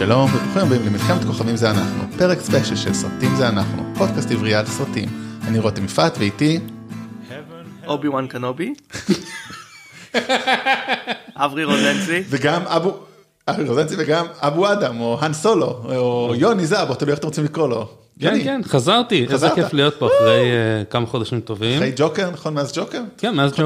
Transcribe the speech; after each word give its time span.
שלום 0.00 0.34
וברוכים 0.34 0.62
הבאים 0.62 0.86
למלחמת 0.86 1.24
כוכבים 1.24 1.56
זה 1.56 1.70
אנחנו, 1.70 2.04
פרק 2.18 2.40
ספיישל 2.40 2.76
של 2.76 2.94
סרטים 2.94 3.34
זה 3.36 3.48
אנחנו, 3.48 3.82
פודקאסט 3.98 4.30
עברי 4.30 4.54
על 4.54 4.66
סרטים. 4.66 5.08
אני 5.48 5.58
רותם 5.58 5.84
יפעת 5.84 6.18
ואיתי 6.18 6.60
אובי 7.86 8.08
וואן 8.08 8.26
קנובי. 8.26 8.74
אברי 11.36 11.64
רוזנצי. 11.64 12.22
וגם 12.28 12.62
אבו, 12.66 12.98
אבו 13.48 13.62
רוזנצי 13.66 13.94
וגם 13.98 14.26
אבו 14.38 14.72
אדם 14.72 15.00
או 15.00 15.18
האן 15.20 15.32
סולו 15.32 15.82
או 15.96 16.32
יוני 16.36 16.66
זאבו, 16.66 16.94
תלוי 16.94 17.10
איך 17.10 17.18
אתם 17.18 17.28
רוצים 17.28 17.44
לקרוא 17.44 17.68
לו. 17.68 17.99
כן, 18.20 18.26
יוני, 18.26 18.44
כן, 18.44 18.60
חזרתי, 18.64 19.26
איזה? 19.30 19.48
כיף 19.54 19.72
להיות 19.72 19.94
פה 19.98 20.06
אחרי 20.06 20.50
אה, 20.50 20.84
כמה 20.90 21.06
חודשים 21.06 21.40
טובים. 21.40 21.76
אחרי 21.76 21.92
ג'וקר, 21.96 22.30
נכון 22.30 22.54
מאז 22.54 22.72
ג'וקר? 22.74 23.02
כן, 23.18 23.34
מאז 23.34 23.50
ג'וקר. 23.50 23.62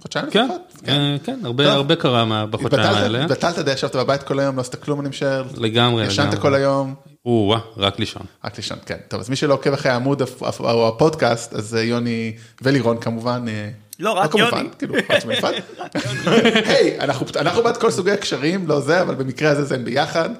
חודשיים, 0.00 0.30
כן, 0.30 0.44
לפחות? 0.44 0.82
אה, 0.88 1.16
כן, 1.24 1.38
הרבה 1.44 1.64
טוב. 1.64 1.72
הרבה 1.72 1.96
קרה 1.96 2.46
בחודשיים 2.46 2.94
האלה. 2.94 3.24
התבטלת 3.24 3.58
די, 3.58 3.72
ישבת 3.72 3.96
בבית 3.96 4.22
כל 4.22 4.38
היום, 4.38 4.56
לא 4.56 4.60
עשית 4.60 4.74
כלום 4.74 5.00
אני 5.00 5.08
משער. 5.08 5.44
לגמרי, 5.56 6.06
ישנת 6.06 6.26
לגמרי. 6.26 6.40
כל 6.40 6.54
היום. 6.54 6.94
או-אה, 7.26 7.58
רק 7.76 7.98
לישון. 7.98 8.22
רק 8.44 8.56
לישון, 8.56 8.78
כן. 8.86 8.96
טוב, 9.08 9.20
אז 9.20 9.30
מי 9.30 9.36
שלא 9.36 9.54
עוקב 9.54 9.72
אחרי 9.72 9.92
העמוד 9.92 10.22
או 10.60 10.88
הפודקאסט, 10.88 11.54
אז 11.54 11.74
אה, 11.74 11.82
יוני 11.82 12.32
ולירון 12.62 12.98
כמובן. 12.98 13.44
לא, 14.00 14.12
רק 14.12 14.32
כמובן, 14.32 14.56
יוני. 14.56 14.68
כאילו. 14.78 14.94
היי, 16.70 17.00
אנחנו 17.00 17.26
אנחנו 17.36 17.62
בעד 17.62 17.76
כל 17.76 17.90
סוגי 17.90 18.10
הקשרים, 18.10 18.68
לא 18.68 18.80
זה, 18.80 19.00
אבל 19.00 19.14
במקרה 19.14 19.50
הזה 19.50 19.64
זה 19.64 19.74
הם 19.74 19.84
ביחד. 19.84 20.30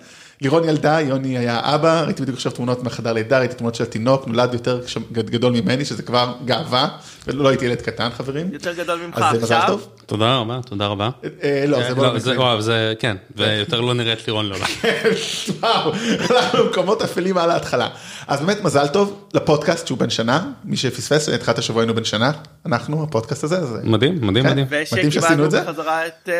לירון 0.41 0.69
ילדה, 0.69 1.01
יוני 1.01 1.39
היה 1.39 1.61
אבא, 1.75 2.03
ראיתי 2.03 2.23
בדיוק 2.23 2.37
עכשיו 2.37 2.53
תמונות 2.53 2.83
מהחדר 2.83 3.13
לידה, 3.13 3.39
ראיתי 3.39 3.55
תמונות 3.55 3.75
של 3.75 3.85
התינוק, 3.85 4.27
נולד 4.27 4.53
יותר 4.55 4.81
גדול 5.13 5.53
ממני, 5.53 5.85
שזה 5.85 6.03
כבר 6.03 6.33
גאווה, 6.45 6.89
ולא 7.27 7.49
הייתי 7.49 7.65
ילד 7.65 7.83
קטן 7.83 8.09
חברים. 8.11 8.51
יותר 8.53 8.73
גדול 8.73 9.01
ממך 9.07 9.17
אז 9.17 9.23
אה, 9.23 9.33
מזל 9.33 9.55
עכשיו. 9.55 9.65
טוב. 9.67 9.89
תודה 10.07 10.37
רבה, 10.37 10.61
תודה 10.65 10.87
רבה. 10.87 11.11
אה, 11.43 11.65
לא, 11.69 11.79
זה 11.79 11.89
אה, 11.89 11.95
בוא 11.95 12.07
לא, 12.07 12.19
זה-. 12.19 12.39
וואו, 12.39 12.63
זה, 12.63 12.95
כן, 12.99 13.17
ויותר 13.37 13.81
לא 13.81 13.95
נראית 13.95 14.27
לירון 14.27 14.47
לא. 14.47 14.57
וואו, 15.61 15.93
הלכנו 16.31 16.65
למקומות 16.65 17.03
אפלים 17.03 17.39
על 17.39 17.51
ההתחלה. 17.51 17.89
אז 18.27 18.41
באמת 18.41 18.65
מזל 18.65 18.87
טוב 18.87 19.27
לפודקאסט 19.35 19.87
שהוא 19.87 19.99
בן 19.99 20.11
שנה, 20.11 20.51
מי 20.65 20.77
שפספס, 20.77 21.29
התחילת 21.29 21.59
השבוע 21.59 21.83
היינו 21.83 21.95
בן 21.95 22.05
שנה, 22.05 22.33
אנחנו, 22.67 23.03
הפודקאסט 23.03 23.45
הזה, 23.45 23.59
מדהים, 23.85 24.19
מדהים, 24.23 24.45
כן. 24.45 24.51
מדהים. 24.51 24.67
ושקיבלנו 24.71 25.51
זה. 25.51 25.63
בחזרה 25.63 26.07
את, 26.07 26.29
אה, 26.29 26.35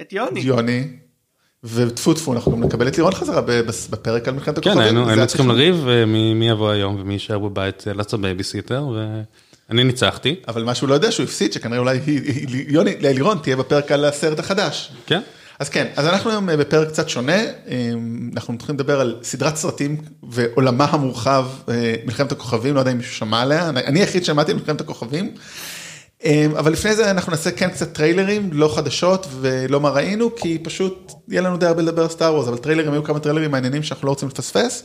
את 0.00 0.12
יוני. 0.12 0.40
יוני, 0.40 0.88
וטפו 1.64 2.14
טפו, 2.14 2.32
אנחנו 2.32 2.52
גם 2.52 2.64
נקבל 2.64 2.88
את 2.88 2.96
לירון 2.96 3.14
חזרה 3.14 3.40
בפרק 3.90 4.28
על 4.28 4.34
מלחמת 4.34 4.58
כן, 4.58 4.70
הכוכבים. 4.70 5.04
זה 5.04 5.10
היינו 5.10 5.26
צריכים 5.26 5.48
לריב 5.48 5.88
אה, 5.88 6.06
מי 6.06 6.48
יבוא 6.50 6.70
היום 6.70 6.96
ומי 7.00 7.12
יישאר 7.12 7.38
בבית 7.38 7.84
אה, 7.88 7.92
לעשות 7.92 8.20
בייביסיטר, 8.20 8.86
ואני 9.68 9.84
ניצחתי. 9.84 10.34
אבל 10.48 10.64
מה 10.64 10.74
שהוא 10.74 10.88
לא 10.88 10.94
יודע 10.94 11.12
שהוא 11.12 11.24
הפסיד, 11.24 11.52
שכנראה 11.52 11.78
אולי 11.78 12.00
לירון 13.00 13.38
תהיה 13.42 13.56
בפרק 13.56 13.92
על 13.92 14.04
הסרט 14.04 14.38
החדש. 14.38 14.92
כן, 15.06 15.20
אז 15.58 15.68
כן, 15.68 15.86
אז 15.96 16.06
אנחנו 16.06 16.30
היום 16.30 16.50
אה, 16.50 16.56
בפרק 16.56 16.88
קצת 16.88 17.08
שונה, 17.08 17.42
אנחנו 18.34 18.54
מתחילים 18.54 18.74
לדבר 18.80 19.00
על 19.00 19.16
סדרת 19.22 19.56
סרטים 19.56 19.96
ועולמה 20.22 20.84
המורחב, 20.84 21.46
מלחמת 22.06 22.32
הכוכבים, 22.32 22.74
לא 22.74 22.80
יודע 22.80 22.92
אם 22.92 22.98
מישהו 22.98 23.14
שמע 23.14 23.40
עליה, 23.40 23.68
אני 23.68 24.00
היחיד 24.00 24.24
שמעתי 24.24 24.52
על 24.52 24.58
מלחמת 24.58 24.80
הכוכבים, 24.80 25.30
אבל 26.58 26.72
לפני 26.72 26.94
זה 26.94 27.10
אנחנו 27.10 27.30
נעשה 27.32 27.50
כן 27.50 27.70
קצת 27.70 27.92
טריילרים, 27.92 28.50
לא 28.52 28.74
חדשות 28.76 29.26
ולא 29.40 29.80
מה 29.80 29.90
ראינו, 29.90 30.36
כי 30.36 30.58
פשוט 30.64 31.12
יהיה 31.28 31.42
לנו 31.42 31.56
די 31.56 31.66
הרבה 31.66 31.82
לדבר 31.82 32.02
על 32.02 32.08
סטאר 32.08 32.34
וורס, 32.34 32.48
אבל 32.48 32.58
טריילרים, 32.58 32.92
היו 32.92 33.04
כמה 33.04 33.20
טריילרים 33.20 33.50
מעניינים 33.50 33.82
שאנחנו 33.82 34.06
לא 34.06 34.10
רוצים 34.10 34.28
לפספס, 34.28 34.82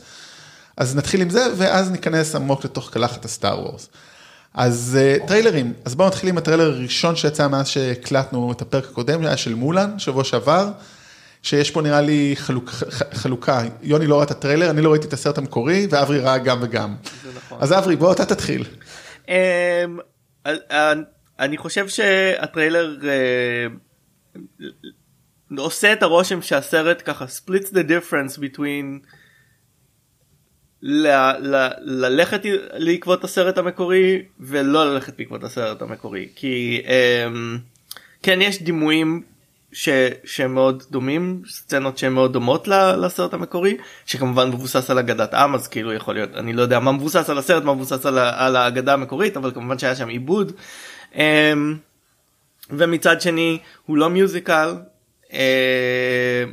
אז 0.76 0.96
נתחיל 0.96 1.22
עם 1.22 1.30
זה, 1.30 1.46
ואז 1.56 1.90
ניכנס 1.90 2.34
עמוק 2.34 2.64
לתוך 2.64 2.90
קלחת 2.90 3.24
הסטאר 3.24 3.60
וורס. 3.60 3.88
אז 4.54 4.98
אה, 4.98 5.26
טריילרים, 5.26 5.72
אז 5.84 5.94
בואו 5.94 6.08
נתחיל 6.08 6.28
עם 6.28 6.38
הטריילר 6.38 6.64
הראשון 6.64 7.16
שיצא 7.16 7.48
מאז 7.48 7.68
שהקלטנו 7.68 8.52
את 8.52 8.62
הפרק 8.62 8.84
הקודם, 8.84 9.24
היה 9.24 9.36
של 9.36 9.54
מולן, 9.54 9.98
שבוע 9.98 10.24
שעבר, 10.24 10.68
שיש 11.42 11.70
פה 11.70 11.82
נראה 11.82 12.00
לי 12.00 12.34
חלוק, 12.36 12.70
חלוקה, 13.14 13.62
יוני 13.82 14.06
לא 14.06 14.16
ראה 14.16 14.24
את 14.24 14.30
הטריילר, 14.30 14.70
אני 14.70 14.82
לא 14.82 14.90
ראיתי 14.90 15.06
את 15.06 15.12
הסרט 15.12 15.38
המקורי, 15.38 15.86
ואברי 15.90 16.20
ראה 16.20 16.38
גם 16.38 16.58
וגם. 16.62 16.96
נכון. 17.36 17.58
אז 17.60 17.72
אברי, 17.72 17.96
בוא 17.96 18.12
אתה 18.12 18.24
תתחיל. 18.24 18.64
אני 21.40 21.56
חושב 21.56 21.88
שהטריילר 21.88 22.98
אה, 23.04 23.66
עושה 25.58 25.92
את 25.92 26.02
הרושם 26.02 26.42
שהסרט 26.42 27.02
ככה 27.04 27.24
splits 27.24 27.66
the 27.68 27.88
difference 27.88 28.38
between 28.38 29.06
ל- 30.82 31.06
ל- 31.40 31.70
ללכת 31.80 32.40
לעקבות 32.72 33.24
הסרט 33.24 33.58
המקורי 33.58 34.22
ולא 34.40 34.94
ללכת 34.94 35.16
בעקבות 35.18 35.44
הסרט 35.44 35.82
המקורי 35.82 36.28
כי 36.34 36.82
אמ, 37.26 37.58
כן 38.22 38.38
יש 38.42 38.62
דימויים 38.62 39.22
ש, 39.72 39.88
שהם 40.24 40.54
מאוד 40.54 40.82
דומים 40.90 41.42
סצנות 41.48 41.98
שהן 41.98 42.12
מאוד 42.12 42.32
דומות 42.32 42.68
ל- 42.68 43.04
לסרט 43.06 43.34
המקורי 43.34 43.76
שכמובן 44.06 44.48
מבוסס 44.48 44.90
על 44.90 44.98
אגדת 44.98 45.34
עם 45.34 45.54
אז 45.54 45.68
כאילו 45.68 45.92
יכול 45.92 46.14
להיות 46.14 46.30
אני 46.34 46.52
לא 46.52 46.62
יודע 46.62 46.78
מה 46.80 46.92
מבוסס 46.92 47.30
על 47.30 47.38
הסרט 47.38 47.62
מה 47.64 47.74
מבוסס 47.74 48.06
על, 48.06 48.18
על 48.18 48.56
האגדה 48.56 48.92
המקורית 48.94 49.36
אבל 49.36 49.50
כמובן 49.54 49.78
שהיה 49.78 49.96
שם 49.96 50.08
עיבוד. 50.08 50.52
אמ, 51.14 51.76
ומצד 52.70 53.20
שני 53.20 53.58
הוא 53.86 53.96
לא 53.96 54.10
מיוזיקל 54.10 54.74
אה, 55.32 56.44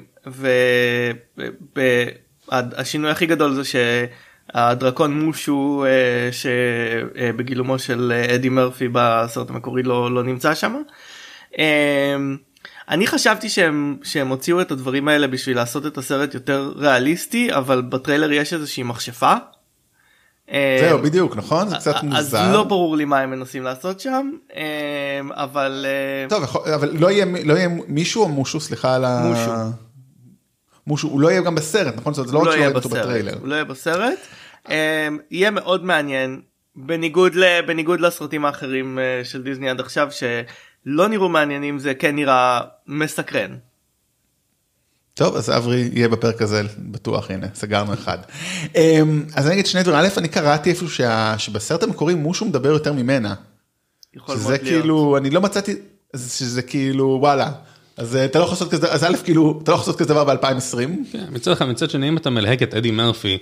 והשינוי 2.48 3.12
הכי 3.12 3.26
גדול 3.26 3.54
זה 3.54 3.62
שהדרקון 3.64 5.20
מושו 5.20 5.86
אה, 5.88 6.30
שבגילומו 6.32 7.80
של 7.80 8.12
אה, 8.16 8.36
אדי 8.36 8.50
מרפי 8.50 8.88
בסרט 8.92 9.50
המקורי 9.50 9.84
לא, 9.84 10.12
לא 10.12 10.24
נמצא 10.24 10.56
שם. 10.56 10.82
אה, 11.60 12.16
אני 12.90 13.08
חשבתי 13.08 13.50
שהם 13.50 13.98
שהם 14.04 14.28
הוציאו 14.28 14.62
את 14.62 14.72
הדברים 14.72 15.08
האלה 15.08 15.28
בשביל 15.28 15.56
לעשות 15.56 15.86
את 15.86 15.98
הסרט 15.98 16.34
יותר 16.34 16.74
ריאליסטי 16.76 17.54
אבל 17.54 17.82
בטריילר 17.82 18.32
יש 18.32 18.54
איזושהי 18.54 18.84
מכשפה. 18.84 19.34
אה, 20.52 20.78
זהו, 20.82 21.00
בדיוק, 21.00 21.36
נכון? 21.38 21.70
זה 21.70 21.76
קצת 21.76 21.96
אז 21.96 22.04
מוזר. 22.04 22.54
לא 22.54 22.64
ברור 22.64 22.98
לי 22.98 23.06
מה 23.06 23.20
הם 23.20 23.30
מנסים 23.32 23.64
לעשות 23.64 24.00
שם 24.00 24.30
אה, 24.56 24.64
אבל 25.34 25.86
אה, 25.88 26.30
טוב, 26.30 26.44
אבל 26.76 26.90
לא 27.00 27.12
יהיה 27.12 27.26
לא 27.46 27.54
יהיה 27.54 27.70
מישהו 27.88 28.24
או 28.24 28.28
מושו, 28.30 28.60
סליחה 28.60 28.96
על 28.96 29.06
ה... 29.06 29.22
מושו. 29.24 29.52
מושו, 30.88 31.08
הוא 31.08 31.22
לא 31.22 31.32
יהיה 31.32 31.42
גם 31.42 31.56
בסרט, 31.56 31.94
נכון? 31.98 32.14
זה 32.14 32.22
לא 32.34 32.40
רק 32.40 32.46
לא 32.46 32.52
יהיה 32.52 32.62
ראינו 32.64 32.76
אותו 32.76 32.90
בסרט, 32.90 33.02
בטריילר. 33.02 33.38
הוא 33.40 33.48
לא 33.48 33.56
יהיה 33.56 33.66
בסרט. 33.66 34.20
אה, 34.70 35.08
יהיה 35.32 35.52
מאוד 35.52 35.86
מעניין 35.86 36.42
בניגוד 36.76 37.36
ל- 37.36 37.62
בניגוד 37.68 38.00
לסרטים 38.00 38.46
האחרים 38.46 39.00
אה, 39.00 39.22
של 39.24 39.44
דיסני 39.44 39.70
עד 39.70 39.80
עכשיו 39.80 40.08
שלא 40.12 41.08
נראו 41.08 41.30
מעניינים 41.30 41.80
זה 41.80 41.94
כן 41.94 42.16
נראה 42.16 42.62
מסקרן. 42.88 43.52
טוב, 45.18 45.36
אז 45.36 45.50
אברי 45.50 45.90
יהיה 45.94 46.08
בפרק 46.10 46.42
הזה, 46.42 46.62
בטוח, 46.80 47.32
הנה, 47.32 47.48
סגרנו 47.56 47.94
אחד. 47.94 48.18
אמ, 48.76 49.24
אז 49.36 49.46
אני 49.46 49.54
אגיד 49.54 49.66
שני 49.66 49.84
דברים, 49.84 50.00
א', 50.00 50.08
אני 50.18 50.28
קראתי 50.28 50.70
איפשהו 50.70 50.90
שה- 50.90 51.36
שבסרט 51.38 51.84
המקורי 51.84 52.16
מושו 52.16 52.46
מדבר 52.46 52.70
יותר 52.70 52.94
ממנה. 52.94 53.34
יכול 54.16 54.36
שזה 54.36 54.44
מאוד 54.50 54.62
להיות. 54.64 54.82
כאילו, 54.82 55.18
אני 55.18 55.30
לא 55.30 55.42
מצאתי, 55.42 55.76
אז 56.14 56.34
שזה 56.40 56.62
כאילו, 56.62 57.18
וואלה. 57.22 57.52
אז 57.98 58.16
אה, 58.16 58.26
אתה 58.26 58.40
לא 58.40 58.44
יכול 58.44 58.54
לעשות 58.56 58.72
כזה, 58.72 58.92
אז 58.92 59.04
א', 59.04 59.16
כאילו, 59.24 59.60
אתה 59.64 59.72
לא 59.72 59.76
יכול 59.76 59.84
לעשות 59.84 60.00
כזה 60.00 60.10
דבר 60.14 60.24
ב-2020. 60.24 61.12
כן, 61.12 61.26
מצד 61.30 61.52
אחד, 61.52 61.66
מצד 61.66 61.90
שני, 61.90 62.10
אם 62.10 62.18
אתה 62.18 62.30
מלהק 62.30 62.64
את 62.64 62.74
אדי 62.74 62.92
מרפי, 62.92 63.38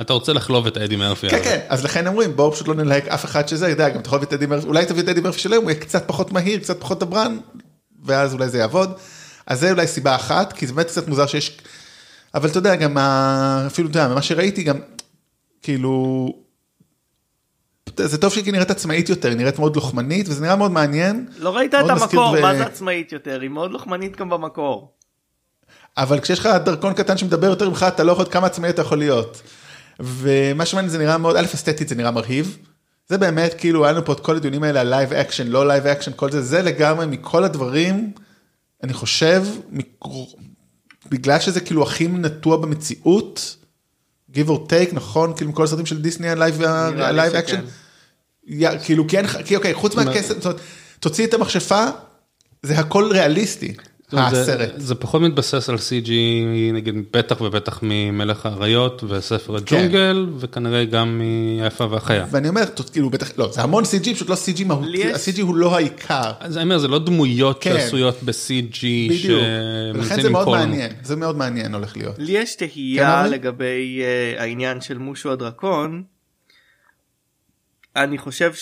אתה 0.00 0.12
רוצה 0.12 0.32
לחלוב 0.32 0.66
את 0.66 0.76
אדי 0.76 0.96
מרפי. 0.96 1.28
כן. 1.28 1.40
כן, 1.44 1.60
אז 1.68 1.84
לכן 1.84 2.06
אומרים, 2.06 2.36
בואו 2.36 2.52
פשוט 2.52 2.68
לא 2.68 2.74
נלהק 2.74 3.08
אף 3.08 3.24
אחד 3.24 3.48
שזה, 3.48 3.68
יודע, 3.68 3.88
גם 3.88 4.00
אתה 4.00 4.08
יכול 4.08 4.16
להביא 4.16 4.28
את 4.28 4.32
אדי 4.32 4.46
מרפי, 4.46 4.66
אולי 4.66 4.86
תביא 4.86 5.02
את 5.02 5.08
אדי 5.08 5.20
מרפי 5.20 5.38
של 5.38 5.52
היום, 5.52 5.64
הוא 5.64 5.70
יהיה 5.70 5.80
קצת 5.80 6.04
פחות 6.06 6.32
מהיר, 6.32 6.58
קצת 6.58 6.80
פחות 6.80 7.00
דברן, 7.00 7.36
ואז 8.04 8.34
אולי 8.34 8.48
זה 8.48 8.58
יעבוד. 8.58 8.92
אז 9.52 9.60
זה 9.60 9.70
אולי 9.70 9.86
סיבה 9.86 10.14
אחת, 10.14 10.52
כי 10.52 10.66
זה 10.66 10.72
באמת 10.74 10.86
קצת 10.86 11.08
מוזר 11.08 11.26
שיש, 11.26 11.58
אבל 12.34 12.48
אתה 12.48 12.58
יודע, 12.58 12.76
גם 12.76 12.96
ה- 12.98 13.64
אפילו, 13.66 13.88
אתה 13.90 13.98
יודע, 13.98 14.08
ממה 14.08 14.22
שראיתי 14.22 14.62
גם, 14.62 14.76
כאילו, 15.62 16.26
זה 17.96 18.18
טוב 18.18 18.32
שהיא 18.32 18.52
נראית 18.52 18.70
עצמאית 18.70 19.08
יותר, 19.08 19.28
היא 19.28 19.36
נראית 19.36 19.58
מאוד 19.58 19.76
לוחמנית, 19.76 20.28
וזה 20.28 20.42
נראה 20.42 20.56
מאוד 20.56 20.70
מעניין. 20.70 21.26
לא 21.38 21.56
ראית 21.56 21.74
את 21.74 21.80
המקור 21.90 22.34
ו- 22.38 22.40
מה 22.42 22.54
זה 22.54 22.66
עצמאית 22.66 23.12
יותר 23.12 23.40
היא 23.40 23.50
מאוד 23.50 23.70
לוחמנית 23.72 24.16
גם 24.16 24.28
במקור. 24.30 24.92
אבל 25.96 26.20
כשיש 26.20 26.38
לך 26.38 26.48
דרקון 26.64 26.92
קטן 26.94 27.16
שמדבר 27.18 27.46
יותר 27.46 27.68
ממך, 27.68 27.86
אתה 27.88 28.04
לא 28.04 28.12
יכול 28.12 28.24
כמה 28.30 28.46
עצמאי 28.46 28.70
אתה 28.70 28.82
יכול 28.82 28.98
להיות. 28.98 29.42
ומה 30.00 30.66
שמעניין 30.66 30.90
זה 30.90 30.98
נראה 30.98 31.18
מאוד, 31.18 31.36
א', 31.36 31.44
אסתטית 31.54 31.88
זה 31.88 31.94
נראה 31.94 32.10
מרהיב. 32.10 32.58
זה 33.08 33.18
באמת, 33.18 33.54
כאילו, 33.58 33.84
היה 33.84 33.92
לנו 33.92 34.04
פה 34.04 34.12
את 34.12 34.20
כל 34.20 34.36
הדיונים 34.36 34.62
האלה 34.62 34.80
על 34.80 34.88
live 34.88 35.12
action, 35.12 35.46
לא 35.46 35.66
live 35.68 35.86
action, 35.86 36.10
כל 36.16 36.30
זה, 36.32 36.42
זה 36.42 36.62
לגמרי 36.62 37.06
מכל 37.06 37.44
הדברים, 37.44 38.12
אני 38.82 38.92
חושב, 38.92 39.42
בגלל 41.10 41.40
שזה 41.40 41.60
כאילו 41.60 41.82
הכי 41.82 42.08
נטוע 42.08 42.56
במציאות, 42.56 43.56
give 44.32 44.48
or 44.48 44.58
take, 44.68 44.94
נכון? 44.94 45.36
כאילו, 45.36 45.54
כל 45.54 45.64
הסרטים 45.64 45.86
של 45.86 46.02
דיסני, 46.02 46.28
הלייב. 46.28 46.60
אקשן, 47.34 47.60
כאילו, 48.84 49.06
כי 49.44 49.56
אוקיי, 49.56 49.74
חוץ 49.74 49.94
מהכסף, 49.94 50.34
זאת 50.34 50.44
אומרת, 50.44 50.60
תוציא 51.00 51.26
את 51.26 51.34
המכשפה, 51.34 51.84
זה 52.62 52.78
הכל 52.78 53.08
ריאליסטי. 53.12 53.74
הסרט. 54.18 54.70
זה, 54.76 54.86
זה 54.86 54.94
פחות 54.94 55.22
מתבסס 55.22 55.68
על 55.68 55.76
CG, 55.76 56.10
נגיד 56.72 56.94
בטח 57.12 57.40
ובטח 57.40 57.78
ממלך 57.82 58.46
האריות 58.46 59.04
וספר 59.08 59.56
הג'ונגל, 59.56 60.26
וכנראה 60.38 60.84
גם 60.84 61.18
מהיפה 61.58 61.86
והחיה. 61.90 62.26
ואני 62.30 62.48
אומר, 62.48 62.62
כאילו, 62.92 63.10
בטח, 63.10 63.30
לא, 63.38 63.52
זה 63.52 63.62
המון 63.62 63.84
CG, 63.84 64.14
פשוט 64.14 64.28
לא 64.28 64.34
CG 64.34 64.64
מהותי, 64.64 64.88
יש- 64.98 65.28
ה-CG 65.28 65.42
הוא 65.42 65.56
לא 65.56 65.76
העיקר. 65.76 66.32
אז 66.40 66.56
אני 66.56 66.64
אומר, 66.64 66.78
זה 66.78 66.88
לא 66.88 66.98
דמויות 66.98 67.62
כן. 67.62 67.72
שעשויות 67.72 68.22
ב-CG, 68.22 68.78
בדיוק. 69.10 69.42
ולכן 69.94 70.22
זה 70.22 70.30
מאוד. 70.30 70.48
מעניין, 70.48 70.90
זה 71.02 71.16
מאוד 71.16 71.36
מעניין 71.36 71.74
הולך 71.74 71.96
להיות. 71.96 72.14
לי 72.18 72.32
יש 72.32 72.56
כן, 72.56 72.66
תהייה 72.66 73.20
אבי? 73.20 73.30
לגבי 73.30 74.02
uh, 74.36 74.40
העניין 74.40 74.80
של 74.80 74.98
מושו 74.98 75.32
הדרקון. 75.32 76.02
אני 77.96 78.18
חושב 78.18 78.52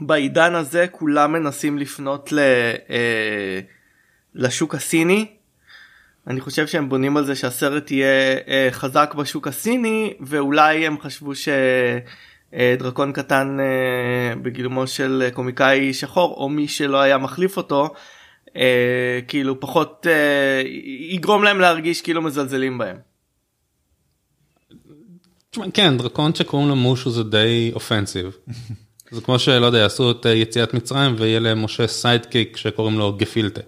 שבעידן 0.00 0.54
הזה 0.54 0.86
כולם 0.90 1.32
מנסים 1.32 1.78
לפנות 1.78 2.32
ל, 2.32 2.38
uh, 2.86 2.90
לשוק 4.34 4.74
הסיני. 4.74 5.26
אני 6.26 6.40
חושב 6.40 6.66
שהם 6.66 6.88
בונים 6.88 7.16
על 7.16 7.24
זה 7.24 7.36
שהסרט 7.36 7.90
יהיה 7.90 8.36
uh, 8.36 8.40
חזק 8.70 9.14
בשוק 9.18 9.48
הסיני 9.48 10.14
ואולי 10.20 10.86
הם 10.86 11.00
חשבו 11.00 11.32
שדרקון 12.54 13.12
קטן 13.12 13.56
uh, 13.60 14.38
בגילומו 14.38 14.86
של 14.86 15.28
קומיקאי 15.32 15.94
שחור 15.94 16.34
או 16.36 16.48
מי 16.48 16.68
שלא 16.68 17.00
היה 17.00 17.18
מחליף 17.18 17.56
אותו 17.56 17.94
אה, 18.48 18.52
כאילו 19.28 19.60
פחות 19.60 20.06
אה, 20.06 20.66
יגרום 21.14 21.44
להם 21.44 21.60
להרגיש 21.60 22.02
כאילו 22.02 22.22
מזלזלים 22.22 22.78
בהם. 22.78 22.96
כן, 25.74 25.96
דרקון 25.96 26.34
שקוראים 26.34 26.68
לו 26.68 26.76
מושו 26.76 27.10
זה 27.10 27.22
די 27.22 27.70
offensive. 27.74 28.36
זה 29.14 29.20
כמו 29.20 29.38
שלא 29.38 29.66
יודע, 29.66 29.78
יעשו 29.78 30.10
את 30.10 30.26
אה, 30.26 30.34
יציאת 30.34 30.74
מצרים 30.74 31.14
ויהיה 31.18 31.40
למשה 31.40 31.86
sidekick 31.86 32.56
שקוראים 32.56 32.98
לו 32.98 33.12
גפילטה. 33.12 33.60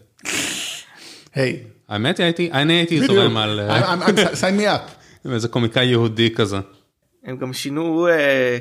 היי, 1.35 1.63
האמת 1.89 2.21
היא, 2.39 2.53
אני 2.53 2.73
הייתי 2.73 3.07
זורם 3.07 3.37
על 3.37 3.61
אה, 3.61 3.95
sign 4.33 4.61
me 4.61 4.63
up. 4.63 4.91
איזה 5.33 5.49
קומיקאי 5.49 5.87
יהודי 5.87 6.31
כזה. 6.35 6.57
הם 7.25 7.37
גם 7.37 7.53
שינו 7.53 8.09
אה, 8.09 8.11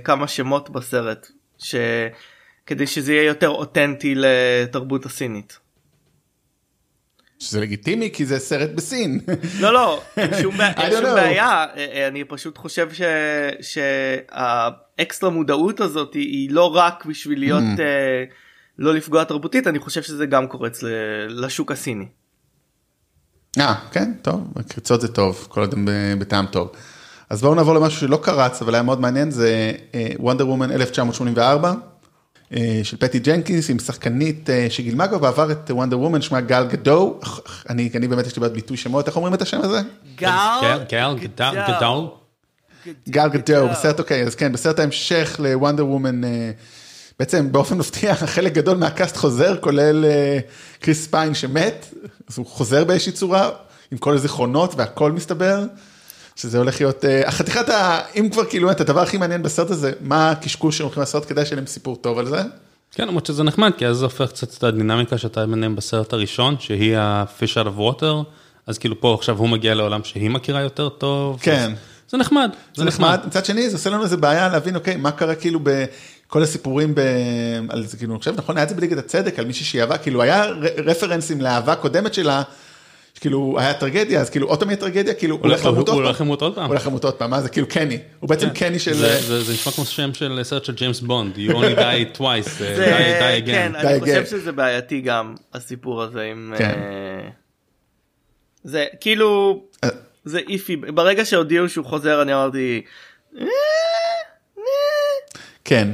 כמה 0.03 0.27
שמות 0.27 0.69
בסרט. 0.69 1.27
כדי 2.65 2.87
שזה 2.87 3.13
יהיה 3.13 3.23
יותר 3.23 3.49
אותנטי 3.49 4.13
לתרבות 4.15 5.05
הסינית. 5.05 5.59
שזה 7.45 7.61
לגיטימי 7.61 8.09
כי 8.13 8.25
זה 8.25 8.39
סרט 8.39 8.69
בסין. 8.75 9.19
לא 9.59 9.73
לא 9.73 10.01
אין 10.17 10.31
שום, 10.41 10.61
אין 10.77 10.91
שום. 10.91 11.03
בעיה 11.03 11.47
אה, 11.47 11.65
אה, 11.77 12.07
אני 12.07 12.23
פשוט 12.23 12.57
חושב 12.57 12.89
ש... 12.93 13.01
שהאקסטרה 13.61 15.29
מודעות 15.29 15.79
הזאת 15.79 16.13
היא, 16.13 16.51
לא 16.51 16.75
רק 16.75 17.05
בשביל 17.05 17.39
להיות 17.39 17.63
Mm. 17.63 17.79
אה, 17.79 18.23
לא 18.79 18.93
לפגוע 18.93 19.23
תרבותית 19.23 19.67
אני 19.67 19.79
חושב 19.79 20.01
שזה 20.01 20.25
גם 20.25 20.47
קורץ 20.47 20.83
ל... 20.83 20.87
לשוק 21.29 21.71
הסיני. 21.71 22.05
אה, 23.59 23.75
כן, 23.91 24.11
טוב, 24.21 24.47
קריצות 24.67 25.01
זה 25.01 25.07
טוב, 25.07 25.45
כל 25.49 25.65
ב- 25.85 26.13
בטעם 26.19 26.45
טוב. 26.45 26.71
אז 27.29 27.41
בואו 27.41 27.55
נעבור 27.55 27.73
למשהו 27.73 27.99
שלא 27.99 28.19
קרץ, 28.23 28.61
אבל 28.61 28.73
היה 28.75 28.83
מאוד 28.83 29.01
מעניין, 29.01 29.31
זה 29.31 29.71
וונדר 30.19 30.47
וומן 30.49 30.71
1984, 30.71 31.69
אה, 31.69 31.73
של 32.83 32.97
פטי 32.97 33.19
ג'נקינס, 33.19 33.69
עם 33.69 33.79
שחקנית 33.79 34.49
אה, 34.49 34.67
שגילמה 34.69 35.07
כבר 35.07 35.17
בעבר 35.17 35.51
את 35.51 35.71
וונדר 35.71 35.99
וומן, 35.99 36.21
שמה 36.21 36.41
גל 36.41 36.67
גדו, 36.67 37.19
אני, 37.69 37.89
אני 37.95 38.07
באמת 38.07 38.27
יש 38.27 38.35
לי 38.35 38.41
בעד 38.41 38.53
ביטוי 38.53 38.77
שמות, 38.77 39.07
איך 39.07 39.15
אומרים 39.15 39.33
את 39.33 39.41
השם 39.41 39.61
הזה? 39.61 39.81
גל 40.89 41.15
גדל, 41.15 41.15
גדל. 41.19 42.05
גל 43.09 43.29
גדו, 43.29 43.67
בסרט 43.69 43.99
אוקיי, 43.99 44.23
אז 44.23 44.35
כן, 44.35 44.51
בסרט 44.51 44.79
ההמשך 44.79 45.35
לוונדר 45.39 45.87
וומן, 45.87 46.23
אה, 46.23 46.51
בעצם 47.19 47.51
באופן 47.51 47.77
מפתיע, 47.77 48.15
חלק 48.35 48.53
גדול 48.53 48.77
מהקאסט 48.77 49.17
חוזר, 49.17 49.57
כולל 49.61 50.05
אה, 50.05 50.39
קריס 50.79 51.07
פיין 51.07 51.33
שמת, 51.33 51.93
אז 52.29 52.37
הוא 52.37 52.45
חוזר 52.45 52.83
באיזושהי 52.83 53.11
צורה, 53.11 53.49
עם 53.91 53.97
כל 53.97 54.13
הזיכרונות 54.13 54.75
והכל 54.75 55.11
מסתבר, 55.11 55.63
שזה 56.35 56.57
הולך 56.57 56.81
להיות, 56.81 57.05
אה, 57.05 57.27
החתיכת, 57.27 57.69
ה- 57.69 57.99
אם 58.15 58.29
כבר 58.31 58.45
כאילו, 58.45 58.71
את 58.71 58.81
הדבר 58.81 59.01
הכי 59.01 59.17
מעניין 59.17 59.43
בסרט 59.43 59.71
הזה, 59.71 59.91
מה 60.01 60.31
הקשקוש 60.31 60.77
שהם 60.77 60.85
הולכים 60.85 61.01
לעשות, 61.01 61.25
כדאי 61.25 61.45
שיהיה 61.45 61.55
להם 61.55 61.67
סיפור 61.67 61.95
טוב 61.95 62.19
על 62.19 62.25
זה. 62.27 62.41
כן, 62.91 63.07
למרות 63.07 63.25
שזה 63.25 63.43
נחמד, 63.43 63.71
כי 63.77 63.87
אז 63.87 63.97
זה 63.97 64.05
הופך 64.05 64.29
קצת 64.29 64.57
את 64.57 64.63
הדינמיקה 64.63 65.17
שאתה 65.17 65.45
ביניהם 65.45 65.75
בסרט 65.75 66.13
הראשון, 66.13 66.55
שהיא 66.59 66.97
ה-fish 66.97 67.53
out 67.63 67.67
of 67.67 67.79
water, 67.79 68.05
אז 68.67 68.77
כאילו 68.77 69.01
פה 69.01 69.13
עכשיו 69.13 69.37
הוא 69.37 69.49
מגיע 69.49 69.75
לעולם 69.75 70.03
שהיא 70.03 70.29
מכירה 70.29 70.61
יותר 70.61 70.89
טוב. 70.89 71.39
כן. 71.41 71.73
זה 72.09 72.17
נחמד. 72.17 72.49
זה 72.75 72.83
נחמד, 72.85 73.19
מצד 73.25 73.45
שני 73.45 73.69
זה 73.69 73.75
עושה 73.75 73.89
לנו 73.89 74.03
איזה 74.03 74.17
בעיה 74.17 74.49
להבין 74.49 74.75
אוקיי 74.75 74.95
מה 74.95 75.11
קרה 75.11 75.35
כאילו 75.35 75.59
בכל 75.63 76.43
הסיפורים 76.43 76.95
ב... 76.95 76.99
על 77.69 77.85
זה 77.85 77.97
כאילו 77.97 78.13
אני 78.13 78.19
חושב 78.19 78.33
נכון 78.37 78.57
היה 78.57 78.63
את 78.63 78.69
זה 78.69 78.75
בליגת 78.75 78.97
הצדק 78.97 79.39
על 79.39 79.45
מישהי 79.45 79.65
שהיא 79.65 79.81
אהבה 79.81 79.97
כאילו 79.97 80.21
היה 80.21 80.45
רפרנסים 80.85 81.41
לאהבה 81.41 81.75
קודמת 81.75 82.13
שלה. 82.13 82.41
כאילו 83.19 83.55
היה 83.59 83.73
טרגדיה 83.73 84.21
אז 84.21 84.29
כאילו 84.29 84.47
עוד 84.47 84.59
פעם 84.59 84.69
יהיה 84.69 84.79
טרגדיה 84.79 85.13
כאילו 85.13 85.35
הוא 85.35 85.41
הוא 85.43 85.49
הולך 85.51 85.65
למות 85.65 85.87
הוא 85.87 85.95
עוד 85.97 86.03
הולך 86.03 86.17
פעם. 86.17 86.27
למות 86.27 86.41
עוד 86.41 86.55
פעם. 86.55 86.63
הוא 86.63 86.71
הולך 86.73 86.87
למות 86.87 87.03
עוד 87.05 87.13
פעם 87.13 87.29
מה 87.29 87.41
זה 87.41 87.49
כאילו 87.49 87.67
קני 87.67 87.97
הוא 88.19 88.29
בעצם 88.29 88.49
קני 88.49 88.79
של 88.79 88.93
זה- 88.93 89.53
נשמע 89.53 89.71
כמו 89.73 89.85
שם 89.85 90.13
של 90.13 90.39
סרט 90.43 90.65
של 90.65 90.73
ג'יימס 90.73 90.99
בונד, 90.99 91.35
you 91.35 91.51
only 91.51 91.75
die 91.79 92.17
twice, 92.17 92.21
אה, 92.59 92.79
die 92.79 93.41
die 93.41 93.45
כן, 93.45 93.71
again. 93.75 93.77
אני 93.87 93.99
חושב 93.99 94.23
again. 94.23 94.29
שזה 94.29 94.51
בעייתי 94.51 95.01
גם 95.01 95.35
הסיפור 95.53 96.03
הזה 96.03 96.21
עם 96.21 96.53
כן. 96.57 96.65
אה, 96.69 97.29
זה 98.63 98.85
כאילו 99.01 99.61
אה. 99.83 99.89
זה 100.25 100.39
איפי 100.49 100.75
ברגע 100.75 101.25
שהודיעו 101.25 101.69
שהוא 101.69 101.85
חוזר 101.85 102.21
אני 102.21 102.33
אמרתי 102.33 102.81
"אה, 103.39 103.45
כן. 105.65 105.87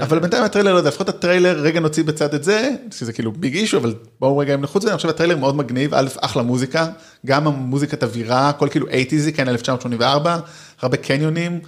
אבל 0.00 0.18
בינתיים 0.18 0.44
הטריילר 0.44 0.72
לא 0.72 0.78
יודע 0.78 0.88
לפחות 0.88 1.08
הטריילר 1.08 1.58
רגע 1.60 1.80
נוציא 1.80 2.04
בצד 2.04 2.34
את 2.34 2.44
זה 2.44 2.70
שזה 2.90 3.12
כאילו 3.12 3.32
big 3.32 3.56
issue 3.56 3.78
אבל 3.78 3.94
בואו 4.20 4.38
רגע 4.38 4.54
אם 4.54 4.60
נחוץ 4.60 4.84
אני 4.84 4.96
חושב 4.96 5.08
הטריילר 5.08 5.36
מאוד 5.36 5.56
מגניב 5.56 5.94
א' 5.94 6.06
אחלה 6.20 6.42
מוזיקה 6.42 6.86
גם 7.26 7.46
המוזיקת 7.46 8.02
אווירה 8.02 8.48
הכל 8.48 8.68
כאילו 8.70 8.86
80's 8.86 9.32
כן 9.36 9.48
1984 9.48 10.38
הרבה 10.82 10.96
קניונים. 10.96 11.60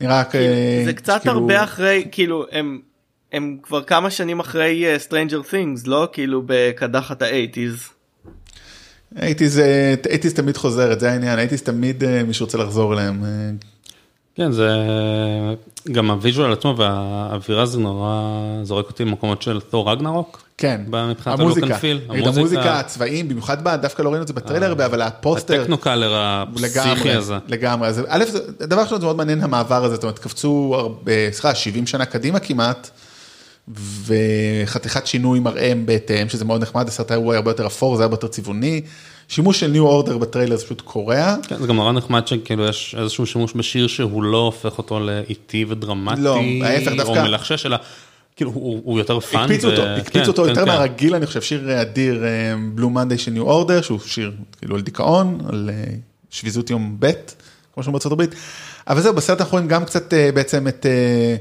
נראה 0.00 0.24
כ- 0.24 0.34
זה 0.84 0.92
קצת 0.92 1.18
כאילו- 1.22 1.34
הרבה 1.34 1.64
אחרי 1.64 2.08
כאילו 2.12 2.46
הם 2.52 2.80
הם 3.32 3.56
כבר 3.62 3.82
כמה 3.82 4.10
שנים 4.10 4.40
אחרי 4.40 4.84
אה, 4.86 4.96
Stranger 5.08 5.50
Things 5.52 5.80
לא 5.86 6.08
כאילו 6.12 6.42
בקדחת 6.46 7.22
האייטיז. 7.22 7.76
הייתי 9.16 9.48
זה 9.48 9.94
הייתי 10.10 10.30
תמיד 10.30 10.56
חוזרת 10.56 11.00
זה 11.00 11.10
העניין 11.12 11.38
הייתי 11.38 11.58
תמיד 11.58 12.04
אה, 12.04 12.22
מישהו 12.22 12.44
רוצה 12.46 12.58
לחזור 12.58 12.92
אליהם. 12.92 13.24
אה, 13.24 13.50
כן, 14.36 14.52
זה 14.52 14.68
גם 15.92 16.10
ה-visual 16.10 16.52
עצמו 16.52 16.76
והאווירה 16.76 17.66
זה 17.66 17.78
נורא 17.78 18.32
זורק 18.62 18.86
אותי 18.86 19.04
למקומות 19.04 19.42
של 19.42 19.60
תור 19.60 19.92
רגנארוק. 19.92 20.42
כן, 20.58 20.80
המוזיקה, 21.24 21.66
המוזיקה. 22.08 22.80
הצבעים, 22.80 23.28
במיוחד 23.28 23.64
בה, 23.64 23.76
דווקא 23.76 24.02
לא 24.02 24.08
ראינו 24.08 24.22
את 24.22 24.28
זה 24.28 24.34
בטריילר 24.34 24.66
הרבה, 24.66 24.86
אבל 24.86 25.02
הפוסטר, 25.02 25.60
הטכניקולור 25.60 26.12
הפסיכי 26.14 26.78
לגמרי, 26.80 27.12
הזה. 27.12 27.34
לגמרי, 27.48 27.88
אז 27.88 28.02
א', 28.08 28.24
הדבר 28.60 28.82
ראשון 28.82 29.00
זה 29.00 29.06
מאוד 29.06 29.16
מעניין 29.16 29.42
המעבר 29.42 29.84
הזה, 29.84 29.94
זאת 29.94 30.04
אומרת, 30.04 30.18
קפצו, 30.18 30.74
הרבה, 30.78 31.12
סליחה, 31.32 31.54
70 31.54 31.86
שנה 31.86 32.04
קדימה 32.04 32.38
כמעט, 32.38 32.90
וחתיכת 34.04 35.06
שינוי 35.06 35.40
מראה 35.40 35.72
בהתאם, 35.84 36.28
שזה 36.28 36.44
מאוד 36.44 36.62
נחמד, 36.62 36.88
הסרט 36.88 37.10
היה 37.10 37.20
הרבה 37.36 37.50
יותר 37.50 37.66
אפור, 37.66 37.96
זה 37.96 38.02
היה 38.02 38.04
הרבה 38.04 38.14
יותר 38.14 38.28
צבעוני, 38.28 38.80
שימוש 39.28 39.60
של 39.60 39.66
ניו 39.66 39.86
אורדר 39.86 40.18
בטריילר 40.18 40.56
זה 40.56 40.64
פשוט 40.64 40.80
קורע, 40.80 41.34
כן, 41.48 41.56
זה 41.60 41.66
גם 41.66 41.76
נורא 41.76 41.92
נחמד 41.92 42.26
שכאילו 42.26 42.68
יש 42.68 42.94
איזשהו 42.98 43.26
שימוש 43.26 43.52
בשיר 43.56 43.86
שהוא 43.86 44.22
לא 44.22 44.36
הופך 44.38 44.78
אותו 44.78 45.00
לאיטי 45.00 45.64
ודרמטי, 45.68 46.20
לא, 46.20 46.38
ההפך, 46.64 46.92
או 46.92 46.96
דווקא- 46.96 47.22
מלחשש, 47.22 47.66
אלא 47.66 47.76
כאילו 48.36 48.50
הוא 48.50 48.80
הוא 48.84 48.98
יותר 48.98 49.20
fun. 49.20 49.40
הקפיץ 49.40 49.64
ו- 49.64 49.70
אותו, 49.70 49.82
כן, 49.82 49.94
הקפיץ 50.00 50.28
אותו 50.28 50.42
כן, 50.42 50.48
יותר 50.48 50.60
כן. 50.64 50.68
מהרגיל, 50.68 51.14
אני 51.14 51.26
חושב, 51.26 51.42
שיר 51.42 51.82
אדיר, 51.82 52.24
Blue 52.74 52.90
Monday 52.90 53.18
של 53.18 53.30
ניו 53.30 53.42
אורדר, 53.42 53.82
שהוא 53.82 53.98
שיר 54.06 54.32
כאילו 54.58 54.76
על 54.76 54.82
דיכאון, 54.82 55.38
על 55.48 55.70
אה, 55.72 55.84
שביזות 56.30 56.70
יום 56.70 56.96
ב', 56.98 57.10
כמו 57.74 57.82
שאומרים 57.82 57.92
בארצות 57.92 58.12
הברית, 58.12 58.34
אבל 58.88 59.00
זהו, 59.00 59.14
בסרט 59.14 59.40
אנחנו 59.40 59.52
רואים 59.52 59.68
גם 59.68 59.84
קצת 59.84 60.14
אה, 60.14 60.30
בעצם 60.34 60.68
את, 60.68 60.86
אה, 60.86 61.36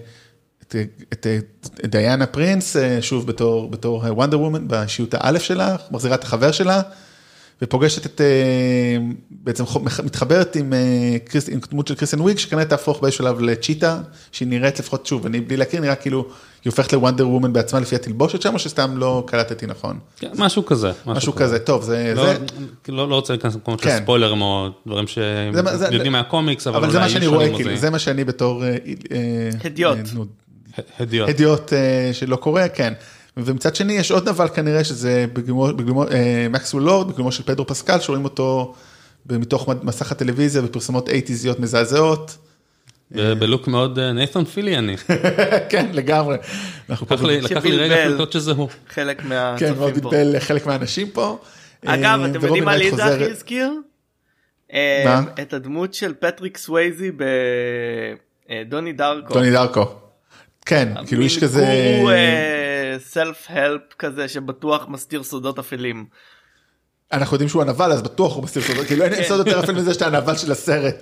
את, 0.63 0.75
אה, 0.75 0.83
את, 1.13 1.27
אה, 1.27 1.37
את 1.85 1.91
דיאנה 1.91 2.25
פרינס, 2.25 2.77
אה, 2.77 3.01
שוב 3.01 3.27
בתור, 3.27 3.69
בתור 3.71 4.03
וונדר 4.09 4.39
וומן, 4.39 4.67
באישיות 4.67 5.13
האלף 5.13 5.41
שלה, 5.43 5.75
מחזירה 5.91 6.15
את 6.15 6.23
החבר 6.23 6.51
שלה, 6.51 6.81
ופוגשת 7.61 8.05
את, 8.05 8.21
אה, 8.21 8.97
בעצם 9.31 9.63
מתחברת 10.03 10.55
עם, 10.55 10.73
אה, 10.73 11.17
קריס, 11.25 11.49
עם 11.49 11.59
דמות 11.71 11.87
של 11.87 11.95
קריסטן 11.95 12.19
וויג, 12.21 12.37
שכנראה 12.37 12.65
תהפוך 12.65 13.01
באיזשהו 13.01 13.23
שלב 13.23 13.41
לצ'יטה, 13.41 14.01
שהיא 14.31 14.47
נראית 14.47 14.79
לפחות, 14.79 15.05
שוב, 15.05 15.25
אני 15.25 15.41
בלי 15.41 15.57
להכיר, 15.57 15.81
נראה 15.81 15.95
כאילו 15.95 16.21
היא 16.65 16.71
הופכת 16.71 16.93
לוונדר 16.93 17.27
וומן 17.29 17.53
בעצמה 17.53 17.79
לפי 17.79 17.95
התלבושת 17.95 18.41
שם, 18.41 18.53
או 18.53 18.59
שסתם 18.59 18.97
לא 18.97 19.23
קלטתי 19.27 19.65
נכון? 19.65 19.99
כן, 20.19 20.29
משהו 20.37 20.65
כזה. 20.65 20.91
משהו 21.05 21.35
כזה, 21.35 21.59
טוב, 21.59 21.83
זה, 21.83 22.13
לא- 22.15 22.25
זה, 22.25 22.37
לא 22.87 23.09
לא 23.09 23.15
רוצה 23.15 23.33
להיכנס 23.33 23.53
למקומות 23.53 23.79
של 23.79 23.85
כן. 23.85 23.99
ספוילרים 24.03 24.41
או 24.41 24.69
דברים 24.87 25.07
שיודעים 25.07 26.11
מהקומיקס, 26.11 26.67
אבל 26.67 26.77
אבל 26.77 26.91
זה 26.91 26.97
אולי 26.97 27.05
מה 27.05 27.09
שאני 27.09 27.21
אי-אפשר 27.21 27.35
רואה, 27.35 27.45
ללמוד 27.45 27.61
כאילו, 27.61 27.75
זה. 27.75 27.81
זה 27.81 27.89
מה 27.89 27.99
שאני 27.99 28.23
בתור... 28.23 28.63
אה, 28.63 29.49
הדיוט. 29.63 29.97
הדיוט. 30.99 31.29
הדיוט 31.29 31.73
שלא 32.13 32.35
קורה, 32.35 32.69
כן. 32.69 32.93
ומצד 33.37 33.75
שני 33.75 33.93
יש 33.93 34.11
עוד 34.11 34.29
נבל 34.29 34.47
כנראה 34.47 34.83
שזה 34.83 35.25
אה, 36.11 36.47
מקסוול 36.49 36.83
לורד, 36.83 37.07
בגלומו 37.11 37.31
של 37.31 37.43
פדרו 37.43 37.67
פסקל, 37.67 37.99
שרואים 37.99 38.23
אותו 38.23 38.73
מתוך 39.29 39.69
מסך 39.83 40.11
הטלוויזיה 40.11 40.61
בפרסומות 40.61 41.09
אייטיזיות 41.09 41.59
מזעזעות. 41.59 42.37
ב- 43.11 43.33
ב-look 43.33 43.67
מאוד 43.67 43.99
אה, 43.99 44.11
נייתן 44.13 44.43
פיליאן. 44.43 44.95
כן, 45.69 45.85
לגמרי. 45.93 46.37
לקח 46.89 47.21
לי- 47.65 47.77
רגע. 47.77 48.07
לקלוט 48.09 48.31
שזה 48.31 48.51
הוא. 48.51 48.67
חלק 48.89 49.21
כן, 49.21 49.27
מאוד 49.27 49.61
מהצופים 49.61 50.01
פה. 50.01 50.07
התבל 50.09 50.39
חלק 50.39 50.65
מהאנשים 50.65 51.09
פה. 51.09 51.37
אגב, 51.85 52.19
אה, 52.21 52.25
אתם 52.25 52.45
יודעים 52.45 52.65
מה 52.65 52.75
לי 52.75 52.91
זה 52.91 53.05
הכי 53.05 53.31
הזכיר? 53.31 53.71
אה, 54.73 55.03
מה? 55.05 55.21
את 55.41 55.53
הדמות 55.53 55.93
של 55.93 56.13
פטריק 56.19 56.57
סווייזי 56.57 57.11
בדוני 58.49 58.93
דארקו. 58.93 59.33
דוני 59.33 59.51
דארקו. 59.51 59.85
כן, 60.65 60.89
כאילו 61.07 61.21
איש 61.23 61.43
כזה... 61.43 61.65
self 62.99 63.45
help 63.49 63.81
כזה 63.99 64.27
שבטוח 64.27 64.87
מסתיר 64.87 65.23
סודות 65.23 65.59
אפלים. 65.59 66.05
אנחנו 67.11 67.35
יודעים 67.35 67.49
שהוא 67.49 67.61
הנבל 67.61 67.91
אז 67.91 68.01
בטוח 68.01 68.35
הוא 68.35 68.43
מסתיר 68.43 68.61
סודות, 68.63 68.85
כאילו 68.87 69.03
אין 69.03 69.15
כן. 69.15 69.23
סוד 69.23 69.47
יותר 69.47 69.59
אפל 69.59 69.71
מזה 69.71 69.93
שאתה 69.93 70.07
הנבל 70.07 70.35
של 70.37 70.51
הסרט. 70.51 70.95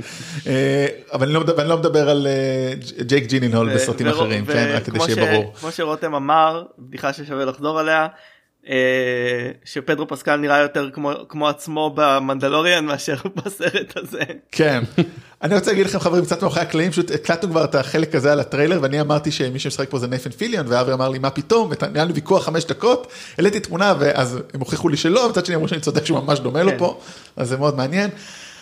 אה, 0.47 0.87
אבל 1.13 1.25
אני 1.25 1.33
לא 1.33 1.41
מדבר- 1.41 1.67
לא 1.67 1.75
על 2.09 2.27
אה, 2.27 2.73
ג'ייק 3.03 3.25
ג'ילנהול 3.25 3.69
ו- 3.69 3.73
בסרטים 3.75 4.07
אחרים, 4.07 4.45
כן, 4.45 4.71
רק 4.75 4.83
כדי 4.83 4.99
שיהיה 4.99 5.31
ברור. 5.31 5.53
כמו 5.55 5.71
שרותם 5.71 6.15
אמר, 6.15 6.63
בדיחה 6.79 7.13
ששווה 7.13 7.45
לחזור 7.45 7.79
עליה, 7.79 8.07
שפדרו 9.65 10.07
פסקל 10.07 10.35
נראה 10.35 10.57
יותר 10.59 10.89
כמו- 10.93 11.11
כמו 11.29 11.47
עצמו 11.49 11.91
במנדלוריאן 11.95 12.85
מאשר 12.85 13.15
בסרט 13.35 13.93
הזה. 13.97 14.21
כן. 14.51 14.83
אני 15.43 15.55
רוצה 15.55 15.71
להגיד 15.71 15.85
לכם 15.85 15.99
חברים 15.99 16.25
קצת 16.25 16.43
מאחורי 16.43 16.61
הקלעים, 16.61 16.91
פשוט 16.91 17.11
הקלטנו 17.11 17.49
כבר 17.49 17.63
את 17.63 17.75
החלק 17.75 18.15
הזה 18.15 18.31
על 18.31 18.39
הטריילר 18.39 18.79
ואני 18.81 19.01
אמרתי 19.01 19.31
שמי 19.31 19.59
שמשחק 19.59 19.89
פה 19.89 19.99
זה 19.99 20.07
נייתן 20.07 20.29
פיליאן 20.29 20.65
ואברי 20.67 20.93
אמר 20.93 21.09
לי 21.09 21.19
מה 21.19 21.29
פתאום, 21.29 21.71
והיה 21.93 22.05
לנו 22.05 22.15
ויכוח 22.15 22.45
חמש 22.45 22.65
דקות, 22.65 23.07
העליתי 23.37 23.59
תמונה 23.59 23.93
ואז 23.99 24.39
הם 24.53 24.59
הוכיחו 24.59 24.89
לי 24.89 24.97
שלא, 24.97 25.29
מצד 25.29 25.45
שני 25.45 25.55
אמרו 25.55 25.67
שאני 25.67 25.81
צודק 25.81 26.05
שהוא 26.05 26.19
ממש 26.19 26.39
דומה 26.39 26.63
לו 26.63 26.71
כן. 26.71 26.77
פה, 26.77 26.99
אז 27.37 27.49
זה 27.49 27.57
מאוד 27.57 27.77
מעניין. 27.77 28.09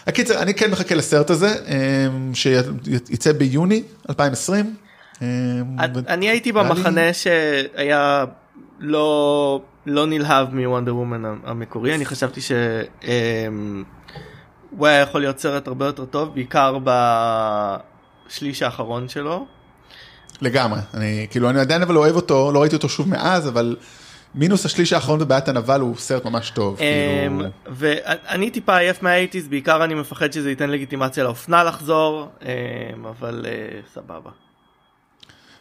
הקיצר, 0.08 0.42
אני 0.42 0.54
כן 0.54 0.72
מחכה 0.72 0.96
לסרט 0.96 1.30
הזה, 1.30 1.48
אה, 1.68 2.08
שיצא 2.34 3.32
ביוני 3.32 3.84
2020. 4.10 4.76
אה, 5.22 5.28
אני 6.08 6.30
הייתי 6.30 6.52
במחנה 6.52 7.14
שהיה 7.14 8.26
לא 8.80 9.62
לא 9.90 10.06
נלהב 10.06 10.56
מוונדר 10.56 10.96
וומן 10.96 11.24
המקורי 11.44 11.96
אני 11.96 12.06
חשבתי 12.06 12.42
שהוא 12.42 12.58
היה 14.88 15.02
יכול 15.02 15.22
להיות 15.22 15.40
סרט 15.40 15.68
הרבה 15.68 15.86
יותר 15.86 16.06
טוב 16.06 16.34
בעיקר 16.34 16.78
בשליש 18.28 18.62
האחרון 18.62 19.10
שלו. 19.10 19.46
לגמרי, 20.42 20.80
אני 20.94 21.28
כאילו 21.30 21.50
אני 21.50 21.60
עדיין 21.60 21.82
אבל 21.82 21.98
אוהב 21.98 22.16
אותו, 22.16 22.52
לא 22.52 22.62
ראיתי 22.62 22.76
אותו 22.76 22.90
שוב 22.90 23.10
מאז, 23.10 23.48
אבל 23.48 23.76
מינוס 24.36 24.66
השליש 24.66 24.94
האחרון 24.94 25.20
בבעיית 25.20 25.48
הנבל 25.48 25.82
הוא 25.82 25.96
סרט 25.98 26.26
ממש 26.26 26.50
טוב. 26.50 26.78
אמ, 26.80 26.84
כאילו... 27.38 27.50
ואני 27.68 28.52
טיפה 28.52 28.78
עייף 28.78 29.04
מהאייטיז 29.04 29.48
בעיקר 29.48 29.84
אני 29.84 29.94
מפחד 29.94 30.34
שזה 30.34 30.50
ייתן 30.50 30.70
לגיטימציה 30.70 31.24
לאופנה 31.24 31.64
לחזור 31.64 32.30
אמ, 32.42 33.06
אבל 33.06 33.46
אה, 33.48 33.80
סבבה. 33.94 34.30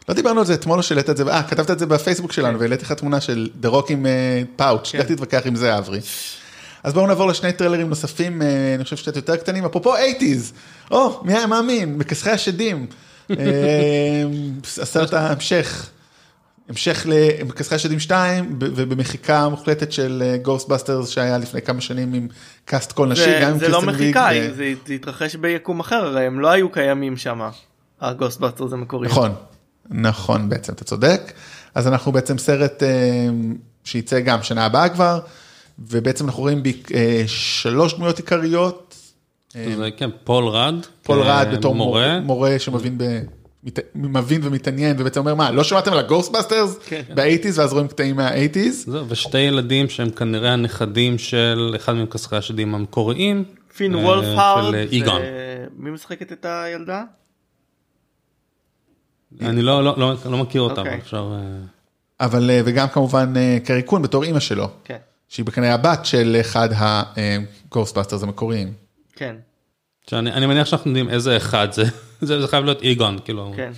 לא 0.09 0.15
דיברנו 0.15 0.41
על 0.41 0.47
זה 0.47 0.55
אתמול 0.55 0.79
או 0.79 0.83
שהעלית 0.83 1.11
את 1.11 1.17
זה, 1.17 1.23
אה, 1.29 1.43
כתבת 1.43 1.71
את 1.71 1.79
זה 1.79 1.87
בפייסבוק 1.87 2.33
שלנו 2.33 2.59
והעליתי 2.59 2.85
לך 2.85 2.93
תמונה 2.93 3.21
של 3.21 3.49
The 3.55 3.69
Rock 3.69 3.91
עם 3.91 4.07
פאוץ', 4.57 4.91
כן. 4.93 4.99
לך 4.99 5.07
תתווכח 5.07 5.43
עם 5.45 5.57
זה 5.57 5.79
אברי. 5.79 6.01
אז 6.83 6.95
בואו 6.95 7.07
נעבור 7.07 7.29
לשני 7.29 7.53
טריילרים 7.53 7.89
נוספים, 7.89 8.43
אה, 8.43 8.75
אני 8.75 8.85
חושב 8.85 8.97
שקצת 8.97 9.17
יותר 9.17 9.37
קטנים, 9.37 9.65
אפרופו 9.65 9.97
80's, 9.97 10.53
או, 10.91 11.21
מי 11.25 11.35
היה 11.35 11.47
מאמין, 11.47 11.99
מכסחי 11.99 12.31
השדים, 12.31 12.87
אה, 13.31 13.37
הסרט 14.83 15.15
ההמשך, 15.15 15.91
המשך 16.69 17.07
למכסחי 17.09 17.75
השדים 17.75 18.01
2, 18.01 18.59
ב- 18.59 18.65
ובמחיקה 18.75 19.49
מוחלטת 19.49 19.93
של 19.93 20.37
Ghostbusters 20.43 21.09
שהיה 21.09 21.39
לפני 21.39 21.63
כמה 21.63 21.81
שנים 21.81 22.15
עם 22.15 22.29
cast 22.65 22.93
כולו 22.93 23.09
נשי, 23.09 23.41
גם 23.43 23.51
עם 23.51 23.59
זה 23.59 23.69
לא 23.69 23.81
קריסטן 23.81 23.95
מחיקה 23.95 24.29
ויג, 24.31 24.51
זה 24.51 24.75
זה 24.87 24.95
התרחש 24.95 25.37
ביקום 25.37 25.81
אחר 25.81 26.05
הרי 26.05 26.27
הם 26.27 26.41
לא 26.41 26.49
היו 26.49 26.73
קיימים 26.73 27.17
שם. 27.17 27.41
ה 28.01 28.06
Ghostbusters 28.06 28.73
המקוריים. 28.73 29.11
נכון, 29.11 29.33
נכון 29.91 30.49
בעצם, 30.49 30.73
אתה 30.73 30.85
צודק. 30.85 31.33
אז 31.75 31.89
אנחנו 31.89 32.13
בעצם 32.13 32.39
סרט 32.39 32.83
אה, 32.83 33.29
שייצא 33.85 34.21
גם 34.21 34.43
שנה 34.43 34.65
הבאה 34.65 34.89
כבר, 34.89 35.21
ובעצם 35.79 36.27
אנחנו 36.27 36.43
רואים 36.43 36.63
ב- 36.63 36.69
אה, 36.95 37.23
שלוש 37.27 37.95
דמויות 37.95 38.17
עיקריות. 38.19 38.95
זה 39.55 39.89
כן, 39.97 40.11
פול 40.25 40.49
רד. 40.49 40.75
פול 41.03 41.23
אה, 41.23 41.41
רד 41.43 41.49
בתור 41.59 41.75
מורה, 41.75 42.21
מורה. 42.21 42.59
שמבין 42.59 42.99
ב... 42.99 43.05
מבין 43.95 44.41
ומתעניין 44.45 44.97
ובעצם 44.99 45.21
אומר 45.21 45.35
מה 45.35 45.51
לא 45.51 45.65
שמעתם 45.65 45.93
על 45.93 45.99
ה 45.99 46.05
Ghostbusters 46.05 46.79
כן. 46.87 47.03
באייטיז 47.15 47.59
ואז 47.59 47.73
רואים 47.73 47.89
קטעים 47.89 48.17
מהאייטיז 48.17 48.95
ושתי 49.09 49.39
ילדים 49.39 49.89
שהם 49.89 50.11
כנראה 50.11 50.53
הנכדים 50.53 51.19
של 51.19 51.73
אחד 51.77 51.93
מכסחי 51.93 52.37
השדים 52.37 52.75
המקוריים. 52.75 53.45
פין 53.77 53.95
אה, 53.95 54.01
וולפהרד. 54.01 54.71
של 54.71 54.87
איגון. 54.93 55.23
מי 55.77 55.91
משחקת 55.91 56.33
את 56.33 56.47
הילדה? 56.49 57.03
אני 59.41 59.63
לא, 59.63 59.85
לא, 59.85 59.99
לא, 59.99 60.15
לא 60.25 60.39
מכיר 60.39 60.61
אותה, 60.61 60.81
אוקיי. 60.81 60.93
אבל 60.93 61.03
אפשר... 61.03 61.33
אה, 61.35 61.67
אבל 62.21 62.51
אה, 62.51 62.61
וגם 62.65 62.89
כמובן 62.89 63.33
אה, 63.37 63.59
קרי 63.65 63.83
קון 63.83 64.03
בתור 64.03 64.23
אימא 64.23 64.41
שלו 64.41 64.71
כן. 64.85 64.97
שהיא 65.29 65.47
כנראה 65.47 65.75
הבת 65.75 66.07
של 66.07 66.37
אחד 66.41 66.69
ה 66.73 66.84
Ghostbusters 66.84 68.23
המקוריים. 68.23 68.73
כן. 69.17 69.37
שאני 70.11 70.33
אני 70.33 70.47
מניח 70.47 70.67
שאנחנו 70.67 70.91
יודעים 70.91 71.11
איזה 71.11 71.37
אחד 71.37 71.69
זה, 71.73 71.83
זה, 72.21 72.41
זה 72.41 72.49
חייב 72.49 72.65
להיות 72.65 72.83
איגון, 72.83 73.19
כאילו, 73.25 73.53
כן. 73.57 73.73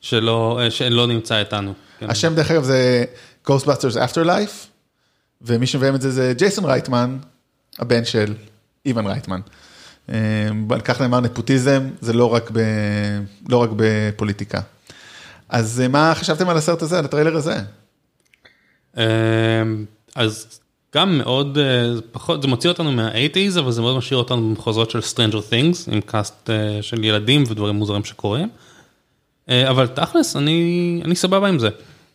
שלא, 0.00 0.60
אה, 0.62 0.70
שלא 0.70 1.06
נמצא 1.06 1.38
איתנו. 1.38 1.74
כן. 1.98 2.10
השם 2.10 2.34
דרך 2.34 2.50
אגב 2.50 2.62
זה 2.62 3.04
Ghostbusters 3.46 3.96
Afterlife, 3.96 4.66
ומי 5.42 5.66
שמביים 5.66 5.94
את 5.94 6.00
זה 6.00 6.10
זה 6.10 6.34
ג'ייסון 6.36 6.64
רייטמן, 6.64 7.18
הבן 7.78 8.04
של 8.04 8.34
איוון 8.86 9.06
רייטמן. 9.06 9.40
אה, 10.08 10.48
כך 10.84 11.00
נאמר 11.00 11.20
נפוטיזם, 11.20 11.88
זה 12.00 12.12
לא 12.12 12.34
רק, 12.34 12.50
ב, 12.52 12.60
לא 13.48 13.56
רק 13.56 13.70
בפוליטיקה. 13.76 14.60
אז 15.52 15.80
אה, 15.80 15.88
מה 15.88 16.12
חשבתם 16.14 16.48
על 16.48 16.56
הסרט 16.56 16.82
הזה, 16.82 16.98
על 16.98 17.04
הטריילר 17.04 17.36
הזה? 17.36 17.56
אה, 18.98 19.04
אז 20.14 20.60
גם 20.94 21.18
מאוד, 21.18 21.58
אה, 21.58 21.92
פחות, 22.12 22.42
זה 22.42 22.48
מוציא 22.48 22.70
אותנו 22.70 22.92
מה-80's, 22.92 23.58
אבל 23.58 23.72
זה 23.72 23.80
מאוד 23.80 23.96
משאיר 23.96 24.18
אותנו 24.18 24.48
במחוזות 24.48 24.90
של 24.90 24.98
Stranger 24.98 25.36
Things, 25.50 25.92
עם 25.92 26.00
קאסט 26.00 26.50
אה, 26.50 26.82
של 26.82 27.04
ילדים 27.04 27.44
ודברים 27.48 27.74
מוזרים 27.74 28.04
שקורים. 28.04 28.48
אבל 29.48 29.86
תכלס, 29.86 30.36
אני, 30.36 31.00
אני 31.04 31.16
סבבה 31.16 31.48
עם 31.48 31.58
זה. 31.58 31.68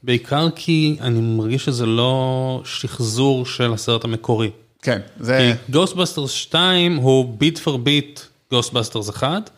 בעיקר 0.03 0.49
כי 0.55 0.97
אני 1.01 1.21
מרגיש 1.21 1.65
שזה 1.65 1.85
לא 1.85 2.61
שחזור 2.65 3.45
של 3.45 3.73
הסרט 3.73 4.03
המקורי. 4.03 4.49
כן, 4.81 4.99
זה, 5.19 5.53
כי 5.67 5.73
Ghostbusters 5.73 6.27
2 6.27 6.95
הוא 6.95 7.37
ביט 7.37 7.57
פור 7.57 7.77
ביט 7.77 8.19
Ghostbusters 8.53 9.09
1, 9.09 9.49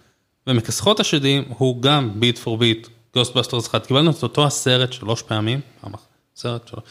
ומכסחות 0.48 1.00
השדים 1.00 1.43
הוא 1.57 1.81
גם 1.81 2.12
ביט 2.15 2.38
פור 2.38 2.57
ביט 2.57 2.88
Ghostbusters 3.18 3.68
1. 3.70 3.86
קיבלנו 3.86 4.12
את 4.12 4.24
אותו 4.24 4.46
הסרט 4.46 4.94
שלוש 4.94 5.22
פעמים, 5.22 5.60
פעם 5.82 5.94
אחת, 5.94 6.08
סרט 6.36 6.68
שלוש, 6.68 6.84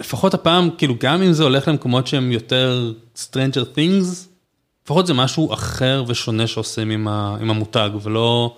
ולפחות 0.00 0.34
הפעם, 0.34 0.70
כאילו 0.78 0.94
גם 1.00 1.22
אם 1.22 1.32
זה 1.32 1.42
הולך 1.42 1.68
למקומות 1.68 2.06
שהם 2.06 2.32
יותר 2.32 2.92
Stranger 3.16 3.76
Things, 3.76 4.06
לפחות 4.84 5.06
זה 5.06 5.14
משהו 5.14 5.54
אחר 5.54 6.04
ושונה 6.08 6.46
שעושים 6.46 6.90
עם, 6.90 7.08
ה, 7.08 7.36
עם 7.40 7.50
המותג, 7.50 7.90
ולא 8.02 8.56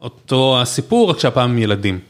אותו 0.00 0.60
הסיפור, 0.60 1.10
רק 1.10 1.18
שהפעם 1.18 1.50
עם 1.50 1.58
ילדים. 1.58 2.00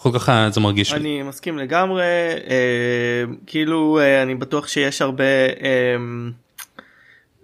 לפחות 0.00 0.14
ככה 0.14 0.48
זה 0.50 0.60
מרגיש 0.60 0.92
לי. 0.92 0.98
אני 0.98 1.22
מסכים 1.22 1.58
לגמרי 1.58 2.02
אה, 2.50 3.24
כאילו 3.46 3.98
אה, 4.00 4.22
אני 4.22 4.34
בטוח 4.34 4.68
שיש 4.68 5.02
הרבה 5.02 5.24
אה, 5.62 5.96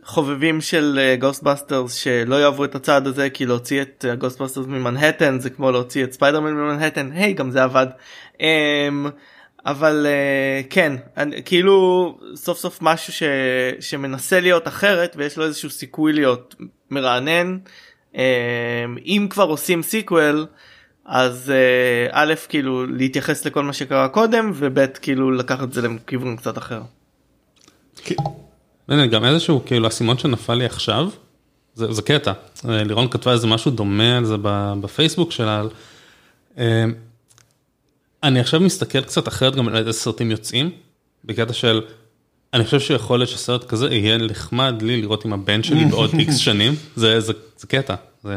חובבים 0.06 0.60
של 0.60 1.14
Ghostbusters 1.20 1.94
שלא 1.94 2.42
יאהבו 2.42 2.64
את 2.64 2.74
הצעד 2.74 3.06
הזה 3.06 3.30
כי 3.30 3.46
להוציא 3.46 3.82
את 3.82 4.04
Ghostbusters 4.18 4.66
ממנהטן 4.66 5.40
זה 5.40 5.50
כמו 5.50 5.70
להוציא 5.70 6.04
את 6.04 6.12
ספיידרמן 6.12 6.52
ממנהטן 6.52 7.12
היי 7.12 7.32
גם 7.32 7.50
זה 7.50 7.62
עבד. 7.62 7.86
אה, 8.40 8.88
אבל 9.66 10.06
אה, 10.06 10.60
כן 10.70 10.92
אני, 11.16 11.42
כאילו 11.44 12.18
סוף 12.34 12.58
סוף 12.58 12.78
משהו 12.82 13.12
ש, 13.12 13.22
שמנסה 13.80 14.40
להיות 14.40 14.68
אחרת 14.68 15.14
ויש 15.16 15.38
לו 15.38 15.44
איזשהו 15.44 15.70
סיכוי 15.70 16.12
להיות 16.12 16.54
מרענן 16.90 17.58
אה, 18.16 18.84
אם 19.06 19.26
כבר 19.30 19.44
עושים 19.44 19.82
sequel 19.82 20.46
אז 21.04 21.50
אה, 21.50 22.08
א' 22.10 22.34
כאילו 22.48 22.86
להתייחס 22.86 23.44
לכל 23.44 23.62
מה 23.62 23.72
שקרה 23.72 24.08
קודם 24.08 24.50
וב' 24.54 24.86
כאילו 24.86 25.30
לקחת 25.30 25.62
את 25.62 25.72
זה 25.72 25.88
לכיוון 25.88 26.36
קצת 26.36 26.58
אחר. 26.58 26.82
הנה, 28.88 29.06
גם 29.06 29.24
איזשהו, 29.24 29.62
כאילו, 29.66 29.84
האסימון 29.84 30.18
שנפל 30.18 30.54
לי 30.54 30.64
עכשיו, 30.64 31.08
זה, 31.74 31.92
זה 31.92 32.02
קטע. 32.02 32.32
אה, 32.68 32.84
לירון 32.84 33.08
כתבה 33.10 33.32
איזה 33.32 33.46
משהו 33.46 33.70
דומה 33.70 34.16
על 34.16 34.24
זה 34.24 34.34
ב- 34.42 34.72
בפייסבוק 34.80 35.32
שלה. 35.32 35.62
אה, 36.58 36.84
אני 38.22 38.40
עכשיו 38.40 38.60
מסתכל 38.60 39.00
קצת 39.00 39.28
אחרת 39.28 39.56
גם 39.56 39.68
על 39.68 39.76
איזה 39.76 39.92
סרטים 39.92 40.30
יוצאים, 40.30 40.70
בקטע 41.24 41.52
של, 41.52 41.80
אני 42.54 42.64
חושב 42.64 42.80
שיכול 42.80 43.18
להיות 43.18 43.28
שסרט 43.30 43.64
כזה 43.64 43.94
יהיה 43.94 44.18
נחמד 44.18 44.82
לי 44.82 45.00
לראות 45.02 45.24
עם 45.24 45.32
הבן 45.32 45.62
שלי 45.62 45.84
בעוד 45.90 46.10
איקס 46.18 46.36
שנים, 46.36 46.74
זה, 46.96 47.20
זה, 47.20 47.32
זה 47.58 47.66
קטע. 47.66 47.94
זה... 48.22 48.36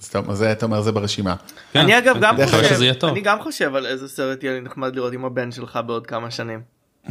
אז 0.00 0.06
אתה- 0.06 0.20
אז 0.28 0.38
זה 0.38 0.52
אתה 0.52 0.66
אומר 0.66 0.80
זה 0.82 0.92
ברשימה. 0.92 1.34
כן, 1.72 1.80
אני 1.80 1.98
אגב 1.98 2.14
כן, 2.14 2.20
גם 2.20 2.36
חושב. 2.46 2.80
אני 3.04 3.20
גם 3.20 3.42
חושב 3.42 3.74
על 3.74 3.86
איזה 3.86 4.08
סרט 4.08 4.42
יהיה 4.42 4.54
לי 4.54 4.60
נחמד 4.60 4.96
לראות 4.96 5.12
עם 5.12 5.24
הבן 5.24 5.52
שלך 5.52 5.78
בעוד 5.86 6.06
כמה 6.06 6.30
שנים. 6.30 6.60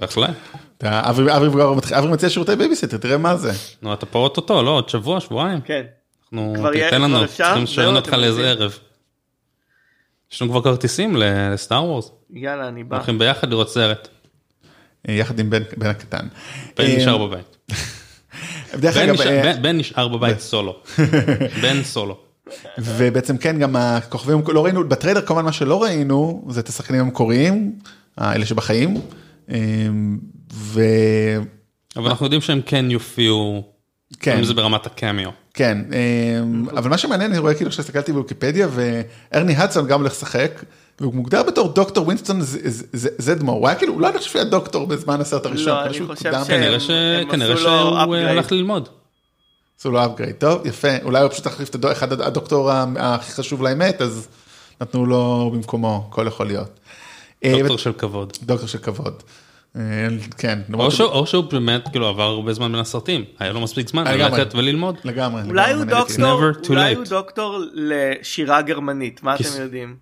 בהחלט. 0.00 0.30
אתה- 0.78 1.10
אברי 1.10 2.10
מציע 2.12 2.30
שירותי 2.30 2.56
בייביסיטר, 2.56 2.96
תראה 2.96 3.18
מה 3.18 3.36
זה. 3.36 3.52
נו 3.82 3.94
אתה 3.94 4.06
פה 4.06 4.18
אוטוטו, 4.18 4.62
לא, 4.62 4.70
עוד 4.70 4.88
שבוע, 4.88 5.20
שבועיים. 5.20 5.60
כן. 5.60 5.82
אנחנו, 6.32 6.54
תיתן 6.72 7.02
לנו? 7.02 7.26
צריכים 7.28 7.62
לשלם 7.62 7.84
זהו, 7.84 7.96
אותך 7.96 8.12
לאיזה? 8.12 8.50
ערב. 8.50 8.78
יש 10.32 10.42
לנו 10.42 10.50
כבר 10.50 10.62
כרטיסים 10.62 11.16
לסטאר 11.16 11.84
וורס. 11.84 12.10
יאללה 12.32 12.68
אני 12.68 12.84
בא. 12.84 12.96
הולכים 12.96 13.18
ביחד 13.18 13.50
לראות 13.50 13.70
סרט. 13.70 14.08
אה, 15.08 15.14
יחד 15.14 15.38
עם 15.38 15.50
בן 15.50 15.86
הקטן. 15.90 16.26
בן 16.78 16.84
אה, 16.84 16.96
נשאר 16.96 17.26
בבית. 17.26 17.56
דרך 18.74 18.96
בן 18.96 19.10
נשאר- 19.10 19.28
אה, 19.46 19.52
בן- 19.62 19.76
נשאר 19.78 20.08
בבית 20.08 20.40
סולו. 20.40 20.76
בן 21.62 21.82
סולו. 21.82 22.18
ובעצם 22.78 23.36
כן 23.36 23.58
גם 23.58 23.76
הכוכבים 23.76 24.42
לא 24.48 24.64
ראינו 24.64 24.88
בטריילר 24.88 25.20
כמובן 25.20 25.44
מה 25.44 25.52
שלא 25.52 25.82
ראינו 25.82 26.44
זה 26.48 26.60
את 26.60 26.68
השחקנים 26.68 27.00
המקוריים 27.00 27.72
האלה 28.16 28.46
שבחיים. 28.46 29.00
אה, 29.50 29.56
וכן 30.54 31.42
אבל 31.96 32.08
אנחנו 32.08 32.26
יודעים 32.26 32.40
שהם 32.40 32.60
כן 32.66 32.90
יופיעו, 32.90 33.62
כן. 34.20 34.38
אם 34.38 34.44
זה 34.44 34.54
ברמת 34.54 34.86
הקמיו. 34.86 35.30
כן 35.54 35.78
אה, 35.92 36.40
אבל 36.78 36.90
מה 36.90 36.98
שמעניין 36.98 37.30
אני 37.30 37.38
רואה 37.38 37.54
כאילו 37.54 37.72
שהסתכלתי 37.72 38.12
בוויקיפדיה 38.12 38.68
וארני 38.70 39.56
הדסון 39.56 39.86
גם 39.86 40.00
הולך 40.00 40.12
לשחק. 40.12 40.64
והוא 41.00 41.14
מוגדר 41.14 41.42
בתור 41.42 41.68
דוקטור 41.68 42.04
ווינסטון 42.06 42.40
ז- 42.42 42.58
ז- 42.66 42.84
ז- 42.92 43.08
זדמור 43.18 43.58
הוא 43.58 43.68
היה 43.68 43.78
כאילו 43.78 43.94
אולי 43.94 44.08
אני 44.10 44.18
חושב 44.18 44.30
שהוא 44.30 44.40
היה 44.42 44.50
דוקטור 44.50 44.86
בזמן 44.86 45.20
הסרט 45.20 45.46
הראשון. 45.46 45.66
לא, 45.68 45.82
אני 45.84 45.92
חושב 45.92 46.06
קודם. 46.30 46.44
ש- 46.44 46.50
כנראה 47.30 47.56
שהוא 47.56 47.98
upgrade. 47.98 48.28
הלך 48.30 48.52
ללמוד. 48.52 48.88
עשו 49.80 49.90
לו 49.90 50.04
upgrade 50.06 50.34
טוב 50.34 50.66
יפה 50.66 50.88
אולי 51.02 51.20
הוא 51.22 51.28
פשוט 51.30 51.46
החליף 51.46 51.68
את 51.74 51.84
אחד 51.92 52.12
הדוקטור 52.20 52.70
הכי 52.98 53.32
חשוב 53.32 53.62
להם 53.62 53.78
מת 53.78 54.02
אז 54.02 54.28
נתנו 54.80 55.06
לו 55.06 55.50
במקומו 55.54 56.06
הכל 56.08 56.26
יכול 56.26 56.46
להיות. 56.46 56.80
אה, 57.44 57.54
דוקטור 57.58 57.78
של 57.78 57.92
כבוד. 57.92 58.32
דוקטור 58.42 58.68
של 58.68 58.78
כבוד. 58.78 59.22
אה, 59.76 59.82
כן, 60.38 60.58
או 60.74 60.90
שהוא- 60.90 61.08
או 61.08 61.26
שהוא 61.26 61.44
באמת 61.44 61.88
כאילו 61.88 62.06
עבר 62.08 62.22
הרבה 62.22 62.52
זמן 62.52 62.72
בין 62.72 62.80
הסרטים, 62.80 63.24
היה 63.38 63.52
לו 63.52 63.60
מספיק 63.60 63.88
זמן. 63.88 64.04
ללכת 64.06 64.54
וללמוד. 64.54 64.96
לגמרי. 65.04 65.42
אולי 65.48 65.74
לגמרי, 65.74 66.94
הוא. 66.96 67.04
דוקטור, 67.10 67.58
לשירה 67.74 68.62
גרמנית, 68.62 69.22
מה 69.22 69.34
אתם 69.34 69.62
יודעים? 69.62 69.96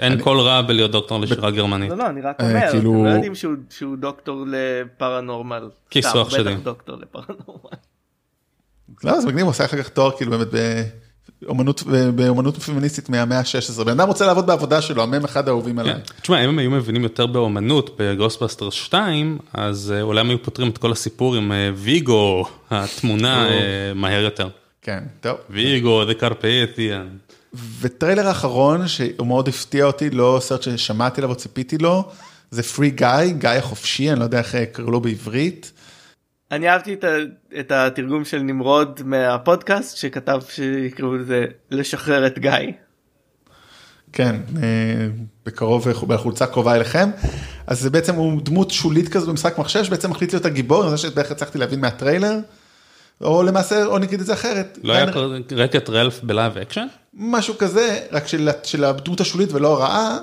אין 0.00 0.22
כל 0.22 0.40
רע 0.40 0.62
בלהיות 0.62 0.90
דוקטור 0.90 1.20
לשירה 1.20 1.50
גרמנית. 1.50 1.90
לא, 1.90 1.96
לא, 1.96 2.06
אני 2.06 2.20
רק 2.20 2.40
אה, 2.40 2.46
אומר, 2.50 2.70
כאילו- 2.70 2.94
אתם 2.94 3.04
לא 3.04 3.10
יודעים 3.10 3.34
שהוא- 3.34 3.54
שהוא 3.70 3.96
דוקטור 3.96 4.44
לפרנורמל. 4.46 5.68
כיסוח 5.90 6.30
שלי. 6.30 6.54
בטח 6.54 6.62
דוקטור 6.64 6.96
לפרנורמל. 6.96 7.70
לא, 9.04 9.20
זה 9.20 9.26
מגניב, 9.26 9.42
הוא 9.42 9.50
עושה 9.50 9.64
אחר 9.64 9.82
כך 9.82 9.88
תואר 9.88 10.16
כאילו 10.16 10.30
באמת 10.30 10.48
באומנות, 11.42 11.82
באומנות 12.14 12.56
פמיניסטית 12.56 13.08
מהמאה 13.08 13.38
ה-16. 13.38 13.84
בן 13.84 14.00
אדם 14.00 14.08
רוצה 14.08 14.26
לעבוד 14.26 14.46
בעבודה 14.46 14.82
שלו, 14.82 15.02
המם 15.02 15.24
אחד 15.24 15.48
האהובים 15.48 15.78
עליי. 15.78 15.94
כן. 15.94 16.00
תשמע, 16.22 16.44
אם 16.44 16.48
הם 16.48 16.58
היו 16.58 16.70
מבינים 16.70 17.02
יותר 17.02 17.26
באומנות 17.26 17.96
ב 17.98 18.04
Ghostbusters 18.04 18.70
2, 18.70 19.38
אז 19.54 19.94
אה, 19.96 20.02
אולי 20.02 20.20
הם 20.20 20.28
היו 20.28 20.42
פותרים 20.42 20.68
את 20.68 20.78
כל 20.78 20.92
הסיפור 20.92 21.36
עם 21.36 21.52
אה, 21.52 21.70
ויגו, 21.74 22.44
התמונה 22.70 23.48
אה, 23.48 23.94
מהר 23.94 24.22
יותר. 24.22 24.48
כן, 24.82 25.04
טוב. 25.20 25.36
ויגו, 25.50 26.02
the 26.02 26.14
Carpathian. 26.20 27.34
וטריילר 27.80 28.28
האחרון 28.28 28.88
שהוא 28.88 29.26
מאוד 29.26 29.48
הפתיע 29.48 29.84
אותי, 29.84 30.10
לא 30.10 30.38
סרט 30.40 30.62
ששמעתי 30.62 31.20
עליו 31.20 31.30
או 31.30 31.36
ציפיתי 31.36 31.78
לו, 31.78 32.04
זה 32.50 32.62
Free 32.62 32.90
Guy, 32.90 33.08
גיא 33.38 33.50
החופשי, 33.50 34.10
אני 34.10 34.18
לא 34.18 34.24
יודע 34.24 34.38
איך 34.38 34.54
קראו 34.72 34.90
לו 34.90 35.00
בעברית. 35.00 35.72
אני 36.54 36.68
אהבתי 36.68 36.94
את 36.94 37.04
ה- 37.04 37.16
את 37.60 37.72
התרגום 37.72 38.24
של 38.24 38.38
נמרוד 38.38 39.00
מהפודקאסט 39.04 39.96
שכתב 39.96 40.40
שיקראו 40.48 41.14
לזה 41.14 41.44
לשחרר 41.70 42.26
את 42.26 42.38
גיא. 42.38 42.50
כן, 44.12 44.36
אה, 44.62 44.62
בקרוב, 45.46 45.88
בחולצה 45.90 46.46
קרובה 46.46 46.74
אליכם. 46.74 47.10
אז 47.66 47.80
זה 47.80 47.90
בעצם 47.90 48.14
הוא 48.14 48.40
דמות 48.42 48.70
שולית 48.70 49.08
כזו 49.08 49.26
במשחק 49.26 49.58
מחשב, 49.58 49.84
שבעצם 49.84 50.10
מחליט 50.10 50.32
להיות 50.32 50.44
הגיבור, 50.46 50.90
זה 50.90 50.96
שבערך 50.96 51.30
הצלחתי 51.30 51.58
להבין 51.58 51.80
מהטריילר. 51.80 52.36
או 53.20 53.42
למעשה, 53.42 53.84
או 53.86 53.98
נגיד 53.98 54.20
את 54.20 54.26
זה 54.26 54.32
אחרת. 54.32 54.78
לא 54.82 54.92
היה 54.92 55.04
ריין- 55.04 55.42
Wreck-It 55.56 55.90
Ralph 55.90 56.20
ב 56.22 56.29
live 56.29 56.58
action? 56.58 56.86
משהו 57.14 57.58
כזה, 57.58 58.00
רק 58.12 58.26
של, 58.26 58.48
של 58.62 58.84
הדמות 58.84 59.20
השולית 59.20 59.52
ולא 59.52 59.72
הרעה. 59.72 60.18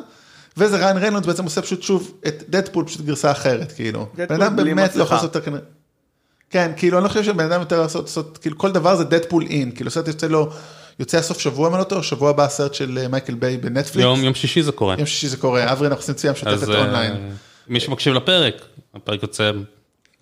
וזה 0.57 0.77
ריין 0.85 0.97
ריינולדס 0.97 1.27
בעצם 1.27 1.43
עושה 1.43 1.61
פשוט 1.61 1.81
שוב 1.83 2.13
את 2.27 2.43
דדפול, 2.49 2.85
פשוט 2.85 3.01
גרסה 3.01 3.31
אחרת, 3.31 3.71
כאילו. 3.71 4.07
דדפול 4.15 4.37
בן 4.37 4.43
אדם 4.43 4.55
בלי 4.55 4.73
באמת 4.73 4.95
לא 4.95 5.03
יכול. 5.03 5.15
לעשות 5.17 5.35
יותר 5.35 5.45
כנראה. 5.45 5.61
כן, 6.51 6.71
כאילו 6.77 6.97
אני 6.97 7.03
לא 7.03 7.09
חושב 7.09 7.23
שבן 7.23 7.51
אדם 7.51 7.59
יותר 7.59 7.81
לעשות, 7.81 8.05
לעשות, 8.05 8.37
כאילו 8.37 8.57
כל 8.57 8.71
דבר 8.71 8.95
זה 8.95 9.03
דדפול 9.03 9.45
אין, 9.49 9.71
כאילו 9.71 9.91
סרט 9.91 10.07
יוצא 10.07 10.27
לו, 10.27 10.49
יוצא 10.99 11.17
הסוף 11.17 11.39
שבוע 11.39 11.69
אם 11.69 11.73
אני 11.73 11.79
לא 11.79 11.83
טועה, 11.83 12.03
שבוע 12.03 12.29
הבא 12.29 12.43
הסרט 12.43 12.73
של 12.73 12.97
אה, 13.01 13.07
מייקל 13.07 13.33
ביי 13.33 13.57
בנטפליקס. 13.57 14.05
יום 14.05 14.23
יום 14.23 14.33
שישי 14.33 14.61
זה 14.61 14.71
קורה. 14.71 14.95
יום 14.97 15.05
שישי 15.05 15.27
זה 15.27 15.37
קורה, 15.37 15.71
אברי 15.71 15.87
אנחנו 15.87 16.01
עושים 16.01 16.15
צפייה 16.15 16.33
משותפת 16.33 16.69
אה, 16.69 16.79
אונליין. 16.79 17.31
מי 17.67 17.79
שמקשיב 17.79 18.13
לפרק, 18.13 18.55
הפרק 18.93 19.23
יוצא 19.23 19.51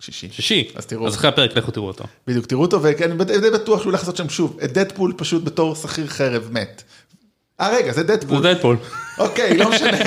שישי. 0.00 0.28
שישי, 0.32 0.68
אז 0.74 0.86
תראו. 0.86 1.06
אז 1.06 1.14
אחרי 1.14 1.28
הפרק 1.28 1.56
לכו 1.56 1.70
תראו 1.70 1.86
אותו. 1.86 2.04
בדיוק, 2.26 2.46
תראו 2.46 2.62
אותו, 2.62 2.82
ואני 2.82 3.40
די 3.40 3.50
בטוח 3.50 3.80
שהוא 3.80 3.90
הולך 3.90 4.00
לעשות 4.00 4.16
שם 4.16 4.28
שוב, 4.28 4.58
את 4.64 4.72
דדפול 4.72 5.14
פשוט 5.16 5.44
בתור 5.44 5.74
שכיר 5.74 6.06
חרב 6.06 6.48
מת. 6.52 6.82
אה 7.60 7.68
רגע, 7.76 7.92
זה 7.92 8.00
זה 8.00 8.02
דדפול. 8.06 8.42
דדפול. 8.54 8.76
אוקיי, 9.18 9.56
לא 9.56 9.70
משנה. 9.70 9.98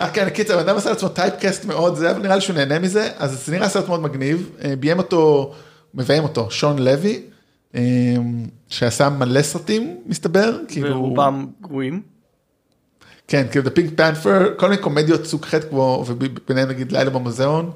אה, 0.00 0.10
כן, 0.10 0.28
קיצר, 0.30 0.60
אדם 0.60 0.76
עשה 0.76 0.90
לעצמו 0.90 1.08
typecast 1.08 1.64
מאוד, 1.64 1.96
זה, 1.96 2.10
אבל 2.10 2.22
נראה 2.22 2.34
לי 2.34 2.40
שהוא 2.40 2.56
נהנה 2.56 2.78
מזה, 2.78 3.08
אז 3.18 3.44
זה 3.46 3.52
נראה 3.52 3.68
סרט 3.68 3.88
מאוד 3.88 4.00
מגניב. 4.02 4.50
אה, 4.64 4.76
ביים 4.76 4.98
אותו, 4.98 5.52
מביים 5.94 6.22
אותו, 6.22 6.50
שון 6.50 6.78
לוי, 6.78 7.22
אה, 7.74 7.80
שעשה 8.68 9.08
מלא 9.08 9.42
סרטים, 9.42 9.96
מסתבר, 10.06 10.58
כאילו, 10.68 10.90
ורובם 10.96 11.46
גרועים. 11.60 12.02
כן, 13.28 13.46
כאילו, 13.50 13.66
The 13.66 13.78
Pink 13.78 14.00
Panther, 14.00 14.28
כל 14.56 14.68
מיני 14.68 14.82
קומדיות 14.82 15.26
סוג 15.26 15.44
ח' 15.44 15.54
כמו, 15.70 16.04
וביניהם 16.06 16.68
נגיד 16.68 16.92
לילה 16.92 17.10
במוזיאון, 17.10 17.70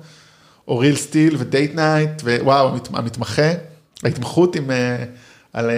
או 0.69 0.79
Real 0.79 0.97
Steel 0.97 1.37
ו 1.39 1.46
Date 1.46 1.75
Night, 1.75 2.23
ווואו, 2.23 2.69
המת- 2.69 2.89
המתמחה, 2.95 3.51
ההתמחות 4.05 4.57
עם, 4.57 4.71
על, 5.53 5.71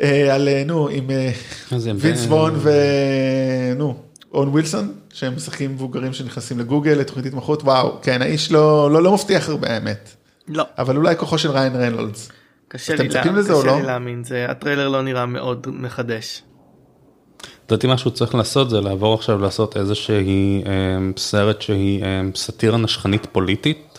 על, 0.00 0.48
אה, 0.48 0.62
נו, 0.66 0.88
עם 0.88 1.10
אה, 1.10 1.30
וינס 1.96 2.24
וון 2.26 2.54
ונו, 2.62 3.94
און 4.34 4.48
ווילסון, 4.48 4.92
שהם 5.12 5.36
משחקים 5.36 5.72
מבוגרים 5.72 6.12
שנכנסים 6.12 6.58
לגוגל 6.58 6.90
לתוכנית 6.90 7.26
התמחות, 7.26 7.62
וואו, 7.62 7.98
כן, 8.02 8.22
האיש 8.22 8.52
לא, 8.52 8.90
לא, 8.90 9.02
לא 9.02 9.12
מבטיח 9.12 9.48
הרבה 9.48 9.70
האמת, 9.74 10.10
לא. 10.48 10.64
אבל 10.78 10.96
אולי 10.96 11.16
כוחו 11.16 11.38
של 11.38 11.50
ריין 11.50 11.76
ריינולדס. 11.76 12.30
קשה 12.68 12.94
אתם 12.94 13.02
לי 13.02 13.08
מצפים 13.08 13.32
לה- 13.34 13.38
לזה 13.40 13.52
או 13.52 13.58
קשה 13.60 13.66
לא? 13.70 13.76
לי 13.80 13.86
להאמין, 13.86 14.24
זה- 14.24 14.46
הטריילר 14.48 14.88
לא 14.88 15.02
נראה 15.02 15.26
מאוד 15.26 15.66
מחדש. 15.70 16.42
לדעתי 17.68 17.86
מה 17.86 17.98
שהוא 17.98 18.12
צריך 18.12 18.34
לעשות 18.34 18.70
זה 18.70 18.80
לעבור 18.80 19.14
עכשיו 19.14 19.38
לעשות 19.38 19.76
איזושהי 19.76 20.62
אמ, 20.66 21.12
סרט 21.16 21.62
שהיא 21.62 22.04
אמ, 22.04 22.30
סאטירה 22.34 22.78
נשכנית 22.78 23.26
פוליטית, 23.32 23.98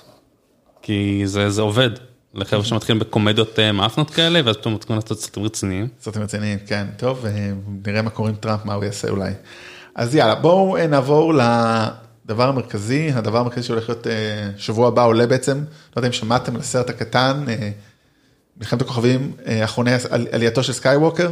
כי 0.81 1.21
זה 1.25 1.49
זה 1.49 1.61
עובד. 1.61 1.89
לחבר'ה 2.33 2.63
שמתחילים 2.63 2.99
בקומדיות 2.99 3.59
אה, 3.59 3.71
מאפנות 3.71 4.09
כאלה 4.09 4.41
ואז 4.45 4.55
פתאום 4.57 4.73
מתחילים 4.75 5.01
לעשות 5.01 5.19
סרטים 5.19 5.43
רציניים. 5.43 5.87
סרטים 6.01 6.21
רציניים, 6.21 6.59
כן, 6.67 6.87
טוב, 6.97 7.25
אה, 7.25 7.51
נראה 7.87 8.01
מה 8.01 8.09
קורה 8.09 8.29
עם 8.29 8.35
טראמפ, 8.35 8.65
מה 8.65 8.73
הוא 8.73 8.83
יעשה 8.83 9.09
אולי. 9.09 9.31
אז 9.95 10.15
יאללה, 10.15 10.35
בואו 10.35 10.77
אה, 10.77 10.87
נעבור 10.87 11.33
לדבר 11.33 12.47
המרכזי, 12.49 13.11
הדבר 13.13 13.39
המרכזי 13.39 13.63
שהולך 13.63 13.89
להיות 13.89 14.07
שבוע 14.57 14.87
הבא 14.87 15.05
עולה 15.05 15.27
בעצם, 15.27 15.57
לא 15.57 15.63
יודע 15.95 16.07
אם 16.07 16.13
שמעתם 16.13 16.55
על 16.55 16.61
הסרט 16.61 16.89
הקטן, 16.89 17.45
מלחמת 18.57 18.81
הכוכבים, 18.81 19.31
אחרוני 19.63 19.91
על- 20.09 20.27
עלייתו 20.31 20.63
של 20.63 20.73
סקייווקר, 20.73 21.31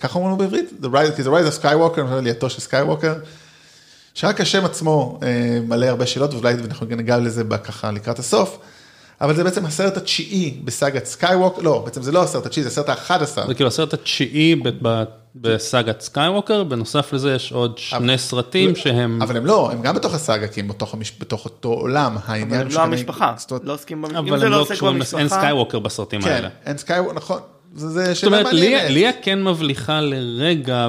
ככה 0.00 0.18
אומרים 0.18 0.38
בעברית? 0.38 0.70
The 0.82 0.86
Rise, 0.86 1.18
of 1.28 1.64
Skywalker, 1.64 2.00
עלייתו 2.00 2.50
של 2.50 2.60
סקייווקר, 2.60 3.14
שרק 4.14 4.40
השם 4.40 4.64
עצמו 4.64 5.20
מלא 5.68 5.86
הרבה 5.86 6.06
שאלות, 6.06 6.34
ואולי 6.34 6.54
אנחנו 6.64 6.86
ניגע 6.86 7.18
לזה 7.18 7.42
ככה 7.64 7.90
לקראת 7.90 8.18
הסוף. 8.18 8.58
אבל 9.20 9.34
זה 9.36 9.44
בעצם 9.44 9.66
הסרט 9.66 9.96
התשיעי 9.96 10.54
בסאגת 10.64 11.04
סקייוו, 11.04 11.58
לא, 11.62 11.82
בעצם 11.84 12.02
זה 12.02 12.12
לא 12.12 12.22
הסרט 12.22 12.46
התשיעי, 12.46 12.64
זה 12.64 12.68
הסרט 12.70 12.88
האחד 12.88 13.22
עשר. 13.22 13.46
זה 13.46 13.54
כאילו 13.54 13.68
הסרט 13.68 13.94
התשיעי 13.94 14.54
ב- 14.54 14.68
ב- 14.88 15.04
בסאגת 15.36 16.00
סקייווקר, 16.00 16.64
בנוסף 16.64 17.12
לזה 17.12 17.34
יש 17.34 17.52
עוד 17.52 17.78
שני 17.78 18.18
סרטים 18.18 18.76
שהם, 18.76 19.22
אבל 19.22 19.36
הם 19.36 19.46
לא, 19.46 19.70
הם 19.72 19.82
גם 19.82 19.94
בתוך 19.94 20.14
הסאגה, 20.14 20.48
כי 20.48 20.60
הם 20.60 20.68
בתוך, 20.68 20.94
המש... 20.94 21.12
בתוך 21.20 21.44
אותו 21.44 21.68
עולם, 21.68 22.12
אבל 22.16 22.22
העניין 22.34 22.60
הם 22.60 22.66
הוא 22.66 22.74
לא 22.74 22.80
המשפחה, 22.82 23.34
לא 23.62 23.72
עוסקים 23.72 24.02
במשפחה. 24.02 24.18
אבל 24.20 24.44
הם 24.44 24.50
לא 24.52 24.60
לא 24.60 24.66
קשורים, 24.70 25.02
אין 25.18 25.28
סקייווקר 25.28 25.78
בסרטים 25.78 26.22
כן, 26.22 26.30
האלה. 26.30 26.48
אין 26.66 26.76
סקייווק, 26.78 27.12
נכון, 27.14 27.40
זה, 27.74 27.88
זה 27.88 28.04
זאת 28.06 28.16
שאלה 28.16 28.38
אומרת, 28.40 28.52
ליה, 28.88 29.10
כן 29.22 29.44
מבליחה 29.44 30.00
לרגע 30.00 30.88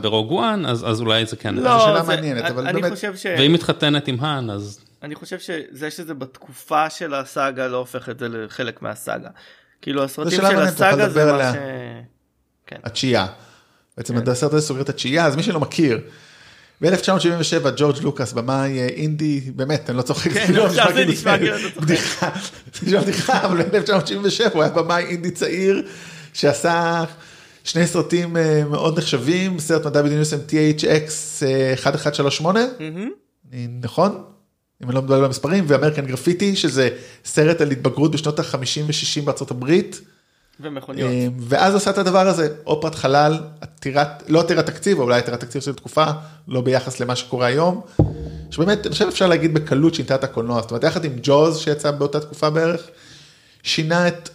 ברוג 0.00 0.32
וואן. 0.32 0.66
אז 0.66 0.90
אז 0.90 1.00
אולי 1.00 1.26
זה 1.26 1.36
כן. 1.36 1.56
זו 1.56 1.62
לא, 1.62 1.78
שאלה 1.80 2.02
זה- 2.02 2.08
מעניינת, 2.16 2.44
אבל 2.44 2.66
אני 2.66 2.80
באמת- 2.80 2.92
חושב 2.94 3.16
ש... 3.16 3.26
והיא 3.26 3.50
מתחתנת 3.50 4.08
עם 4.08 4.16
האן, 4.20 4.50
אז 4.50 4.78
אני 5.02 5.14
חושב 5.14 5.38
שזה 5.38 5.90
שזה 5.90 6.14
בתקופה 6.14 6.90
של 6.90 7.14
הסאגה 7.14 7.66
לא 7.66 7.76
הופך 7.76 8.08
את 8.08 8.18
זה 8.18 8.28
לחלק 8.28 8.82
מהסאגה. 8.82 9.28
כאילו 9.82 10.04
הסרטים 10.04 10.40
של 10.50 10.58
הסאגה 10.58 11.08
זה 11.08 11.32
מה. 11.32 11.52
ש... 11.52 11.56
התשיעייה. 12.84 13.26
בעצם 13.96 14.20
כן. 14.20 14.30
הסרט 14.30 14.52
הזה 14.52 14.66
סוגר 14.66 14.80
את 14.80 14.88
התשיעייה, 14.88 15.26
אז 15.26 15.36
מי 15.36 15.42
שלא 15.42 15.60
מכיר, 15.60 16.00
ב-1977 16.82 17.68
ג'ורג' 17.76 17.96
לוקאס, 18.02 18.32
במאי 18.32 18.78
אה, 18.78 18.86
אינדי, 18.86 19.40
באמת, 19.40 19.90
אני 19.90 19.96
לא 19.98 20.02
צוחק, 20.02 20.30
כן, 20.32 20.46
זה 20.46 20.52
לא 20.52 20.66
עכשיו 20.66 20.86
זה 20.86 20.92
כאילו 20.94 21.12
נשמע 21.12 21.38
כאילו 21.38 21.56
אתה 21.56 21.64
צוחק. 21.74 21.82
בדיחה, 21.82 22.30
זה 22.74 22.86
נשמע 22.86 23.00
בדיחה, 23.00 23.44
אבל 23.46 23.62
ב-1977 23.62 24.52
הוא 24.54 24.62
היה 24.62 24.72
במאי 24.72 25.04
אינדי 25.04 25.30
צעיר, 25.30 25.88
שעשה, 26.32 27.04
שני 27.64 27.86
סרטים 27.86 28.36
אה, 28.36 28.62
מאוד 28.70 28.98
נחשבים, 28.98 29.58
סרט 29.58 29.86
מדע 29.86 30.02
בדיוק 30.02 30.26
עם 30.32 30.38
THX 30.48 31.10
אה, 31.46 31.70
1138, 31.72 32.60
מהמם. 32.80 33.10
אני- 33.52 33.68
נכון? 33.82 34.24
אם 34.82 34.88
אני 34.88 34.94
לא 34.94 35.02
מדבר 35.02 35.24
במספרים, 35.24 35.64
ואמריקן 35.68 36.06
גרפיטי, 36.06 36.56
שזה 36.56 36.88
סרט 37.24 37.60
על 37.60 37.70
התבגרות 37.70 38.10
בשנות 38.10 38.38
ה-50 38.38 38.82
ו-60 38.86 39.24
בארצות 39.24 39.50
הברית. 39.50 40.00
ומכוניות. 40.60 41.10
אה, 41.10 41.26
ואז 41.38 41.74
עשה 41.74 41.90
את 41.90 41.98
הדבר 41.98 42.28
הזה, 42.28 42.48
אופרת 42.66 42.94
חלל, 42.94 43.38
עתירת, 43.60 44.22
לא 44.28 44.40
עתירת 44.40 44.66
תקציב, 44.66 44.98
או 44.98 45.02
אולי 45.02 45.18
עתירת 45.18 45.40
תקציב 45.40 45.62
של 45.62 45.74
תקופה, 45.74 46.04
לא 46.48 46.60
ביחס 46.60 47.00
למה 47.00 47.16
שקורה 47.16 47.46
היום. 47.46 47.80
שבאמת, 48.50 48.86
אני 48.86 48.92
חושב 48.92 49.06
אפשר 49.08 49.26
להגיד 49.26 49.54
בקלות 49.54 49.94
שינתה 49.94 50.14
את 50.14 50.24
הקולנוע, 50.24 50.60
זאת 50.62 50.70
אומרת, 50.70 50.84
יחד 50.84 51.04
עם 51.04 51.12
ג'וז 51.22 51.58
שיצא 51.58 51.90
באותה 51.90 52.20
תקופה 52.20 52.50
בערך, 52.50 52.82
שינה 53.62 54.08
את, 54.08 54.28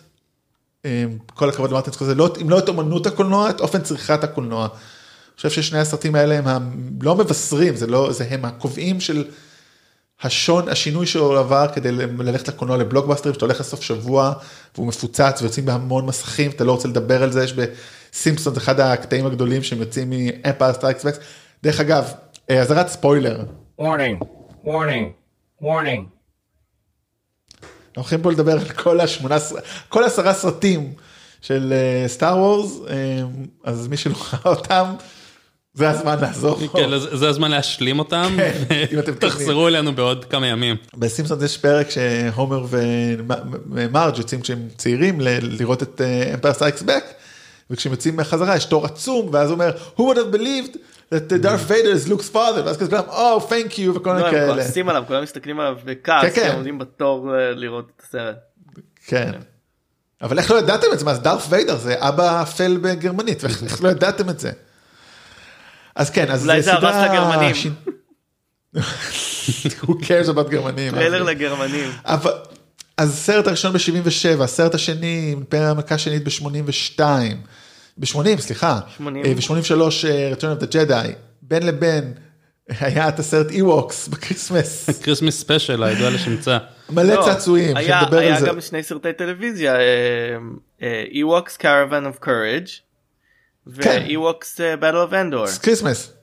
אה, 0.85 1.05
כל 1.33 1.49
הכבוד 1.49 1.71
למרטין 1.71 1.93
סקורסזה, 1.93 2.15
לא, 2.15 2.33
אם 2.41 2.49
לא 2.49 2.59
את 2.59 2.69
אמנות 2.69 3.07
הקולנוע, 3.07 3.49
את 3.49 3.61
אופן 3.61 3.81
צריכת 3.81 4.23
הקולנוע. 4.23 4.65
אני 4.65 5.35
חושב 5.35 5.49
ששני 5.49 5.79
הסרטים 5.79 6.15
האלה 6.15 6.37
הם 6.37 6.61
לא 7.01 7.15
מבשרים, 7.15 7.75
זה 7.75 7.87
לא, 7.87 8.11
זה 8.11 8.27
הם 8.29 8.45
הקובעים 8.45 8.99
של 8.99 9.25
השון, 10.21 10.69
השינוי 10.69 11.05
שהוא 11.05 11.37
עבר 11.37 11.67
כדי 11.73 11.91
ללכת 11.91 12.47
לקולנוע 12.47 12.77
לבלוקבאסטרים, 12.77 13.33
שאתה 13.33 13.45
הולך 13.45 13.59
לסוף 13.59 13.81
שבוע 13.81 14.33
והוא 14.75 14.87
מפוצץ 14.87 15.41
ויוצאים 15.41 15.65
בהמון 15.65 16.05
מסכים, 16.05 16.51
אתה 16.51 16.63
לא 16.63 16.71
רוצה 16.71 16.87
לדבר 16.87 17.23
על 17.23 17.31
זה, 17.31 17.43
יש 17.43 17.53
בסימפסונס, 17.53 18.55
אחד 18.57 18.79
הקטעים 18.79 19.25
הגדולים 19.25 19.63
שהם 19.63 19.79
יוצאים 19.79 20.09
מ 20.09 20.18
Empire 20.18 20.73
Strikes 20.73 21.05
Back. 21.05 21.19
דרך 21.63 21.79
אגב, 21.79 22.13
אה, 22.49 22.61
אזהרת 22.61 22.87
ספוילר, 22.87 23.43
Warning, 23.81 24.23
warning, 24.65 25.05
warning. 25.61 26.03
אנחנו 27.61 28.01
הולכים 28.01 28.21
פה 28.21 28.31
לדבר 28.31 28.51
על 28.51 28.69
כל 28.69 28.99
השמונה, 28.99 29.35
כל 29.89 30.03
עשרה 30.03 30.33
סרטים 30.33 30.93
של 31.41 31.73
סטאר 32.07 32.37
וורס, 32.37 32.79
אז 33.63 33.87
מי 33.87 33.97
שלא 33.97 34.15
ראה 34.33 34.55
אותם, 34.55 34.85
זה 35.73 35.89
הזמן 35.89 36.19
לעזוב. 36.21 36.63
כן, 36.75 36.89
זה 36.99 37.17
זה 37.17 37.29
הזמן 37.29 37.51
להשלים 37.51 37.99
אותם, 37.99 38.33
כן, 38.37 38.51
אם 38.93 38.99
אתם 38.99 39.13
תחזרו 39.29 39.67
אלינו 39.67 39.95
בעוד 39.95 40.25
כמה 40.25 40.47
ימים. 40.47 40.75
בסימפסונס 40.97 41.43
יש 41.43 41.57
פרק 41.57 41.87
שהומר 41.89 42.65
ומרג' 42.71 44.17
יוצאים 44.17 44.41
כשהם 44.41 44.67
צעירים 44.77 45.21
ל- 45.21 45.27
לראות 45.41 45.83
את 45.83 46.01
Empire 46.33 46.53
Strikes 46.53 46.81
Back, 46.81 47.03
וכשהם 47.69 47.91
יוצאים 47.91 48.15
מההקרנה 48.15 48.55
יש 48.55 48.65
תור 48.65 48.85
עצום, 48.85 49.29
ואז 49.33 49.49
הוא 49.49 49.53
אומר, 49.53 49.71
who 49.97 50.01
would 50.01 50.17
have 50.17 50.35
believed 50.35 50.77
that 51.13 51.43
Darth 51.43 51.69
Vader 51.69 52.05
is 52.05 52.09
Luke's 52.09 52.33
father, 52.33 52.61
ואז 52.65 52.77
כזה 52.77 52.89
כולם, 52.89 53.03
oh 53.09 53.41
thank 53.49 53.73
you 53.73 53.97
וכל 53.97 54.09
לא, 54.09 54.15
מיני 54.15 54.27
הם 54.27 54.33
כאלה. 54.33 54.53
כועסים 54.53 54.89
עליו, 54.89 55.03
כולם 55.07 55.23
מסתכלים 55.23 55.59
עליו 55.59 55.75
בכעס, 55.85 56.23
כן, 56.23 56.29
כן. 56.35 56.47
הם 56.49 56.55
עומדים 56.55 56.79
בתור 56.79 57.35
אה, 57.35 57.51
לראות 57.51 57.85
את 57.97 58.01
הסרט. 58.07 58.35
כן. 59.07 59.31
אבל 60.21 60.39
איך 60.39 60.51
לא 60.51 60.57
ידעתם 60.59 60.87
את 60.93 60.99
זה? 60.99 61.05
מה, 61.05 61.11
אז 61.11 61.19
דארת' 61.19 61.45
ויידר 61.49 61.77
זה 61.77 61.95
אבא 61.99 62.41
אפל 62.41 62.77
בגרמנית, 62.81 63.43
ואיך 63.43 63.63
איך 63.63 63.83
לא 63.83 63.89
ידעתם 63.89 64.29
את 64.29 64.39
זה? 64.39 64.51
אז 65.95 66.09
כן, 66.09 66.31
אז 66.31 66.43
אולי 66.45 66.61
זה 66.61 66.71
סתם 66.71 67.03
הרס 67.03 67.11
לגרמנים. 67.11 67.55
ש- 67.55 67.67
Who 69.83 69.91
cares 70.03 70.29
about 70.29 70.49
גרמנים? 70.49 70.91
ספוילר 70.93 71.21
אז- 71.21 71.27
לגרמנים. 71.27 71.91
אבל, 72.05 72.31
אז 72.97 73.09
הסרט 73.13 73.47
הראשון 73.47 73.73
ב-77, 73.73 74.43
הסרט 74.43 74.75
השני, 74.75 75.27
אימפריה 75.29 75.69
המכה 75.71 75.97
שנית 75.97 76.23
ב-82, 76.23 76.99
ב-80, 77.97 78.39
סליחה, 78.41 78.79
80. 78.97 79.23
ב-83, 79.35 79.71
Return 80.37 80.59
of 80.59 80.63
the 80.63 80.71
Jedi, 80.73 81.07
בין 81.41 81.65
לבין, 81.65 82.13
היה 82.79 83.09
את 83.09 83.19
הסרט 83.19 83.51
Ewoks 83.51 84.07
ב 84.07 84.15
Christmas, 84.15 84.89
Christmas 85.03 85.39
Special 85.39 85.83
הידוע 85.83 86.09
לשמצה. 86.09 86.57
מלא 86.89 87.13
לא, 87.13 87.21
צעצועים, 87.25 87.77
היה- 87.77 87.99
שנדבר 88.01 88.17
על 88.17 88.23
היה 88.23 88.39
זה. 88.39 88.47
גם 88.47 88.61
שני 88.61 88.83
סרטי 88.83 89.13
טלוויזיה, 89.13 89.75
Ewoks 91.11 91.61
Caravan 91.61 92.05
of 92.19 92.25
Courage, 92.25 92.69
כן. 93.81 94.05
אה, 94.59 94.75
Battle 94.75 95.09
of 95.09 95.13
Endor. 95.13 95.59
Christmas. 95.61 96.13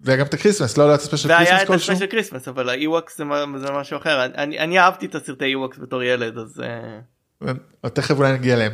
והיה 0.00 0.16
גם 0.18 0.26
את 0.26 0.34
ה 0.34 0.38
Christmas, 0.38 0.76
לא 0.76 0.84
היה 0.84 0.94
את 0.94 1.00
ה 1.00 1.04
Special 1.04 1.28
והיה 1.28 1.44
Christmas 1.44 1.64
את. 1.64 1.80
ה 1.80 1.83
Special 1.83 2.06
Christmas, 2.06 2.48
אבל 2.48 2.68
ה-Ewoks 2.68 3.10
זה 3.16 3.24
זה 3.58 3.72
משהו 3.72 3.96
אחר. 3.98 4.24
אני- 4.24 4.58
אני 4.58 4.78
אהבתי 4.78 5.06
את 5.06 5.14
הסרטי 5.14 5.54
Ewoks 5.54 5.80
בתור 5.80 6.02
ילד, 6.02 6.38
אז... 6.38 6.62
אה, 7.42 7.88
תכף 7.88 8.18
אולי 8.18 8.32
נגיע 8.32 8.54
אליהם. 8.54 8.72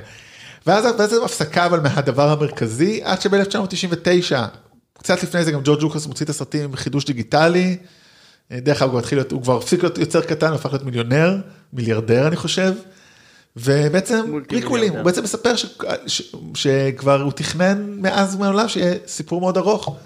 ואז 0.66 0.84
זו 1.10 1.24
הפסקה 1.24 1.66
אבל 1.66 1.80
מהדבר 1.80 2.28
המרכזי 2.28 3.00
עד 3.04 3.20
שב-1999 3.20 4.34
קצת 4.98 5.22
לפני 5.22 5.44
זה 5.44 5.52
גם 5.52 5.60
ג'ורג' 5.64 5.82
לוקאס 5.82 6.06
מוציא 6.06 6.24
את 6.24 6.30
הסרטים 6.30 6.64
עם 6.64 6.76
חידוש 6.76 7.04
דיגיטלי. 7.04 7.76
דרך 8.52 8.82
אגב 8.82 8.90
הוא 8.90 8.98
התחיל 8.98 9.18
להיות 9.18 9.32
הוא 9.32 9.42
כבר 9.42 9.56
הפסיק 9.56 9.82
להיות 9.82 9.98
יוצר 9.98 10.20
קטן 10.22 10.52
הפך 10.52 10.70
להיות 10.72 10.82
מיליונר 10.84 11.36
מיליארדר 11.72 12.26
אני 12.26 12.36
חושב. 12.36 12.72
ובעצם 13.56 14.24
מולטי 14.28 14.48
prequel־ים 14.48 14.92
הוא. 14.92 15.02
בעצם 15.02 15.22
מספר 15.22 15.56
ש, 15.56 15.66
ש, 16.06 16.34
שכבר 16.54 17.22
הוא 17.22 17.32
תכנן 17.32 17.96
מאז 18.00 18.34
ומעולם 18.34 18.68
שיהיה 18.68 18.94
סיפור 19.06 19.40
מאוד 19.40 19.56
ארוך. 19.56 19.96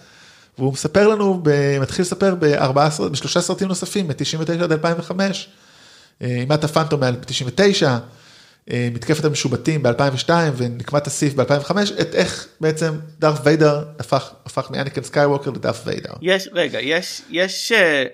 והוא 0.59 0.72
מספר 0.72 1.09
לנו, 1.09 1.40
ב- 1.42 1.78
מתחיל 1.80 2.02
לספר 2.02 2.35
ב-99, 2.38 3.02
בשלושה 3.11 3.40
סרטים 3.40 3.68
נוספים, 3.68 4.09
מ-99 4.09 4.62
עד 4.62 4.72
2005, 4.72 5.48
אה, 6.22 6.26
אימת 6.26 6.64
הפנטום 6.64 7.00
ב-99, 7.00 7.87
מתקפת 8.70 9.24
המשובטים 9.24 9.83
ב-2002 9.83 10.30
ונקמת 10.57 11.07
הסית' 11.07 11.35
ב-2005, 11.35 11.72
את 12.00 12.14
איך 12.14 12.46
בעצם 12.61 12.94
דארת' 13.18 13.38
ויידר 13.44 13.85
הפך, 13.98 14.30
הפך 14.46 14.70
מאנקין 14.70 15.02
סקייווקר 15.02 15.50
לדארת' 15.50 15.83
ויידר. 15.87 16.12
יש, 16.22 16.48
רגע, 16.52 16.80
יש, 16.80 17.22
יש 17.30 17.72
אה, 17.72 18.04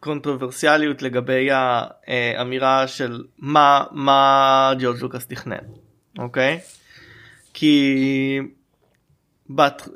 קונטרוברסיאליות 0.00 1.02
לגבי 1.02 1.48
האמירה 2.06 2.88
של 2.88 3.24
מה, 3.38 3.84
מה 3.90 4.72
ג'ורג' 4.78 5.02
לוקאס 5.02 5.26
תכנן, 5.26 5.64
אוקיי? 6.18 6.60
כי 7.54 8.38
בת, 9.50 9.88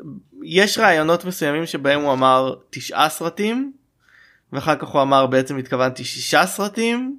יש 0.43 0.79
רעיונות 0.79 1.25
מסוימים 1.25 1.67
שבהם 1.67 2.01
הוא 2.01 2.13
אמר 2.13 2.55
תשעה 2.71 3.09
סרטים, 3.09 3.73
ואחר 4.53 4.77
כך 4.77 4.89
הוא 4.89 5.03
אמר 5.03 5.27
בעצם 5.27 5.57
התכוונתי 5.57 6.05
שישה 6.05 6.47
סרטים, 6.47 7.19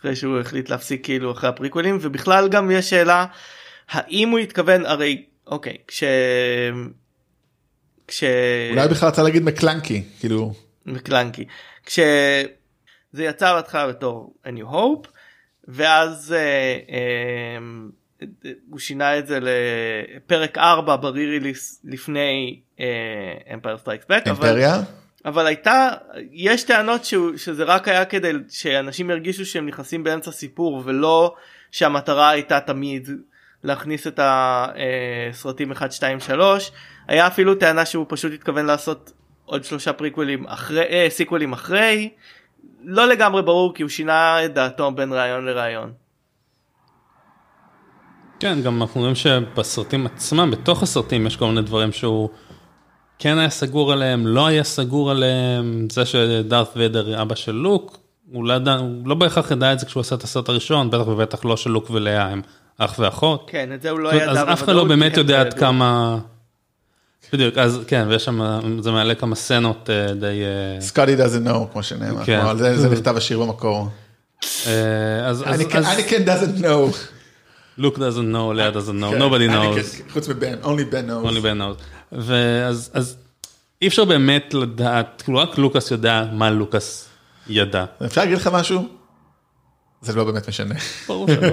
אחרי 0.00 0.16
שהוא 0.16 0.38
החליט 0.38 0.70
להפסיק 0.70 1.04
כאילו 1.04 1.32
אחרי 1.32 1.48
הפריקוולים, 1.48 1.98
ובכלל 2.00 2.48
גם 2.48 2.70
יש 2.70 2.90
שאלה 2.90 3.26
האם 3.88 4.28
הוא 4.28 4.38
התכוון, 4.38 4.86
הרי 4.86 5.24
אוקיי, 5.46 5.76
כש... 5.88 6.04
כש... 8.08 8.24
אולי 8.70 8.88
בכלל 8.88 9.08
רצה 9.08 9.22
להגיד 9.22 9.42
מקלנקי, 9.42 10.04
כאילו, 10.20 10.52
מקלנקי 10.86 11.44
כשזה 11.86 13.24
יצא 13.24 13.54
בהתחלה 13.54 13.88
בתור 13.88 14.34
a 14.46 14.48
new 14.48 14.72
hope 14.72 15.08
ואז 15.68 16.32
אה, 16.32 16.78
אה, 16.90 18.26
הוא 18.70 18.78
שינה 18.78 19.18
את 19.18 19.26
זה 19.26 19.38
לפרק 19.42 20.58
4 20.58 20.96
ב 20.96 21.04
re-release 21.04 21.80
לפני 21.84 22.60
Empire 23.54 23.78
Strikes 23.78 24.04
Back 24.08 24.22
אימפריה. 24.26 24.82
אבל 25.24 25.46
הייתה 25.46 25.90
יש 26.32 26.62
טענות 26.62 27.04
שהוא, 27.04 27.36
שזה 27.36 27.64
רק 27.64 27.88
היה 27.88 28.04
כדי 28.04 28.32
שאנשים 28.48 29.10
ירגישו 29.10 29.46
שהם 29.46 29.66
נכנסים 29.66 30.04
באמצע 30.04 30.32
סיפור 30.32 30.82
ולא 30.84 31.34
שהמטרה 31.70 32.30
הייתה 32.30 32.60
תמיד 32.60 33.08
להכניס 33.64 34.06
את 34.06 34.20
הסרטים 34.22 35.72
1 35.72 35.92
2 35.92 36.20
3 36.20 36.72
היה 37.08 37.26
אפילו 37.26 37.54
טענה 37.54 37.86
שהוא 37.86 38.06
פשוט 38.08 38.32
התכוון 38.32 38.66
לעשות 38.66 39.12
עוד 39.46 39.64
שלושה 39.64 39.92
prequel־ים 39.92 40.46
אחרי 40.46 40.82
אה, 40.90 41.06
sequel־ים 41.10 41.52
אחרי 41.52 42.10
לא 42.84 43.08
לגמרי 43.08 43.42
ברור 43.42 43.74
כי 43.74 43.82
הוא 43.82 43.90
שינה 43.90 44.44
את 44.44 44.54
דעתו 44.54 44.90
בין 44.90 45.12
רעיון 45.12 45.46
לרעיון. 45.46 45.92
כן, 48.40 48.62
גם 48.62 48.82
אנחנו 48.82 49.00
רואים 49.00 49.14
שבסרטים 49.14 50.06
עצמם, 50.06 50.50
בתוך 50.50 50.82
הסרטים 50.82 51.26
יש 51.26 51.36
כל 51.36 51.46
מיני 51.46 51.62
דברים 51.62 51.92
שהוא 51.92 52.28
כן 53.18 53.38
היה 53.38 53.50
סגור 53.50 53.92
עליהם, 53.92 54.26
לא 54.26 54.46
היה 54.46 54.64
סגור 54.64 55.10
עליהם, 55.10 55.86
זה 55.90 56.06
שדארת 56.06 56.68
ויידר 56.76 57.22
אבא 57.22 57.34
של 57.34 57.52
לוק, 57.52 57.98
הוא 58.32 58.44
לא, 58.44 58.54
ידע, 58.54 58.74
הוא 58.74 59.08
לא 59.08 59.14
בהכרח 59.14 59.50
ידע 59.50 59.72
את 59.72 59.78
זה 59.78 59.86
כשהוא 59.86 60.00
עשה 60.00 60.14
את 60.14 60.22
הסרט 60.22 60.48
הראשון, 60.48 60.90
בטח 60.90 61.08
ובטח 61.08 61.44
לא 61.44 61.56
של 61.56 61.70
לוק 61.70 61.90
ולאה 61.90 62.28
הם 62.28 62.42
אח 62.78 62.98
ואחות. 62.98 63.50
כן 63.50 63.72
את 63.72 63.82
זה 63.82 63.90
הוא 63.90 64.00
לא 64.00 64.14
ידע. 64.14 64.30
אז 64.30 64.38
אף 64.52 64.62
אחד 64.62 64.72
לא 64.72 64.84
באמת 64.84 65.16
יודע 65.16 65.40
עד. 65.40 65.54
כמה... 65.54 66.18
בדיוק, 67.34 67.58
אז 67.58 67.80
כן, 67.86 68.06
ויש 68.10 68.24
שם, 68.24 68.40
זה 68.80 68.90
מעלה 68.90 69.14
כמה 69.14 69.34
סצנות 69.34 69.90
אה, 69.90 70.14
די... 70.14 70.26
אה, 70.26 70.80
סקוטי 70.80 71.16
doesn't 71.16 71.46
know, 71.48 71.72
כמו 71.72 71.82
שנאמר, 71.82 72.24
כן. 72.24 72.40
על 72.40 72.58
זה 72.58 72.78
זה 72.80 72.88
נכתב 72.88 73.16
השיר 73.16 73.40
במקור. 73.40 73.88
אה, 74.66 74.70
אז 75.26 75.42
אז- 75.42 75.48
אז 75.72 75.86
אניקן 75.86 76.24
doesn't 76.24 76.62
know. 76.62 76.96
לוק 77.78 77.98
doesn't 77.98 78.00
know, 78.34 78.52
לאה 78.54 78.70
doesn't 78.70 79.02
know, 79.02 79.10
כן, 79.10 79.22
nobody 79.22 79.34
אניקן, 79.36 79.80
knows. 79.80 80.12
חוץ 80.12 80.28
מבן, 80.28 80.54
only 80.62 80.66
Ben 80.92 81.08
knows. 81.08 81.28
only 81.30 81.42
Ben 81.42 81.58
knows. 81.60 81.82
ואז 82.12 82.90
אז 82.94 83.16
אי 83.82 83.88
אפשר 83.88 84.04
באמת 84.04 84.54
לדעת, 84.54 85.22
כאילו 85.24 85.38
רק 85.38 85.58
לוקאס 85.58 85.90
יודע 85.90 86.24
מה 86.32 86.50
לוקאס 86.50 87.08
ידע. 87.48 87.84
אפשר 88.04 88.20
להגיד 88.20 88.36
לך 88.38 88.50
משהו? 88.52 88.88
זה 90.04 90.12
לא 90.12 90.24
באמת 90.24 90.48
משנה. 90.48 90.74
ברור 91.08 91.28
שלא. 91.28 91.48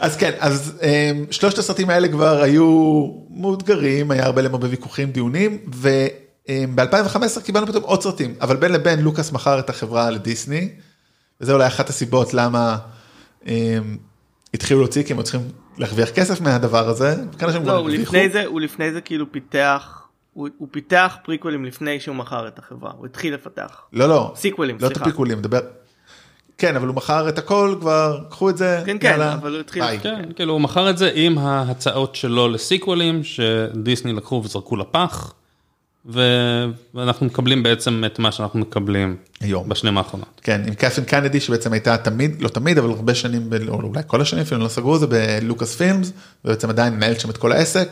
אז 0.00 0.16
כן, 0.16 0.32
אז 0.38 0.72
um, 0.80 1.32
שלושת 1.32 1.58
הסרטים 1.58 1.90
האלה 1.90 2.08
כבר 2.08 2.42
היו 2.42 3.10
מאותגרים, 3.30 4.10
היה 4.10 4.24
הרבה 4.24 4.42
להם 4.42 4.54
הרבה 4.54 4.68
ויכוחים, 4.70 5.10
דיונים, 5.10 5.58
וב-2015 5.74 7.40
קיבלנו 7.44 7.66
פתאום 7.66 7.84
עוד 7.84 8.02
סרטים, 8.02 8.34
אבל 8.40 8.56
בין 8.56 8.72
לבין 8.72 9.00
לוקאס 9.00 9.32
מכר 9.32 9.58
את 9.58 9.70
החברה 9.70 10.10
לדיסני, 10.10 10.68
וזה 11.40 11.52
אולי 11.52 11.66
אחת 11.66 11.88
הסיבות 11.88 12.34
למה 12.34 12.78
um, 13.44 13.46
התחילו 14.54 14.80
להוציא, 14.80 15.02
כי 15.02 15.12
הם 15.12 15.22
צריכים 15.22 15.40
להרוויח 15.78 16.10
כסף 16.10 16.40
מהדבר 16.40 16.88
הזה. 16.88 17.16
לא, 17.64 17.76
הוא. 17.76 17.90
לפני 17.90 18.28
זה, 18.28 18.44
הוא 18.46 18.60
לפני 18.60 18.92
זה 18.92 19.00
כאילו 19.00 19.32
פיתח, 19.32 20.02
הוא 20.32 20.48
הוא 20.58 20.68
פיתח 20.70 21.16
פריקוולים 21.24 21.64
לפני 21.64 22.00
שהוא 22.00 22.16
מכר 22.16 22.48
את 22.48 22.58
החברה, 22.58 22.92
הוא 22.98 23.06
התחיל 23.06 23.34
לפתח. 23.34 23.82
לא 23.92 24.08
לא. 24.08 24.32
סיקוולים, 24.36 24.76
לא 24.80 24.86
את 24.86 24.92
סליחה. 24.92 25.04
הפיקולים, 25.04 25.38
מדבר. 25.38 25.60
כן 26.58 26.76
אבל 26.76 26.86
הוא 26.86 26.96
מכר 26.96 27.28
את 27.28 27.38
הכל 27.38 27.76
כבר 27.80 28.18
קחו 28.30 28.50
את 28.50 28.56
זה. 28.56 28.82
כן, 28.86 28.96
כן, 29.00 29.06
יאללה, 29.10 29.34
אבל 29.34 29.52
הוא 29.52 29.60
התחיל- 29.60 29.82
ביי. 29.82 29.98
כן, 29.98 30.22
כאילו 30.36 30.52
הוא 30.52 30.60
מכר 30.60 30.90
את 30.90 30.98
זה 30.98 31.10
עם 31.14 31.38
ההצעות 31.38 32.14
שלו 32.14 32.48
לסיקוולים 32.48 33.24
שדיסני 33.24 34.12
לקחו 34.12 34.42
וזרקו 34.44 34.76
לפח. 34.76 35.32
ו- 36.08 36.64
ואנחנו 36.94 37.26
מקבלים 37.26 37.62
בעצם 37.62 38.02
את 38.06 38.18
מה 38.18 38.32
שאנחנו 38.32 38.58
מקבלים 38.60 39.16
היום. 39.40 39.68
בשנים 39.68 39.98
האחרונות. 39.98 40.40
כן, 40.42 40.62
עם 40.66 40.74
קתלין 40.74 41.04
קנדי 41.04 41.40
שבעצם 41.40 41.72
הייתה 41.72 41.96
תמיד, 41.96 42.42
לא 42.42 42.48
תמיד, 42.48 42.78
אבל 42.78 42.90
הרבה 42.90 43.14
שנים, 43.14 43.50
או 43.68 43.74
אולי 43.82 44.00
כל 44.06 44.20
השנים 44.20 44.42
אפילו 44.42 44.60
לא 44.60 44.68
סגרו 44.68 44.94
את 44.94 45.00
זה 45.00 45.06
בלוקאס 45.06 45.74
פילמס, 45.74 46.12
ובעצם 46.44 46.68
עדיין 46.70 46.94
מנהלת 46.94 47.20
שם 47.20 47.30
את 47.30 47.36
כל 47.36 47.52
העסק. 47.52 47.88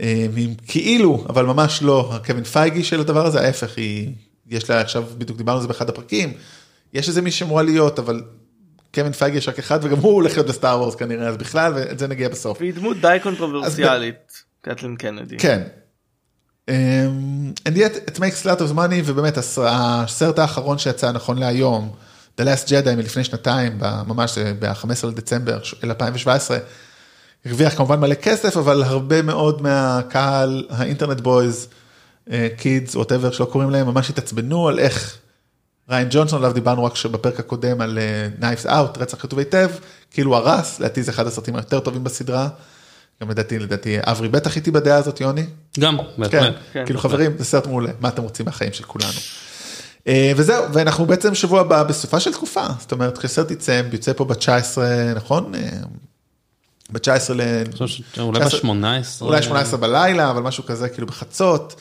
אה, 0.00 0.26
עם 0.36 0.50
כאילו, 0.66 1.24
אבל 1.28 1.46
ממש 1.46 1.82
לא, 1.82 2.12
קווין 2.26 2.44
פייגי 2.44 2.84
של 2.84 3.00
הדבר 3.00 3.26
הזה, 3.26 3.40
ההפך, 3.40 3.76
היא, 3.76 4.10
יש 4.50 4.70
לה 4.70 4.80
עכשיו, 4.80 5.04
בדיוק 5.18 5.38
דיברנו 5.38 5.56
על 5.56 5.62
זה 5.62 5.68
באחד 5.68 5.88
הפרקים, 5.88 6.32
יש 6.92 7.08
איזה 7.08 7.22
מי 7.22 7.30
שאמורה 7.30 7.62
להיות, 7.62 7.98
אבל 7.98 8.22
קווין 8.94 9.12
פייגי 9.12 9.38
יש 9.38 9.48
רק 9.48 9.58
אחד, 9.58 9.78
וגם 9.82 9.98
הוא 9.98 10.12
הולך 10.12 10.32
להיות 10.32 10.46
בסטאר 10.46 10.80
וורס 10.80 10.94
כנראה, 10.94 11.28
אז 11.28 11.36
בכלל, 11.36 11.72
ואת 11.76 11.98
זה 11.98 12.06
נגיע 12.06 12.28
בסוף. 12.28 12.60
והיא 12.60 12.74
דמות 12.74 12.96
די 13.00 13.18
קונטרוברסיאלית, 13.22 14.42
קתלין 14.60 14.96
קנדי. 14.96 15.36
כן. 15.38 15.62
Um, 16.70 16.72
and 17.68 17.76
yet 17.76 18.10
it 18.10 18.18
makes 18.18 18.44
a 18.44 18.48
lot 18.48 18.60
of 18.60 18.72
money 18.76 19.02
ובאמת 19.04 19.38
הס- 19.38 19.58
הסרט 19.62 20.38
האחרון 20.38 20.78
שיצא 20.78 21.12
נכון 21.12 21.38
להיום, 21.38 21.92
The 22.40 22.44
Last 22.44 22.68
Jedi 22.68 22.94
מלפני 22.96 23.24
שנתיים, 23.24 23.78
ממש 24.06 24.38
ב-15 24.38 25.06
לדצמבר 25.06 25.62
של 25.62 25.76
2017, 25.88 26.58
הרוויח 27.46 27.76
כמובן 27.76 28.00
מלא 28.00 28.14
כסף, 28.14 28.56
אבל 28.56 28.82
הרבה 28.82 29.22
מאוד 29.22 29.62
מהקהל, 29.62 30.66
האינטרנט 30.70 31.20
boys, 31.20 31.68
kids, 32.56 32.96
whatever 32.96 33.30
שלא 33.30 33.44
קוראים 33.44 33.70
להם, 33.70 33.86
ממש 33.86 34.10
התעצבנו 34.10 34.68
על 34.68 34.78
איך 34.78 35.18
ריאן 35.92 36.08
ג'ונסון, 36.10 36.38
עליו 36.38 36.52
דיברנו 36.52 36.84
רק 36.84 37.06
בפרק 37.10 37.40
הקודם 37.40 37.80
על 37.80 37.98
Knives 38.38 38.66
Out, 38.66 38.98
רצח 38.98 39.22
כתוב 39.22 39.38
היטב, 39.38 39.70
כאילו 40.10 40.36
הרס, 40.36 40.80
לדעתי 40.80 41.02
זה 41.02 41.10
אחד 41.10 41.26
הסרטים 41.26 41.56
היותר 41.56 41.80
טובים 41.80 42.04
בסדרה. 42.04 42.48
גם 43.22 43.30
לדעתי, 43.30 43.58
לדעתי, 43.58 43.96
אברי 44.00 44.28
בטח 44.28 44.56
איתי 44.56 44.70
בדעה 44.70 44.96
הזאת, 44.96 45.20
יוני. 45.20 45.46
גם, 45.80 45.98
כן, 45.98 46.04
בהחלט. 46.18 46.54
כן, 46.72 46.84
כאילו 46.86 47.00
בהחלט. 47.00 47.12
חברים, 47.12 47.38
זה 47.38 47.44
סרט 47.44 47.66
מעולה, 47.66 47.90
מה 48.00 48.08
אתם 48.08 48.22
רוצים 48.22 48.46
מהחיים 48.46 48.72
של 48.72 48.84
כולנו. 48.84 49.12
אה, 50.08 50.32
וזהו, 50.36 50.64
ואנחנו 50.72 51.06
בעצם 51.06 51.34
שבוע 51.34 51.60
הבא 51.60 51.82
בסופה 51.82 52.20
של 52.20 52.32
תקופה, 52.32 52.66
זאת 52.78 52.92
אומרת, 52.92 53.18
כשסרט 53.18 53.50
יצא, 53.50 53.82
יוצא 53.92 54.12
פה 54.12 54.24
ב-19, 54.24 54.78
נכון? 55.16 55.54
אה, 55.54 55.60
ב-19 56.90 57.32
ל... 57.34 57.40
אולי 58.18 58.40
ב-18. 58.40 58.64
אולי 59.20 59.42
18 59.42 59.80
בלילה, 59.80 60.30
אבל 60.30 60.42
משהו 60.42 60.64
כזה, 60.66 60.88
כאילו 60.88 61.06
בחצות. 61.06 61.74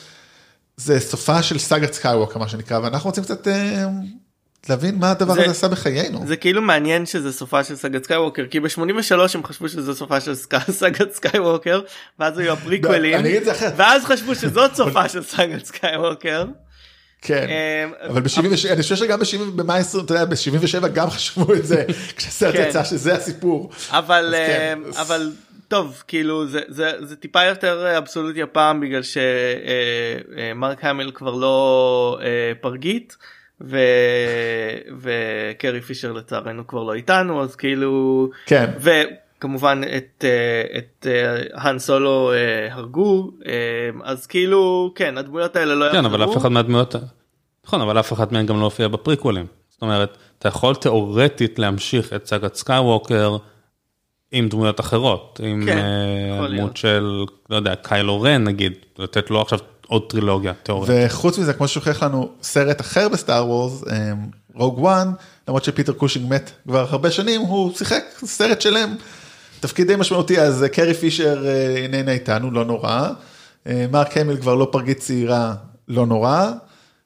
זה 0.77 0.99
סופה 0.99 1.43
של 1.43 1.59
סאגת 1.59 1.93
סקייווקר, 1.93 2.39
מה 2.39 2.47
שנקרא, 2.47 2.79
ואנחנו 2.79 3.09
רוצים 3.09 3.23
קצת 3.23 3.47
אה, 3.47 3.85
להבין 4.69 4.95
מה 4.99 5.11
הדבר 5.11 5.33
זה- 5.33 5.41
הזה 5.41 5.51
עשה 5.51 5.67
בחיינו. 5.67 6.27
זה 6.27 6.35
כאילו 6.35 6.61
מעניין 6.61 7.05
שזה 7.05 7.33
סופה 7.33 7.63
של 7.63 7.75
סאגת 7.75 8.03
סקייווקר 8.03 8.45
כי 8.51 8.59
ב-83 8.59 8.81
הם 9.35 9.43
חשבו 9.43 9.69
שזה 9.69 9.93
סופה 9.95 10.21
של 10.21 10.35
סק- 10.35 10.71
סאגת 10.79 11.11
סקייווקר 11.13 11.81
ואז 12.19 12.37
היו 12.37 12.53
הפריקוולים. 12.53 13.19
ואז 13.77 14.05
חשבו 14.05 14.35
שזאת 14.35 14.75
סופה 14.75 15.09
של 15.09 15.23
סאגת 15.23 15.65
סקייווקר. 15.65 16.45
כן, 17.23 17.45
אה, 17.49 18.07
אבל 18.09 18.21
ב-77, 18.21 18.39
אני 18.71 18.81
חושב 18.81 18.95
שגם 18.95 19.19
ב-70, 19.19 19.51
במאה 19.55 19.75
ה-20, 19.77 20.03
אתה 20.05 20.13
יודע, 20.13 20.25
ב-77 20.25 20.87
גם 20.87 21.09
חשבו 21.09 21.53
את 21.53 21.65
זה, 21.65 21.83
כשהסרט 22.17 22.55
כן. 22.55 22.65
יצא, 22.69 22.83
שזה 22.83 23.15
הסיפור. 23.15 23.69
אבל 23.89 24.33
כן, 24.37 24.79
אה, 24.85 24.89
אז- 24.89 25.01
אבל 25.07 25.31
טוב 25.71 26.03
כאילו 26.07 26.47
זה 26.47 26.61
זה 26.67 26.91
זה 26.99 27.15
טיפה 27.15 27.43
יותר 27.43 27.97
אבסולוטי 27.97 28.43
הפעם 28.43 28.79
בגלל 28.79 29.01
שמארק 29.03 30.85
המיל 30.85 31.11
כבר 31.11 31.35
לא 31.35 32.17
אה, 32.21 32.51
פרגית 32.61 33.17
ו- 33.61 33.77
וקרי 34.99 35.81
פישר 35.81 36.11
לצערנו 36.11 36.67
כבר 36.67 36.83
לא 36.83 36.93
איתנו 36.93 37.43
אז 37.43 37.55
כאילו 37.55 38.29
כן. 38.45 38.71
וכמובן 38.79 39.81
את 39.97 40.25
אה, 40.27 40.77
את 40.77 41.07
אה, 41.09 41.43
האן 41.53 41.79
סולו 41.79 42.31
אה, 42.31 42.73
הרגו 42.73 43.31
אה, 43.45 43.53
אז 44.03 44.27
כאילו 44.27 44.91
כן 44.95 45.17
הדמויות 45.17 45.55
האלה 45.55 45.75
לא 45.75 45.91
כן, 45.91 46.05
אבל. 46.05 46.23
אף 46.23 46.37
אחד 46.37 46.49
מהדמויות, 46.49 46.95
נכון, 47.65 47.81
אבל 47.81 47.99
אף 47.99 48.13
אחת 48.13 48.31
מהן 48.31 48.45
גם 48.45 48.59
לא 48.59 48.63
הופיע 48.63 48.87
בפריקוולים. 48.87 49.45
זאת 49.69 49.81
אומרת, 49.81 50.17
אתה 50.39 50.47
יכול 50.47 50.75
תאורטית 50.75 51.59
להמשיך 51.59 52.13
את 52.13 52.25
סאגת 52.25 52.55
סקייווקר 52.55 53.37
עם 54.31 54.49
דמויות 54.49 54.79
אחרות, 54.79 55.39
עם 55.43 55.65
כן, 55.65 55.77
אה. 55.77 56.47
דמות 56.57 56.77
של, 56.77 57.25
לא 57.49 57.55
יודע, 57.55 57.75
קיילו 57.75 58.21
רן 58.21 58.43
נגיד, 58.43 58.73
לתת 58.99 59.29
לו 59.29 59.41
עכשיו 59.41 59.59
עוד 59.87 60.01
טרילוגיה 60.09 60.53
תיאורטית. 60.63 60.95
וחוץ 61.05 61.37
מזה, 61.39 61.53
כמו 61.53 61.67
שהוכיח 61.67 62.03
לנו 62.03 62.29
סרט 62.41 62.81
אחר 62.81 63.09
בסטאר 63.09 63.47
וורס, 63.47 63.83
רוג 64.55 64.79
וואן, 64.79 65.11
למרות 65.47 65.63
שפיטר 65.63 65.93
קושינג 65.93 66.29
מת 66.33 66.51
כבר 66.67 66.85
הרבה 66.89 67.11
שנים, 67.11 67.41
הוא 67.41 67.73
שיחק 67.75 68.03
סרט 68.25 68.61
שלם, 68.61 68.95
תפקיד 69.59 69.87
די 69.87 69.95
משמעותי, 69.95 70.41
אז 70.41 70.63
אה, 70.63 70.69
קרי 70.69 70.93
פישר 70.93 71.47
אה, 71.47 71.75
איננה 71.77 72.11
איתנו, 72.11 72.51
לא 72.51 72.65
נורא. 72.65 73.09
אה, 73.67 73.85
מרק 73.91 74.17
המיל 74.17 74.37
כבר 74.37 74.55
לא 74.55 74.67
פרגית 74.71 74.97
צעירה, 74.99 75.53
לא 75.87 76.05
נורא. 76.05 76.51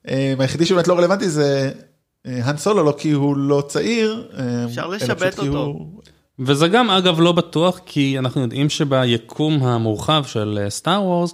אה, 0.10 0.34
היחידי 0.40 0.66
שבאמת 0.66 0.88
לא 0.88 0.98
רלוונטי 0.98 1.30
זה 1.30 1.72
אה, 2.28 2.40
האן 2.44 2.58
סולו, 2.58 2.84
לא 2.84 2.96
כי 2.98 3.12
הוא 3.12 3.38
לא 3.38 3.64
צעיר. 3.68 4.28
אה, 4.40 4.66
אפשר 4.66 4.82
אותו 5.42 5.48
כי. 5.48 5.60
הוא- 5.64 6.02
וזה 6.40 6.68
גם 6.68 6.90
אגב 6.90 7.20
לא 7.20 7.32
בטוח 7.32 7.80
כי 7.86 8.20
אנחנו 8.20 8.42
יודעים 8.42 8.70
שביקום 8.70 9.64
המורחב 9.64 10.24
של 10.28 10.66
סטאר 10.70 11.04
וורס 11.04 11.34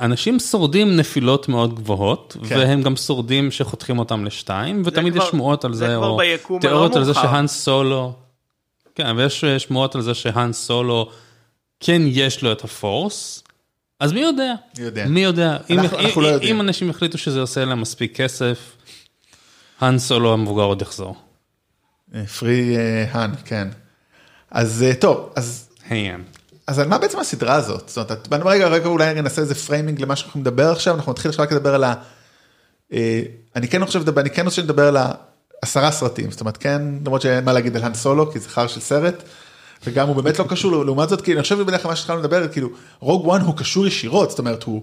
אנשים 0.00 0.38
שורדים 0.40 0.96
נפילות 0.96 1.48
מאוד 1.48 1.74
גבוהות 1.74 2.36
כן. 2.48 2.56
והם 2.58 2.82
גם 2.82 2.96
שורדים 2.96 3.50
שחותכים 3.50 3.98
אותם 3.98 4.24
לשתיים 4.24 4.82
ותמיד 4.84 5.12
כבר- 5.12 5.22
יש 5.24 5.30
שמועות 5.30 5.64
על 5.64 5.74
זה 5.74 5.86
זה 5.86 5.96
או 5.96 6.18
תיאוריות 6.60 6.96
על 6.96 7.04
זה 7.04 7.14
שהאן 7.14 7.46
סולו. 7.46 8.12
כן 8.94 9.16
ויש 9.16 9.44
אה, 9.44 9.58
שמועות 9.58 9.94
על 9.94 10.00
זה 10.02 10.14
שהאן 10.14 10.52
סולו 10.52 11.10
כן 11.80 12.02
יש 12.06 12.42
לו 12.42 12.52
את 12.52 12.64
הפורס. 12.64 13.42
אז 14.00 14.12
מי 14.12 14.20
יודע? 14.20 14.54
יודע? 14.78 15.06
מי 15.06 15.20
יודע? 15.24 15.56
אם- 15.70 15.78
אנחנו- 15.78 15.98
אנחנו 15.98 16.20
אם- 16.20 16.26
לא 16.26 16.32
יודעים. 16.32 16.54
אם 16.54 16.60
אנשים 16.60 16.90
יחליטו 16.90 17.18
שזה 17.18 17.40
עושה 17.40 17.64
להם 17.64 17.80
מספיק 17.80 18.16
כסף, 18.16 18.58
האן 19.80 19.98
סולו 19.98 20.32
המבוגר 20.32 20.62
עוד 20.62 20.82
יחזור. 20.82 21.16
פרי 22.38 22.76
האן, 23.10 23.30
כן. 23.44 23.68
אז 24.56 24.82
אה, 24.82 24.94
טוב, 24.94 25.28
אז 25.36 25.68
היין. 25.90 26.24
אז 26.66 26.78
על 26.78 26.88
מה 26.88 26.98
בעצם 26.98 27.18
הסדרה 27.18 27.54
הזאת? 27.54 27.88
זאת 27.88 28.10
אומרת, 28.10 28.28
בוא 28.28 28.52
רגע, 28.52 28.68
רגע 28.68 28.86
אולי 28.86 29.22
נעשה 29.22 29.42
איזה 29.42 29.54
framing 29.54 30.02
למה 30.02 30.16
שאנחנו 30.16 30.40
נדבר 30.40 30.70
עכשיו, 30.70 30.94
אנחנו 30.94 31.12
נתחיל 31.12 31.28
עכשיו 31.28 31.42
רק 31.42 31.52
לדבר 31.52 31.74
על 31.74 31.84
ה... 31.84 31.94
אה, 32.92 33.22
אני 33.56 33.68
כן 33.68 33.86
חושב 33.86 34.18
אני 34.18 34.30
כן 34.30 34.44
רוצה 34.44 34.62
לדבר 34.62 34.88
על 34.88 34.96
העשרה 35.62 35.90
סרטים, 35.90 36.30
זאת 36.30 36.40
אומרת, 36.40 36.56
כן, 36.56 36.82
למרות 37.06 37.22
שאין 37.22 37.44
מה 37.44 37.52
להגיד 37.52 37.76
על 37.76 37.82
האן 37.82 37.94
סולו, 37.94 38.32
כי 38.32 38.38
זה 38.38 38.48
חרא 38.48 38.66
של 38.66 38.80
סרט, 38.80 39.22
וגם 39.86 40.08
הוא 40.08 40.16
באמת 40.16 40.38
לא 40.38 40.44
קשור, 40.48 40.72
לעומת 40.84 41.08
זאת, 41.08 41.20
כי 41.20 41.32
אני 41.32 41.42
חושב 41.42 41.60
בדרך 41.62 41.82
כלל 41.82 41.90
מה 41.90 41.96
שהתחלנו 41.96 42.20
לדבר, 42.20 42.48
כאילו, 42.48 42.68
רוג 43.00 43.26
וואן 43.26 43.40
הוא 43.40 43.56
קשור 43.56 43.86
ישירות, 43.86 44.30
זאת 44.30 44.38
אומרת, 44.38 44.62
הוא... 44.62 44.82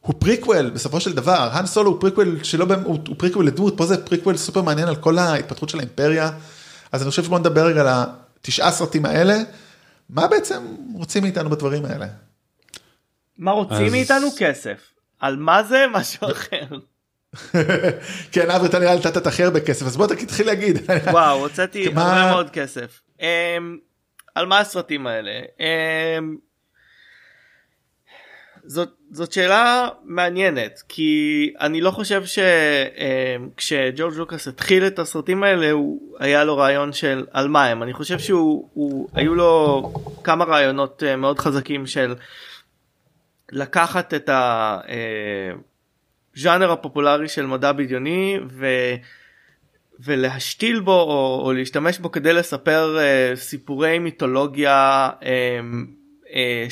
הוא 0.00 0.14
פריקוול 0.18 0.70
בסופו 0.70 1.00
של 1.00 1.12
דבר, 1.12 1.48
האן 1.52 1.66
סולו 1.66 1.90
הוא 1.90 2.00
פריקוול 2.00 2.38
שלא, 2.42 2.64
באמת- 2.64 2.86
הוא, 2.86 2.98
הוא 3.08 3.16
פריקוול 3.18 3.46
לדמות, 3.46 3.76
פה 3.76 3.86
זה 3.86 4.04
פריקוול 4.04 4.36
סופר 4.36 4.62
מעניין 4.62 4.88
על 4.88 4.96
כל 4.96 5.18
ההתפתחות 5.18 5.68
של 5.68 5.78
האימפריה, 5.78 6.30
אז 6.92 7.02
אני 7.02 7.10
חושב 7.10 7.24
שבוא 7.24 7.38
נדבר 7.38 7.66
רגע 7.66 7.80
על 7.80 7.88
התשעה 8.42 8.72
סרטים 8.72 9.04
האלה, 9.06 9.34
מה 10.10 10.28
בעצם 10.28 10.62
רוצים 10.94 11.22
מאיתנו 11.22 11.50
בדברים 11.50 11.84
האלה? 11.84 12.06
מה 13.38 13.50
רוצים 13.50 13.86
אז- 13.86 13.92
מאיתנו 13.92 14.28
כסף 14.38 14.94
על 15.20 15.36
מה 15.36 15.62
זה 15.62 15.84
משהו 15.94 16.26
אחר. 16.32 16.66
כן, 18.32 18.50
אברי, 18.50 18.68
אתה 18.68 18.78
נראה 18.78 18.94
לי 18.94 19.00
נתת 19.00 19.26
הכי 19.26 19.44
הרבה 19.44 19.60
כסף, 19.60 19.86
אז 19.86 19.96
בוא 19.96 20.06
תתחיל 20.06 20.46
להגיד. 20.46 20.78
וואו 21.12 21.38
הוצאתי 21.38 21.86
הרבה 21.86 22.30
מאוד 22.30 22.50
כסף. 22.50 23.00
Um, 23.18 23.22
על 24.34 24.46
מה 24.46 24.58
הסרטים 24.58 25.06
האלה? 25.06 25.40
Um, 25.58 25.62
זאת, 28.64 28.88
זאת 29.12 29.32
שאלה 29.32 29.88
מעניינת 30.04 30.82
כי 30.88 31.52
אני 31.60 31.80
לא 31.80 31.90
חושב 31.90 32.22
שכשג'ורג' 33.56 34.14
לוקאס 34.14 34.48
התחיל 34.48 34.86
את 34.86 34.98
הסרטים 34.98 35.42
האלה 35.42 35.70
הוא 35.70 36.16
היה 36.18 36.44
לו 36.44 36.56
רעיון 36.56 36.92
של 36.92 37.26
על 37.30 37.48
מה 37.48 37.66
הם. 37.66 37.82
אני 37.82 37.92
חושב 37.92 38.18
שהוא 38.18 38.68
הוא, 38.74 39.08
היו 39.14 39.34
לו 39.34 39.92
כמה 40.24 40.44
רעיונות 40.44 41.02
אה, 41.02 41.16
מאוד 41.16 41.38
חזקים 41.38 41.86
של 41.86 42.14
לקחת 43.52 44.14
את 44.14 44.30
הז'אנר 46.36 46.72
הפופולרי 46.72 47.28
של 47.28 47.46
מדע 47.46 47.72
בדיוני 47.72 48.38
ו... 48.50 48.66
ולהשתיל 50.04 50.80
בו 50.80 51.00
או, 51.00 51.42
או 51.44 51.52
להשתמש 51.52 51.98
בו 51.98 52.12
כדי 52.12 52.32
לספר 52.32 52.98
אה, 52.98 53.36
סיפורי 53.36 53.98
מיתולוגיה 53.98 55.10
אה, 55.22 55.60
אה, 56.34 56.66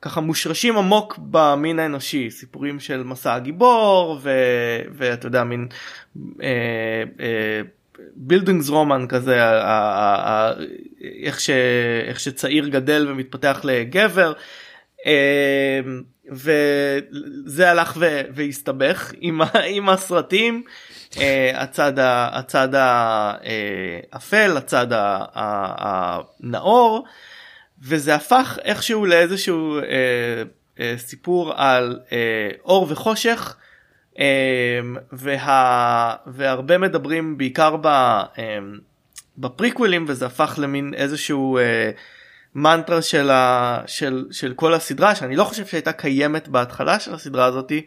שככה 0.00 0.20
מושרשים 0.20 0.78
עמוק 0.78 1.18
במין 1.18 1.78
האנושי 1.78 2.30
סיפורים 2.30 2.80
של 2.80 3.02
מסע 3.02 3.34
הגיבור 3.34 4.18
ו, 4.22 4.30
ואתה 4.92 5.26
יודע 5.26 5.44
מין 5.44 5.66
אה, 6.42 6.48
אה, 7.20 7.60
de: 8.16 8.68
Bildungsroman 8.68 9.06
כזה 9.08 9.40
איך, 11.22 11.40
ש, 11.40 11.50
איך 12.08 12.20
שצעיר 12.20 12.68
גדל 12.68 13.06
ומתפתח 13.10 13.60
לגבר 13.64 14.32
אה, 15.06 15.80
וזה 16.30 17.70
הלך 17.70 17.94
ו, 17.96 18.20
והסתבך 18.34 19.12
עם, 19.20 19.40
עם 19.64 19.88
הסרטים 19.88 20.62
אה, 21.20 21.52
הצד, 21.54 21.98
ה- 21.98 22.38
הצד 22.38 22.68
האפל 22.74 24.56
הצד 24.56 24.86
הנאור 24.90 27.04
וזה 27.82 28.14
הפך 28.14 28.58
איכשהו 28.64 29.06
לאיזשהו 29.06 29.78
אה, 29.78 29.82
אה, 30.80 30.94
סיפור 30.98 31.52
על 31.56 32.00
אה, 32.12 32.50
אור 32.64 32.86
וחושך 32.88 33.56
אה, 34.18 34.80
וה, 35.12 36.14
והרבה 36.26 36.78
מדברים 36.78 37.38
בעיקר 37.38 37.76
ב, 37.76 37.86
אה, 37.86 38.58
בפריקווילים 39.38 40.04
וזה 40.08 40.26
הפך 40.26 40.54
למין 40.58 40.94
איזשהו 40.94 41.58
אה, 41.58 41.90
מנטרה 42.54 43.02
של, 43.02 43.30
ה, 43.30 43.80
של, 43.86 44.26
של 44.30 44.54
כל 44.54 44.74
הסדרה 44.74 45.14
שאני 45.14 45.36
לא 45.36 45.44
חושב 45.44 45.66
שהייתה 45.66 45.92
קיימת 45.92 46.48
בהתחלה 46.48 47.00
של 47.00 47.14
הסדרה 47.14 47.44
הזאתי 47.44 47.86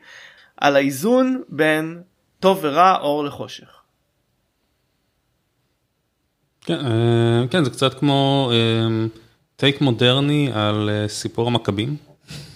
על 0.58 0.76
האיזון 0.76 1.44
בין 1.50 2.02
טוב 2.40 2.60
ורע 2.62 2.98
אור 2.98 3.24
לחושך. 3.24 3.82
כן, 6.62 6.86
אה, 6.86 7.48
כן, 7.52 7.64
זה 7.64 7.70
קצת 7.70 7.94
כמו 7.94 8.52
אה, 8.54 9.08
טייק 9.62 9.82
מודרני 9.82 10.50
על 10.54 10.90
אה, 10.90 11.08
סיפור 11.08 11.48
המכבים. 11.48 11.96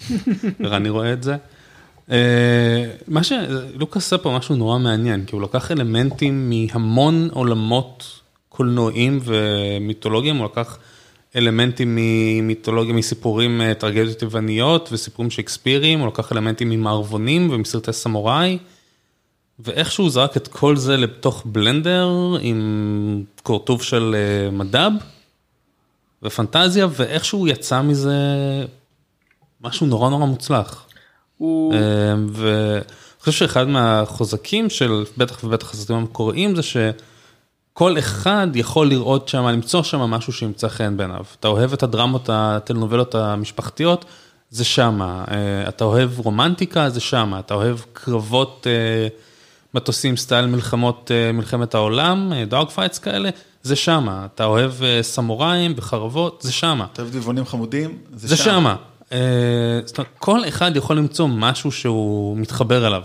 אני 0.77 0.89
רואה 0.89 1.13
את 1.13 1.23
זה. 1.23 1.35
אה, 2.11 2.85
מה 3.07 3.23
שלוקאס 3.23 4.03
עושה 4.03 4.17
פה 4.17 4.37
משהו 4.37 4.55
נורא 4.55 4.79
מעניין, 4.79 5.25
כי 5.25 5.35
הוא 5.35 5.41
לקח 5.41 5.71
אלמנטים 5.71 6.49
מהמון 6.49 7.29
עולמות 7.31 8.19
קולנועיים 8.49 9.19
ומיתולוגיים, 9.23 10.35
הוא 10.35 10.45
לקח 10.45 10.77
אלמנטים 11.35 11.97
ממיתולוגיה, 11.99 12.93
מסיפורים 12.93 13.61
אה, 13.61 13.73
טרגדיות 13.73 14.21
יווניות 14.21 14.89
וסיפורים 14.91 15.31
שייקספיריים, 15.31 15.99
הוא 15.99 16.07
לקח 16.07 16.31
אלמנטים 16.31 16.69
ממערבונים 16.69 17.49
ומסרטי 17.51 17.93
סמוראי. 17.93 18.57
ואיכשהו 19.59 20.09
זרק 20.09 20.37
את 20.37 20.47
כל 20.47 20.75
זה 20.75 20.97
לתוך 20.97 21.43
בלנדר 21.45 22.09
עם 22.41 23.23
כורטוב 23.43 23.83
של 23.83 24.15
מדב 24.51 24.91
ופנטזיה, 26.23 26.87
ואיכשהו 26.91 27.47
יצא 27.47 27.81
מזה 27.81 28.15
משהו 29.61 29.87
נורא 29.87 30.09
נורא 30.09 30.25
מוצלח. 30.25 30.85
הוא... 31.37 31.73
אה, 31.73 31.79
ואני 32.31 32.81
חושב 33.19 33.31
שאחד 33.31 33.67
מהחוזקים 33.67 34.69
של 34.69 35.03
בטח 35.17 35.43
ובטח 35.43 35.73
הסרטים 35.73 35.95
המקוריים 35.95 36.55
זה 36.55 36.61
שכל 36.63 37.99
אחד 37.99 38.47
יכול 38.55 38.87
לראות 38.89 39.27
שם, 39.27 39.47
למצוא 39.47 39.83
שם 39.83 39.99
משהו 39.99 40.33
שימצא 40.33 40.67
חן 40.67 40.97
בעיניו. 40.97 41.25
אתה 41.39 41.47
אוהב 41.47 41.73
את 41.73 41.83
הדרמות, 41.83 42.29
הטלנובלות 42.33 43.15
המשפחתיות, 43.15 44.05
זה 44.49 44.65
שמה. 44.65 45.23
אה, 45.31 45.69
אתה 45.69 45.83
אוהב 45.83 46.19
רומנטיקה, 46.19 46.89
זה 46.89 46.99
שמה. 46.99 47.39
אתה 47.39 47.53
אוהב 47.53 47.77
קרבות 47.93 48.67
אה, 48.69 49.07
מטוסים 49.73 50.17
style 50.17 50.45
מלחמות, 50.45 51.11
אה, 51.13 51.31
מלחמת 51.31 51.75
העולם, 51.75 52.33
dogfights 52.47 52.99
כאלה, 52.99 53.29
זה 53.65 53.75
שמה. 53.75 54.27
אתה 54.33 54.45
אוהב 54.45 54.83
אה, 54.83 55.03
סמוראים 55.03 55.73
וחרבות, 55.77 56.41
זה 56.41 56.51
שמה. 56.51 56.85
אתה 56.93 57.01
אוהב 57.01 57.13
דבעונים 57.13 57.45
חמודים? 57.45 57.97
זה 58.13 58.37
שמה. 58.37 58.75
אה, 59.11 59.17
זאת 59.85 59.97
אומרת, 59.97 60.11
כל 60.17 60.47
אחד 60.47 60.71
יכול 60.75 60.97
למצוא 60.97 61.27
משהו 61.27 61.71
שהוא 61.71 62.37
מתחבר 62.37 62.87
אליו. 62.87 63.03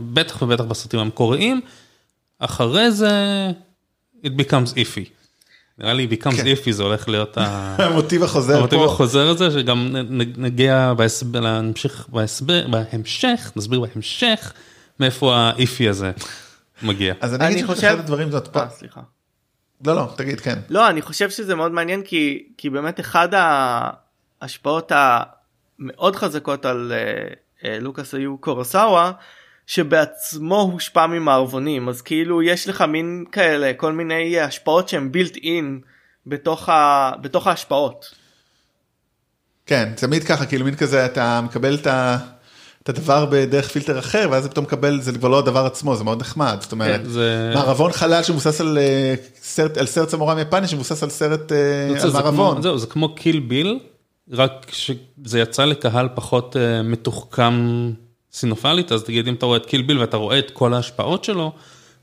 בטח 0.00 0.42
ובטח 0.42 0.64
בסרטים 0.64 1.00
המקוריים. 1.00 1.60
אחרי 2.38 2.92
זה, 2.92 3.10
it 4.24 4.30
becomes 4.40 4.72
iffy. 4.74 5.08
נראה 5.78 5.92
לי 5.92 6.08
becomes 6.10 6.36
כן. 6.36 6.46
iffy 6.46 6.72
זה 6.72 6.82
הולך 6.82 7.08
להיות. 7.08 7.38
המוטיב 7.38 8.22
החוזר 8.22 8.58
המוטיב 8.58 8.78
פה. 8.78 8.84
החוזר 8.84 9.28
הזה 9.28 9.50
שגם 9.50 9.96
נגיע 10.36 10.94
בהסבר, 10.96 11.60
נמשיך 11.60 12.06
בהסבר, 12.08 12.66
בהמשך, 12.68 13.52
נסביר 13.56 13.80
בהמשך 13.80 14.52
מאיפה 15.00 15.36
האיפי 15.36 15.88
הזה 15.88 16.12
מגיע. 16.82 17.14
אז 17.20 17.34
אני 17.34 17.44
אגיד 17.46 17.56
אני 17.58 17.66
שאחד 17.66 17.74
חושב- 17.74 17.98
הדברים 17.98 18.30
זאת 18.30 18.56
אה, 18.56 18.68
סליחה. 18.70 19.00
לא 19.86 19.96
לא 19.96 20.08
תגיד 20.16 20.40
כן. 20.40 20.58
לא 20.68 20.88
אני 20.90 21.02
חושב 21.02 21.30
שזה 21.30 21.54
מאוד 21.54 21.72
מעניין 21.72 22.02
כי 22.02 22.48
כי 22.58 22.70
באמת 22.70 23.00
אחד 23.00 23.28
ההשפעות 24.40 24.92
המאוד 24.94 26.16
חזקות 26.16 26.64
על 26.64 26.92
אה, 27.64 27.78
לוקאס 27.80 28.14
היו 28.14 28.38
קורוסאווה 28.38 29.12
שבעצמו 29.66 30.60
הושפע 30.72 31.06
ממערבונים 31.06 31.88
אז 31.88 32.02
כאילו 32.02 32.42
יש 32.42 32.68
לך 32.68 32.82
מין 32.82 33.24
כאלה 33.32 33.72
כל 33.76 33.92
מיני 33.92 34.40
השפעות 34.40 34.88
שהן 34.88 35.12
בילט 35.12 35.36
אין 35.36 35.80
בתוך, 36.26 36.68
ה, 36.68 37.12
בתוך 37.20 37.46
ההשפעות. 37.46 38.14
כן 39.66 39.92
תמיד 39.96 40.24
ככה 40.24 40.46
כאילו 40.46 40.64
מין 40.64 40.76
כזה 40.76 41.06
אתה 41.06 41.40
מקבל 41.44 41.74
את 41.74 41.86
ה... 41.86 42.18
את 42.86 42.98
הדבר 42.98 43.26
בדרך 43.30 43.68
פילטר 43.68 43.98
אחר 43.98 44.28
ואז 44.30 44.46
פתאום 44.46 44.64
מקבל 44.64 45.00
זה 45.00 45.12
כבר 45.12 45.28
לא 45.28 45.38
הדבר 45.38 45.66
עצמו 45.66 45.96
זה 45.96 46.04
מאוד 46.04 46.20
נחמד 46.20 46.56
זאת 46.60 46.72
אומרת 46.72 47.00
כן, 47.00 47.08
זה- 47.08 47.52
מערבון 47.54 47.92
חלל 47.92 48.22
שמבוסס 48.22 48.60
על 48.60 48.78
אה, 48.78 49.14
סרט 49.42 49.78
על 49.78 49.86
סרט 49.86 50.08
סמוראים 50.08 50.38
יפני 50.38 50.68
שמבוסס 50.68 51.02
על 51.02 51.10
סרט 51.10 51.52
אה, 51.52 51.56
זה- 51.98 52.04
על 52.04 52.10
זה 52.10 52.18
מערבון. 52.18 52.62
זהו, 52.62 52.78
זה 52.78 52.86
כמו 52.86 53.14
קיל 53.14 53.40
ביל, 53.40 53.78
רק 54.32 54.66
שזה 54.72 55.40
יצא 55.40 55.64
לקהל 55.64 56.08
פחות 56.14 56.56
אה, 56.56 56.82
מתוחכם 56.82 57.90
סינופלית, 58.32 58.92
אז 58.92 59.02
תגיד 59.02 59.28
אם 59.28 59.34
אתה 59.34 59.46
רואה 59.46 59.56
את 59.56 59.66
קיל 59.66 59.82
ביל 59.82 59.98
ואתה 59.98 60.16
רואה 60.16 60.38
את 60.38 60.50
כל 60.50 60.74
ההשפעות 60.74 61.24
שלו, 61.24 61.52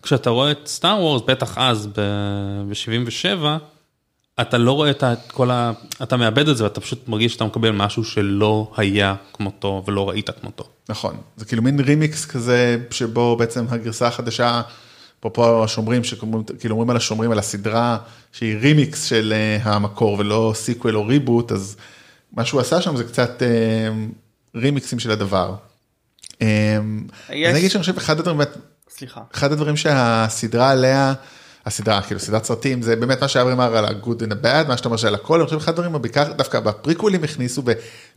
כשאתה 0.03 0.29
רואה 0.29 0.51
את 0.51 0.59
סטאר 0.65 0.99
וורס, 0.99 1.21
בטח 1.27 1.57
אז 1.57 1.87
ב-77, 1.87 3.45
אתה 4.41 4.57
לא 4.57 4.71
רואה 4.71 4.89
את 4.91 5.03
כל 5.31 5.51
ה... 5.51 5.71
אתה 6.03 6.17
מאבד 6.17 6.47
את 6.49 6.57
זה 6.57 6.63
ואתה 6.63 6.81
פשוט 6.81 7.07
מרגיש 7.07 7.33
שאתה 7.33 7.45
מקבל 7.45 7.71
משהו 7.71 8.03
שלא 8.03 8.71
היה 8.77 9.15
כמותו 9.33 9.83
ולא 9.87 10.09
ראית 10.09 10.29
כמותו. 10.41 10.63
נכון, 10.89 11.17
זה 11.37 11.45
כאילו 11.45 11.61
מין 11.63 11.79
רימיקס 11.79 12.25
כזה, 12.25 12.77
שבו 12.91 13.35
בעצם 13.35 13.65
הגרסה 13.69 14.07
החדשה, 14.07 14.61
אפרופו 15.19 15.63
השומרים, 15.63 16.03
שכאילו 16.03 16.35
אומרים 16.75 16.89
על 16.89 16.97
השומרים, 16.97 17.31
על 17.31 17.39
הסדרה, 17.39 17.97
שהיא 18.31 18.57
רימיקס 18.57 19.03
של 19.03 19.33
אה, 19.35 19.73
המקור 19.73 20.15
ולא 20.19 20.51
sequel 20.55 20.95
או 20.97 21.05
reboot, 21.07 21.51
אז 21.51 21.75
מה 22.33 22.45
שהוא 22.45 22.61
עשה 22.61 22.81
שם 22.81 22.95
זה 22.97 23.03
קצת 23.03 23.41
אה, 23.43 23.89
רימיקסים 24.55 24.99
של 24.99 25.11
הדבר. 25.11 25.55
אה, 26.41 26.47
יש- 27.29 27.45
אז 27.47 27.51
אני 27.51 27.59
אגיד 27.59 27.71
שאני 27.71 27.81
חושב 27.81 27.97
אחד 27.97 28.19
הדברים, 28.19 28.41
סליחה. 28.89 29.21
אחד 29.33 29.51
הדברים 29.51 29.77
שהסדרה 29.77 30.69
עליה, 30.71 31.13
הסדרה, 31.65 32.01
כאילו 32.01 32.19
סדרת 32.19 32.43
סרטים, 32.43 32.81
זה 32.81 32.95
באמת 32.95 33.21
מה 33.21 33.27
שאברי 33.27 33.53
אמר 33.53 33.77
על 33.77 33.85
ה-good 33.85 34.19
and 34.19 34.31
the 34.31 34.45
bad, 34.45 34.67
מה 34.67 34.77
שאתה 34.77 34.87
אומר 34.87 34.97
שעל 34.97 35.15
הכל, 35.15 35.39
אני 35.39 35.45
חושב 35.45 35.57
אחד 35.57 35.71
הדברים, 35.71 36.01
בעיקר 36.01 36.33
דווקא 36.33 36.59
בפריקוולים 36.59 37.23
הכניסו, 37.23 37.61
ב- 37.61 37.71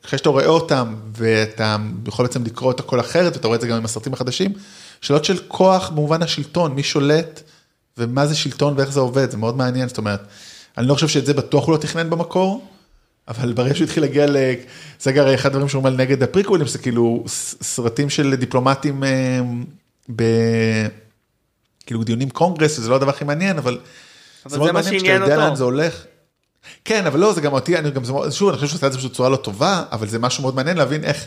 אחרי 0.04 0.18
שאתה 0.18 0.28
רואה 0.28 0.46
אותם, 0.46 0.94
ואתה 1.16 1.76
יכול 2.06 2.26
בעצם 2.26 2.44
לקרוא 2.44 2.72
את 2.72 2.80
הכל 2.80 3.00
אחרת, 3.00 3.36
ואתה 3.36 3.46
רואה 3.46 3.56
את 3.56 3.60
זה 3.60 3.66
גם 3.66 3.76
עם 3.76 3.84
הסרטים 3.84 4.12
החדשים, 4.12 4.52
שאלות 5.00 5.24
של 5.24 5.38
כוח 5.48 5.88
במובן 5.88 6.22
השלטון, 6.22 6.72
מי 6.72 6.82
שולט, 6.82 7.42
ומה 7.98 8.26
זה 8.26 8.34
שלטון 8.34 8.74
ואיך 8.76 8.92
זה 8.92 9.00
עובד, 9.00 9.30
זה 9.30 9.36
מאוד 9.36 9.56
מעניין, 9.56 9.88
זאת 9.88 9.98
אומרת, 9.98 10.20
אני 10.78 10.86
לא 10.86 10.94
חושב 10.94 11.08
שאת 11.08 11.26
זה 11.26 11.34
בטוח 11.34 11.66
הוא 11.66 11.72
לא 11.72 11.78
תכנן 11.78 12.10
במקור, 12.10 12.64
אבל 13.28 13.52
ברגע 13.52 13.74
שהוא 13.74 13.84
התחיל 13.84 14.02
להגיע 14.02 14.26
ל... 14.26 14.36
זה 15.00 15.10
הרי 15.16 15.34
אחד 15.34 15.48
הדברים 15.48 15.68
שאומרים 15.68 15.94
על 15.94 16.00
נגד 16.00 16.22
הפריקוולים, 16.22 16.66
זה 16.66 16.78
כאילו 16.78 17.24
סרטים 17.62 18.10
של 18.10 18.34
דיפלומטים 18.34 19.04
אה, 19.04 19.40
ב... 20.16 20.22
כאילו 21.86 22.04
דיונים 22.04 22.30
קונגרס, 22.30 22.80
זה 22.80 22.90
לא 22.90 22.96
הדבר 22.96 23.10
הכי 23.10 23.24
מעניין, 23.24 23.58
אבל... 23.58 23.78
זה 24.46 24.58
מאוד 24.58 24.72
מה 24.72 24.82
שעניין 24.82 25.22
אותו. 25.22 25.36
לאן 25.36 25.54
זה 25.54 25.64
הולך. 25.64 26.04
כן, 26.84 27.06
אבל 27.06 27.20
לא, 27.20 27.32
זה 27.32 27.40
גם 27.40 27.52
אותי, 27.52 27.78
אני 27.78 27.90
גם, 27.90 28.04
זה 28.04 28.12
שוב, 28.30 28.48
אני 28.48 28.56
חושב 28.58 28.68
שהוא 28.68 28.76
עשה 28.76 28.86
את 28.86 28.92
זה 28.92 29.08
בצורה 29.08 29.28
לא 29.28 29.36
טובה, 29.36 29.82
אבל 29.92 30.06
זה 30.06 30.18
משהו 30.18 30.42
מאוד 30.42 30.54
מעניין 30.54 30.76
להבין 30.76 31.04
איך 31.04 31.26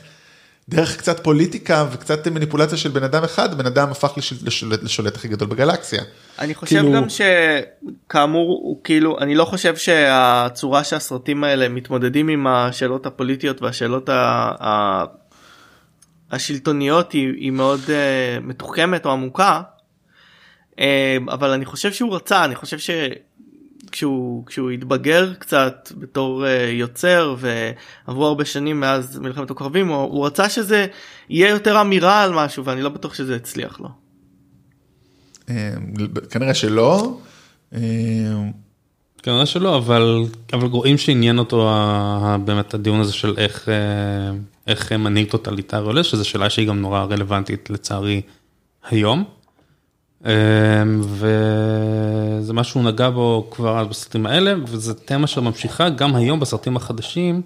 דרך 0.69 0.97
קצת 0.97 1.23
פוליטיקה 1.23 1.85
וקצת 1.91 2.27
מניפולציה 2.27 2.77
של 2.77 2.89
בן 2.89 3.03
אדם 3.03 3.23
אחד, 3.23 3.57
בן 3.57 3.65
אדם 3.65 3.91
הפך 3.91 4.13
לשל, 4.17 4.35
לשולט, 4.43 4.83
לשולט 4.83 5.15
הכי 5.15 5.27
גדול 5.27 5.47
בגלקסיה. 5.47 6.03
אני 6.39 6.55
חושב 6.55 6.75
כאילו- 6.75 6.93
גם 6.93 7.05
שכאמור 7.09 8.59
הוא 8.63 8.79
כאילו 8.83 9.19
אני 9.19 9.35
לא 9.35 9.45
חושב 9.45 9.75
שהצורה 9.75 10.83
שהסרטים 10.83 11.43
האלה 11.43 11.69
מתמודדים 11.69 12.27
עם 12.27 12.47
השאלות 12.47 13.05
הפוליטיות 13.05 13.61
והשאלות 13.61 14.09
ה... 14.09 14.51
ה... 14.63 15.03
השלטוניות 16.31 17.11
היא, 17.11 17.27
היא 17.37 17.51
מאוד 17.51 17.79
uh, 17.79 17.91
מתוחכמת 18.41 19.05
או 19.05 19.11
עמוקה 19.11 19.61
אבל 21.27 21.49
אני 21.49 21.65
חושב 21.65 21.93
שהוא 21.93 22.15
רצה 22.15 22.45
אני 22.45 22.55
חושב 22.55 22.77
שכשהוא 22.79 24.45
כשהוא 24.45 24.71
התבגר 24.71 25.33
קצת 25.33 25.91
בתור 25.97 26.45
uh, 26.45 26.47
יוצר 26.71 27.35
ועברו 27.39 28.25
הרבה 28.25 28.45
שנים 28.45 28.79
מאז 28.79 29.19
מלחמת 29.19 29.51
הכוכבים 29.51 29.87
הוא, 29.87 29.97
הוא 29.97 30.25
רצה 30.25 30.49
שזה 30.49 30.87
יהיה 31.29 31.49
יותר 31.49 31.81
אמירה 31.81 32.23
על 32.23 32.33
משהו 32.33 32.65
ואני 32.65 32.81
לא 32.81 32.89
בטוח 32.89 33.13
שזה 33.13 33.35
הצליח 33.35 33.79
לו. 33.79 33.89
אה, 35.49 35.73
כנראה 36.29 36.53
שלא. 36.53 37.17
אה, 37.73 37.79
כנראה 39.23 39.45
שלא, 39.45 39.77
אבל, 39.77 40.23
אבל 40.53 40.67
רואים 40.67 40.97
שעניין 40.97 41.39
אותו 41.39 41.71
באמת 42.45 42.73
הדיון 42.73 42.99
הזה 42.99 43.13
של 43.13 43.33
איך, 43.37 43.69
אה, 43.69 44.31
איך 44.67 44.91
מנהיג 44.91 45.29
טוטליטרי 45.29 45.85
עולה, 45.85 46.03
שזו 46.03 46.25
שאלה 46.25 46.49
שהיא 46.49 46.67
גם 46.67 46.81
נורא 46.81 47.03
רלוונטית 47.03 47.69
לצערי 47.69 48.21
היום. 48.89 49.38
אמ, 50.25 50.31
וזה 51.01 52.53
מה 52.53 52.63
שהוא 52.63 52.83
נגע 52.83 53.09
בו 53.09 53.47
כבר 53.51 53.79
אז 53.79 53.87
בסרטים 53.87 54.25
האלה, 54.25 54.53
וזה 54.67 54.93
תמה 54.93 55.27
שממשיכה 55.27 55.89
גם 55.89 56.15
היום 56.15 56.39
בסרטים 56.39 56.77
החדשים, 56.77 57.41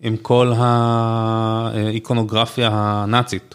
עם 0.00 0.16
כל 0.16 0.52
האיקונוגרפיה 1.74 2.68
הנאצית. 2.72 3.54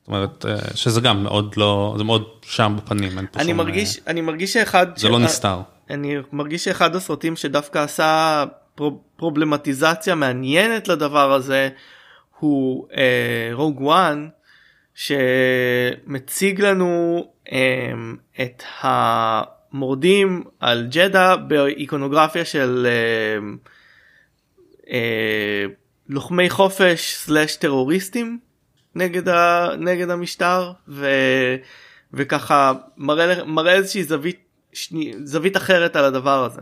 זאת 0.00 0.08
אומרת, 0.08 0.46
אה, 0.48 0.56
שזה 0.74 1.00
גם 1.00 1.22
מאוד 1.22 1.54
לא, 1.56 1.94
זה 1.98 2.04
מאוד 2.04 2.24
שם 2.42 2.76
בפנים. 2.76 3.18
אין 3.18 3.26
פה 3.32 3.40
אני 3.40 3.48
שום, 3.48 3.56
מרגיש 3.56 3.96
אה, 3.98 4.02
אני 4.06 4.20
מרגיש 4.20 4.52
שאחד 4.52 4.86
זה 4.96 5.08
לא 5.08 5.18
נסתר. 5.18 5.60
אני 5.90 6.16
מרגיש 6.32 6.64
שאחד 6.64 6.96
הסרטים 6.96 7.36
שדווקא 7.36 7.78
עשה 7.78 8.44
פרו- 8.74 9.00
פרובלמטיזציה 9.16 10.14
מעניינת 10.14 10.88
לדבר 10.88 11.32
הזה 11.32 11.68
הוא 12.38 12.86
רוג 13.52 13.80
וואן 13.80 14.28
שמציג 14.94 16.60
לנו 16.60 17.24
את 18.40 18.62
המורדים 18.80 20.44
על 20.60 20.86
ג'דה 20.90 21.36
באיקונוגרפיה 21.36 22.44
של 22.44 22.86
אה, 22.88 23.38
אה, 24.92 25.64
לוחמי 26.08 26.50
חופש 26.50 27.14
slash 27.14 27.56
טרוריסטים 27.56 28.38
נגד, 28.94 29.28
ה, 29.28 29.68
נגד 29.78 30.10
המשטר 30.10 30.72
ו, 30.88 31.06
וככה 32.12 32.72
מראה, 32.96 33.44
מראה 33.44 33.72
איזושהי 33.72 34.04
זווית, 34.04 34.38
שני, 34.72 35.12
זווית 35.24 35.56
אחרת 35.56 35.96
על 35.96 36.04
הדבר 36.04 36.44
הזה. 36.44 36.60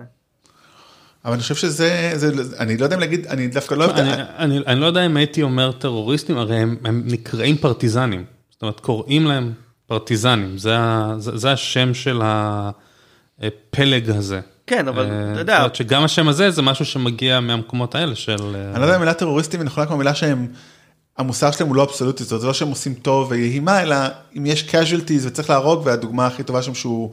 אבל 1.25 1.33
אני 1.33 1.43
חושב 1.43 1.55
שזה, 1.55 2.11
זה, 2.15 2.57
אני 2.59 2.77
לא 2.77 2.85
יודע 2.85 2.97
אם 2.97 3.01
להגיד, 3.01 3.27
אני 3.27 3.49
דווקא 3.49 3.75
לא 3.75 3.85
אני, 3.85 4.13
את- 4.15 4.19
אני, 4.39 4.59
אני 4.67 4.81
לא 4.81 4.87
יודע 4.87 5.07
אם 5.07 5.17
הייתי 5.17 5.43
אומר 5.43 5.73
טרוריסטים, 5.73 6.37
הרי 6.39 6.57
הם, 6.57 6.77
הם 6.85 7.03
נקראים 7.07 7.57
פרטיזנים. 7.57 8.25
זאת 8.51 8.63
אומרת, 8.63 8.81
קוראים 8.81 9.25
להם 9.27 9.53
פרטיזנים, 9.91 10.59
זה, 10.59 10.77
זה, 11.19 11.37
זה 11.37 11.53
השם 11.53 11.95
של 11.95 12.23
הפלג 12.25 14.11
הזה. 14.11 14.41
כן 14.67 14.89
אבל 14.89 15.05
אה, 15.11 15.33
אתה 15.33 15.41
יודע 15.41 15.53
זאת 15.53 15.61
אומרת 15.61 15.75
שגם 15.75 16.05
השם 16.05 16.29
הזה 16.29 16.51
זה 16.51 16.63
משהו 16.63 16.85
שמגיע 16.85 17.41
מהמקומות 17.41 17.95
האלה 17.95 18.15
של... 18.15 18.55
אה, 18.55 18.71
אני 18.71 18.81
לא 18.81 18.85
יודע 18.85 18.95
אם 18.95 18.97
המילה 18.97 19.15
טרוריסטים 19.15 19.61
היא 19.61 19.67
נכונה 19.67 19.87
כמו 19.87 19.97
מילה 19.97 20.15
שהם, 20.15 20.47
המוסר 21.19 21.51
שלהם 21.51 21.69
הוא 21.69 21.77
לא 21.77 21.83
אבסולוטי, 21.83 22.23
זאת 22.23 22.33
אומרת, 22.33 22.41
זה 22.41 22.47
לא 22.47 22.53
שהם 22.53 22.69
עושים 22.69 22.95
טוב 22.95 23.31
ויהימה, 23.31 23.83
אלא 23.83 23.97
אם 24.39 24.47
יש 24.47 24.71
casualties 24.71 25.23
וצריך 25.23 25.51
להרוג, 25.51 25.83
והדוגמה 25.87 26.27
הכי 26.27 26.43
טובה 26.43 26.63
שם 26.63 26.75
שהוא, 26.75 27.13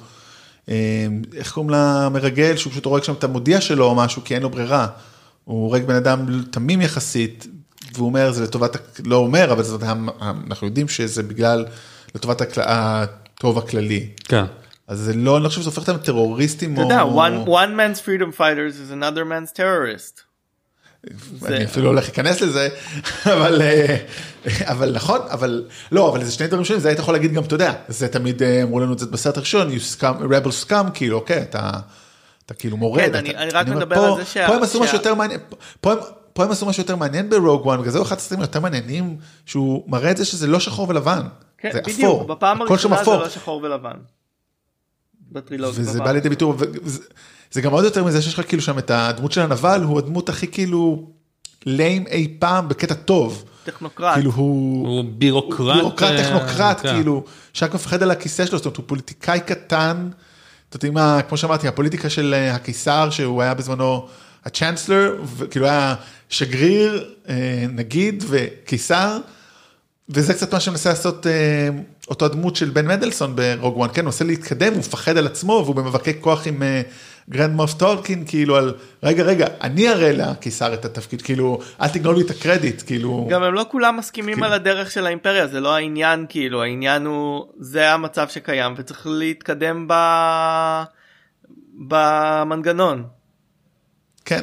אה, 0.69 1.07
איך 1.35 1.51
קוראים 1.51 1.69
למרגל, 1.69 2.55
שהוא 2.57 2.71
פשוט 2.71 2.85
הורג 2.85 3.03
שם 3.03 3.13
את 3.13 3.23
המודיע 3.23 3.61
שלו 3.61 3.85
או 3.85 3.95
משהו, 3.95 4.23
כי 4.25 4.35
אין 4.35 4.43
לו 4.43 4.49
ברירה. 4.49 4.87
הוא 5.43 5.63
הורג 5.63 5.85
בן 5.85 5.95
אדם 5.95 6.43
תמים 6.51 6.81
יחסית, 6.81 7.47
והוא 7.93 8.07
אומר, 8.07 8.31
זה 8.31 8.43
לטובת, 8.43 8.99
לא 9.05 9.15
אומר, 9.15 9.51
אבל 9.51 9.63
זאת, 9.63 9.83
אנחנו 10.51 10.67
יודעים 10.67 10.87
שזה 10.87 11.23
בגלל, 11.23 11.65
לטובת 12.15 12.41
הטוב 12.57 13.57
הכללי. 13.57 14.09
כן. 14.23 14.43
אז 14.87 14.99
זה 14.99 15.13
לא, 15.13 15.35
אני 15.37 15.43
לא 15.43 15.49
חושב 15.49 15.61
שזה 15.61 15.69
הופך 15.69 15.89
אותם 15.89 15.97
טרוריסטים 16.03 16.73
אתה 16.73 16.81
יודע 16.81 17.01
one, 17.03 17.47
one 17.47 17.49
man's 17.79 17.99
freedom 18.05 18.37
fighters 18.37 18.73
is 18.89 19.01
another 19.01 19.23
man's 19.29 19.57
terrorist. 19.57 20.21
אני 21.45 21.65
אפילו 21.65 21.85
לא 21.85 21.89
הולך 21.89 22.03
להיכנס 22.05 22.41
לזה, 22.41 22.69
אבל, 23.33 23.61
אה, 23.61 23.97
אבל 24.61 24.91
נכון, 24.95 25.19
אבל 25.29 25.65
לא, 25.91 26.09
אבל 26.09 26.23
זה 26.23 26.31
שני 26.31 26.47
דברים 26.47 26.65
שונים, 26.65 26.81
זה 26.81 26.87
היית 26.89 26.99
יכול 26.99 27.13
להגיד 27.13 27.33
גם, 27.33 27.43
אתה 27.43 27.55
יודע, 27.55 27.73
זה 27.87 28.07
תמיד 28.07 28.43
אה, 28.43 28.63
אמרו 28.63 28.79
לנו 28.79 28.93
את 28.93 28.99
זה 28.99 29.05
בסרט 29.05 29.37
הראשון, 29.37 29.69
you 29.71 29.99
scum, 29.99 30.03
rebel 30.21 30.69
scum, 30.69 30.91
כאילו, 30.93 31.17
אוקיי, 31.17 31.41
אתה, 31.41 31.71
אתה 32.45 32.53
כאילו 32.53 32.77
מורד. 32.77 33.01
כן, 33.01 33.09
אתה, 33.09 33.19
אני- 33.19 33.35
אני 33.35 33.49
רק 33.49 33.67
מדבר 33.67 33.95
פה, 33.95 34.07
על 34.07 34.15
זה 34.15 34.25
שה- 34.25 34.47
פה 34.47 34.55
הם 34.55 34.63
עשו 34.63 34.79
משהו 34.79 34.91
שה- 34.91 34.97
יותר 34.97 35.15
מעניין, 35.15 35.39
פה 35.81 35.91
הם... 35.91 35.97
פה 36.33 36.43
הם 36.43 36.51
עשו 36.51 36.65
משהו 36.65 36.83
יותר 36.83 36.95
מעניין 36.95 37.29
ברוג 37.29 37.65
וואן, 37.65 37.79
בגלל 37.79 37.91
זה 37.91 37.97
הוא 37.97 38.05
אחד 38.07 38.17
הסרטים 38.17 38.39
היותר 38.39 38.59
מעניינים, 38.59 39.17
שהוא 39.45 39.83
מראה 39.87 40.11
את 40.11 40.17
זה 40.17 40.25
שזה 40.25 40.47
לא 40.47 40.59
שחור 40.59 40.89
ולבן, 40.89 41.21
כן, 41.57 41.69
זה 41.73 41.81
בדיוק, 41.81 41.99
אפור, 41.99 42.23
בפעם 42.23 42.61
הראשונה 42.61 43.03
זה. 43.03 43.11
לא 43.11 43.29
שחור 43.29 43.61
ולבן. 43.63 43.97
בטרילוגיה. 45.31 45.81
וזה 45.81 45.99
בא 45.99 46.11
לידי 46.11 46.29
ביטוי, 46.29 46.57
זה 47.51 47.61
גם 47.61 47.71
עוד 47.71 47.83
יותר 47.83 48.03
מזה 48.03 48.21
שיש 48.21 48.39
לך 48.39 48.47
כאילו 48.47 48.61
שם 48.61 48.77
את 48.77 48.91
הדמות 48.91 49.31
של 49.31 49.41
הנבל, 49.41 49.81
הוא 49.83 49.99
הדמות 49.99 50.29
הכי 50.29 50.47
כאילו 50.47 51.07
ליים 51.65 52.07
אי 52.07 52.35
פעם 52.39 52.67
בקטע 52.67 52.93
טוב. 52.93 53.45
טכנוקרט. 53.63 54.13
כאילו 54.13 54.31
הוא 54.31 54.87
הוא 54.87 55.05
בירוקרט. 55.17 55.75
בירוקרט 55.75 56.11
אה, 56.11 56.23
טכנוקרט 56.23 56.81
כן. 56.81 56.93
כאילו 56.93 57.23
שרק 57.53 57.73
מפחד 57.73 58.03
על 58.03 58.11
הכיסא 58.11 58.45
שלו 58.45 58.57
זאת 58.57 58.65
אומרת 58.65 58.77
הוא 58.77 58.85
פוליטיקאי 58.87 59.39
קטן. 59.39 60.09
אתה 60.69 60.75
יודעים 60.75 60.93
מה 60.93 61.21
כמו 61.21 61.37
שאמרתי 61.37 61.67
הפוליטיקה 61.67 62.09
של 62.09 62.33
אה, 62.33 62.55
הקיסר 62.55 63.09
שהוא 63.09 63.41
היה 63.41 63.53
בזמנו 63.53 64.07
הצ'אנסלר 64.45 65.15
וכאילו 65.37 65.65
היה 65.65 65.95
שגריר 66.29 67.13
אה, 67.29 67.65
נגיד 67.69 68.23
וקיסר. 68.27 69.17
וזה 70.09 70.33
קצת 70.33 70.53
מה 70.53 70.59
שמנסה 70.59 70.89
לעשות 70.89 71.27
אה, 71.27 71.69
אותו 72.07 72.25
הדמות 72.25 72.55
של 72.55 72.69
בן 72.69 72.87
מנדלסון 72.87 73.35
ברוג 73.35 73.77
וואן, 73.77 73.89
כן, 73.93 74.01
הוא 74.01 74.05
מנסה 74.05 74.25
להתקדם, 74.25 74.73
הוא 74.73 74.79
מפחד 74.79 75.17
על 75.17 75.25
עצמו 75.25 75.61
והוא 75.63 75.75
במאבקי 75.75 76.21
כוח 76.21 76.47
עם 76.47 76.63
אה, 76.63 76.81
גרנד 77.29 77.55
מוף 77.55 77.73
טארקין, 77.73 78.23
כאילו 78.27 78.55
על, 78.55 78.73
רגע, 79.03 79.23
רגע, 79.23 79.47
אני 79.61 79.89
אראה 79.89 80.11
לקיסר 80.13 80.73
את 80.73 80.85
התפקיד, 80.85 81.21
כאילו, 81.21 81.59
אל 81.81 81.87
תגנוב 81.87 82.15
לי 82.15 82.21
את 82.21 82.29
הקרדיט, 82.29 82.81
כאילו, 82.85 83.27
גם 83.29 83.43
הם 83.43 83.53
לא 83.53 83.65
כולם 83.71 83.97
מסכימים 83.97 84.33
כאילו. 84.33 84.47
על 84.47 84.53
הדרך 84.53 84.91
של 84.91 85.05
האימפריה 85.05 85.47
זה 85.47 85.59
לא 85.59 85.75
העניין 85.75 86.25
כאילו 86.29 86.63
העניין 86.63 87.05
הוא 87.05 87.45
זה 87.59 87.91
המצב 87.91 88.27
שקיים 88.27 88.73
וצריך 88.77 89.07
להתקדם 89.09 89.87
ב... 89.87 89.93
במנגנון. 91.87 93.03
כן, 94.25 94.41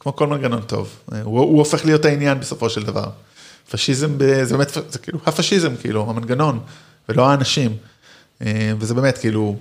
כמו 0.00 0.16
כל 0.16 0.26
מנגנון 0.26 0.62
טוב, 0.62 1.00
אה, 1.12 1.22
הוא, 1.22 1.40
הוא 1.40 1.58
הופך 1.58 1.84
להיות 1.84 2.04
העניין 2.04 2.40
בסופו 2.40 2.70
של 2.70 2.82
דבר. 2.82 3.06
פשיזם, 3.70 4.18
זה 4.42 4.56
באמת, 4.56 4.78
זה 4.88 4.98
כאילו 4.98 5.18
הפשיזם, 5.26 5.76
כאילו, 5.76 6.10
המנגנון, 6.10 6.60
ולא 7.08 7.30
האנשים. 7.30 7.76
אה, 8.42 8.72
וזה 8.78 8.94
באמת 8.94 9.18
כאילו, 9.18 9.56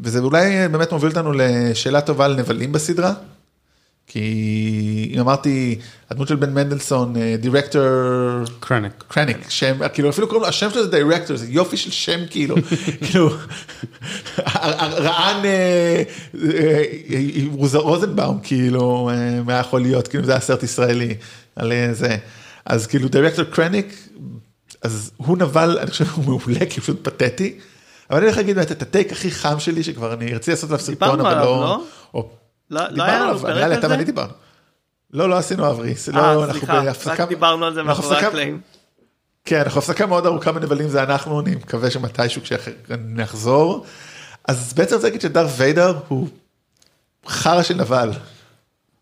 וזה 0.00 0.18
אולי 0.18 0.56
אה, 0.56 0.68
באמת 0.68 0.92
מוביל 0.92 1.10
אותנו 1.10 1.32
לשאלה 1.32 2.00
טובה 2.00 2.24
על 2.24 2.36
נבלים 2.36 2.72
בסדרה. 2.72 3.14
כי 4.06 5.12
אם 5.14 5.20
אמרתי, 5.20 5.78
הדמות 6.10 6.28
של 6.28 6.36
בן 6.36 6.54
מנדלסון, 6.54 7.16
אה, 7.16 7.36
דירקטור 7.38 7.82
קרניק. 8.60 8.92
קרניק, 9.08 9.36
שם, 9.48 9.88
כאילו 9.92 10.10
אפילו 10.10 10.26
קוראים 10.26 10.42
לו, 10.42 10.48
השם 10.48 10.70
שלו 10.70 10.84
זה 10.84 10.90
דירקטור, 10.90 11.36
זה 11.36 11.46
יופי 11.48 11.76
של 11.76 11.90
שם 11.90 12.20
כאילו, 12.30 12.56
כאילו, 13.04 13.30
רען 14.78 15.44
אה, 15.44 16.02
אה, 16.54 16.82
רוזנבאום 17.74 18.40
כאילו, 18.42 19.10
אה, 19.12 19.42
מה 19.42 19.58
יכול 19.58 19.80
להיות, 19.80 20.08
כאילו 20.08 20.24
זה 20.24 20.32
היה 20.32 20.40
סרט 20.40 20.62
ישראלי, 20.62 21.14
על 21.56 21.72
אה, 21.72 21.88
זה, 21.92 22.16
אז 22.64 22.86
כאילו 22.86 23.08
דירקטור 23.08 23.44
קרניק, 23.44 24.08
אז 24.82 25.10
הוא 25.16 25.38
נבל, 25.38 25.78
אני 25.78 25.90
חושב 25.90 26.04
שהוא 26.04 26.24
מעולה, 26.24 26.58
כי 26.58 26.80
הוא 26.80 26.82
פשוט 26.82 27.08
פתטי, 27.08 27.58
אבל 28.10 28.18
אני 28.18 28.26
הולך 28.26 28.36
להגיד 28.36 28.58
את 28.58 28.82
הטייק 28.82 29.12
הכי 29.12 29.30
חם 29.30 29.60
שלי, 29.60 29.82
שכבר 29.82 30.12
אני 30.12 30.32
ארצה 30.32 30.52
לעשות 30.52 30.70
עליו 30.70 30.80
סרטון, 30.80 31.20
אבל 31.20 31.34
לא, 31.34 31.44
לא? 31.44 31.84
לא, 32.14 32.80
לא 32.80 32.88
דיברנו 32.88 33.02
היה 33.02 33.18
לנו 33.18 33.28
עליו, 33.28 33.40
פרק 33.40 33.74
על 33.74 33.80
זה? 33.80 33.88
ואני 33.88 34.04
דיברנו. 34.04 34.32
לא, 35.12 35.28
לא 35.28 35.36
עשינו 35.36 35.70
אברי, 35.70 35.94
זה 35.94 36.12
לא, 36.12 36.18
אה 36.18 36.44
אנחנו 36.44 36.58
סליחה 36.58 36.82
בהפסקה, 36.82 37.22
רק 37.22 37.28
דיברנו 37.28 37.66
על 37.66 37.74
זה 37.74 37.82
מאחורי 37.82 38.16
הקלעים. 38.16 38.60
כן, 39.44 39.60
אנחנו 39.60 39.78
הפסקה 39.78 40.06
מאוד 40.06 40.26
ארוכה 40.26 40.52
בנבלים 40.52 40.88
זה 40.88 41.02
אנחנו, 41.02 41.40
אני 41.40 41.54
מקווה 41.54 41.90
שמתישהו 41.90 42.42
כשנחזור. 42.42 43.86
אז 44.48 44.72
בעצם 44.72 44.94
רוצה 44.94 45.06
להגיד 45.06 45.20
שדארט 45.20 45.50
ויידר 45.56 45.98
הוא 46.08 46.28
חרא 47.26 47.62
של 47.62 47.74
נבל. 47.74 48.10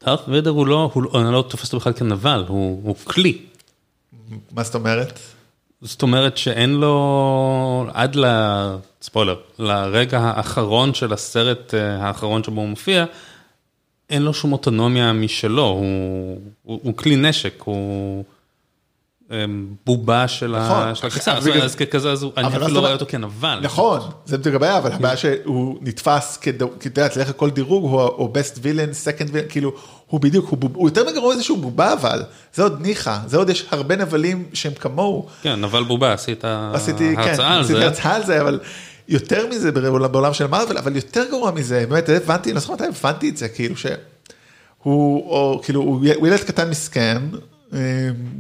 דארט 0.05 0.21
ויידר 0.29 0.51
הוא 0.51 0.67
לא, 0.67 0.91
הוא 0.93 1.03
לא, 1.03 1.21
אני 1.21 1.33
לא 1.33 1.45
תופס 1.49 1.67
אותו 1.67 1.79
בכלל 1.79 1.93
כנבל, 1.93 2.45
הוא, 2.49 2.81
הוא 2.85 2.97
כלי. 3.05 3.50
מה 4.53 4.63
זאת 4.63 4.75
אומרת? 4.75 5.19
זאת 5.83 6.03
אומרת 6.03 6.37
שאין 6.37 6.71
לו, 6.75 7.87
עד 7.95 8.17
ל... 8.17 8.25
ספוילר, 9.03 9.37
לרגע 9.59 10.19
האחרון 10.19 10.95
של 10.95 11.13
הסרט 11.13 11.75
אה, 11.75 12.07
האחרון 12.07 12.45
שבו 12.45 12.61
הוא 12.61 12.69
מופיע, 12.69 13.05
אין 14.11 14.23
לו 14.23 14.35
שום 14.35 14.53
אוטונומיה 14.53 15.13
משלו, 15.13 15.67
הוא, 15.67 16.41
הוא, 16.63 16.81
הוא 16.83 16.97
כלי 16.97 17.17
נשק, 17.17 17.63
הוא 17.63 18.25
בובה 19.87 20.29
של, 20.29 20.57
נכון. 20.59 20.83
הקיסר, 21.03 21.37
אז, 21.39 21.47
בגלל- 21.47 21.63
אז 21.63 21.75
ככזה, 21.75 22.13
אני 22.37 22.47
אבל 22.47 22.63
אפילו 22.63 22.75
לא 22.75 22.81
רואה 22.81 22.93
אותו 22.93 23.05
כנבל. 23.09 23.59
נכון, 23.63 24.01
זה 24.27 24.39
בדיוק 24.39 24.55
הבעיה, 24.55 24.79
אבל 24.79 24.93
הבעיה 24.93 25.17
שהוא 25.17 25.79
נתפס 25.81 26.37
כדי, 26.37 26.65
כי 26.81 26.89
אתה 26.89 27.01
יודע, 27.01 27.31
לכל 27.31 27.51
דירוג, 27.51 27.85
הוא 28.17 28.31
best 28.35 28.59
villain, 28.59 28.93
second 29.07 29.31
villain, 29.31 29.49
כאילו, 29.49 29.73
הוא 30.07 30.21
בדיוק, 30.21 30.49
הוא 30.75 30.89
יותר 30.89 31.11
מגרוע 31.11 31.33
איזה 31.33 31.45
שהוא 31.45 31.59
בובה 31.59 31.93
אבל, 31.93 32.23
זה 32.55 32.63
עוד 32.63 32.81
ניחא, 32.81 33.19
זה 33.27 33.37
עוד 33.37 33.51
יש 33.51 33.67
הרבה 33.71 33.97
נבלים 33.97 34.45
שהם 34.53 34.73
כמוהו. 34.75 35.27
כן, 35.43 35.61
נבל 35.61 35.85
בובה, 35.85 36.13
עשית 36.13 36.45
עשיתי, 36.73 37.17
כן, 37.17 37.23
הרצאה 37.23 37.55
על 37.55 37.61
עשיתי 37.61 37.79
זה. 37.79 37.85
הרצאה 37.85 38.15
על 38.17 38.25
זה, 38.25 38.41
אבל 38.41 38.61
יותר 39.09 39.47
מזה 39.51 39.73
בעולם, 39.73 40.35
של 40.35 40.47
מארוול, 40.47 40.79
אבל 40.79 40.97
יותר 40.97 41.25
גרוע 41.31 41.51
מזה, 41.51 41.85
באמת, 41.89 42.09
הבנתי, 42.09 42.53
לא 42.53 42.61
זוכר 42.61 42.75
מתי 42.75 42.85
הבנתי 42.85 43.29
את 43.29 43.37
זה, 43.37 43.49
כאילו 43.49 43.77
שהוא, 43.77 43.95
או, 45.31 45.61
כאילו, 45.65 45.81
הוא 45.83 46.27
ילד 46.27 46.41
קטן 46.41 46.71
מסכן, 46.71 47.23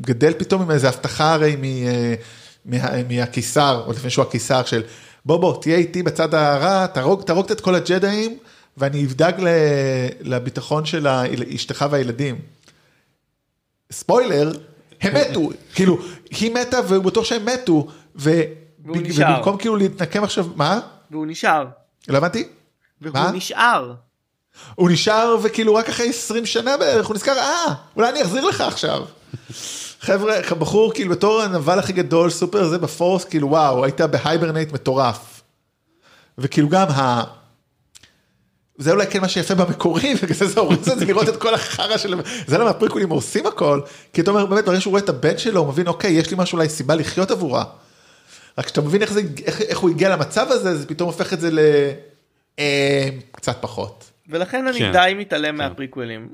גדל 0.01 0.33
פתאום 0.39 0.62
עם 0.62 0.70
איזה 0.70 0.89
הבטחה 0.89 1.33
הרי 1.35 1.57
מ, 1.57 1.64
אה, 1.64 2.14
מה, 2.64 3.03
מהקיסר, 3.09 3.83
או 3.87 3.93
לפני 3.93 4.11
שהוא 4.11 4.22
הקיסר 4.24 4.64
של, 4.64 4.83
בוא 5.24 5.37
בוא, 5.37 5.62
תהיה 5.62 5.76
איתי 5.76 6.03
בצד 6.03 6.35
הרע, 6.35 6.87
תהרוג, 6.87 7.22
תהרוג 7.22 7.51
את 7.51 7.61
כל 7.61 7.74
הג'דאים, 7.74 8.39
ואני 8.76 9.05
אבדאג 9.05 9.41
ל- 9.41 9.49
לביטחון 10.20 10.85
של 10.85 11.07
אשתך 11.55 11.87
והילדים. 11.91 12.39
ספוילר, 13.93 14.53
הם 15.01 15.12
מתו, 15.16 15.51
כאילו, 15.74 15.99
היא 16.31 16.55
מתה 16.55 16.78
והוא 16.89 17.05
בטוח 17.05 17.24
שהם 17.24 17.45
מתו, 17.47 17.87
ו... 18.16 18.41
והוא 18.85 18.97
ב- 18.97 19.01
נשאר. 19.01 19.33
ובמקום 19.35 19.57
כאילו 19.57 19.76
להתנקם 19.76 20.24
עכשיו, 20.24 20.47
מה? 20.57 20.81
והוא 21.11 21.26
נשאר. 21.26 21.66
לא 22.09 22.18
הבנתי? 22.18 22.49
והוא 23.01 23.14
מה? 23.14 23.31
נשאר. 23.33 23.95
הוא 24.75 24.91
נשאר 24.91 25.37
וכאילו 25.43 25.75
רק 25.75 25.89
אחרי 25.89 26.09
20 26.09 26.47
שנה 26.47 26.77
בערך 26.77 27.07
הוא 27.07 27.15
נזכר 27.15 27.39
אה 27.39 27.75
אולי 27.97 28.09
אני 28.09 28.23
אחזיר 28.23 28.45
לך 28.45 28.61
עכשיו. 28.61 29.05
חבר'ה 30.01 30.41
בחור 30.59 30.93
כאילו 30.95 31.11
בתור 31.11 31.43
הנבל 31.43 31.79
הכי 31.79 31.93
גדול 31.93 32.31
סופר 32.31 32.69
זה 32.69 32.79
ב 32.78 32.86
force 32.86 33.24
כאילו 33.25 33.49
וואו 33.49 33.85
היית 33.85 34.01
ב 34.01 34.08
hibernate 34.08 34.72
מטורף. 34.73 35.43
וכאילו 36.39 36.69
גם 36.69 36.89
ה... 36.89 37.25
זה 38.79 38.91
אולי 38.91 39.07
כן 39.07 39.21
מה 39.21 39.29
שיפה 39.29 39.55
במקורי 39.55 40.15
ובגלל 40.23 40.49
זה 40.49 40.61
הורס 40.61 40.89
את 40.89 40.99
זה 40.99 41.05
לראות 41.05 41.29
את 41.29 41.37
כל 41.37 41.55
החרא 41.55 41.97
של 41.97 42.15
זה 42.47 42.59
למה 42.59 42.71
הפריקוולים 42.70 43.11
הורסים 43.11 43.47
הכל 43.47 43.81
כי 44.13 44.21
אתה 44.21 44.31
אומר 44.31 44.47
באמת 44.47 44.65
ברגע 44.65 44.81
שהוא 44.81 44.91
רואה 44.91 45.03
את 45.03 45.09
הבן 45.09 45.39
שלו 45.39 45.61
הוא 45.61 45.69
מבין 45.69 45.87
אוקיי 45.87 46.13
יש 46.13 46.31
לי 46.31 46.37
משהו 46.39 46.57
אולי 46.57 46.69
סיבה 46.69 46.95
לחיות 46.95 47.31
עבורה. 47.31 47.65
רק 48.59 48.65
כשאתה 48.65 48.81
מבין 48.81 49.03
איך 49.03 49.13
זה 49.13 49.21
איך, 49.47 49.61
איך 49.61 49.79
הוא 49.79 49.91
הגיע 49.91 50.09
למצב 50.09 50.47
הזה 50.51 50.77
זה 50.77 50.87
פתאום 50.87 51.07
הופך 51.07 51.33
את 51.33 51.41
זה 51.41 51.51
ל... 51.51 51.59
אה, 52.59 53.09
קצת 53.33 53.57
פחות. 53.61 54.10
ולכן 54.31 54.66
אני 54.66 54.78
כן. 54.78 54.93
די 54.93 55.12
מתעלם 55.16 55.57
מהפריקוולים. 55.57 56.28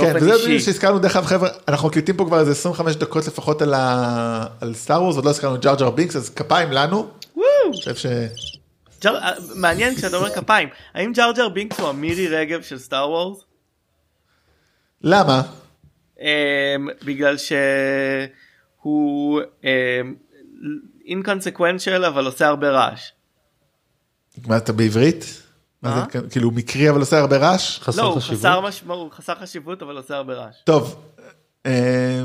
כן, 0.00 0.12
וזה. 0.16 0.32
בדיוק 0.32 0.60
שהזכרנו 0.60 0.98
דרך 0.98 1.16
אגב 1.16 1.26
חבר'ה, 1.26 1.48
אנחנו 1.68 1.88
מקליטים 1.88 2.16
פה 2.16 2.24
כבר 2.24 2.40
איזה 2.40 2.50
25 2.50 2.96
דקות 2.96 3.26
לפחות 3.26 3.62
על, 3.62 3.74
ה... 3.74 4.46
על 4.60 4.74
סטאר 4.74 5.02
וורס, 5.02 5.16
עוד 5.16 5.24
לא 5.24 5.30
הזכרנו 5.30 5.54
את 5.54 5.62
ג'אר 5.62 5.74
ג'אר 5.74 5.90
בינקס, 5.90 6.16
אז 6.16 6.30
כפיים 6.30 6.72
לנו. 6.72 7.10
וואו. 7.36 7.94
ש... 7.96 8.06
ג'ר- 9.02 9.16
אה, 9.16 9.32
מעניין 9.54 9.94
כשאתה 9.94 10.16
אומר 10.16 10.34
כפיים 10.34 10.68
האם 10.94 11.12
ג'רג'ר 11.12 11.48
בינקס 11.48 11.80
הוא 11.80 11.88
המירי 11.88 12.28
רגב 12.28 12.62
של 12.62 12.78
סטאר 12.78 13.10
וורס? 13.10 13.44
למה? 15.02 15.42
אמ, 16.20 16.26
בגלל 17.04 17.36
שהוא 17.38 19.40
inconsequential 21.06 22.04
אבל 22.04 22.26
עושה 22.26 22.46
הרבה 22.46 22.70
רעש. 22.70 23.10
מה 24.46 24.56
אתה 24.56 24.72
בעברית? 24.72 25.42
מה? 25.84 26.04
זה 26.12 26.20
כאילו 26.30 26.50
מקרי 26.50 26.90
אבל 26.90 27.00
עושה 27.00 27.18
הרבה 27.18 27.36
רעש? 27.36 27.78
חסר 27.78 28.02
לא 28.02 28.14
חשיבות. 28.16 28.38
חסר 28.38 28.60
משמעות 28.60 29.00
הוא 29.00 29.18
חסר 29.18 29.34
חשיבות 29.34 29.82
אבל 29.82 29.96
עושה 29.96 30.16
הרבה 30.16 30.34
רעש. 30.34 30.54
טוב. 30.64 30.96
אה, 31.66 32.22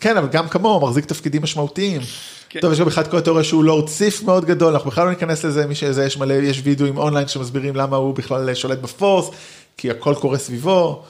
כן 0.00 0.16
אבל 0.16 0.28
גם 0.28 0.48
כמוהו 0.48 0.80
מחזיק 0.80 1.04
תפקידים 1.04 1.42
משמעותיים. 1.42 2.00
כן. 2.48 2.60
טוב 2.60 2.72
יש 2.72 2.80
גם 2.80 2.86
אחד 2.86 3.06
כל 3.06 3.16
התיאוריה 3.16 3.44
שהוא 3.44 3.64
לורד 3.64 3.88
סיף 3.88 4.22
מאוד 4.22 4.44
גדול 4.44 4.72
אנחנו 4.72 4.90
בכלל 4.90 5.04
לא 5.04 5.10
ניכנס 5.10 5.44
לזה 5.44 5.66
מי 5.66 5.74
שזה 5.74 6.04
יש 6.04 6.18
מלא 6.18 6.34
יש 6.34 6.60
וידאוים 6.64 6.98
אונליין 6.98 7.28
שמסבירים 7.28 7.76
למה 7.76 7.96
הוא 7.96 8.14
בכלל 8.14 8.54
שולט 8.54 8.78
בפורס 8.78 9.30
כי 9.76 9.90
הכל 9.90 10.14
קורה 10.14 10.38
סביבו. 10.38 11.04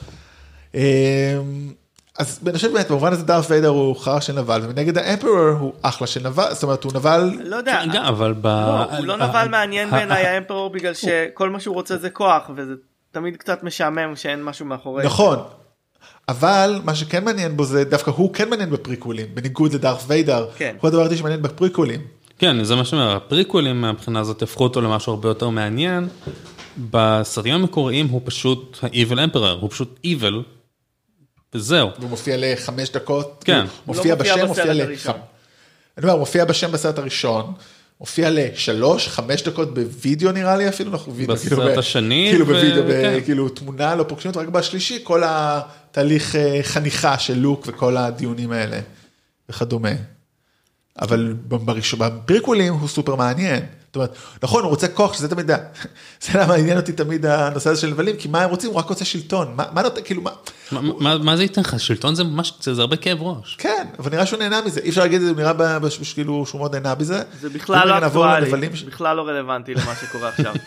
אז 2.17 2.39
אני 2.47 2.53
חושב 2.53 2.71
באמת 2.73 2.91
במובן 2.91 3.13
הזה 3.13 3.23
דארף 3.23 3.51
ויידר 3.51 3.67
הוא 3.67 3.95
חרא 3.95 4.19
של 4.19 4.33
נבל 4.33 4.61
ומנגד 4.63 4.97
האמפרור 4.97 5.39
הוא 5.59 5.73
אחלה 5.81 6.07
של 6.07 6.27
נבל 6.27 6.53
זאת 6.53 6.63
אומרת 6.63 6.83
הוא 6.83 6.91
נבל 6.95 7.31
לא 7.43 7.55
יודע. 7.55 7.81
כן, 7.93 8.01
אבל 8.01 8.33
ב... 8.41 8.47
לא, 8.47 8.97
הוא 8.97 9.05
לא 9.05 9.17
נבל 9.17 9.47
מעניין 9.47 9.89
בעיניי 9.91 10.27
האמפרור 10.27 10.69
בגלל 10.69 10.93
שכל 10.93 11.49
מה 11.49 11.59
שהוא 11.59 11.75
רוצה 11.75 11.97
זה 11.97 12.09
כוח 12.09 12.49
וזה 12.55 12.73
תמיד 13.11 13.37
קצת 13.37 13.63
משעמם 13.63 14.15
שאין 14.15 14.43
משהו 14.43 14.65
מאחורי. 14.65 15.05
נכון. 15.05 15.39
אבל 16.29 16.79
מה 16.83 16.95
שכן 16.95 17.23
מעניין 17.23 17.57
בו 17.57 17.65
זה 17.65 17.83
דווקא 17.83 18.11
הוא 18.11 18.33
כן 18.33 18.49
מעניין 18.49 18.69
בפריקולים 18.69 19.27
בניגוד 19.33 19.73
לדארף 19.73 20.03
ויידר. 20.07 20.47
כן. 20.57 20.75
הוא 20.81 20.87
הדבר 20.87 21.01
היחידי 21.01 21.17
שמעניין 21.17 21.41
בפריקולים. 21.41 22.01
כן, 22.39 22.63
זה 22.63 22.75
מה 22.75 22.85
שאומר, 22.85 23.15
הפריקוולים 23.15 23.81
מהבחינה 23.81 24.19
הזאת 24.19 24.41
הפכו 24.41 24.63
אותו 24.63 24.81
למשהו 24.81 25.13
הרבה 25.13 25.29
יותר 25.29 25.49
מעניין. 25.49 26.07
בסרטים 26.91 27.53
המקוריים 27.53 28.07
הוא 28.07 28.21
פשוט 28.25 28.77
ה-Evil 28.83 29.33
Emperor, 29.33 29.61
הוא 29.61 29.69
פשוט 29.69 29.99
Evil, 30.05 30.54
וזהו. 31.55 31.89
והוא 31.99 32.09
מופיע 32.09 32.35
לחמש 32.39 32.89
דקות. 32.89 33.43
כן. 33.45 33.59
הוא 33.59 33.65
הוא 33.85 33.95
מופיע 33.95 34.15
לא 34.15 34.21
בשם 34.21 34.45
מופיע 34.45 34.63
הראשון. 34.63 35.13
לח... 35.13 35.21
אני 35.97 36.03
אומר 36.03 36.13
הוא 36.13 36.19
מופיע 36.19 36.45
בשם 36.45 36.71
בסרט 36.71 36.97
הראשון. 36.97 37.53
מופיע 37.99 38.29
לשלוש 38.31 39.07
חמש 39.07 39.43
דקות 39.43 39.73
בווידאו 39.73 40.31
נראה 40.31 40.57
לי 40.57 40.69
אפילו 40.69 40.91
אנחנו 40.91 41.15
וידאו 41.15 41.35
בסרט 41.35 41.49
כאילו 41.49 41.79
השני, 41.79 42.27
כאילו 42.31 42.47
ו- 42.47 42.53
בווידאו 42.53 42.83
ב- 42.83 42.91
כן. 42.91 43.19
כאילו 43.25 43.49
תמונה 43.49 43.95
לא 43.95 44.03
פוגשים 44.03 44.29
אותו 44.29 44.39
רק 44.39 44.47
בשלישי 44.47 44.99
כל 45.03 45.21
התהליך 45.25 46.35
אה, 46.35 46.59
חניכה 46.63 47.19
של 47.19 47.39
לוק 47.39 47.63
וכל 47.67 47.97
הדיונים 47.97 48.51
האלה 48.51 48.79
וכדומה. 49.49 49.89
אבל 51.01 51.33
בפריקולים 51.47 52.73
הוא 52.73 52.87
סופר 52.87 53.15
מעניין. 53.15 53.59
זאת 53.87 53.95
אומרת, 53.95 54.13
נכון 54.43 54.63
הוא 54.63 54.69
רוצה 54.69 54.87
כוח 54.87 55.13
שזה 55.13 55.29
תמיד, 55.29 55.51
ה- 55.51 55.57
זה 56.23 56.39
למה 56.39 56.53
עניין 56.53 56.77
אותי 56.77 56.91
תמיד 56.91 57.25
הנושא 57.25 57.69
הזה 57.69 57.81
של 57.81 57.87
נבלים 57.87 58.15
כי 58.17 58.27
מה 58.27 58.41
הם 58.43 58.49
רוצים 58.49 58.69
הוא 58.69 58.79
רק 58.79 58.89
רוצה 58.89 59.05
שלטון 59.05 59.53
מה, 59.55 59.63
מה 59.71 59.81
נותן 59.81 60.01
כאילו 60.05 60.21
מה. 60.21 60.31
מה- 60.71 60.81
מה 60.99 61.17
מה 61.17 61.37
זה 61.37 61.43
ייתן 61.43 61.61
לך? 61.61 61.79
שלטון 61.79 62.15
זה 62.15 62.23
ממש, 62.23 62.53
זה 62.61 62.73
זה 62.73 62.81
הרבה 62.81 62.95
כאב 62.95 63.17
ראש. 63.21 63.55
כן, 63.59 63.85
אבל 63.99 64.11
נראה 64.11 64.25
שהוא 64.25 64.39
נהנה 64.39 64.61
מזה, 64.65 64.79
אי 64.83 64.89
אפשר 64.89 65.01
להגיד 65.01 65.21
את 65.21 65.27
זה, 65.27 65.29
הוא 65.31 65.37
נראה 65.37 65.53
בש- 65.79 66.13
כאילו 66.13 66.45
שהוא 66.45 66.59
מאוד 66.59 66.75
נהנה 66.75 66.95
בזה. 66.95 67.21
זה 67.41 67.49
בכלל 67.49 67.87
לא 67.87 68.07
אקטואלי, 68.07 68.45
בכלל 68.87 69.17
לא 69.17 69.27
רלוונטי 69.27 69.73
למה 69.73 69.93
שקורה 70.01 70.29
עכשיו. 70.29 70.53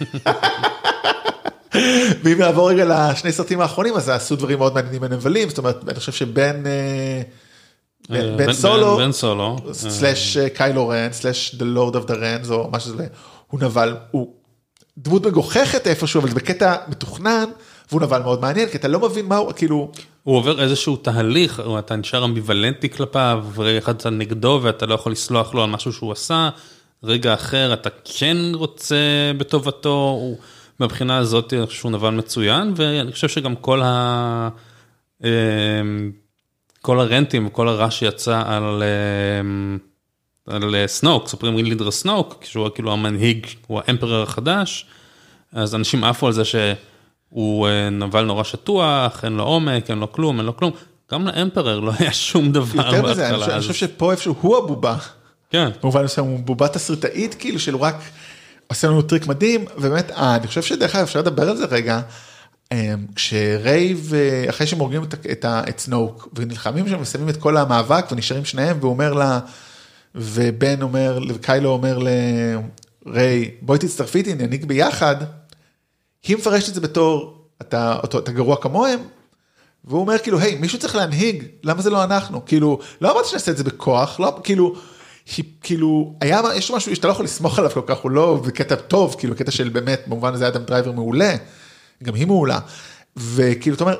ואם 2.24 2.38
נעבור 2.38 2.70
רגע 2.70 2.84
לשני 3.12 3.32
סרטים 3.32 3.60
האחרונים, 3.60 3.94
אז 3.94 4.08
עשו 4.08 4.36
דברים 4.36 4.58
מאוד 4.58 4.74
מעניינים 4.74 5.00
בנבלים, 5.00 5.48
זאת 5.48 5.58
אומרת, 5.58 5.88
אני 5.88 5.98
חושב 5.98 6.12
שבין 6.12 6.66
אה, 6.66 7.22
בן- 8.10 8.36
בן 8.36 8.52
סולו, 8.52 8.96
בן 8.96 9.12
סולו. 9.12 9.56
אה, 9.68 9.74
סלאש 9.74 10.36
אה, 10.36 10.48
קיילו 10.48 10.88
רן, 10.88 11.08
סלאש 11.12 11.54
The 11.54 11.76
Lord 11.76 11.94
of 11.94 12.08
the 12.08 12.14
Rens, 12.14 12.50
או 12.52 12.70
מה 12.70 12.80
שזה, 12.80 13.06
הוא 13.50 13.60
נבל, 13.60 13.96
הוא 14.10 14.32
דמות 14.98 15.26
מגוחכת 15.26 15.86
איפשהו, 15.86 16.20
אבל 16.20 16.28
זה 16.28 16.34
בקטע 16.34 16.76
מתוכנן, 16.88 17.44
והוא 17.90 18.00
נבל 18.02 18.22
מאוד 18.22 18.40
מעניין, 18.40 18.68
כי 18.68 18.76
אתה 18.76 18.88
לא 18.88 19.00
מבין 19.08 19.26
מה 19.26 19.36
הוא, 19.36 19.52
כאילו, 19.52 19.92
הוא 20.22 20.36
עובר 20.36 20.62
איזשהו 20.62 20.96
תהליך, 20.96 21.62
אתה 21.78 21.96
נשאר 21.96 22.24
אמביוולנטי 22.24 22.88
כלפיו, 22.90 23.44
ורגע 23.54 23.78
אחד 23.78 23.94
אתה 23.94 24.10
נגדו 24.10 24.60
ואתה 24.62 24.86
לא 24.86 24.94
יכול 24.94 25.12
לסלוח 25.12 25.54
לו 25.54 25.62
על 25.62 25.70
משהו 25.70 25.92
שהוא 25.92 26.12
עשה, 26.12 26.48
רגע 27.04 27.34
אחר 27.34 27.72
אתה 27.72 27.88
כן 28.04 28.36
רוצה 28.54 28.96
בטובתו, 29.38 29.88
הוא, 30.20 30.36
מהבחינה 30.80 31.16
הזאת 31.18 31.52
אני 31.52 31.66
חושב 31.66 31.78
שהוא 31.78 31.90
נבל 31.92 32.10
מצוין, 32.10 32.72
ואני 32.76 33.12
חושב 33.12 33.28
שגם 33.28 33.56
כל 33.56 33.82
ה... 33.84 34.48
כל 36.88 37.00
הרנטים 37.00 37.46
וכל 37.46 37.68
הרע 37.68 37.90
שיצא 37.90 38.42
על, 38.46 38.82
אמ, 39.40 39.78
על 40.46 40.74
אה, 40.74 40.86
סנוק, 40.86 41.28
סופרים 41.28 41.56
לידר 41.56 41.90
סנוק, 41.90 42.44
שהוא 42.44 42.68
כאילו 42.74 42.92
המנהיג, 42.92 43.46
הוא 43.66 43.80
האמפרר 43.86 44.22
החדש, 44.22 44.86
אז 45.52 45.74
אנשים 45.74 46.04
עפו 46.04 46.26
על 46.26 46.32
זה 46.32 46.42
שהוא 46.44 47.68
אה, 47.68 47.90
נבל 47.90 48.24
נורא 48.24 48.44
שטוח, 48.44 49.24
אין 49.24 49.32
לו 49.32 49.44
עומק, 49.44 49.90
אין 49.90 49.98
לו 49.98 50.12
כלום, 50.12 50.38
אין 50.38 50.46
לו 50.46 50.56
כלום. 50.56 50.70
גם 51.12 51.26
ל 51.26 51.33
Emperor 51.33 51.80
לא 51.80 51.92
היה 51.98 52.12
שום 52.12 52.52
דבר 52.52 52.76
יותר 52.76 53.02
מזה, 53.02 53.28
אני 53.28 53.32
בהתחלה, 53.32 53.38
חושב- 53.38 53.50
אני 53.50 53.60
חושב 53.60 53.74
שפה 53.74 54.10
איפשהו 54.12 54.34
הוא 54.40 54.56
הבובה. 54.58 54.96
כן, 55.50 55.70
במובן 55.82 56.04
מסוים 56.04 56.26
הוא 56.26 56.38
בובה 56.38 56.68
תסריטאית 56.68 57.34
כאילו 57.34 57.58
של 57.58 57.76
רק 57.76 57.96
עושה 58.66 58.88
לנו 58.88 59.02
טריק 59.02 59.26
מדהים 59.26 59.64
ובאמת 59.76 60.10
אה, 60.10 60.36
אני 60.36 60.46
חושב 60.46 60.62
שדרך 60.62 60.94
אגב 60.94 61.02
אפשר 61.04 61.18
לדבר 61.18 61.48
על 61.50 61.56
זה 61.56 61.64
רגע. 61.64 62.00
אה, 62.72 62.94
כשריי 63.14 64.00
ב 64.00 64.12
אה, 64.14 64.50
אחרי 64.50 64.66
שהם 64.66 64.78
הורגים 64.78 65.02
את, 65.02 65.14
את, 65.32 65.44
את 65.68 65.78
סנוק 65.78 66.28
ונלחמים 66.34 66.88
שם 66.88 67.00
מסיימים 67.00 67.28
את 67.28 67.36
כל 67.36 67.56
המאבק 67.56 68.06
ונשארים 68.12 68.44
שניהם 68.44 68.76
והוא 68.80 68.90
אומר 68.90 69.12
לה 69.12 69.40
ובן 70.14 70.82
אומר 70.82 71.18
וקיילו 71.28 71.70
אומר 71.70 71.98
לריי 73.06 73.50
בואי 73.62 73.78
תצטרפי 73.78 74.18
איתי 74.18 74.34
ננהיג 74.34 74.64
ביחד. 74.64 75.16
היא 76.26 76.36
מפרשת 76.36 76.68
את 76.68 76.74
זה 76.74 76.80
בתור 76.80 77.44
אתה, 77.60 77.96
אותו, 78.02 78.18
אתה 78.18 78.32
גרוע 78.32 78.56
כמוהם. 78.56 79.00
והוא 79.84 80.00
אומר 80.00 80.18
כאילו 80.18 80.38
היי 80.38 80.54
מישהו 80.58 80.78
צריך 80.78 80.96
להנהיג 80.96 81.44
למה 81.62 81.82
זה 81.82 81.90
לא 81.90 82.04
אנחנו 82.04 82.44
כאילו 82.44 82.78
לא 83.00 83.12
אמרתי 83.12 83.28
שנעשה 83.28 83.50
את 83.52 83.56
זה 83.56 83.64
בכוח 83.64 84.20
לא 84.20 84.40
כאילו. 84.44 84.74
היא- 85.36 85.44
כאילו 85.62 86.14
היה 86.20 86.40
יש 86.54 86.70
משהו 86.70 86.96
שאתה 86.96 87.06
לא 87.06 87.12
יכול 87.12 87.24
לסמוך 87.24 87.58
עליו 87.58 87.70
כל 87.70 87.80
כך 87.86 87.98
הוא 87.98 88.10
לא 88.10 88.42
בקטע 88.46 88.74
טוב 88.74 89.14
כאילו 89.18 89.36
קטע 89.36 89.50
של 89.50 89.68
באמת 89.68 90.00
במובן 90.06 90.34
הזה 90.34 90.48
אדם 90.48 90.62
דרייבר 90.64 90.92
מעולה. 90.92 91.34
גם 92.02 92.14
היא 92.14 92.26
מעולה. 92.26 92.58
וכאילו 93.16 93.76
אתה 93.76 93.84
אומר. 93.84 93.96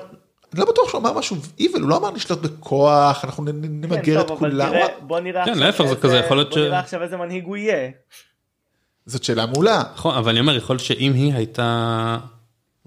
אני 0.52 0.60
לא 0.60 0.66
בטוח 0.66 0.88
שהוא 0.88 1.00
אמר 1.00 1.12
משהו 1.12 1.36
evil 1.58 1.80
הוא 1.80 1.88
לא 1.90 1.96
אמר 1.96 2.10
נשלוט 2.10 2.38
בכוח 2.38 3.24
אנחנו 3.24 3.44
נ- 3.44 3.48
נ- 3.48 3.62
כן, 3.62 3.68
נמגר 3.96 4.20
את 4.20 4.26
טוב, 4.26 4.38
אבל 4.38 4.50
כולם. 4.50 4.68
תראה, 4.68 4.86
בוא 5.00 5.20
נראה 5.20 5.44
כן, 5.44 5.62
עכשיו 5.62 5.86
איזה- 5.86 5.96
כזה, 5.96 6.16
יכול 6.16 6.36
להיות 6.36 6.48
בוא 6.50 6.58
ש- 6.58 6.60
נראה 6.60 6.78
עכשיו 6.78 7.02
איזה 7.02 7.16
מנהיג 7.16 7.44
הוא 7.44 7.56
יהיה. 7.56 7.90
זאת 9.06 9.24
שאלה 9.24 9.46
מעולה. 9.46 9.82
נכון, 9.94 10.14
אבל 10.16 10.30
אני 10.30 10.40
אומר, 10.40 10.56
יכול 10.56 10.74
להיות 10.74 10.84
שאם 10.84 11.12
היא 11.14 11.34
הייתה 11.34 12.16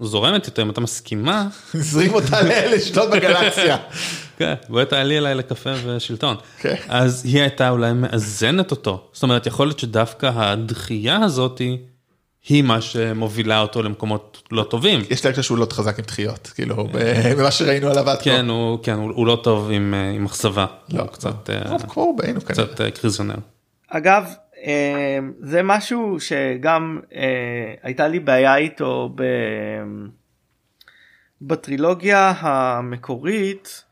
זורמת 0.02 0.46
יותר, 0.48 0.62
אם 0.62 0.68
הייתה 0.68 0.82
מסכימה, 0.82 1.48
זרים 1.74 2.14
אותה 2.14 2.38
לשלוט 2.76 3.10
בגלקסיה. 3.10 3.78
כן, 4.38 4.54
בואי 4.70 4.86
תעלי 4.86 5.18
אליי 5.18 5.36
לקפה 5.36 5.70
ושלטון. 5.86 6.36
כן. 6.60 6.76
אז 6.90 7.26
היא 7.26 7.42
הייתה 7.42 7.70
אולי 7.70 7.94
מאזנת 7.94 8.72
אותו. 8.72 9.10
זאת 9.14 9.24
אומרת, 9.24 9.46
יכול 9.48 9.68
להיות 9.68 9.80
שדווקא 9.80 10.32
הדחייה 10.36 11.16
הזאתי, 11.24 11.78
היא 12.50 12.64
מה 12.64 12.82
שמובילה 12.82 13.62
אותו 13.62 13.84
למקומות 13.84 14.44
לא 14.52 14.64
טובים. 14.64 15.02
יש 15.10 15.24
לי 15.24 15.28
הרגשה 15.28 15.44
שהוא 15.44 15.58
לא 15.58 15.68
חזק 15.72 16.00
עם 16.00 16.06
דחיות 16.06 16.52
כאילו 16.56 16.88
במה 17.38 17.52
שראינו 17.52 17.90
עליו 17.90 18.10
עד 18.10 18.18
כה. 18.18 18.24
כן, 18.24 18.50
הוא, 18.50 18.80
כן, 18.84 18.94
הוא, 18.94 19.12
הוא 19.16 19.28
לא 19.28 19.42
טוב 19.44 19.70
עם, 19.72 19.94
אה, 19.94 20.10
עם 20.10 20.26
אכזבה. 20.26 20.66
לא, 20.94 21.02
הוא 21.02 21.10
קצת, 21.10 21.50
אה, 21.50 21.70
טוב, 21.70 21.82
כמו 21.90 22.06
רובנו 22.06 22.42
כנראה. 22.42 22.68
קצת 22.68 22.82
אה, 22.82 22.92
קריזיונר. 22.92 23.36
אגב 23.88 24.34
זה 25.40 25.64
משהו 25.64 26.18
שגם 26.20 27.00
אה, 27.16 27.74
הייתה 27.84 28.08
לי 28.08 28.20
בעיה 28.20 28.56
איתו 28.56 29.10
ב... 29.16 29.24
בטרילוגיה 31.42 32.34
המקורית. 32.40 33.84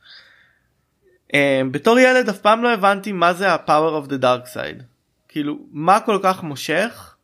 אה, 1.33 1.61
בתור 1.71 1.99
ילד 1.99 2.29
אף 2.29 2.37
פעם 2.37 2.63
לא 2.63 2.73
הבנתי 2.73 3.11
מה 3.11 3.33
זה 3.33 3.51
ה-power 3.51 4.05
of 4.05 4.09
the 4.09 4.21
dark 4.21 4.55
side. 4.55 4.83
כאילו 5.27 5.57
מה 5.71 5.99
כל 5.99 6.19
כך 6.23 6.43
מושך 6.43 7.15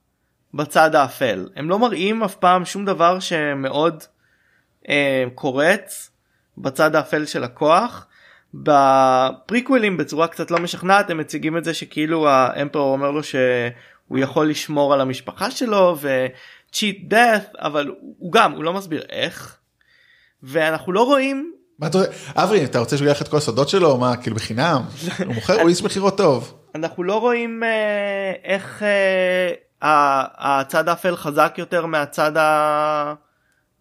בצד 0.55 0.95
האפל 0.95 1.49
הם 1.55 1.69
לא 1.69 1.79
מראים 1.79 2.23
אף 2.23 2.35
פעם 2.35 2.65
שום 2.65 2.85
דבר 2.85 3.19
שמאוד 3.19 4.03
אה, 4.89 5.25
קורץ 5.35 6.11
בצד 6.57 6.95
האפל 6.95 7.25
של 7.25 7.43
הכוח. 7.43 8.07
בפריקווילים 8.53 9.97
בצורה 9.97 10.27
קצת 10.27 10.51
לא 10.51 10.59
משכנעת 10.59 11.09
הם 11.09 11.17
מציגים 11.17 11.57
את 11.57 11.63
זה 11.63 11.73
שכאילו 11.73 12.29
האמפרור 12.29 12.93
אומר 12.93 13.11
לו 13.11 13.23
שהוא 13.23 14.17
יכול 14.17 14.49
לשמור 14.49 14.93
על 14.93 15.01
המשפחה 15.01 15.51
שלו 15.51 15.97
וצ'יט 16.01 17.09
דאט 17.09 17.55
אבל 17.55 17.91
הוא 18.19 18.31
גם 18.31 18.51
הוא 18.51 18.63
לא 18.63 18.73
מסביר 18.73 19.03
איך. 19.09 19.57
ואנחנו 20.43 20.91
לא 20.91 21.03
רואים 21.03 21.53
מה 21.79 21.87
אתה 21.87 21.99
אברי 22.35 22.65
אתה 22.65 22.79
רוצה 22.79 22.97
שהוא 22.97 23.07
לך 23.07 23.21
את 23.21 23.27
כל 23.27 23.37
הסודות 23.37 23.69
שלו 23.69 23.97
מה 23.97 24.17
כאילו 24.17 24.35
בחינם 24.35 24.81
הוא 25.25 25.35
מוכר 25.35 25.61
הוא 25.61 25.69
איש 25.69 25.83
מכירות 25.83 26.17
טוב. 26.17 26.57
אנחנו 26.75 27.03
לא 27.03 27.19
רואים 27.19 27.63
אה, 27.63 28.33
איך 28.43 28.83
אה, 28.83 29.51
הצד 29.81 30.89
האפל 30.89 31.15
חזק 31.15 31.55
יותר 31.57 31.85
מהצד 31.85 32.37
ה... 32.37 33.13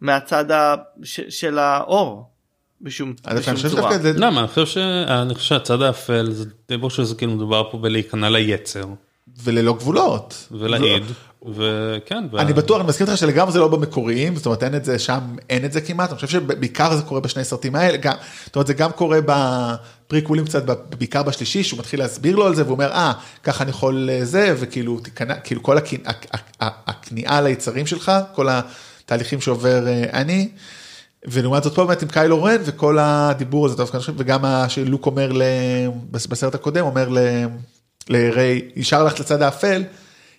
מהצד 0.01 0.51
ה... 0.51 0.75
ש... 1.03 1.21
של 1.29 1.59
האור 1.59 2.31
בשום, 2.81 3.13
בשום 3.13 3.33
אני 3.33 3.57
חושב 3.57 3.69
צורה. 3.69 3.99
זה 3.99 4.13
למה 4.17 4.41
אני 4.41 4.49
חושב 4.49 4.67
ש- 4.67 4.79
אני 5.09 5.35
חושב 5.35 5.47
שהצד 5.49 5.83
האפל 5.83 6.31
זה 6.31 6.45
די 6.69 6.77
ברור 6.77 6.91
שזה 6.91 7.15
כאילו 7.15 7.33
מדובר 7.33 7.71
פה 7.71 7.79
בלהיכנע 7.79 8.31
ליצר 8.31 8.85
וללא 9.45 9.73
גבולות. 9.73 10.49
ולעיד 10.51 11.03
וכן. 11.55 12.25
וה- 12.33 12.41
אני 12.43 12.53
בטוח, 12.53 12.81
אני 12.81 12.89
מסכים 12.89 13.07
איתך 13.07 13.19
שלגמרי 13.19 13.53
זה 13.53 13.59
לא 13.59 13.69
במקוריים, 13.69 14.37
זאת 14.37 14.47
אומרת 14.47 14.63
אין 14.63 14.75
את 14.75 14.85
זה 14.85 14.99
שם, 14.99 15.21
אין 15.51 15.65
את 15.65 15.73
זה 15.73 15.81
כמעט, 15.81 16.09
אני 16.09 16.17
חושב 16.17 16.29
שבעיקר 16.29 16.95
זה 16.97 17.03
קורה 17.03 17.21
בשני 17.21 17.45
סרטים 17.45 17.75
האלה, 17.75 17.97
גם, 17.97 18.13
זאת 18.45 18.57
אומרת 18.57 18.67
זה 18.67 18.75
גם 18.75 18.93
קורה 18.93 19.21
בפריקולים 20.07 20.45
קצת, 20.45 20.63
בעיקר 20.99 21.23
בשלישי, 21.23 21.65
שהוא 21.65 21.79
מתחיל 21.79 22.01
להסביר 22.01 22.37
לו 22.37 22.47
על 22.47 22.55
זה, 22.55 22.63
והוא 22.63 22.73
אומר, 22.75 22.93
אה, 22.93 23.13
ככה 23.43 23.63
אני 23.65 23.71
יכול 23.71 24.11
אה, 24.13 24.25
זה, 24.25 24.55
וכאילו 24.59 25.01
תיכנע, 25.01 25.35
כאילו 25.35 25.63
כל 25.63 25.79
הכ- 25.79 25.81
הכ- 26.09 26.37
הכ- 26.63 26.65
הכניעה 26.87 27.41
ליצרים 27.41 27.87
שלך, 27.87 28.13
כל 28.35 28.49
התהליכים 28.51 29.41
שעובר 29.41 29.87
אה, 29.89 30.05
אני. 30.13 30.49
ולעומת 31.29 31.63
זאת 31.63 31.75
פה 31.75 31.85
באמת 31.85 32.03
עם 32.03 32.09
קיילו 32.09 32.43
רן 32.45 32.57
וכל 32.65 32.99
הדיבור 33.01 33.67
הזה, 33.67 33.83
וגם 34.17 34.43
מה 34.43 34.69
שלוק 34.69 35.07
אומר 35.07 35.33
בסרט 36.11 36.55
הקודם, 36.55 36.85
אומר 36.85 37.09
לריי, 38.09 38.61
נשאר 38.77 39.03
ללכת 39.05 39.21
לצד 39.21 39.43
האפל, 39.43 39.83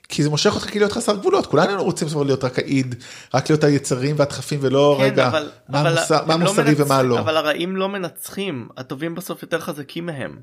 כי 0.10 0.24
זה 0.24 0.30
מושך 0.30 0.56
אותך 0.56 0.66
כאילו 0.66 0.80
להיות 0.86 0.92
חסר 0.92 1.16
גבולות, 1.16 1.46
כולנו 1.46 1.84
רוצים 1.84 2.08
להיות 2.26 2.44
רק 2.44 2.60
העיד, 2.60 2.96
רק 3.34 3.50
להיות 3.50 3.64
היצרים 3.64 4.16
והדחפים 4.20 4.60
ולא 4.64 4.96
כן, 5.00 5.04
רגע, 5.04 5.28
אבל, 5.28 5.50
מה 5.70 5.82
אבל 5.82 5.98
הם 6.10 6.28
מה 6.28 6.34
לא 6.38 6.40
מוסרי 6.40 6.74
ומה 6.78 6.86
מנצחים- 6.96 7.10
לא. 7.10 7.20
אבל 7.20 7.38
הרעים 7.38 7.76
לא 7.76 7.90
מנצחים 7.90 8.68
הטובים 8.78 9.16
בסוף 9.16 9.42
יותר 9.42 9.60
חזקים 9.60 10.06
מהם. 10.06 10.38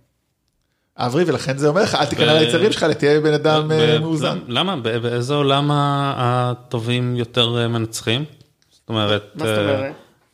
אברי 0.98 1.24
ולכן 1.26 1.58
זה 1.58 1.68
אומר 1.68 1.82
לך 1.82 1.94
אל 1.94 2.04
תיכנע 2.06 2.34
ב- 2.34 2.36
ליצרים 2.38 2.72
שלך, 2.72 2.84
תהיה 2.84 3.20
בן 3.20 3.32
אדם 3.32 3.68
ב- 3.68 3.72
אה, 3.72 3.98
מאוזן. 3.98 4.38
למה? 4.48 4.76
באיזה 4.76 5.34
עולם 5.34 5.70
הטובים 5.72 7.16
יותר 7.16 7.58
אה, 7.62 7.68
מנצחים? 7.68 8.24
זאת 8.70 8.88
אומרת... 8.88 9.22
מה 9.34 9.44
זאת 9.46 9.58
אה, 9.58 9.62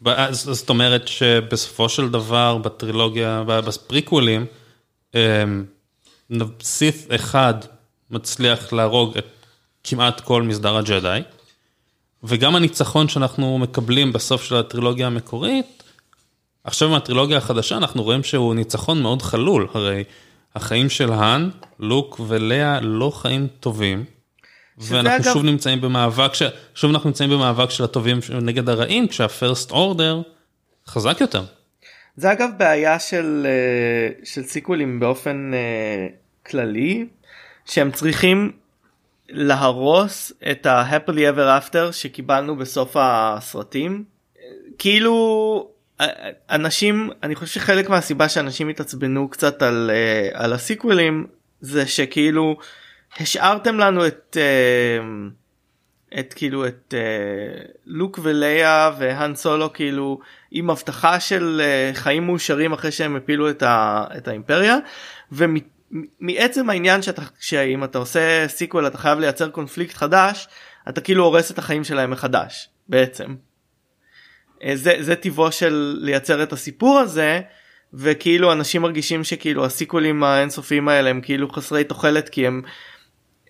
אומרת? 0.05 0.35
זאת 0.35 0.69
אומרת 0.69 1.09
שבסופו 1.09 1.89
של 1.89 2.09
דבר 2.11 2.59
בטרילוגיה, 2.59 3.43
ב- 3.47 3.61
בפריקוולים, 3.61 4.47
סית' 6.63 7.13
אחד 7.15 7.55
מצליח 8.11 8.73
להרוג 8.73 9.19
את 9.19 9.27
כמעט 9.85 10.21
כל 10.21 10.43
מסדר 10.43 10.77
הג'די, 10.77 11.21
וגם 12.23 12.57
הניצחון 12.57 13.09
שאנחנו 13.09 13.59
מקבלים 13.59 14.13
בסוף 14.13 14.45
של 14.45 14.57
הטרילוגיה 14.57 15.07
המקורית, 15.07 15.83
עכשיו 16.65 16.89
מהטרילוגיה 16.89 17.37
החדשה 17.39 17.77
אנחנו 17.77 18.03
רואים 18.03 18.23
שהוא 18.25 18.55
ניצחון 18.55 19.03
מאוד 19.03 19.23
חלול, 19.23 19.69
הרי 19.75 20.05
החיים 20.55 20.91
של 20.91 21.13
האן, 21.13 21.51
לוק 21.79 22.21
ולאה 22.29 22.81
לא 22.81 23.11
חיים 23.11 23.47
טובים. 23.61 24.05
ואנחנו 24.79 25.17
אגב- 25.17 25.33
שוב 25.33 25.45
נמצאים 25.45 25.81
במאבק, 25.81 26.35
ש... 26.35 26.43
שוב 26.75 26.91
אנחנו 26.91 27.11
נמצאים 27.11 27.31
במאבק 27.31 27.71
של 27.71 27.85
הטובים 27.85 28.19
נגד 28.43 28.69
הרעים, 28.69 29.09
כשהפרסט 29.09 29.71
אורדר 29.71 30.23
חזק 30.87 31.21
יותר. 31.21 31.43
זה 32.17 32.33
אגב 32.33 32.51
בעיה 32.57 32.99
של, 32.99 33.47
אה, 33.47 34.25
של 34.25 34.43
סיקוולים 34.43 35.01
באופן 35.01 35.51
אה, 35.55 36.07
כללי 36.47 37.07
שהם 37.69 37.91
צריכים 37.91 38.53
להרוס 39.29 40.33
את 40.51 40.67
ה-happily 40.67 41.35
ever 41.35 41.63
after 41.63 41.93
שקיבלנו 41.93 42.57
בסוף 42.57 42.97
הסרטים. 43.01 44.05
כאילו 44.79 45.69
אנשים 46.51 47.11
אני 47.23 47.35
חושב 47.35 47.61
שחלק 47.61 47.89
מהסיבה 47.89 48.29
שאנשים 48.29 48.69
התעצבנו 48.69 49.29
קצת 49.29 49.63
על, 49.63 49.91
אה, 49.95 50.45
על 50.45 50.53
הסיקוולים 50.53 51.27
זה 51.61 51.87
שכאילו 51.87 52.57
השארתם 53.21 53.79
לנו 53.79 54.07
את 54.07 54.37
אה, 54.41 55.29
את 56.21 56.35
כאילו 56.35 56.67
את 56.67 56.95
אה, 56.97 57.65
לוק 57.87 58.19
ולאה 58.23 58.91
והאן 58.99 59.35
סולו 59.35 59.73
כאילו 59.73 60.21
עם 60.51 60.71
הבטחה 60.71 61.21
של 61.21 61.63
חיים 61.95 62.27
מאושרים 62.27 62.73
אחרי 62.73 62.93
שהם 62.93 63.17
הפילו 63.17 63.51
את, 63.51 63.63
ה, 63.63 64.05
את 64.17 64.29
האימפריה 64.29 64.77
ומעצם 65.93 66.71
העניין 66.71 67.03
שאתה 67.03 67.23
שאם 67.41 67.85
אתה 67.85 67.99
עושה 67.99 68.49
סיקוול 68.49 68.87
אתה 68.87 68.99
חייב 68.99 69.19
לייצר 69.19 69.49
קונפליקט 69.49 69.95
חדש 69.95 70.49
אתה 70.89 71.01
כאילו 71.01 71.25
הורס 71.25 71.51
את 71.51 71.59
החיים 71.59 71.85
שלהם 71.85 72.11
מחדש 72.11 72.69
בעצם. 72.89 73.35
אה, 74.65 74.77
זה, 74.77 74.97
זה 75.01 75.17
טבעו 75.17 75.53
של 75.53 75.99
לייצר 76.01 76.43
את 76.43 76.53
הסיפור 76.53 76.99
הזה 76.99 77.41
וכאילו 77.95 78.53
אנשים 78.53 78.83
מרגישים 78.83 79.25
שכאילו 79.25 79.65
הסיקוולים 79.65 80.25
האינסופיים 80.25 80.89
האלה 80.89 81.11
הם 81.11 81.21
כאילו 81.21 81.49
חסרי 81.49 81.85
תוחלת 81.85 82.29
כי 82.29 82.47
הם 82.47 82.63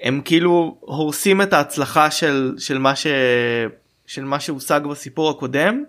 הם 0.01 0.21
כאילו 0.25 0.79
הורסים 0.81 1.43
את 1.43 1.53
ההצלחה 1.53 2.11
של, 2.11 2.55
של, 2.59 2.79
מה, 2.79 2.97
ש, 2.97 3.07
של 4.07 4.25
מה 4.25 4.41
שהושג 4.41 4.81
בסיפור 4.91 5.31
הקודם. 5.31 5.85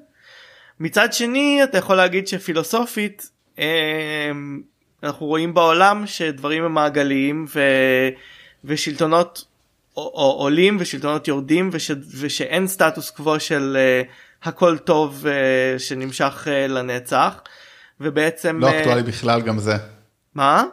מצד 0.79 1.13
שני 1.13 1.63
אתה 1.63 1.77
יכול 1.77 1.95
להגיד 1.95 2.27
שפילוסופית 2.27 3.29
אה, 3.59 4.31
אנחנו 5.03 5.25
רואים 5.25 5.53
בעולם 5.53 6.07
שדברים 6.07 6.63
הם 6.63 6.73
מעגליים 6.73 7.45
ו, 7.55 7.59
ושלטונות 8.63 9.45
עולים 9.93 10.77
ושלטונות 10.79 11.27
יורדים 11.27 11.69
וש, 11.73 11.91
ושאין 12.19 12.67
סטטוס 12.67 13.09
קוו 13.09 13.39
של 13.39 13.77
אה, 13.79 14.01
הכל 14.43 14.77
טוב 14.77 15.25
אה, 15.27 15.79
שנמשך 15.79 16.47
אה, 16.51 16.67
לנצח. 16.67 17.41
ובעצם 18.01 18.59
לא 18.59 18.69
אקטואלי 18.69 19.03
בכלל 19.03 19.41
גם 19.41 19.59
זה, 19.59 19.75
מה? 20.35 20.63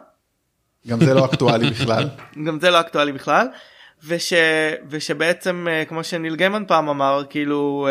גם 0.87 1.05
זה 1.05 1.13
לא 1.13 1.25
אקטואלי 1.25 1.69
בכלל. 1.73 2.09
גם 2.45 2.59
זה 2.59 2.69
לא 2.69 2.79
אקטואלי 2.79 3.11
בכלל 3.11 3.47
וש, 4.03 4.33
ושבעצם 4.89 5.67
כמו 5.87 6.03
שניל 6.03 6.35
גיימן 6.35 6.63
פעם 6.67 6.89
אמר 6.89 7.23
כאילו 7.29 7.87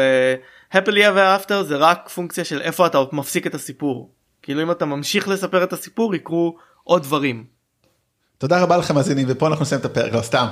happily 0.72 1.00
ever 1.00 1.44
after 1.44 1.62
זה 1.62 1.76
רק 1.76 2.08
פונקציה 2.08 2.44
של 2.44 2.62
איפה 2.62 2.86
אתה 2.86 2.98
מפסיק 3.12 3.46
את 3.46 3.54
הסיפור 3.54 4.10
כאילו 4.46 4.62
אם 4.62 4.70
אתה 4.70 4.84
ממשיך 4.84 5.28
לספר 5.28 5.64
את 5.64 5.72
הסיפור 5.72 6.14
יקרו 6.14 6.56
עוד 6.84 7.02
דברים. 7.02 7.44
תודה 8.38 8.62
רבה 8.62 8.76
לכם 8.76 8.94
מאזינים 8.94 9.26
ופה 9.30 9.46
אנחנו 9.46 9.62
נסיים 9.62 9.80
את 9.80 9.84
הפרק 9.84 10.12
לא 10.12 10.22
סתם. 10.22 10.46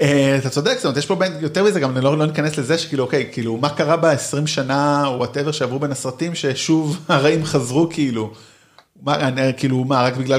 אה, 0.00 0.38
אתה 0.38 0.50
צודק 0.50 0.74
זאת 0.76 0.84
אומרת 0.84 0.96
יש 0.96 1.06
פה 1.06 1.14
בין 1.14 1.32
יותר 1.40 1.64
מזה 1.64 1.80
גם 1.80 1.96
לא 1.96 2.18
לא 2.18 2.26
ניכנס 2.26 2.58
לזה 2.58 2.78
שכאילו 2.78 3.04
אוקיי 3.04 3.28
כאילו 3.32 3.56
מה 3.56 3.68
קרה 3.68 3.96
ב-20 3.96 4.46
שנה 4.46 5.06
או 5.06 5.18
whatever 5.18 5.52
שעברו 5.52 5.78
בין 5.78 5.92
הסרטים 5.92 6.34
ששוב 6.34 6.98
הרעים 7.08 7.44
חזרו 7.44 7.88
כאילו. 7.90 8.32
מה, 9.02 9.52
כאילו 9.56 9.84
מה 9.84 10.02
רק 10.02 10.16
בגלל 10.16 10.38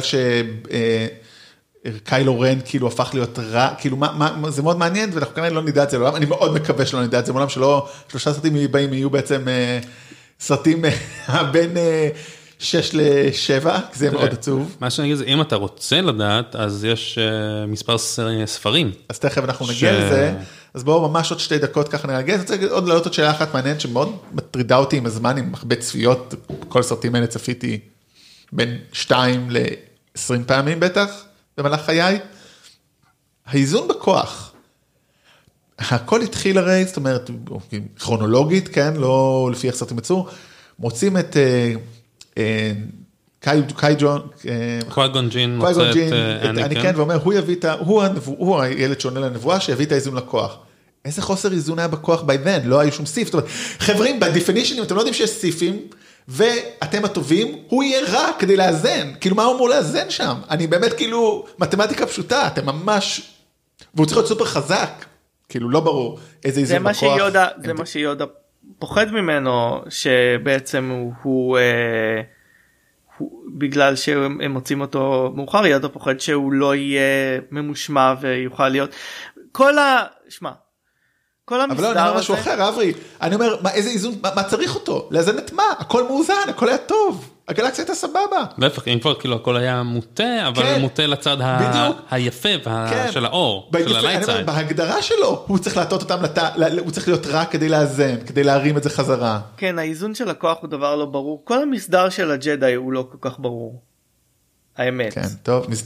שקיילו 1.85 2.39
רן 2.39 2.59
כאילו 2.65 2.87
הפך 2.87 3.09
להיות 3.13 3.39
רע 3.39 3.69
כאילו 3.77 3.97
מה, 3.97 4.35
מה 4.41 4.51
זה 4.51 4.61
מאוד 4.61 4.77
מעניין 4.77 5.09
ואנחנו 5.13 5.35
כנראה 5.35 5.49
לא 5.49 5.63
נדע 5.63 5.83
את 5.83 5.89
זה 5.89 5.97
לעולם 5.97 6.15
אני 6.15 6.25
מאוד 6.25 6.53
מקווה 6.53 6.85
שלא 6.85 7.03
נדע 7.03 7.19
את 7.19 7.25
זה 7.25 7.31
לעולם 7.31 7.49
שלא 7.49 7.89
שלושה 8.09 8.33
סרטים 8.33 8.55
הבאים 8.55 8.93
יהיו 8.93 9.09
בעצם 9.09 9.47
אה, 9.47 9.79
סרטים 10.39 10.85
אה, 10.85 11.43
בין 11.53 11.77
6 12.59 12.93
ל-7 12.93 13.67
זה 13.93 14.11
מאוד 14.11 14.33
עצוב. 14.33 14.75
מה 14.79 14.89
שאני 14.89 15.07
אגיד 15.07 15.17
זה 15.17 15.25
אם 15.25 15.41
אתה 15.41 15.55
רוצה 15.55 16.01
לדעת 16.01 16.55
אז 16.55 16.83
יש 16.85 17.17
אה, 17.17 17.65
מספר 17.65 17.97
ספרים. 18.45 18.91
אז 19.09 19.19
תכף 19.19 19.43
אנחנו 19.43 19.67
נגיע 19.67 19.91
לזה, 19.91 20.33
אז 20.73 20.83
בואו 20.83 21.09
ממש 21.09 21.31
עוד 21.31 21.39
שתי 21.39 21.57
דקות 21.57 21.89
ככה 21.89 22.07
נגיע, 22.07 22.35
אני 22.35 22.41
רוצה 22.41 22.55
עוד 22.69 22.87
להעלות 22.87 23.05
עוד 23.05 23.13
שאלה 23.13 23.31
אחת 23.31 23.53
מעניינת 23.53 23.81
שמאוד 23.81 24.17
מטרידה 24.31 24.77
אותי 24.77 24.97
עם 24.97 25.05
הזמן, 25.05 25.37
עם 25.37 25.51
הרבה 25.55 25.75
צפיות, 25.75 26.33
כל 26.69 26.79
הסרטים 26.79 27.15
האלה 27.15 27.27
צפיתי 27.27 27.79
בין 28.51 28.77
2 28.93 29.49
ל-20 29.49 30.43
פעמים 30.47 30.79
בטח 30.79 31.23
במהלך 31.57 31.81
חיי. 31.81 32.19
האיזון 33.45 33.87
בכוח. 33.87 34.53
הכל 35.79 36.21
התחיל 36.21 36.57
הרי, 36.57 36.85
זאת 36.85 36.97
אומרת, 36.97 37.29
כרונולוגית, 37.99 38.67
כן, 38.67 38.93
לא 38.95 39.49
לפי 39.51 39.67
איך 39.67 39.75
סרטים 39.75 39.97
יצאו, 39.97 40.27
מוצאים 40.79 41.17
את 41.17 41.37
אה, 41.37 41.73
אה, 42.39 42.71
קאי 43.39 43.61
קאי 43.75 43.95
ג'ון, 43.99 44.21
אה, 44.47 44.79
קוואגון 44.89 45.29
ג'ין 45.29 45.57
מוצא 45.57 45.71
את 45.91 45.95
אה, 46.13 46.35
את 46.37 46.45
אניקן, 46.49 46.63
אניקן. 46.65 46.93
ואומר, 46.95 47.15
הוא 47.23 47.33
יביא 47.33 47.55
את 47.55 47.65
ה... 47.65 47.73
הוא 47.73 48.03
הנבוא- 48.03 48.35
הוא 48.37 48.59
הילד 48.61 48.99
שעונה 48.99 49.19
לנבואה, 49.19 49.59
שיביא 49.59 49.85
את 49.85 49.91
האיזון 49.91 50.15
לכוח. 50.15 50.57
איזה 51.05 51.21
חוסר 51.21 51.51
איזון 51.51 51.79
היה 51.79 51.87
בכוח 51.87 52.21
by 52.21 52.45
then, 52.45 52.65
לא 52.65 52.79
היו 52.79 52.91
שום 52.91 53.05
סיף. 53.05 53.27
זאת 53.27 53.33
אומרת, 53.33 53.47
חברים, 53.79 54.19
בדיפינישנים 54.19 54.83
אתם 54.83 54.95
לא 54.95 54.99
יודעים 54.99 55.13
שיש 55.13 55.29
סיפים, 55.29 55.79
ואתם 56.27 57.05
הטובים, 57.05 57.55
הוא 57.67 57.83
יהיה 57.83 58.01
רע 58.11 58.27
כדי 58.39 58.57
לאזן. 58.57 59.11
כאילו, 59.21 59.35
מה 59.35 59.43
הוא 59.43 59.55
אמור 59.55 59.69
לאזן 59.69 60.09
שם? 60.09 60.35
אני 60.49 60.67
באמת 60.67 60.93
כאילו, 60.93 61.45
מתמטיקה 61.59 62.05
פשוטה, 62.05 62.47
אתם 62.47 62.65
ממש 62.65 63.21
והוא 63.95 64.05
צריך 64.05 64.17
להיות 64.17 64.27
סופר 64.29 64.45
חזק, 64.45 65.05
כאילו 65.49 65.69
לא 65.69 65.79
ברור 65.79 66.19
איזה 66.45 66.59
איזון 66.59 66.77
בכוח. 66.83 66.93
זה 67.63 67.73
מה 67.73 67.85
שיודה 67.85 68.25
פוחד 68.79 69.11
ממנו 69.11 69.81
שבעצם 69.89 70.89
הוא, 70.89 71.13
הוא, 71.21 71.57
אה, 71.57 72.21
הוא 73.17 73.43
בגלל 73.57 73.95
שהם 73.95 74.41
הם 74.41 74.51
מוצאים 74.51 74.81
אותו 74.81 75.33
מאוחר 75.35 75.65
יודה 75.65 75.89
פוחד 75.89 76.19
שהוא 76.19 76.53
לא 76.53 76.75
יהיה 76.75 77.39
ממושמע 77.51 78.13
ויוכל 78.21 78.69
להיות 78.69 78.89
כל 79.51 79.77
ה... 79.77 80.05
שמע. 80.29 80.51
כל 81.45 81.61
אבל 81.61 81.81
לא, 81.81 81.91
אני 81.91 81.99
המסדר 81.99 82.07
אומר 82.07 82.19
משהו 82.19 82.33
הזה 82.33 82.43
אחר, 82.43 82.69
אברי. 82.69 82.93
אני 83.21 83.35
אומר, 83.35 83.55
מה, 83.61 83.71
איזה 83.71 83.89
איזון, 83.89 84.13
מה, 84.21 84.29
מה 84.35 84.43
צריך 84.43 84.75
אותו? 84.75 85.07
לאזן 85.11 85.37
את 85.37 85.51
מה? 85.51 85.63
הכל 85.79 86.03
מאוזן, 86.03 86.33
הכל 86.49 86.69
היה 86.69 86.77
טוב. 86.77 87.29
הגלקסיה 87.49 87.81
הייתה 87.83 87.95
סבבה. 87.95 88.43
להפך, 88.57 88.87
אם 88.87 88.99
כבר 88.99 89.13
כאילו 89.19 89.35
הכל 89.35 89.57
היה 89.57 89.83
מוטה, 89.83 90.47
אבל 90.47 90.63
כן. 90.63 90.81
מוטה 90.81 91.05
לצד. 91.05 91.37
היפה 92.11 92.49
וה- 92.65 92.87
כן. 92.89 93.11
של 93.11 93.25
האור, 93.25 93.71
של 93.79 94.01
סייד. 94.25 94.45
בהגדרה 94.45 95.01
שלו, 95.01 95.43
הוא 95.47 95.57
צריך 95.57 95.77
להטות 95.77 96.01
אותם, 96.01 96.19
הוא 96.79 96.91
צריך 96.91 97.07
להיות 97.07 97.25
רע 97.27 97.45
כדי 97.45 97.69
לאזן, 97.69 98.15
כדי 98.25 98.43
להרים 98.43 98.77
את 98.77 98.83
זה 98.83 98.89
חזרה. 98.89 99.39
כן 99.57 99.79
האיזון 99.79 100.15
של 100.15 100.29
הכוח 100.29 100.57
הוא 100.61 100.69
דבר 100.69 100.95
לא 100.95 101.05
ברור 101.05 101.41
כל 101.45 101.61
המסדר 101.61 102.09
של 102.09 102.31
הג'די 102.31 102.73
הוא 102.73 102.93
לא 102.93 103.07
כל 103.11 103.17
כך 103.29 103.39
ברור. 103.39 103.81
האמת. 104.77 105.13
כן, 105.13 105.27
טוב, 105.43 105.65
מס... 105.69 105.83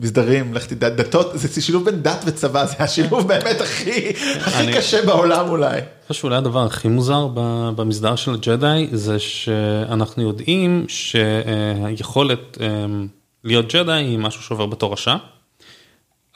מסדרים, 0.00 0.54
לך 0.54 0.66
תדע, 0.66 0.88
דתות, 0.88 1.30
זה 1.34 1.62
שילוב 1.62 1.84
בין 1.84 2.02
דת 2.02 2.24
וצבא, 2.26 2.64
זה 2.64 2.74
השילוב 2.78 3.28
באמת 3.28 3.60
הכי, 3.60 4.08
הכי 4.40 4.72
קשה 4.72 5.06
בעולם 5.06 5.48
אולי. 5.48 5.78
אני 5.78 5.82
חושב 6.08 6.20
שאולי 6.20 6.36
הדבר 6.36 6.66
הכי 6.66 6.88
מוזר 6.88 7.28
במסדר 7.76 8.16
של 8.16 8.34
הג'די 8.34 8.88
זה 8.92 9.18
שאנחנו 9.18 10.22
יודעים 10.22 10.84
שהיכולת 10.88 12.58
אמ, 12.60 13.06
להיות 13.44 13.74
ג'די 13.74 13.92
היא 13.92 14.18
משהו 14.18 14.42
שעובר 14.42 14.66
בתור 14.66 14.92
רשע, 14.92 15.16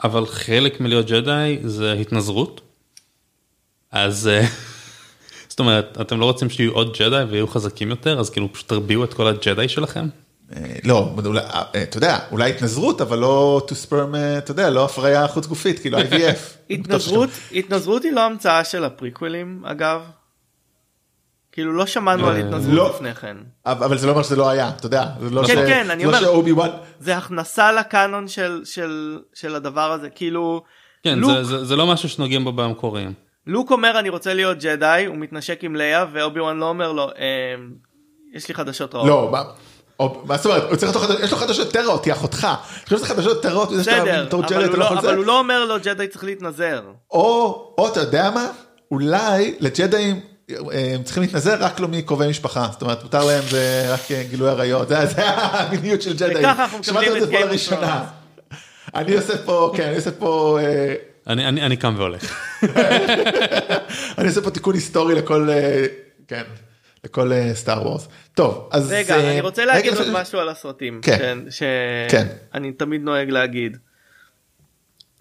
אבל 0.03 0.25
חלק 0.25 0.81
מלהיות 0.81 1.05
ג'די 1.05 1.57
זה 1.63 1.93
התנזרות. 1.93 2.61
אז 3.91 4.27
אה, 4.27 4.45
זאת 5.49 5.59
אומרת, 5.59 5.97
אתם 6.01 6.19
לא 6.19 6.25
רוצים 6.25 6.49
שיהיו 6.49 6.71
עוד 6.71 6.97
ג'די 6.99 7.23
ויהיו 7.29 7.47
חזקים 7.47 7.89
יותר, 7.89 8.19
אז 8.19 8.29
כאילו 8.29 8.53
פשוט 8.53 8.69
תרביעו 8.69 9.03
את 9.03 9.13
כל 9.13 9.27
הג'די 9.27 9.69
שלכם? 9.69 10.07
אה, 10.55 10.75
לא, 10.83 11.09
אולי, 11.25 11.39
אה, 11.41 11.83
אתה 11.83 11.97
יודע, 11.97 12.19
אולי 12.31 12.49
התנזרות, 12.49 13.01
אבל 13.01 13.17
לא 13.17 13.61
to 13.67 13.89
sperm, 13.89 14.15
אה, 14.15 14.37
אתה 14.37 14.51
יודע, 14.51 14.69
לא 14.69 14.85
הפריה 14.85 15.27
חוץ 15.27 15.45
גופית, 15.47 15.79
כאילו 15.79 15.97
IVF. 16.01 16.39
התנזרות 16.69 17.29
התנזרות 17.51 18.03
היא 18.03 18.11
לא 18.11 18.21
המצאה 18.21 18.63
של 18.63 18.83
הפריקוולים 18.83 19.61
אגב. 19.65 20.01
כאילו 21.51 21.73
לא 21.73 21.85
שמענו 21.85 22.27
על 22.27 22.47
התנזרות 22.47 22.73
לא. 22.75 22.89
לפני 22.95 23.15
כן. 23.15 23.37
אבל 23.65 23.97
זה 23.97 24.07
לא 24.07 24.11
אומר 24.11 24.23
שזה 24.23 24.35
לא 24.35 24.49
היה, 24.49 24.69
אתה 24.69 24.85
יודע, 24.85 25.05
לא 25.31 25.43
כן. 25.47 25.55
כן, 25.67 25.89
אני 25.91 26.03
לא 26.05 26.09
אומר- 26.09 26.19
זה 26.99 27.17
הכנסה 27.17 27.71
לקאנון 27.71 28.27
של 28.27 28.61
של 28.65 29.19
של 29.33 29.55
הדבר 29.55 29.91
הזה 29.91 30.09
כאילו 30.09 30.63
כן, 31.03 31.19
זה, 31.43 31.75
לא 31.75 31.87
משהו 31.87 32.09
שנוגעים 32.09 32.43
בו 32.43 32.51
במקוריים. 32.51 33.13
לוק 33.47 33.71
אומר 33.71 33.99
אני 33.99 34.09
רוצה 34.09 34.33
להיות 34.33 34.57
ג'די 34.59 35.03
הוא 35.07 35.17
מתנשק 35.17 35.63
עם 35.63 35.75
לאה 35.75 36.05
ואובי 36.13 36.39
וואן 36.39 36.57
לא 36.57 36.69
אומר 36.69 36.91
לו 36.91 37.07
"אמ, 37.07 37.71
יש 38.33 38.47
לי 38.47 38.53
חדשות 38.53 38.95
רעות. 38.95 39.07
לא, 39.07 39.31
מה- 39.99 40.05
או- 40.05 40.21
מה 40.25 40.37
זאת 40.37 40.45
אומרת, 40.45 41.19
יש 41.23 41.31
לו 41.31 41.37
חדשות 41.37 41.65
יותר 41.65 41.87
רעות, 41.87 42.05
היא 42.05 42.13
אחותך. 42.13 42.47
עכשיו 42.83 42.97
יש 42.97 43.03
לך 43.03 43.07
חדשות 43.11 43.35
יותר 43.35 43.49
רעות, 43.55 43.71
בסדר 43.71 44.25
בתור 44.25 44.43
ג'די, 44.43 44.55
אבל 44.55 44.65
אתה 44.65 44.71
הוא 44.71 44.79
לא 44.79 44.89
אבל. 44.99 45.15
הוא 45.15 45.25
לא 45.25 45.39
אומר 45.39 45.65
לו 45.65 45.75
ג'די 45.83 46.07
צריך 46.07 46.23
להתנזר. 46.23 46.81
או, 47.11 47.73
או 47.77 47.87
אתה 47.87 47.99
יודע 47.99 48.31
מה, 48.31 48.47
אולי 48.91 49.55
לג'דאים 49.59 50.19
אה, 50.51 50.55
הם 50.95 51.03
צריכים 51.03 51.23
להתנזר 51.23 51.55
רק 51.63 51.79
לא 51.79 51.87
מקרובי 51.87 52.27
משפחה, 52.27 52.67
זאת 52.71 52.81
אומרת 52.81 53.03
מותר 53.03 53.25
להם 53.25 53.43
זה 53.49 53.85
רק 53.93 54.11
אה, 54.11 54.23
גילוי 54.29 54.49
עריות, 54.49 54.87
זה 54.87 55.05
זה 55.05 55.21
המיניות 55.27 56.01
של 56.01 56.13
ג'דאים. 56.13 56.37
וככה 56.37 56.63
אנחנו 56.63 56.77
מקבלים 56.79 57.23
את 57.23 57.29
of 57.29 57.31
לראשונה. 57.31 58.03
אני 58.95 59.15
עושה 59.15 59.37
פה, 59.37 59.73
כן, 59.77 59.83
אני 59.87 59.95
עושה 59.95 60.11
פה, 60.11 60.59
אה, 60.61 60.93
אני, 61.27 61.47
אני, 61.47 61.61
אני 61.65 61.77
קם 61.77 61.93
והולך. 61.97 62.35
אני 64.17 64.27
עושה 64.27 64.41
פה 64.41 64.51
תיקון 64.51 64.75
היסטורי 64.75 65.15
לכל, 65.15 65.49
כן, 66.27 66.43
לכל 67.05 67.31
סטאר 67.53 67.81
וורס. 67.87 68.07
טוב, 68.33 68.69
אז... 68.71 68.91
רגע 68.91 69.15
אה, 69.15 69.31
אני 69.31 69.41
רוצה 69.41 69.65
להגיד 69.65 69.91
רגע, 69.91 69.99
עוד 69.99 70.07
לפני- 70.07 70.21
משהו 70.21 70.39
על 70.39 70.49
הסרטים. 70.49 70.99
כן. 71.01 71.17
כן. 71.19 71.37
שאני 71.49 72.71
תמיד 72.73 73.01
נוהג 73.01 73.29
להגיד. 73.29 73.77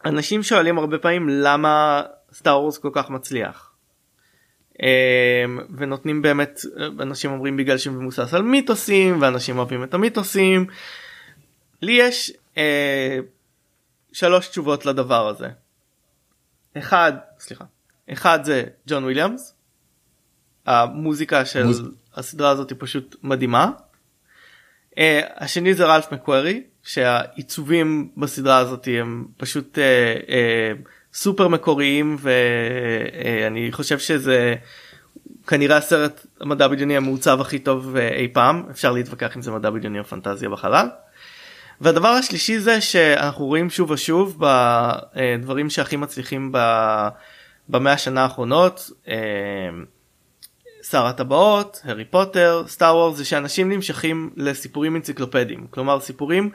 אנשים 0.04 0.42
שואלים 0.42 0.78
הרבה 0.78 0.98
פעמים 0.98 1.28
למה 1.28 2.02
סטאר 2.32 2.60
וורס 2.60 2.78
כל 2.78 2.90
כך 2.92 3.10
מצליח. 3.10 3.70
ונותנים 5.76 6.22
באמת 6.22 6.60
אנשים 7.00 7.30
אומרים 7.30 7.56
בגלל 7.56 7.78
שהוא 7.78 7.94
מבוסס 7.94 8.34
על 8.34 8.42
מיתוסים 8.42 9.22
ואנשים 9.22 9.58
אוהבים 9.58 9.84
את 9.84 9.94
המיתוסים. 9.94 10.66
לי 11.82 11.92
יש 11.92 12.32
אה, 12.58 13.18
שלוש 14.12 14.48
תשובות 14.48 14.86
לדבר 14.86 15.28
הזה. 15.28 15.48
אחד 16.78 17.12
סליחה 17.38 17.64
אחד 18.12 18.44
זה 18.44 18.64
ג'ון 18.86 19.04
וויליאמס. 19.04 19.53
המוזיקה 20.66 21.44
של 21.44 21.62
מוז- 21.64 21.82
הסדרה 22.16 22.50
הזאת 22.50 22.70
היא 22.70 22.76
פשוט 22.80 23.16
מדהימה. 23.22 23.70
אה, 24.98 25.20
השני 25.36 25.74
זה 25.74 25.84
רלף 25.86 26.12
מקוורי 26.12 26.62
שהעיצובים 26.82 28.08
בסדרה 28.16 28.56
הזאת 28.58 28.88
הם 29.00 29.24
פשוט 29.36 29.78
אה, 29.78 29.84
אה, 30.28 30.72
סופר 31.14 31.48
מקוריים 31.48 32.16
ואני 32.20 33.72
חושב 33.72 33.98
שזה 33.98 34.54
כנראה 35.46 35.76
הסרט 35.76 36.26
המדע 36.40 36.68
בדיוני 36.68 36.96
המעוצב 36.96 37.40
הכי 37.40 37.58
טוב 37.58 37.96
אה, 37.96 38.08
אי 38.08 38.28
פעם 38.28 38.62
אפשר 38.70 38.92
להתווכח 38.92 39.36
אם 39.36 39.42
זה 39.42 39.50
מדע 39.50 39.70
בדיוני 39.70 39.98
או 39.98 40.04
פנטזיה 40.04 40.48
בחלל. 40.48 40.86
והדבר 41.80 42.08
השלישי 42.08 42.58
זה 42.58 42.80
שאנחנו 42.80 43.46
רואים 43.46 43.70
שוב 43.70 43.90
ושוב 43.90 44.38
בדברים 44.40 45.70
שהכי 45.70 45.96
מצליחים 45.96 46.52
ב- 46.52 47.08
במאה 47.68 47.92
השנה 47.92 48.22
האחרונות 48.22 48.90
אה, 49.08 49.14
שר 50.90 51.06
הטבעות, 51.06 51.80
הארי 51.84 52.04
פוטר, 52.04 52.64
סטאר 52.68 52.96
וורס 52.96 53.16
זה 53.16 53.24
שאנשים 53.24 53.72
נמשכים 53.72 54.30
לסיפורים 54.36 54.96
אנציקלופדיים 54.96 55.66
כלומר 55.70 56.00
סיפורים 56.00 56.50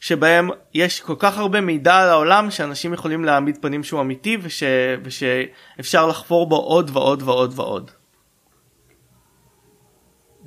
שבהם 0.00 0.48
יש 0.74 1.00
כל 1.00 1.14
כך 1.18 1.38
הרבה 1.38 1.60
מידע 1.60 1.96
על 1.96 2.08
העולם 2.08 2.50
שאנשים 2.50 2.94
יכולים 2.94 3.24
להעמיד 3.24 3.58
פנים 3.60 3.84
שהוא 3.84 4.00
אמיתי 4.00 4.36
וש... 4.42 4.62
ושאפשר 5.02 6.06
לחפור 6.06 6.46
בו 6.46 6.56
עוד 6.56 6.90
ועוד 6.92 7.22
ועוד 7.22 7.52
ועוד. 7.56 7.90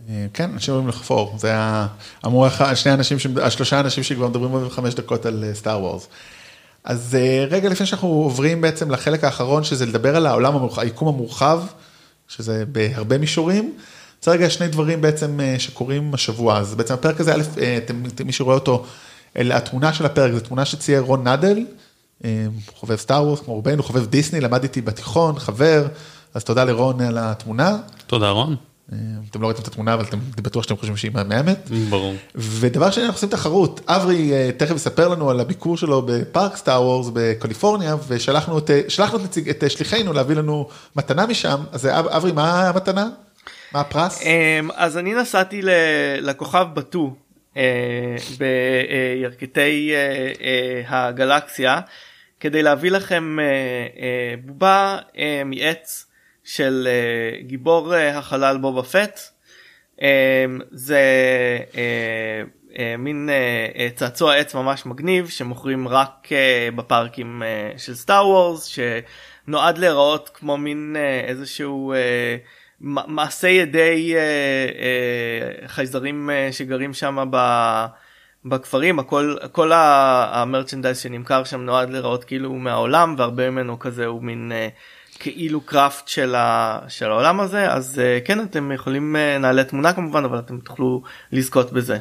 אה, 0.09 0.25
כן, 0.33 0.49
אנשים 0.53 0.73
אומרים 0.73 0.89
לחפור, 0.89 1.35
זה 1.37 1.53
אמרו 2.25 2.47
שני 2.75 2.93
אנשים, 2.93 3.17
השלושה 3.41 3.79
אנשים 3.79 4.03
שכבר 4.03 4.27
מדברים 4.27 4.51
עוד 4.51 4.71
חמש 4.71 4.93
דקות 4.93 5.25
על 5.25 5.43
סטאר 5.53 5.81
וורס. 5.83 6.07
אז 6.83 7.17
אה, 7.19 7.45
רגע 7.49 7.69
לפני 7.69 7.85
שאנחנו 7.85 8.07
עוברים 8.07 8.61
בעצם 8.61 8.91
לחלק 8.91 9.23
האחרון, 9.23 9.63
שזה 9.63 9.85
לדבר 9.85 10.15
על 10.15 10.25
העולם 10.25 10.55
המורחב, 10.55 10.81
היקום 10.81 11.07
המורחב, 11.07 11.61
שזה 12.27 12.63
בהרבה 12.71 13.17
מישורים. 13.17 13.73
זה 14.21 14.31
רגע 14.31 14.49
שני 14.49 14.67
דברים 14.67 15.01
בעצם 15.01 15.39
אה, 15.39 15.55
שקורים 15.59 16.13
השבוע, 16.13 16.57
אז 16.57 16.75
בעצם 16.75 16.93
הפרק 16.93 17.19
הזה, 17.19 17.35
א', 17.35 17.41
אה, 17.61 17.79
מי 18.25 18.31
שרואה 18.31 18.55
אותו, 18.55 18.85
התמונה 19.35 19.93
של 19.93 20.05
הפרק, 20.05 20.33
זו 20.33 20.39
תמונה 20.39 20.65
שצייר 20.65 21.01
רון 21.01 21.27
נדל, 21.27 21.65
אה, 22.25 22.45
חובב 22.75 22.95
סטאר 22.95 23.23
וורס 23.23 23.39
כמו 23.39 23.53
רובנו, 23.53 23.83
חובב 23.83 24.05
דיסני, 24.05 24.41
למד 24.41 24.63
איתי 24.63 24.81
בתיכון, 24.81 25.39
חבר, 25.39 25.87
אז 26.33 26.43
תודה 26.43 26.63
לרון 26.63 27.01
על 27.01 27.17
התמונה. 27.17 27.77
תודה 28.07 28.29
רון. 28.29 28.55
אה, 28.93 28.97
אתם 29.29 29.41
לא 29.41 29.47
ראיתם 29.47 29.61
את 29.61 29.67
התמונה, 29.67 29.93
אבל 29.93 30.03
אתם 30.03 30.17
בטוח 30.37 30.63
שאתם 30.63 30.77
חושבים 30.77 30.97
שהיא 30.97 31.11
מהממת. 31.13 31.69
ברור. 31.89 32.13
ודבר 32.35 32.91
שני, 32.91 33.03
אנחנו 33.03 33.15
עושים 33.17 33.29
תחרות. 33.29 33.81
אברי 33.87 34.33
אה, 34.33 34.49
תכף 34.57 34.75
יספר 34.75 35.07
לנו 35.07 35.29
על 35.29 35.39
הביקור 35.39 35.77
שלו 35.77 36.01
בפארק 36.01 36.55
סטאר 36.55 36.81
וורס 36.83 37.09
בקליפורניה, 37.13 37.95
ושלחנו 38.07 38.57
את, 38.57 38.71
אה, 38.71 38.81
שלחנו 38.87 39.17
את, 39.19 39.23
נציג, 39.23 39.49
את 39.49 39.71
שליחינו 39.71 40.13
להביא 40.13 40.35
לנו 40.35 40.67
מתנה 40.95 41.25
משם. 41.27 41.63
אז 41.71 41.85
אב- 41.85 42.07
אברי, 42.07 42.31
מה 42.31 42.69
המתנה? 42.69 43.07
מה 43.73 43.79
הפרס? 43.79 44.21
אמ, 44.21 44.69
אז 44.75 44.97
אני 44.97 45.13
נסעתי 45.15 45.61
ל- 45.61 45.69
לכוכב 46.21 46.67
בטו 46.73 47.15
בירכתי 48.39 49.91
הגלקסיה 50.87 51.79
כדי 52.39 52.63
להביא 52.63 52.91
לכם 52.91 53.37
בובה 54.45 54.97
מעץ 55.45 56.05
של 56.47 56.87
אה, 56.87 57.41
גיבור 57.41 57.95
אה, 57.95 58.17
החלל 58.17 58.57
בובה 58.57 58.83
פט. 58.83 59.19
אה, 60.01 60.45
זה 60.71 60.99
אה, 61.75 62.41
אה, 62.79 62.95
מין 62.97 63.29
אה, 63.29 63.89
צעצוע 63.95 64.35
עץ 64.35 64.55
ממש 64.55 64.85
מגניב 64.85 65.29
שמוכרים 65.29 65.87
רק 65.87 66.29
אה, 66.31 66.69
בפארקים 66.75 67.43
אה, 67.43 67.71
של 67.77 67.95
סטאר 67.95 68.27
וורס 68.27 68.65
שנועד 68.65 69.77
להיראות 69.77 70.29
כמו 70.33 70.57
מין 70.57 70.95
אה, 70.99 71.19
איזשהו 71.27 71.93
מ- 72.81 73.15
מעשה 73.15 73.47
ידי 73.47 74.15
אה, 74.15 74.21
אה, 74.21 75.67
חייזרים 75.67 76.29
אה, 76.29 76.49
שגרים 76.51 76.93
שם 76.93 77.27
ב... 77.31 77.37
בכפרים 78.45 78.99
הכל 78.99 79.35
כל 79.51 79.71
המרצ'נדייז 79.73 80.97
שנמכר 80.99 81.43
שם 81.43 81.61
נועד 81.61 81.89
להיראות 81.89 82.23
כאילו 82.23 82.49
הוא 82.49 82.59
מהעולם 82.59 83.15
והרבה 83.17 83.49
ממנו 83.49 83.79
כזה 83.79 84.05
הוא 84.05 84.23
מין 84.23 84.51
אה, 84.51 84.67
כאילו 85.19 85.61
קראפט 85.61 86.07
של, 86.07 86.35
ה, 86.35 86.79
של 86.87 87.11
העולם 87.11 87.39
הזה 87.39 87.71
אז 87.71 87.99
אה, 87.99 88.19
כן 88.25 88.41
אתם 88.41 88.71
יכולים 88.71 89.15
אה, 89.15 89.37
נעלה 89.37 89.63
תמונה 89.63 89.93
כמובן 89.93 90.23
אבל 90.25 90.39
אתם 90.39 90.57
תוכלו 90.57 91.01
לזכות 91.31 91.73
בזה. 91.73 91.97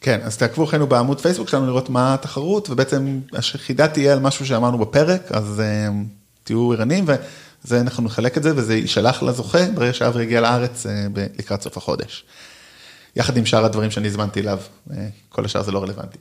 כן, 0.00 0.20
אז 0.22 0.36
תעקבו 0.36 0.64
אחרינו 0.64 0.86
בעמוד 0.86 1.20
פייסבוק 1.20 1.48
שלנו 1.48 1.66
לראות 1.66 1.90
מה 1.90 2.14
התחרות, 2.14 2.70
ובעצם 2.70 3.20
החידה 3.32 3.88
תהיה 3.88 4.12
על 4.12 4.18
משהו 4.18 4.46
שאמרנו 4.46 4.78
בפרק, 4.78 5.32
אז 5.32 5.62
uh, 5.62 5.92
תהיו 6.44 6.72
ערניים, 6.72 7.04
וזה 7.06 7.80
אנחנו 7.80 8.02
נחלק 8.02 8.38
את 8.38 8.42
זה, 8.42 8.52
וזה 8.56 8.74
יישלח 8.74 9.22
לזוכה 9.22 9.66
ברגע 9.74 9.92
שאברי 9.92 10.22
יגיע 10.24 10.40
לארץ 10.40 10.86
uh, 10.86 10.88
לקראת 11.38 11.62
סוף 11.62 11.76
החודש. 11.76 12.24
יחד 13.16 13.36
עם 13.36 13.46
שאר 13.46 13.64
הדברים 13.64 13.90
שאני 13.90 14.08
הזמנתי 14.08 14.40
אליו, 14.40 14.58
uh, 14.88 14.92
כל 15.28 15.44
השאר 15.44 15.62
זה 15.62 15.72
לא 15.72 15.82
רלוונטי. 15.82 16.18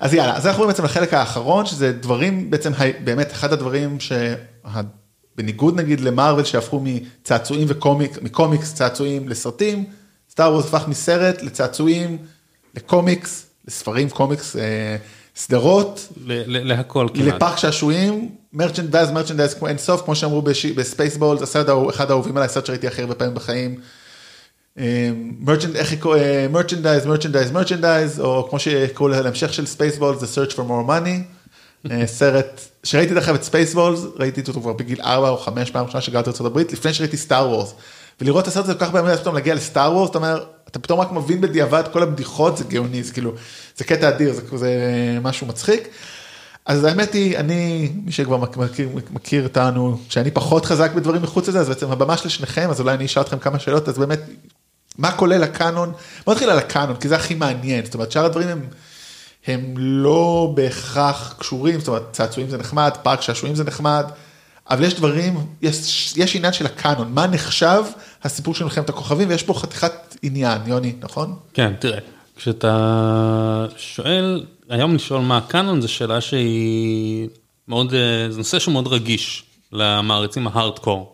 אז 0.00 0.14
יאללה, 0.14 0.36
אז 0.36 0.46
אנחנו 0.46 0.62
עוברים 0.62 0.68
בעצם 0.68 0.84
לחלק 0.84 1.14
האחרון, 1.14 1.66
שזה 1.66 1.92
דברים, 1.92 2.50
בעצם 2.50 2.72
באמת 3.04 3.32
אחד 3.32 3.52
הדברים 3.52 3.98
שבניגוד 4.00 5.76
נגיד 5.76 6.00
למרוויל 6.00 6.44
שהפכו 6.44 6.80
מצעצועים 6.84 7.66
וקומיק, 7.70 8.22
מקומיקס 8.22 8.74
צעצועים 8.74 9.28
לסרטים, 9.28 9.84
סטאר 10.30 10.52
וורס 10.52 10.66
הפך 10.66 10.88
מסרט 10.88 11.42
לצעצועים, 11.42 12.18
לקומיקס, 12.76 13.46
לספרים, 13.68 14.10
קומיקס, 14.10 14.56
אה, 14.56 14.96
סדרות. 15.36 16.08
להכל 16.26 17.08
כמעט. 17.14 17.34
לפארק 17.34 17.58
שעשועים, 17.58 18.30
merchandise, 18.52 19.10
merchandise 19.10 19.54
כמו 19.54 19.68
אין 19.68 19.78
סוף, 19.78 20.02
כמו 20.04 20.16
שאמרו 20.16 20.42
בספייסבולס, 20.76 21.42
הסרט 21.42 21.66
אחד 21.90 22.10
האהובים 22.10 22.36
עליי, 22.36 22.48
סרט 22.48 22.66
שראיתי 22.66 22.86
הכי 22.86 23.02
הרבה 23.02 23.14
פעמים 23.14 23.34
בחיים. 23.34 23.80
merchandise, 26.50 27.06
merchandise, 27.06 27.50
merchandise, 27.50 28.20
או 28.20 28.46
כמו 28.50 28.58
שקראו 28.58 29.08
להמשך 29.08 29.54
של 29.54 29.66
ספייסבולס, 29.66 30.22
The 30.22 30.26
Search 30.36 30.52
for 30.52 30.58
More 30.58 30.88
Money. 30.88 31.34
אה, 31.90 32.06
סרט 32.06 32.60
שראיתי 32.84 33.14
דרך 33.14 33.28
אגב 33.28 33.34
את 33.34 33.42
ספייסבולס, 33.42 34.00
ראיתי 34.16 34.40
אותו 34.40 34.60
כבר 34.60 34.72
בגיל 34.72 35.00
4 35.00 35.28
או 35.28 35.36
5 35.36 35.70
פעם 35.70 35.86
ראשונה 35.86 36.00
שגרתי 36.00 36.30
לארה"ב, 36.40 36.58
לפני 36.58 36.94
שראיתי 36.94 37.16
סטאר 37.16 37.48
וורס. 37.48 37.74
ולראות 38.20 38.42
את 38.42 38.48
הסרט 38.48 38.64
הזה 38.64 38.74
כל 38.74 38.80
כך 38.80 38.90
פעמים, 38.92 39.16
פתאום 39.16 39.34
להגיע 39.34 39.54
לסטאר 39.54 39.92
וורס, 39.92 40.10
אתה 40.10 40.18
אומר, 40.18 40.44
אתה 40.68 40.78
פתאום 40.78 41.00
רק 41.00 41.12
מבין 41.12 41.40
בדיעבד 41.40 41.82
כל 41.92 42.02
הבדיחות, 42.02 42.56
זה 42.56 42.64
גאוני, 42.64 43.02
זה 43.02 43.12
כאילו, 43.12 43.32
זה 43.76 43.84
קטע 43.84 44.08
אדיר, 44.08 44.32
זה, 44.32 44.42
זה 44.56 44.70
משהו 45.22 45.46
מצחיק. 45.46 45.88
אז 46.66 46.84
האמת 46.84 47.12
היא, 47.12 47.38
אני, 47.38 47.92
מי 48.04 48.12
שכבר 48.12 48.36
מכיר, 48.36 48.88
מכיר 49.10 49.44
אותנו, 49.44 49.98
שאני 50.08 50.30
פחות 50.30 50.64
חזק 50.64 50.92
בדברים 50.92 51.22
מחוץ 51.22 51.48
לזה, 51.48 51.60
אז 51.60 51.68
בעצם 51.68 51.90
הבמה 51.90 52.16
של 52.16 52.28
שניכם, 52.28 52.70
אז 52.70 52.80
אולי 52.80 52.94
אני 52.94 53.04
אשאל 53.04 53.22
אתכם 53.22 53.38
כמה 53.38 53.58
שאלות, 53.58 53.88
אז 53.88 53.98
באמת, 53.98 54.20
מה 54.98 55.12
כולל 55.12 55.42
הקאנון? 55.42 55.92
בוא 56.26 56.34
נתחיל 56.34 56.50
על 56.50 56.58
הקאנון, 56.58 56.96
כי 56.96 57.08
זה 57.08 57.16
הכי 57.16 57.34
מעניין, 57.34 57.84
זאת 57.84 57.94
אומרת, 57.94 58.12
שאר 58.12 58.24
הדברים 58.24 58.48
הם, 58.48 58.68
הם 59.46 59.74
לא 59.76 60.52
בהכרח 60.54 61.34
קשורים, 61.38 61.78
זאת 61.78 61.88
אומרת, 61.88 62.02
צעצועים 62.12 62.50
זה 62.50 62.58
נחמד, 62.58 62.90
פארק 63.02 63.20
שעשועים 63.20 63.54
זה 63.54 63.64
נחמד, 63.64 64.04
אבל 64.70 64.84
יש 64.84 64.94
דברים, 64.94 65.46
יש, 65.62 66.14
יש 66.16 66.36
עניין 66.36 66.52
של 66.52 66.66
הקאנון, 66.66 67.12
מה 67.12 67.26
נחשב 67.26 67.82
הסיפור 68.22 68.54
של 68.54 68.64
מלחמת 68.64 68.88
הכוכבים, 68.88 69.28
ויש 69.28 69.42
פה 69.42 69.54
חתיכת 69.54 70.16
עניין, 70.22 70.58
יוני, 70.66 70.92
נכון? 71.00 71.36
כן, 71.54 71.72
תראה, 71.78 71.98
כשאתה 72.36 73.66
שואל, 73.76 74.44
היום 74.68 74.94
לשאול 74.94 75.20
מה 75.20 75.36
הקאנון, 75.36 75.80
זו 75.80 75.88
שאלה 75.88 76.20
שהיא 76.20 77.28
מאוד, 77.68 77.94
אה, 77.94 78.30
זה 78.30 78.38
נושא 78.38 78.58
שהוא 78.58 78.72
מאוד 78.72 78.86
רגיש 78.86 79.44
למעריצים 79.72 80.46
ההארדקור. 80.46 81.13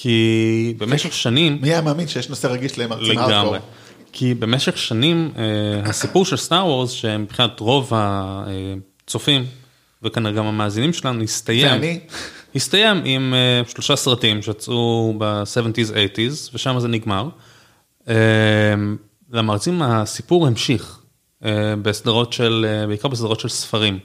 כי 0.00 0.74
במשך 0.78 1.12
שנים... 1.12 1.58
מי 1.62 1.68
היה 1.68 1.80
מאמין 1.80 2.08
שיש 2.08 2.28
נושא 2.28 2.46
רגיש 2.46 2.78
ההארדקור? 2.78 3.12
לגמרי. 3.12 3.58
כי 4.12 4.34
במשך 4.34 4.78
שנים 4.78 5.32
אה, 5.36 5.90
הסיפור 5.90 6.24
של 6.24 6.36
סטאר 6.36 6.66
וורס, 6.66 6.90
שמבחינת 6.90 7.60
רוב 7.60 7.92
הצופים, 7.94 9.44
וכנראה 10.02 10.32
גם 10.32 10.46
המאזינים 10.46 10.92
שלנו, 10.92 11.22
הסתיים. 11.22 12.00
הסתיים 12.54 13.02
עם 13.04 13.34
uh, 13.64 13.70
שלושה 13.70 13.96
סרטים 13.96 14.42
שיצאו 14.42 15.14
ב-70's 15.18 15.90
80's 15.90 16.50
ושם 16.54 16.80
זה 16.80 16.88
נגמר. 16.88 17.28
Uh, 18.04 18.10
למרצים 19.30 19.82
הסיפור 19.82 20.46
המשיך 20.46 21.00
בסדרות 21.82 22.32
של, 22.32 22.84
בעיקר 22.88 23.08
בסדרות 23.08 23.40
של 23.40 23.48
ספרים. 23.48 23.98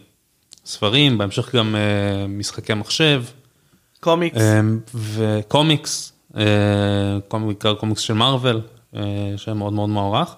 ספרים, 0.65 1.17
בהמשך 1.17 1.55
גם 1.55 1.75
משחקי 2.29 2.73
מחשב. 2.73 3.23
קומיקס. 4.03 4.37
Uh, 4.37 4.41
וקומיקס, 4.95 6.13
בעיקר 7.31 7.73
קומיקס 7.73 8.01
של 8.01 8.13
מארוול, 8.13 8.61
uh, 8.93 8.97
שהיה 9.37 9.55
מאוד 9.55 9.73
מאוד 9.73 9.89
מוערך. 9.89 10.35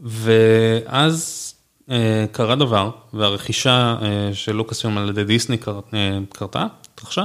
ואז 0.00 1.54
uh, 1.88 1.92
קרה 2.32 2.54
דבר, 2.54 2.90
והרכישה 3.12 3.96
של 4.32 4.52
לוקאס 4.52 4.80
פילם 4.80 4.98
על 4.98 5.08
ידי 5.08 5.24
דיסני 5.24 5.56
קר, 5.56 5.80
קרתה, 6.32 6.66
התרחשה, 6.94 7.24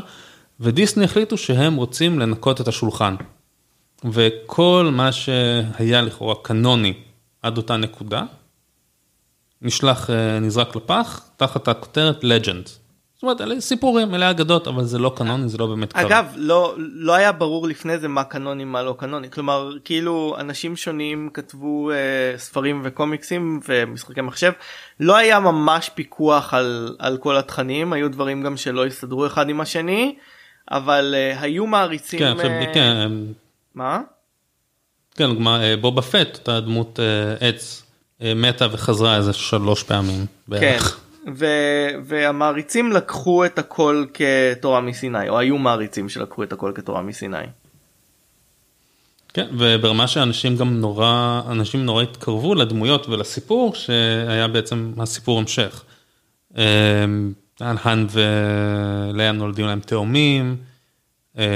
ודיסני 0.59 1.03
החליטו 1.03 1.37
שהם 1.37 1.75
רוצים 1.75 2.19
לנקות 2.19 2.61
את 2.61 2.67
השולחן. 2.67 3.15
וכל 4.05 4.89
מה 4.91 5.11
שהיה 5.11 6.01
לכאורה 6.01 6.35
קנוני 6.43 6.93
עד 7.41 7.57
אותה 7.57 7.77
נקודה, 7.77 8.23
נשלח, 9.61 10.09
אה, 10.09 10.39
נזרק 10.39 10.75
לפח, 10.75 11.21
תחת 11.37 11.67
הכותרת 11.67 12.23
לג'נד. 12.23 12.69
זאת 13.21 13.23
אומרת, 13.23 13.41
אלה 13.41 13.61
סיפורים, 13.61 14.15
אלה 14.15 14.29
אגדות, 14.29 14.67
אבל 14.67 14.83
זה 14.83 14.99
לא 14.99 15.13
קנוני, 15.15 15.49
זה 15.49 15.57
לא 15.57 15.67
באמת 15.67 15.93
קרה. 15.93 16.01
אגב, 16.01 16.25
לא, 16.35 16.75
לא 16.77 17.13
היה 17.13 17.31
ברור 17.31 17.67
לפני 17.67 17.99
זה 17.99 18.07
מה 18.07 18.23
קנוני, 18.23 18.65
מה 18.65 18.83
לא 18.83 18.95
קנוני. 18.99 19.31
כלומר, 19.31 19.71
כאילו, 19.85 20.35
אנשים 20.39 20.75
שונים 20.75 21.29
כתבו 21.33 21.91
אה, 21.91 22.37
ספרים 22.37 22.81
וקומיקסים 22.83 23.59
ומשחקי 23.67 24.21
מחשב. 24.21 24.51
לא 24.99 25.15
היה 25.15 25.39
ממש 25.39 25.89
פיקוח 25.89 26.53
על, 26.53 26.95
על 26.99 27.17
כל 27.17 27.37
התכנים, 27.37 27.93
היו 27.93 28.11
דברים 28.11 28.43
גם 28.43 28.57
שלא 28.57 28.85
הסתדרו 28.85 29.27
אחד 29.27 29.49
עם 29.49 29.61
השני, 29.61 30.15
אבל 30.71 31.15
אה, 31.17 31.41
היו 31.41 31.67
מעריצים... 31.67 32.19
כן, 32.19 32.27
עכשיו, 32.27 32.51
אה... 32.51 32.73
כן. 32.73 33.11
מה? 33.75 34.01
כן, 35.15 35.29
לדוגמה, 35.29 35.63
אה, 35.63 35.77
בובה 35.77 36.01
פט, 36.01 36.37
אותה 36.37 36.59
דמות 36.59 36.99
אה, 36.99 37.47
עץ, 37.47 37.83
אה, 38.21 38.33
מתה 38.33 38.67
וחזרה 38.71 39.17
איזה 39.17 39.33
שלוש 39.33 39.83
פעמים 39.83 40.25
בערך. 40.47 40.95
כן. 40.95 41.00
ו- 41.35 41.89
והמעריצים 42.03 42.91
לקחו 42.91 43.45
את 43.45 43.59
הכל 43.59 44.05
כתורה 44.13 44.81
מסיני 44.81 45.29
או 45.29 45.39
היו 45.39 45.57
מעריצים 45.57 46.09
שלקחו 46.09 46.43
את 46.43 46.53
הכל 46.53 46.71
כתורה 46.75 47.01
מסיני. 47.01 47.37
כן 49.33 49.47
וברמה 49.57 50.07
שאנשים 50.07 50.57
גם 50.57 50.79
נורא 50.79 51.41
אנשים 51.49 51.85
נורא 51.85 52.03
התקרבו 52.03 52.55
לדמויות 52.55 53.09
ולסיפור 53.09 53.75
שהיה 53.75 54.47
בעצם 54.47 54.93
הסיפור 54.97 55.39
המשך. 55.39 55.83
האן 57.59 58.07
ולאה 58.09 59.31
נולדים 59.31 59.65
להם 59.65 59.79
תאומים, 59.79 60.57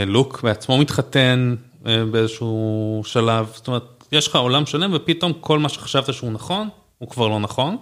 לוק 0.08 0.42
בעצמו 0.44 0.78
מתחתן 0.78 1.56
באיזשהו 1.82 3.02
שלב, 3.06 3.52
זאת 3.56 3.68
אומרת 3.68 3.84
יש 4.12 4.28
לך 4.28 4.36
עולם 4.36 4.66
שלם 4.66 4.92
ופתאום 4.94 5.34
כל 5.40 5.60
מה 5.60 5.70
שחשבת 5.70 6.14
שהוא 6.14 6.32
נכון 6.32 6.70
הוא 6.98 7.10
כבר 7.10 7.28
לא 7.28 7.40
נכון. 7.40 7.78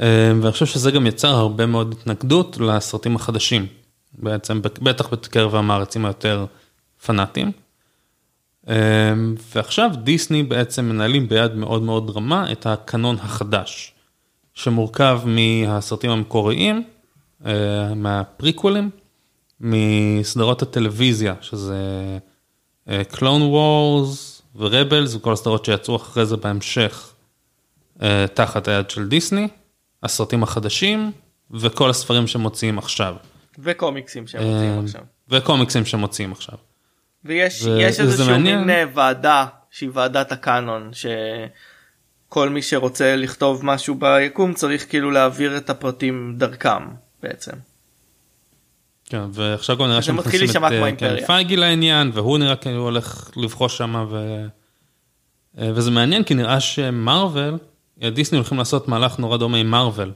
אמ, 0.00 0.04
ואני 0.42 0.52
חושב 0.52 0.66
שזה 0.66 0.90
גם 0.90 1.06
יצר 1.06 1.28
הרבה 1.28 1.66
מאוד 1.66 1.94
התנגדות 2.00 2.56
לסרטים 2.60 3.16
החדשים, 3.16 3.66
בעצם 4.12 4.62
בטח 4.62 5.08
בקרב 5.08 5.54
המערצים 5.54 6.04
היותר 6.04 6.46
פנאטים. 7.06 7.52
אמ, 8.68 8.74
ועכשיו 9.54 9.90
דיסני 10.02 10.42
בעצם 10.42 10.84
מנהלים 10.84 11.28
ביד 11.28 11.54
מאוד 11.54 11.82
מאוד 11.82 12.10
רמה 12.10 12.52
את 12.52 12.66
הקנון 12.66 13.16
החדש, 13.16 13.92
שמורכב 14.54 15.20
מהסרטים 15.24 16.10
המקוריים, 16.10 16.82
אה, 17.46 17.94
מהפריקוולים, 17.94 18.90
מסדרות 19.60 20.62
הטלוויזיה, 20.62 21.34
שזה 21.40 21.78
קלון 23.10 23.42
וורס 23.42 24.42
ורבלס 24.56 25.14
וכל 25.14 25.32
הסדרות 25.32 25.64
שיצאו 25.64 25.96
אחרי 25.96 26.26
זה 26.26 26.36
בהמשך 26.36 27.12
אה, 28.02 28.26
תחת 28.34 28.68
היד 28.68 28.90
של 28.90 29.08
דיסני. 29.08 29.48
הסרטים 30.02 30.42
החדשים 30.42 31.12
וכל 31.50 31.90
הספרים 31.90 32.26
שמוציאים 32.26 32.78
עכשיו. 32.78 33.14
וקומיקסים 33.58 34.26
שמוציאים 34.26 34.84
עכשיו. 34.84 35.00
וקומיקסים 35.28 35.84
שמוציאים 35.84 36.32
עכשיו. 36.32 36.54
ויש 37.24 37.62
ו... 37.62 37.78
איזשהו 37.80 38.38
מין 38.38 38.70
אה, 38.70 38.84
ועדה 38.94 39.46
שהיא 39.70 39.90
ועדת 39.92 40.32
הקאנון 40.32 40.90
שכל 40.92 42.48
מי 42.48 42.62
שרוצה 42.62 43.16
לכתוב 43.16 43.64
משהו 43.64 43.94
ביקום 43.94 44.54
צריך 44.54 44.90
כאילו 44.90 45.10
להעביר 45.10 45.56
את 45.56 45.70
הפרטים 45.70 46.34
דרכם 46.38 46.82
בעצם. 47.22 47.52
כן 49.04 49.22
ועכשיו 49.32 49.76
גם 49.76 49.86
נראה 49.86 50.02
שמכניסים 50.02 50.64
את 50.64 50.72
אה, 50.72 50.96
כן, 50.96 51.16
פייגי 51.26 51.56
לעניין 51.56 52.10
והוא 52.14 52.38
נראה 52.38 52.56
כאילו 52.56 52.82
הולך 52.82 53.30
לבחוש 53.36 53.78
שם 53.78 54.06
ו... 54.10 54.44
אה, 55.58 55.70
וזה 55.74 55.90
מעניין 55.90 56.24
כי 56.24 56.34
נראה 56.34 56.60
שמרוויל 56.60 57.54
דיסני 58.00 58.38
הולכים 58.38 58.58
לעשות 58.58 58.88
מהלך 58.88 59.18
נורא 59.18 59.36
דומה 59.36 59.58
עם 59.58 59.70
מארוול, 59.70 60.12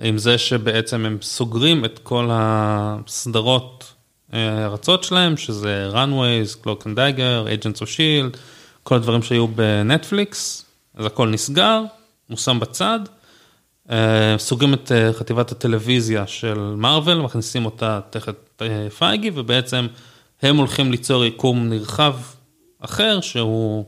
עם 0.00 0.18
זה 0.18 0.38
שבעצם 0.38 1.06
הם 1.06 1.18
סוגרים 1.22 1.84
את 1.84 1.98
כל 1.98 2.28
הסדרות 2.32 3.94
אה, 4.34 4.76
שלהם, 5.02 5.36
שזה 5.36 5.90
runways, 5.92 6.64
cloak 6.64 6.82
and 6.82 6.96
dagger, 6.96 7.46
agents 7.60 7.78
of 7.78 7.86
shield, 7.86 8.36
כל 8.82 8.94
הדברים 8.94 9.22
שהיו 9.22 9.48
בנטפליקס, 9.48 10.64
אז 10.94 11.06
הכל 11.06 11.28
נסגר, 11.28 11.82
מושם 12.30 12.60
בצד, 12.60 13.00
אה, 13.90 14.34
סוגרים 14.38 14.74
את 14.74 14.92
אה, 14.92 15.12
חטיבת 15.12 15.52
הטלוויזיה 15.52 16.26
של 16.26 16.58
מארוול, 16.58 17.18
מכניסים 17.18 17.64
אותה 17.64 18.00
תחת 18.10 18.62
פייגי, 18.98 19.30
ובעצם 19.34 19.86
הם 20.42 20.56
הולכים 20.56 20.90
ליצור 20.90 21.24
יקום 21.24 21.68
נרחב 21.68 22.16
אחר 22.80 23.20
שהוא 23.20 23.84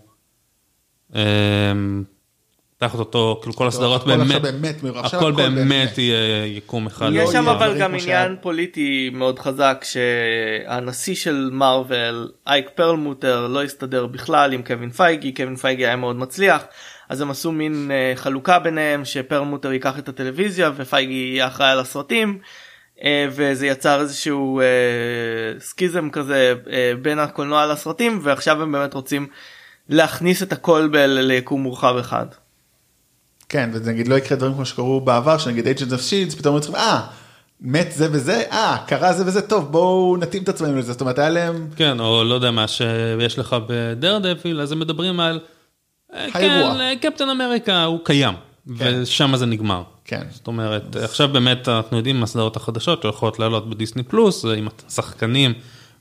תחת 2.89 2.99
אותו, 2.99 3.39
כאילו 3.43 3.55
כל 3.55 3.67
הסדרות 3.67 4.07
באמת, 4.07 4.43
הכל 4.95 5.17
הכל 5.17 5.33
באמת 5.33 5.55
באמת. 5.55 5.99
יהיה 5.99 6.47
יקום 6.47 6.87
אחד. 6.87 7.11
יש 7.13 7.31
שם 7.31 7.45
יהיה 7.45 7.57
אבל 7.57 7.79
גם 7.79 7.95
עניין. 7.95 8.37
פוליטי 8.41 9.11
מאוד 9.13 9.39
חזק 9.39 9.85
שהנשיא 9.85 11.15
של 11.15 11.51
מארוול 11.53 12.29
אייק 12.47 12.71
פרלמוטר 12.75 13.47
לא 13.47 13.63
הסתדר 13.63 14.07
בכלל 14.07 14.53
עם 14.53 14.63
קווין 14.63 14.91
פייגי 14.91 15.33
קווין 15.35 15.57
פייגי 15.57 15.87
היה 15.87 15.97
מאוד 15.97 16.17
מצליח 16.17 16.65
אז 17.09 17.21
הם 17.21 17.31
עשו 17.31 17.53
מין 17.53 17.91
אה, 17.91 18.13
חלוקה 18.17 18.59
ביניהם 18.59 19.05
שפרלמוטר 19.05 19.73
ייקח 19.73 19.99
את 19.99 20.09
הטלוויזיה 20.09 20.71
ופייגי 20.77 21.13
יהיה 21.13 21.47
אחראי 21.47 21.71
על 21.71 21.79
הסרטים. 21.79 22.39
אה, 23.05 23.27
וזה 23.31 23.67
יצר 23.67 24.01
איזשהו 24.01 24.61
אה, 24.61 24.65
סקיזם 25.61 26.11
כזה 26.11 26.55
אה, 26.71 26.93
בין 27.03 27.19
הקולנוע 27.19 27.67
לסרטים 27.67 28.19
ועכשיו 28.23 28.63
הם 28.63 28.73
באמת 28.73 28.95
רוצים 28.95 29.27
להכניס 29.89 30.43
את 30.43 30.53
הכל 30.53 30.89
ב- 30.93 30.97
ליקום 30.97 31.63
מורחב 31.63 31.97
אחד. 32.01 32.27
כן, 33.49 33.71
ונגיד 33.73 34.09
לא 34.09 34.15
יקרה 34.15 34.39
דברים 34.39 34.55
כמו 34.55 34.65
שקרו 34.65 35.01
בעבר, 35.01 35.39
שנגיד 35.39 35.67
Agents 35.67 35.93
of 35.93 36.11
Shields, 36.11 36.37
פתאום 36.37 36.61
צריכים, 36.61 36.77
אה, 36.77 37.01
מת 37.61 37.93
זה 37.93 38.09
וזה, 38.13 38.43
אה, 38.53 38.77
קרה 38.87 39.13
זה 39.13 39.27
וזה, 39.27 39.43
טוב, 39.43 39.73
בואו 39.73 40.17
נתאים 40.17 40.43
את 40.43 40.49
עצמנו 40.49 40.79
לזה, 40.79 40.93
זאת 40.93 41.01
אומרת, 41.01 41.19
היה 41.19 41.29
להם, 41.29 41.69
כן, 41.77 42.01
או 42.01 42.25
לא 42.25 42.35
יודע 42.35 42.51
מה 42.51 42.69
שיש 42.69 43.39
לך 43.39 43.57
בדרדפיל, 43.69 44.61
אז 44.61 44.73
הם 44.73 44.81
מדברים 44.81 45.21
על, 45.21 45.41
אה, 46.15 46.27
האירוע. 46.35 46.75
כן, 46.75 47.11
קפטן 47.11 47.29
אמריקה 47.29 47.85
הוא 47.85 47.99
קיים, 48.05 48.35
כן. 48.79 49.01
ושם 49.03 49.37
זה 49.37 49.47
נגמר. 49.47 49.83
כן, 50.05 50.23
זאת 50.31 50.47
אומרת, 50.47 50.97
עכשיו 50.97 51.29
באמת 51.29 51.69
אנחנו 51.69 51.97
יודעים 51.97 52.17
מה 52.17 52.25
הסדרות 52.25 52.57
החדשות 52.57 53.03
שהולכות 53.03 53.39
לעלות 53.39 53.71
בדיסני 53.71 54.03
פלוס, 54.03 54.45
עם 54.45 54.69
השחקנים 54.89 55.53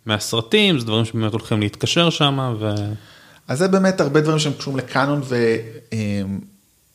מהסרטים, 0.05 0.79
זה 0.79 0.85
דברים 0.85 1.05
שבאמת 1.05 1.31
הולכים 1.31 1.61
להתקשר 1.61 2.09
שם, 2.09 2.55
ו... 2.59 2.69
אז 3.47 3.59
זה 3.59 3.67
באמת 3.67 4.01
הרבה 4.01 4.21
דברים 4.21 4.39
שהם 4.39 4.53
קשורים 4.53 4.79
לקאנון 4.79 5.21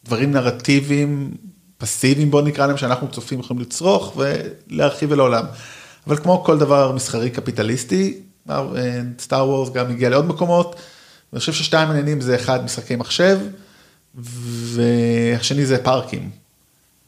ודברים 0.05 0.33
נרטיביים 0.33 1.35
פסיביים 1.79 2.31
בוא 2.31 2.43
נקרא 2.43 2.67
להם 2.67 2.77
שאנחנו 2.77 3.09
צופים 3.11 3.41
יכולים 3.41 3.63
לצרוך 3.63 4.17
ולהרחיב 4.17 5.13
אל 5.13 5.21
העולם. 5.21 5.45
אבל 6.07 6.17
כמו 6.17 6.45
כל 6.45 6.59
דבר 6.59 6.93
מסחרי 6.93 7.31
קפיטליסטי, 7.31 8.21
סטאר 9.19 9.49
וורס 9.49 9.71
גם 9.71 9.91
הגיע 9.91 10.09
לעוד 10.09 10.27
מקומות. 10.27 10.77
אני 11.33 11.39
חושב 11.41 11.53
ששתיים 11.53 11.89
העניינים 11.89 12.21
זה 12.21 12.35
אחד 12.35 12.65
משחקי 12.65 12.97
מחשב 12.97 13.39
והשני 14.15 15.67
זה 15.67 15.79
פארקים. 15.79 16.31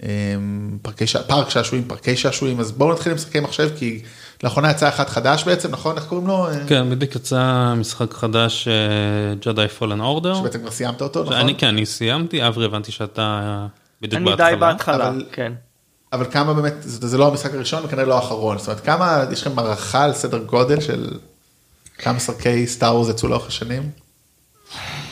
אמ, 0.02 0.78
פארק 1.26 1.48
שעשועים, 1.50 1.84
פארקי 1.84 2.16
שעשועים, 2.16 2.60
אז 2.60 2.72
בואו 2.72 2.92
נתחיל 2.92 3.12
עם 3.12 3.16
משחקי 3.16 3.40
מחשב 3.40 3.70
כי 3.78 4.00
לאחרונה 4.42 4.70
יצא 4.70 4.88
אחד 4.88 5.08
חדש 5.08 5.44
בעצם, 5.44 5.70
נכון? 5.70 5.96
איך 5.96 6.04
קוראים 6.06 6.26
לו? 6.26 6.46
כן, 6.66 6.90
בדיוק 6.90 7.14
יצא 7.16 7.74
משחק 7.76 8.12
חדש, 8.14 8.68
ג'די 9.46 9.68
פולן 9.78 10.00
אורדר. 10.00 10.34
שבעצם 10.34 10.58
כבר 10.60 10.70
סיימת 10.70 11.02
אותו, 11.02 11.22
נכון? 11.22 11.34
אני 11.36 11.54
כן, 11.54 11.66
אני 11.66 11.86
סיימתי, 11.86 12.46
אברי 12.46 12.64
הבנתי 12.64 12.92
שאתה 12.92 13.66
בדיוק 14.02 14.16
אני 14.22 14.30
בהתחלה. 14.30 14.50
די 14.50 14.56
בהתחלה 14.56 15.08
אבל- 15.08 15.24
כן. 15.32 15.52
אבל 16.12 16.26
כמה 16.30 16.54
באמת, 16.54 16.74
זה, 16.80 17.08
זה 17.08 17.18
לא 17.18 17.28
המשחק 17.28 17.54
הראשון 17.54 17.84
וכנראה 17.84 18.04
לא 18.04 18.14
האחרון, 18.16 18.58
זאת 18.58 18.66
אומרת 18.68 18.80
כמה, 18.84 19.24
יש 19.32 19.40
לכם 19.46 19.58
הערכה 19.58 20.04
על 20.04 20.12
סדר 20.12 20.38
גודל 20.38 20.80
של 20.80 21.10
כמה 21.98 22.12
משחקי 22.14 22.66
סטאר 22.66 22.94
וורס 22.94 23.08
יצאו 23.08 23.28
לאורך 23.28 23.46
השנים? 23.46 23.90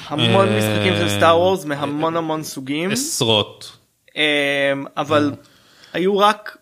המון 0.08 0.48
אה, 0.48 0.58
משחקים 0.58 0.92
של 0.96 1.16
סטאר 1.18 1.38
וורס 1.38 1.64
מהמון 1.64 2.16
המון 2.16 2.42
סוגים. 2.42 2.90
עשרות. 2.90 3.72
אמ, 4.18 4.84
אבל 4.96 5.32
היו 5.92 6.18
רק 6.18 6.56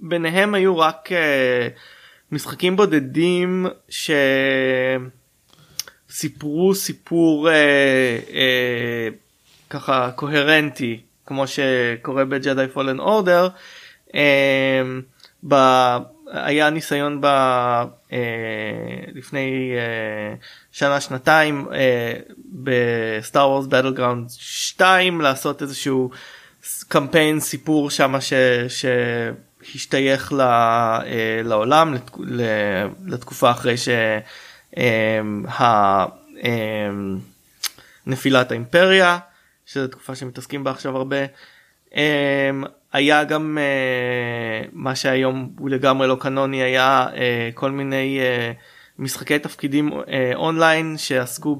ביניהם 0.00 0.54
היו 0.54 0.78
רק 0.78 1.12
אה, 1.12 1.68
משחקים 2.32 2.76
בודדים 2.76 3.66
שסיפרו 6.08 6.74
סיפור 6.74 7.48
אה, 7.48 7.54
אה, 8.34 9.08
ככה 9.70 10.10
קוהרנטי 10.16 11.00
כמו 11.26 11.44
שקורה 11.46 12.24
בג'די 12.24 12.66
פולן 12.72 12.98
אורדר. 12.98 13.48
היה 16.32 16.70
ניסיון 16.70 17.20
ב, 17.20 17.26
אה, 17.26 18.18
לפני 19.14 19.72
אה, 19.76 20.34
שנה 20.72 21.00
שנתיים 21.00 21.66
אה, 21.72 22.12
בסטאר 22.52 23.48
וורס 23.48 23.66
בטל 23.66 23.92
גראונד 23.94 24.30
2 24.30 25.20
לעשות 25.20 25.62
איזשהו 25.62 26.10
קמפיין 26.88 27.40
סיפור 27.40 27.90
שמה 27.90 28.20
ש, 28.20 28.32
שהשתייך 28.68 30.32
ל, 30.32 30.40
אה, 30.40 31.40
לעולם 31.44 31.94
לתק, 31.94 32.16
ל- 32.18 32.86
לתקופה 33.06 33.50
אחרי 33.50 33.74
שנפילת 38.06 38.50
האימפריה 38.50 39.18
שזו 39.66 39.88
תקופה 39.88 40.14
שמתעסקים 40.14 40.64
בה 40.64 40.70
עכשיו 40.70 40.96
הרבה. 40.96 41.16
Um, 41.90 41.94
היה 42.92 43.24
גם 43.24 43.58
uh, 43.58 44.68
מה 44.72 44.94
שהיום 44.94 45.52
הוא 45.58 45.70
לגמרי 45.70 46.08
לא 46.08 46.16
קנוני 46.20 46.62
היה 46.62 47.06
uh, 47.10 47.16
כל 47.54 47.70
מיני 47.70 48.20
משחקי 48.98 49.38
תפקידים 49.38 49.90
אונליין 50.34 50.98
שעסקו 50.98 51.56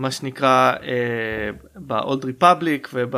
במה 0.00 0.10
שנקרא 0.10 0.72
ב-old 1.76 2.24
republic 2.24 2.88
וב, 2.94 3.14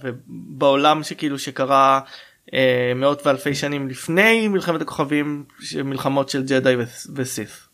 ובעולם 0.00 1.02
שכאילו 1.02 1.38
שקרה 1.38 2.00
uh, 2.46 2.52
מאות 2.96 3.26
ואלפי 3.26 3.54
שנים 3.54 3.88
לפני 3.88 4.48
מלחמת 4.48 4.80
הכוכבים 4.80 5.44
מלחמות 5.84 6.28
של 6.28 6.42
ג'די 6.42 6.74
וסיף. 7.14 7.68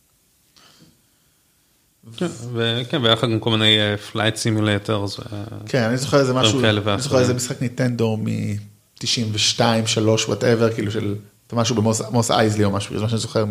כן, 2.16 2.26
וכן, 2.53 3.05
ויחד 3.05 3.28
עם 3.30 3.38
כל 3.38 3.51
מיני 3.51 3.97
flight 4.12 4.37
simulators. 4.37 5.20
כן, 5.66 5.82
אני 5.82 5.97
זוכר 5.97 6.20
איזה 6.20 6.34
משהו, 6.34 6.64
אני. 6.64 6.99
זוכר 6.99 7.18
איזה 7.18 7.34
משחק 7.34 7.62
ניטנדו 7.62 8.16
מ-92, 8.16 9.61
3, 9.86 10.28
whatever, 10.28 10.72
כאילו 10.72 10.90
של 10.90 11.14
משהו 11.53 11.76
במוס 11.76 12.30
אייזלי 12.30 12.64
או 12.64 12.70
משהו, 12.70 12.97
זה 12.97 13.03
מה 13.03 13.09
שאני 13.09 13.18
זוכר 13.18 13.45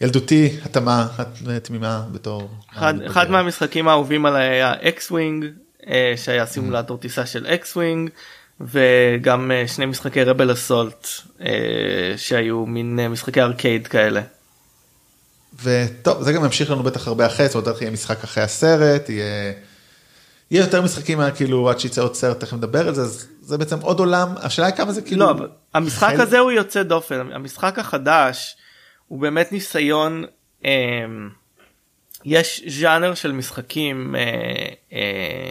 מילדותי, 0.00 0.56
התמה 0.64 1.06
תמימה 1.62 2.02
בתור. 2.12 2.50
אחד, 2.72 2.94
אחד 3.06 3.30
מהמשחקים 3.30 3.88
האהובים 3.88 4.26
עליי 4.26 4.48
היה 4.48 4.72
אקס 4.82 5.10
ווינג 5.10 5.46
שהיה 6.16 6.46
סימולטור 6.46 6.98
טיסה 6.98 7.26
של 7.26 7.46
אקס 7.46 7.76
ווינג 7.76 8.10
וגם 8.60 9.50
אה, 9.50 9.68
שני 9.68 9.86
משחקי 9.86 10.24
רבל 10.24 10.52
אסולט 10.52 11.08
שהיו 12.16 12.66
מין 12.66 12.98
אה, 13.02 13.08
משחקי 13.08 13.42
ארקייד 13.42 13.86
כאלה. 13.86 14.20
וטוב, 15.62 16.22
זה 16.22 16.32
גם 16.32 16.44
ימשיך 16.44 16.70
לנו 16.70 16.82
בטח 16.82 17.08
הרבה 17.08 17.26
אחרי, 17.26 17.46
זאת 17.46 17.54
אומרת, 17.54 17.68
בטח 17.68 17.82
יהיה 17.82 17.90
משחק 17.90 18.24
אחרי 18.24 18.42
הסרט, 18.42 19.08
יהיה... 19.08 19.52
יהיה 20.50 20.64
יותר 20.64 20.82
משחקים 20.82 21.18
כאילו 21.36 21.70
עד 21.70 21.80
שיצא 21.80 22.02
עוד 22.02 22.14
סרט, 22.14 22.40
תכף 22.40 22.52
נדבר 22.52 22.88
על 22.88 22.94
זה, 22.94 23.02
אז 23.02 23.26
זה 23.42 23.58
בעצם 23.58 23.80
עוד 23.80 23.98
עולם, 23.98 24.28
השאלה 24.36 24.66
היא 24.66 24.74
כמה 24.74 24.92
זה 24.92 25.02
כאילו... 25.02 25.26
לא, 25.26 25.46
המשחק 25.74 26.14
הזה 26.18 26.38
הוא 26.38 26.52
יוצא 26.52 26.82
דופן 26.82 27.32
המשחק 27.32 27.78
החדש 27.78 28.56
הוא 29.10 29.20
באמת 29.20 29.52
ניסיון 29.52 30.24
אה, 30.64 30.70
יש 32.24 32.62
ז'אנר 32.68 33.14
של 33.14 33.32
משחקים 33.32 34.16
אה, 34.16 34.20
אה, 34.92 35.50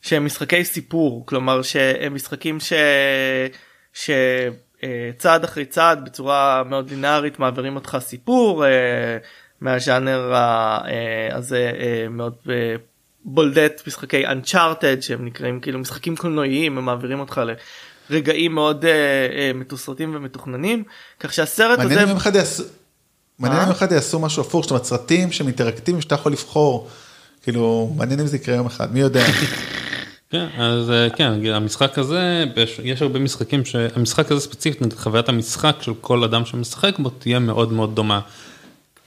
שהם 0.00 0.24
משחקי 0.24 0.64
סיפור 0.64 1.26
כלומר 1.26 1.62
שהם 1.62 2.14
משחקים 2.14 2.60
ש... 2.60 2.72
ש... 3.92 4.10
אה, 4.84 5.10
צעד 5.18 5.44
אחרי 5.44 5.64
צעד 5.64 6.04
בצורה 6.04 6.62
מאוד 6.68 6.90
לינארית 6.90 7.38
מעבירים 7.38 7.76
אותך 7.76 7.98
סיפור 8.00 8.66
אה, 8.66 8.70
מהז'אנר 9.60 10.32
אה, 10.34 11.36
הזה 11.36 11.72
מאוד 12.10 12.34
בולדט 13.24 13.82
משחקי 13.86 14.26
Uncharted 14.26 15.00
שהם 15.00 15.24
נקראים 15.24 15.60
כאילו 15.60 15.78
משחקים 15.78 16.16
קולנועיים 16.16 16.78
הם 16.78 16.84
מעבירים 16.84 17.20
אותך 17.20 17.40
לרגעים 18.10 18.54
מאוד 18.54 18.84
מתוסרטים 19.54 20.14
ומתוכננים 20.14 20.84
כך 21.20 21.32
שהסרט 21.32 21.78
מעניין 21.78 21.92
הזה 21.92 22.02
אם 22.02 22.08
יום 22.08 22.16
אחד 22.16 22.34
יעשו, 22.34 22.64
מעניין 23.42 23.60
מה? 23.60 23.66
אם 23.66 23.70
אחד 23.70 23.92
יעשו 23.92 24.18
משהו 24.18 24.42
הפוך, 24.42 24.62
זאת 24.62 24.70
אומרת 24.70 24.84
סרטים 24.84 25.32
שהם 25.32 25.46
אינטראקטיביים 25.46 26.02
שאתה 26.02 26.14
יכול 26.14 26.32
לבחור, 26.32 26.88
כאילו 27.42 27.92
מעניין 27.96 28.20
אם 28.20 28.26
זה 28.26 28.36
יקרה 28.36 28.54
יום 28.56 28.66
אחד, 28.66 28.92
מי 28.92 29.00
יודע. 29.00 29.24
כן, 30.30 30.46
אז 30.58 30.90
אה, 30.90 31.10
כן, 31.10 31.32
המשחק 31.46 31.98
הזה, 31.98 32.44
יש 32.82 33.02
הרבה 33.02 33.18
משחקים 33.18 33.64
שהמשחק 33.64 34.32
הזה 34.32 34.40
ספציפית, 34.40 34.92
חוויית 34.92 35.28
המשחק 35.28 35.76
של 35.80 35.92
כל 36.00 36.24
אדם 36.24 36.44
שמשחק 36.44 36.98
בו 36.98 37.10
תהיה 37.10 37.38
מאוד 37.38 37.72
מאוד 37.72 37.94
דומה. 37.94 38.20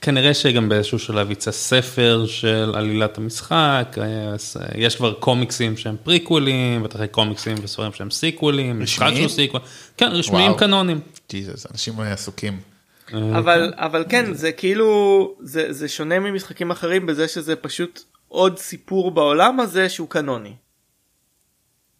כנראה 0.00 0.34
שגם 0.34 0.68
באיזשהו 0.68 0.98
שלב 0.98 1.30
יצא 1.30 1.50
ספר 1.50 2.24
של 2.26 2.72
עלילת 2.74 3.18
המשחק, 3.18 3.98
אה, 3.98 4.04
אה, 4.04 4.34
יש 4.74 4.96
כבר 4.96 5.12
קומיקסים 5.12 5.76
שהם 5.76 5.96
פריקוולים, 6.02 6.82
בטח 6.82 7.04
קומיקסים 7.10 7.56
וספרים 7.62 7.92
שהם 7.92 8.10
סיקוולים, 8.10 8.82
משחק? 8.82 9.10
שהוא 9.16 9.28
סיקוול, 9.28 9.62
כן, 9.96 10.08
רשמיים. 10.12 10.54
קנונים. 10.54 11.00
ג'יזוס, 11.30 11.66
אנשים 11.72 12.00
עסוקים. 12.00 12.75
אבל 13.14 13.72
אבל 13.76 14.04
כן 14.08 14.34
זה 14.34 14.52
כאילו 14.52 15.34
זה 15.40 15.72
זה 15.72 15.88
שונה 15.88 16.20
ממשחקים 16.20 16.70
אחרים 16.70 17.06
בזה 17.06 17.28
שזה 17.28 17.56
פשוט 17.56 18.02
עוד 18.28 18.58
סיפור 18.58 19.10
בעולם 19.10 19.60
הזה 19.60 19.88
שהוא 19.88 20.08
קנוני. 20.08 20.54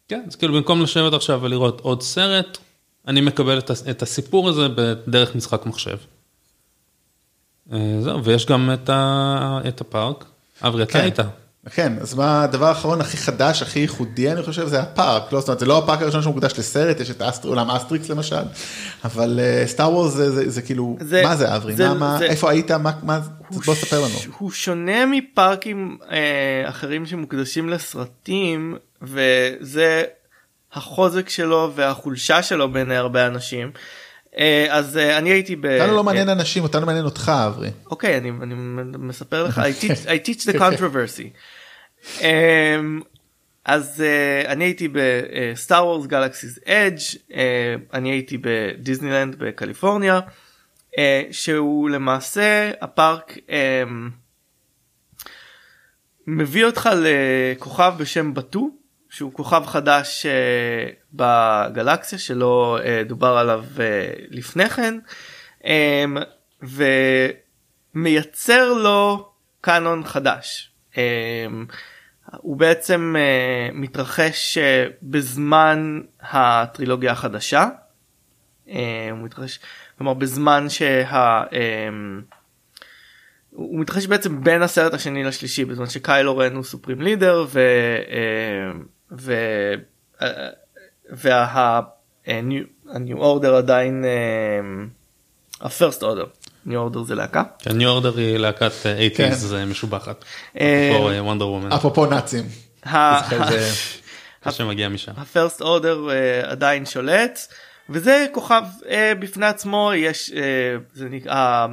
כן, 0.07 0.23
אז 0.27 0.35
כאילו 0.35 0.53
במקום 0.53 0.81
לשבת 0.81 1.13
עכשיו 1.13 1.41
ולראות 1.41 1.81
עוד 1.81 2.01
סרט, 2.01 2.57
אני 3.07 3.21
מקבל 3.21 3.59
את, 3.59 3.71
את 3.89 4.01
הסיפור 4.01 4.49
הזה 4.49 4.67
בדרך 4.69 5.35
משחק 5.35 5.65
מחשב. 5.65 5.97
אה, 7.73 7.97
זהו, 8.01 8.23
ויש 8.23 8.45
גם 8.45 8.69
את, 8.73 8.89
ה, 8.89 9.59
את 9.67 9.81
הפארק. 9.81 10.25
אברי, 10.61 10.83
אתה 10.83 10.93
כן. 10.93 10.99
היית. 10.99 11.19
כן, 11.69 11.93
אז 12.01 12.13
מה 12.13 12.43
הדבר 12.43 12.65
האחרון 12.65 13.01
הכי 13.01 13.17
חדש, 13.17 13.61
הכי 13.61 13.79
ייחודי, 13.79 14.31
אני 14.31 14.43
חושב, 14.43 14.67
זה 14.67 14.79
הפארק. 14.79 15.33
לא, 15.33 15.39
זאת 15.39 15.47
אומרת, 15.49 15.59
זה 15.59 15.65
לא 15.65 15.77
הפארק 15.77 16.01
הראשון 16.01 16.21
שמוקדש 16.21 16.59
לסרט, 16.59 16.99
יש 16.99 17.09
את 17.11 17.21
אסטר, 17.21 17.49
עולם 17.49 17.71
אסטריקס 17.71 18.09
למשל, 18.09 18.35
אבל 19.05 19.39
סטאר 19.65 19.91
וורס 19.93 20.13
זה, 20.13 20.31
זה, 20.31 20.49
זה 20.49 20.61
כאילו, 20.61 20.97
זה- 21.01 21.23
מה 21.23 21.35
זה 21.35 21.55
אברי? 21.55 21.75
זה- 21.75 21.87
מה, 21.87 21.93
מה, 21.93 22.15
זה- 22.19 22.25
איפה 22.25 22.51
היית? 22.51 22.71
מה, 22.71 22.91
מה, 23.03 23.19
בוא 23.65 23.75
ספר 23.75 23.99
לנו. 23.99 24.15
הוא 24.37 24.51
שונה 24.51 25.05
מפארקים 25.05 25.97
אה, 26.11 26.17
אחרים 26.69 27.05
שמוקדשים 27.05 27.69
לסרטים 27.69 28.77
וזה 29.01 30.03
החוזק 30.73 31.29
שלו 31.29 31.71
והחולשה 31.75 32.43
שלו 32.43 32.71
בעיני 32.71 32.95
הרבה 32.95 33.27
אנשים. 33.27 33.71
אה, 34.37 34.65
אז 34.69 34.97
אה, 34.97 35.17
אני 35.17 35.29
הייתי 35.29 35.55
ב... 35.55 35.65
אותנו 35.65 35.95
לא 35.95 36.03
מעניין 36.03 36.29
אנשים, 36.29 36.63
אותנו 36.63 36.85
מעניין 36.85 37.05
אותך 37.05 37.31
אברי. 37.47 37.69
אוקיי 37.91 38.17
אני, 38.17 38.31
אני 38.41 38.53
מספר 38.97 39.43
לך 39.43 39.57
I 39.67 39.83
teach, 39.83 40.05
I 40.07 40.27
teach 40.29 40.47
the 40.53 40.59
controversy. 40.59 41.27
Um, 42.15 42.23
אז 43.65 44.03
uh, 44.03 44.47
אני 44.47 44.63
הייתי 44.63 44.87
בסטאר 44.91 45.85
וורס 45.85 46.05
גלקסיס 46.05 46.59
אדג' 46.65 46.99
אני 47.93 48.09
הייתי 48.09 48.37
בדיסנילנד 48.41 49.35
בקליפורניה 49.35 50.19
uh, 50.91 50.97
שהוא 51.31 51.89
למעשה 51.89 52.71
הפארק 52.81 53.37
um, 53.37 53.51
מביא 56.27 56.65
אותך 56.65 56.89
לכוכב 56.95 57.93
בשם 57.97 58.33
בטו 58.33 58.69
שהוא 59.09 59.33
כוכב 59.33 59.63
חדש 59.65 60.25
uh, 60.25 60.29
בגלקסיה 61.13 62.19
שלא 62.19 62.79
דובר 63.05 63.37
עליו 63.37 63.65
לפני 64.29 64.69
כן 64.69 64.97
um, 65.61 65.65
ומייצר 67.95 68.73
לו 68.73 69.29
קאנון 69.61 70.03
חדש. 70.03 70.71
הוא 72.31 72.57
בעצם 72.57 73.15
uh, 73.15 73.73
מתרחש 73.75 74.57
uh, 74.57 74.61
בזמן 75.03 76.01
הטרילוגיה 76.21 77.11
החדשה. 77.11 77.67
Uh, 78.67 78.71
הוא 79.11 79.19
מתרחש, 79.19 79.59
כלומר 79.97 80.13
בזמן 80.13 80.69
שה... 80.69 81.43
Um, 81.43 82.35
הוא 83.57 83.79
מתרחש 83.79 84.07
בעצם 84.07 84.43
בין 84.43 84.61
הסרט 84.61 84.93
השני 84.93 85.23
לשלישי 85.23 85.65
בזמן 85.65 85.85
שקיילו 85.85 86.37
רן 86.37 86.55
הוא 86.55 86.63
סופרים 86.63 87.01
לידר 87.01 87.45
ו... 87.49 87.59
אה, 88.09 88.79
ו... 89.11 89.33
אה, 90.21 90.49
וה... 91.09 91.81
הניו 92.87 93.17
אורדר 93.17 93.55
עדיין 93.55 94.05
הפרסט 95.61 96.03
אורדר 96.03 96.25
ניו 96.67 96.79
אורדר 96.79 97.03
זה 97.03 97.15
להקה. 97.15 97.43
ניו 97.73 97.89
אורדר 97.89 98.17
היא 98.17 98.37
להקת 98.37 98.71
כן. 99.15 99.31
80's 99.31 99.65
משובחת. 99.67 100.25
אה, 100.59 100.95
כמו 100.97 101.09
וונדר 101.25 101.47
וומן. 101.47 101.71
אפרופו 101.71 102.05
נאצים. 102.05 102.43
שמגיע 104.51 104.89
משם. 104.89 105.11
הפרסט 105.17 105.61
אורדר 105.61 106.07
uh, 106.07 106.47
עדיין 106.47 106.85
שולט 106.85 107.39
וזה 107.89 108.25
כוכב 108.31 108.63
uh, 108.81 108.85
בפני 109.19 109.45
עצמו 109.45 109.91
יש 109.95 110.31
uh, 110.33 110.35
זה 110.93 111.09
נקרא 111.09 111.67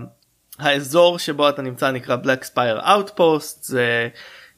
האזור 0.59 1.19
שבו 1.19 1.49
אתה 1.49 1.63
נמצא 1.63 1.91
נקרא 1.91 2.17
black 2.23 2.45
spire 2.53 2.85
outpost 2.85 3.59
זה 3.61 4.09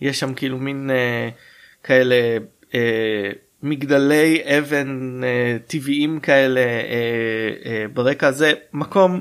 יש 0.01 0.21
שם 0.21 0.35
כאילו 0.35 0.59
מין 0.59 0.91
uh, 0.91 1.85
כאלה 1.87 2.15
uh, 2.63 2.75
מגדלי 3.63 4.43
אבן 4.59 5.21
uh, 5.23 5.71
טבעיים 5.71 6.21
כאלה 6.21 6.61
uh, 6.61 7.65
uh, 7.65 7.69
ברקע 7.95 8.31
זה 8.31 8.53
מקום 8.73 9.21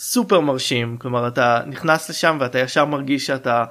סופר 0.00 0.40
מרשים. 0.40 0.96
כלומר 0.96 1.28
אתה 1.28 1.60
נכנס 1.66 2.10
לשם 2.10 2.38
ואתה 2.40 2.58
ישר 2.58 2.84
מרגיש 2.84 3.26
שאתה 3.26 3.64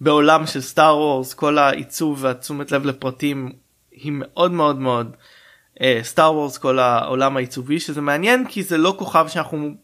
בעולם 0.00 0.46
של 0.46 0.60
סטאר 0.60 0.96
וורס 0.96 1.34
כל 1.34 1.58
העיצוב 1.58 2.24
והתשומת 2.24 2.72
לב 2.72 2.86
לפרטים 2.86 3.52
היא 3.90 4.12
מאוד 4.14 4.52
מאוד 4.52 4.78
מאוד 4.78 5.16
סטאר 6.02 6.34
וורס 6.34 6.58
כל 6.58 6.78
העולם 6.78 7.36
העיצובי 7.36 7.80
שזה 7.80 8.00
מעניין 8.00 8.48
כי 8.48 8.62
זה 8.62 8.78
לא 8.78 8.94
כוכב 8.98 9.26
שאנחנו 9.28 9.74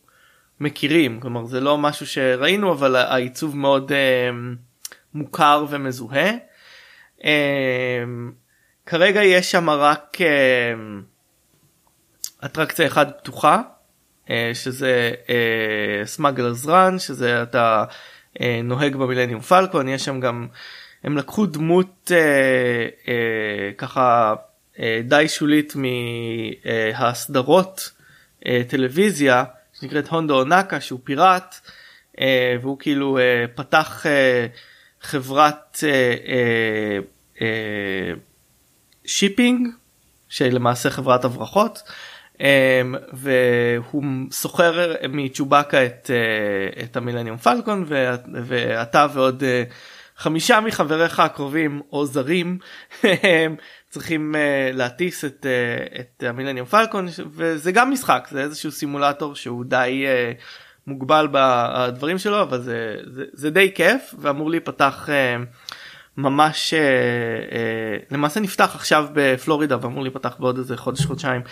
מכירים. 0.60 1.20
כלומר 1.20 1.44
זה 1.44 1.60
לא 1.60 1.78
משהו 1.78 2.06
שראינו 2.06 2.72
אבל 2.72 2.96
העיצוב 2.96 3.56
מאוד 3.56 3.92
uh, 3.92 3.94
מוכר 5.14 5.64
ומזוהה. 5.68 6.30
Uh, 7.18 7.22
כרגע 8.86 9.22
יש 9.22 9.50
שם 9.50 9.70
רק 9.70 10.16
uh, 10.16 10.20
אטרקציה 12.44 12.86
אחת 12.86 13.18
פתוחה 13.18 13.62
שזה 14.54 15.12
סמאגלרס 16.04 16.66
uh, 16.66 16.68
רן 16.68 16.98
שזה 16.98 17.42
אתה 17.42 17.84
uh, 18.34 18.42
נוהג 18.64 18.96
במילניום 18.96 19.40
פלקון 19.40 19.88
יש 19.88 20.04
שם 20.04 20.20
גם 20.20 20.46
הם 21.04 21.18
לקחו 21.18 21.46
דמות 21.46 22.10
ככה 23.78 24.34
די 25.04 25.28
שולית 25.28 25.74
מהסדרות 26.96 27.90
טלוויזיה 28.68 29.44
שנקראת 29.80 30.08
הונדו 30.08 30.38
אונקה 30.38 30.80
שהוא 30.80 31.00
פיראט 31.04 31.54
והוא 32.60 32.78
כאילו 32.78 33.18
פתח 33.54 34.06
חברת 35.00 35.84
shipping 39.04 39.68
שלמעשה 40.28 40.90
חברת 40.90 41.24
הברחות 41.24 41.82
והוא 43.12 44.04
שוכר 44.30 44.94
מצ'ובאקה 45.08 45.86
את, 45.86 46.10
אה, 46.10 46.82
את 46.84 46.96
המילניום 46.96 47.36
פלקון 47.36 47.84
ואת, 47.86 48.20
ואתה 48.44 49.06
ועוד 49.12 49.42
אה, 49.42 49.72
חמישה 50.16 50.60
מחבריך 50.60 51.20
הקרובים 51.20 51.80
או 51.92 52.06
זרים 52.06 52.58
צריכים 53.90 54.34
uh, 54.34 54.76
להטיס 54.76 55.24
את, 55.24 55.46
את 56.00 56.22
המילניום 56.22 56.66
פלקון 56.66 57.06
וזה 57.30 57.72
גם 57.72 57.90
משחק 57.90 58.28
זה 58.30 58.40
איזשהו 58.40 58.70
סימולטור 58.70 59.34
שהוא 59.34 59.64
די 59.64 60.06
מוגבל 60.86 61.28
בדברים 61.30 62.18
שלו 62.18 62.42
אבל 62.42 62.60
זה, 62.60 62.96
זה, 63.06 63.24
זה 63.32 63.50
די 63.50 63.72
כיף 63.74 64.14
ואמור 64.18 64.50
להיפתח 64.50 65.08
ממש 66.16 66.74
למעשה 68.10 68.40
נפתח 68.40 68.70
עכשיו 68.74 69.06
בפלורידה 69.12 69.76
ואמור 69.80 70.02
להיפתח 70.02 70.36
בעוד 70.38 70.58
איזה 70.58 70.76
חודש 70.76 71.06
חודשיים 71.06 71.42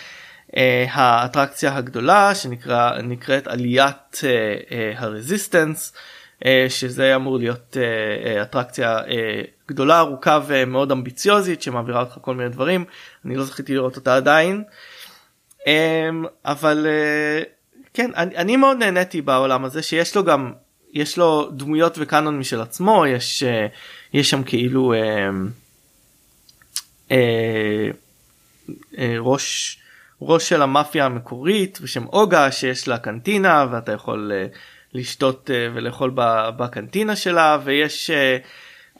האטרקציה 0.91 1.77
הגדולה 1.77 2.35
שנקרא 2.35 2.99
נקראת 3.03 3.47
עליית 3.47 4.15
uh, 4.15 4.21
uh, 4.21 4.73
הרזיסטנס. 4.97 5.93
שזה 6.69 7.17
אמור 7.17 7.39
להיות 7.39 7.77
אטרקציה 8.43 8.99
גדולה 9.69 9.99
ארוכה 9.99 10.41
ומאוד 10.47 10.93
אמביציוזית 10.93 11.63
שמעבירה 11.63 12.01
אותך 12.01 12.19
כל 12.21 12.35
מיני 12.35 12.49
דברים 12.49 12.85
אני 13.25 13.37
לא 13.37 13.45
זכיתי 13.45 13.75
לראות 13.75 13.97
אותה 13.97 14.17
עדיין 14.17 14.65
um, 15.61 15.67
אבל 16.45 16.87
כן 17.95 18.11
אני, 18.17 18.37
אני 18.37 18.57
מאוד 18.57 18.77
נהניתי 18.77 19.23
בעולם 19.23 19.65
הזה 19.65 19.83
שיש 19.83 20.17
לו 20.17 20.25
גם 20.25 20.53
יש 20.93 21.19
לו 21.19 21.51
דמויות 21.51 21.95
וקאנון 21.99 22.39
משל 22.39 22.61
עצמו 22.61 23.07
יש 23.07 23.43
יש 24.15 24.31
שם 24.31 24.43
כאילו 24.43 24.95
uh, 24.95 24.97
uh, 27.09 27.13
uh, 28.93 28.97
ראש 29.19 29.79
ראש 30.23 30.49
של 30.49 30.63
המאפיה 30.63 31.05
המקורית 31.05 31.81
בשם 31.81 32.07
אוגה 32.07 32.53
שיש 32.53 32.89
לה 32.89 32.99
קנטינה 32.99 33.67
ואתה 33.71 33.93
יכול 33.93 34.33
uh, 34.33 34.57
לשתות 34.95 35.51
uh, 35.51 35.77
ולאכול 35.77 36.13
בקנטינה 36.57 37.17
שלה 37.17 37.59
ויש 37.65 38.11
uh, 38.11 38.47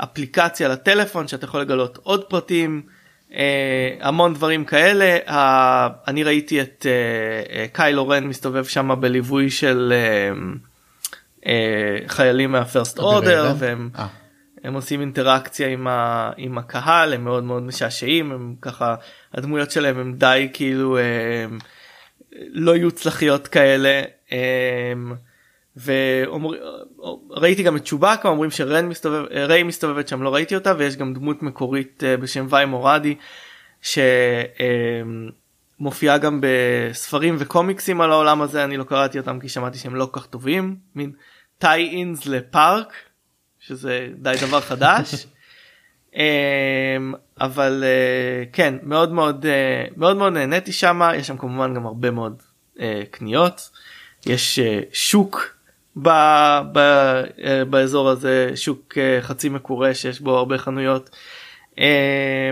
אפליקציה 0.05 0.69
לטלפון 0.69 1.29
שאתה 1.29 1.45
יכול 1.45 1.61
לגלות 1.61 1.99
עוד 2.03 2.25
פרטים 2.25 2.83
uh, 3.31 3.35
המון 4.01 4.35
דברים 4.35 4.65
כאלה 4.65 5.19
uh, 5.27 6.09
אני 6.09 6.25
ראיתי 6.25 6.61
את 6.61 6.87
uh, 6.87 7.51
uh, 7.51 7.77
קיילו 7.77 8.09
רן 8.09 8.25
מסתובב 8.25 8.65
שם 8.65 8.91
בליווי 9.01 9.51
של 9.51 9.93
uh, 9.93 11.45
uh, 11.45 11.47
חיילים 12.07 12.53
מהפרסט 12.53 12.99
אורדר 12.99 13.55
והם 13.59 13.91
אה. 13.99 14.07
הם 14.67 14.75
עושים 14.75 15.01
אינטראקציה 15.01 15.69
עם, 15.69 15.87
ה, 15.87 16.31
עם 16.37 16.59
הקהל 16.59 17.13
הם 17.13 17.25
מאוד 17.25 17.45
מאוד 17.45 17.63
משעשעים 17.63 18.33
הם 18.33 18.55
ככה 18.61 18.95
הדמויות 19.37 19.71
שלהם 19.71 19.99
הם 19.99 20.15
די 20.15 20.49
כאילו 20.53 20.99
הם, 20.99 21.59
לא 22.33 22.77
יהיו 22.77 22.91
צלחיות 22.91 23.49
כאלה. 23.49 24.03
הם, 24.31 25.13
וראיתי 25.85 27.63
גם 27.63 27.77
את 27.77 27.85
צ'ובאקה 27.85 28.29
אומרים 28.29 28.51
שריי 28.51 28.83
מסתובב, 28.83 29.25
מסתובבת 29.65 30.09
שם 30.09 30.23
לא 30.23 30.35
ראיתי 30.35 30.55
אותה 30.55 30.73
ויש 30.79 30.97
גם 30.97 31.15
דמות 31.15 31.43
מקורית 31.43 32.05
אה, 32.05 32.17
בשם 32.17 32.47
וואי 32.49 32.65
מורדי 32.65 33.15
שמופיעה 35.79 36.19
גם 36.19 36.41
בספרים 36.43 37.37
וקומיקסים 37.39 38.01
על 38.01 38.13
העולם 38.13 38.43
הזה 38.43 38.65
אני 38.65 38.77
לא 38.77 38.85
קראתי 38.85 39.19
אותם 39.19 39.41
כי 39.41 39.49
שמעתי 39.49 39.79
שהם 39.79 39.95
לא 39.95 40.09
כל 40.11 40.21
כך 40.21 40.27
טובים 40.27 40.77
מין 40.95 41.13
טאי 41.59 41.89
אינס 41.89 42.27
לפארק 42.27 42.93
שזה 43.59 44.09
די 44.19 44.35
דבר 44.47 44.61
חדש. 44.61 45.15
אבל 47.41 47.85
כן 48.53 48.75
מאוד 48.83 49.13
מאוד 49.13 49.47
מאוד 49.97 50.17
מאוד 50.17 50.33
נהניתי 50.33 50.73
שם 50.73 51.01
יש 51.15 51.27
שם 51.27 51.37
כמובן 51.37 51.75
גם 51.75 51.87
הרבה 51.87 52.11
מאוד 52.11 52.43
קניות 53.11 53.71
יש 54.27 54.59
שוק 54.93 55.57
ב- 56.03 56.61
ב- 56.73 57.23
אה, 57.45 57.65
באזור 57.71 58.09
הזה 58.09 58.51
שוק 58.55 58.99
אה, 58.99 59.19
חצי 59.23 59.49
מקורה 59.49 59.95
שיש 59.95 60.21
בו 60.21 60.37
הרבה 60.37 60.59
חנויות. 60.59 61.11
אה, 61.79 62.51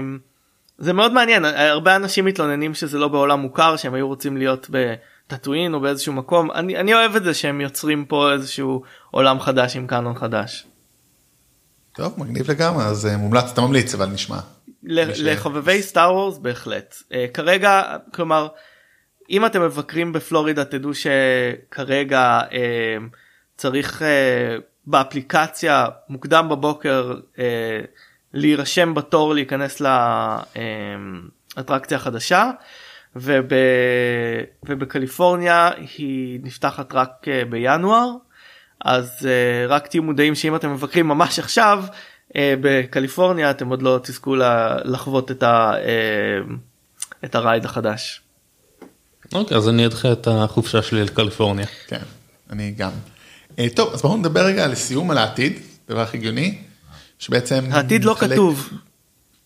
זה 0.78 0.92
מאוד 0.92 1.12
מעניין 1.12 1.44
הרבה 1.44 1.96
אנשים 1.96 2.24
מתלוננים 2.24 2.74
שזה 2.74 2.98
לא 2.98 3.08
בעולם 3.08 3.40
מוכר 3.40 3.76
שהם 3.76 3.94
היו 3.94 4.06
רוצים 4.06 4.36
להיות 4.36 4.70
בטאטואין 4.70 5.74
או 5.74 5.80
באיזשהו 5.80 6.12
מקום 6.12 6.50
אני, 6.50 6.76
אני 6.76 6.94
אוהב 6.94 7.16
את 7.16 7.24
זה 7.24 7.34
שהם 7.34 7.60
יוצרים 7.60 8.04
פה 8.04 8.32
איזשהו 8.32 8.82
עולם 9.10 9.40
חדש 9.40 9.76
עם 9.76 9.86
קאנון 9.86 10.14
חדש. 10.14 10.66
טוב, 11.94 12.14
מגניב 12.16 12.50
לגמרי, 12.50 12.84
אז 12.84 13.06
אה, 13.06 13.16
מומלץ, 13.16 13.50
אתה 13.52 13.60
ממליץ, 13.60 13.94
אבל 13.94 14.06
נשמע. 14.06 14.36
מש- 14.82 15.20
לחובבי 15.20 15.82
סטאר 15.82 16.14
וורס 16.14 16.38
בהחלט 16.38 16.94
uh, 17.02 17.14
כרגע 17.34 17.96
כלומר 18.14 18.48
אם 19.30 19.46
אתם 19.46 19.62
מבקרים 19.62 20.12
בפלורידה 20.12 20.64
תדעו 20.64 20.90
שכרגע 20.94 22.40
צריך 23.56 24.02
באפליקציה 24.86 25.86
מוקדם 26.08 26.48
בבוקר 26.48 27.14
להירשם 28.32 28.94
בתור 28.94 29.34
להיכנס 29.34 29.82
לאטרקציה 31.56 31.96
החדשה 31.96 32.50
וב... 33.16 33.52
ובקליפורניה 34.68 35.70
היא 35.98 36.40
נפתחת 36.42 36.94
רק 36.94 37.26
בינואר 37.50 38.10
אז 38.84 39.10
uh, 39.20 39.24
רק 39.68 39.86
תהיו 39.86 40.02
מודעים 40.02 40.34
שאם 40.34 40.56
אתם 40.56 40.72
מבקרים 40.72 41.08
ממש 41.08 41.38
עכשיו 41.38 41.84
uh, 42.28 42.32
בקליפורניה 42.60 43.50
אתם 43.50 43.68
עוד 43.68 43.82
לא 43.82 44.00
תזכו 44.02 44.36
לחוות 44.84 45.30
את, 45.30 45.42
ה, 45.42 45.72
uh, 45.72 46.52
את 47.24 47.34
הרייד 47.34 47.64
החדש. 47.64 48.20
אוקיי, 49.34 49.56
אז 49.56 49.68
אני 49.68 49.86
אדחה 49.86 50.12
את 50.12 50.28
החופשה 50.30 50.82
שלי 50.82 51.04
לקליפורניה. 51.04 51.66
כן, 51.86 52.02
אני 52.50 52.70
גם. 52.70 52.90
אה, 53.58 53.66
טוב, 53.74 53.92
אז 53.92 54.02
בואו 54.02 54.16
נדבר 54.16 54.44
רגע 54.44 54.66
לסיום 54.66 55.10
על 55.10 55.18
העתיד, 55.18 55.58
דבר 55.88 56.00
הכי 56.00 56.16
הגיוני, 56.16 56.58
שבעצם... 57.18 57.64
העתיד 57.70 58.04
לא 58.04 58.12
מתחלק- 58.12 58.32
כתוב. 58.32 58.70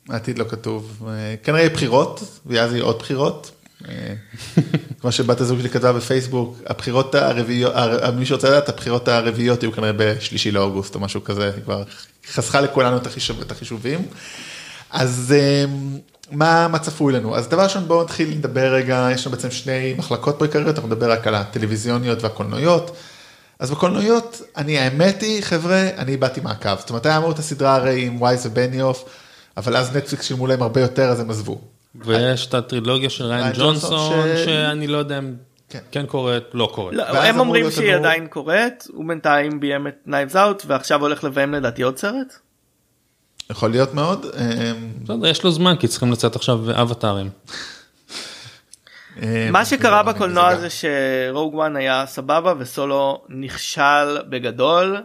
העתיד 0.09 0.39
לא 0.39 0.45
כתוב. 0.45 1.09
אה, 1.09 1.35
כנראה 1.43 1.61
יהיה 1.61 1.71
בחירות, 1.71 2.41
ואז 2.47 2.73
יהיו 2.73 2.85
עוד 2.85 2.99
בחירות. 2.99 3.51
אה, 3.89 4.15
כמו 5.01 5.13
שבת 5.13 5.41
הזוג 5.41 5.59
שלי 5.61 5.69
כתבה 5.69 5.93
בפייסבוק, 5.93 6.59
הבחירות 6.67 7.15
הרביעיות, 7.15 7.73
הר- 7.75 8.11
מי 8.11 8.27
שרוצה 8.27 8.49
לדעת, 8.49 8.69
הבחירות 8.69 9.09
הרביעיות 9.09 9.63
יהיו 9.63 9.73
כנראה 9.73 9.93
בשלישי 9.97 10.51
לאוגוסט 10.51 10.95
או 10.95 11.01
משהו 11.01 11.25
כזה, 11.25 11.51
היא 11.57 11.63
כבר 11.65 11.83
חסכה 12.33 12.61
לכולנו 12.61 12.97
את 12.97 13.07
החישוב- 13.07 13.41
את 13.41 13.51
החישובים. 13.51 14.07
אז 14.91 15.35
אה, 15.37 15.65
מה, 16.31 16.69
מה 16.69 16.79
צפוי 16.79 17.13
לנו? 17.13 17.37
אז 17.37 17.49
דבר 17.49 17.63
ראשון 17.63 17.89
בואו 17.89 18.03
נתחיל 18.03 18.31
לדבר 18.31 18.75
רגע, 18.75 19.09
יש 19.13 19.27
לנו 19.27 19.37
בעצם 19.37 19.51
שני 19.51 19.95
מחלקות 19.99 20.39
פה 20.39 20.45
עיקריות, 20.45 20.75
אנחנו 20.77 20.89
נדבר 20.89 21.13
רק 21.13 21.27
על 21.27 21.35
הטלוויזיוניות 21.35 22.23
והקולנועיות. 22.23 22.97
אז 23.59 23.71
בקולנועיות, 23.71 24.43
אני 24.57 24.79
האמת 24.79 25.23
היא, 25.23 25.43
חבר'ה, 25.43 25.89
אני 25.99 26.17
באתי 26.17 26.41
מהקו. 26.41 26.71
זאת 26.79 26.91
אומרת, 26.91 27.07
היה 27.07 27.17
אמור 27.17 27.31
את 27.33 27.39
הסדרה 27.39 27.75
הרי 27.75 28.07
עם 28.07 28.23
וייס 28.23 28.47
ובניוף, 28.47 29.05
אבל 29.57 29.77
אז 29.77 29.97
נטפליקס 29.97 30.25
שילמו 30.25 30.47
להם 30.47 30.63
הרבה 30.63 30.81
יותר, 30.81 31.09
אז 31.09 31.21
הם 31.21 31.31
עזבו. 31.31 31.61
ויש 32.05 32.47
את 32.47 32.55
הטרילוגיה 32.55 33.11
של 33.11 33.25
ריין 33.25 33.53
ג'ונסון, 33.59 34.27
שאני 34.45 34.87
לא 34.87 34.99
יודע 34.99 35.19
אם 35.19 35.35
כן. 35.69 35.79
כן 35.91 36.07
קורית, 36.07 36.45
לא 36.55 36.71
קורית. 36.75 36.97
לא, 36.97 37.23
הם 37.23 37.41
אומרים 37.41 37.71
שהיא 37.71 37.95
עדיין 37.95 38.27
קורית 38.27 38.87
הוא 38.93 39.09
בינתיים 39.09 39.61
ביים 39.61 39.87
את 39.87 39.95
נייבס 40.07 40.37
אאוט 40.37 40.63
ועכשיו 40.67 41.01
הולך 41.01 41.25
לביים 41.25 41.55
לדעתי 41.55 41.83
עוד 41.83 41.97
סרט. 41.97 42.39
יכול 43.51 43.71
להיות 43.71 43.95
מאוד. 43.95 44.27
בסדר, 45.03 45.27
יש 45.27 45.45
לו 45.45 45.51
זמן, 45.51 45.75
כי 45.81 45.89
צריכים 45.89 46.13
לצאת 46.13 46.37
עכשיו 46.37 46.83
אבטארים. 46.83 47.31
אה, 49.23 49.49
מה 49.51 49.65
שקרה 49.65 50.03
לא, 50.03 50.13
בקולנוע 50.13 50.57
זה 50.57 50.69
שרוג 50.71 51.55
וואן 51.55 51.77
היה 51.77 52.07
סבבה 52.07 52.55
וסולו 52.59 53.23
נכשל 53.29 54.19
בגדול 54.29 54.97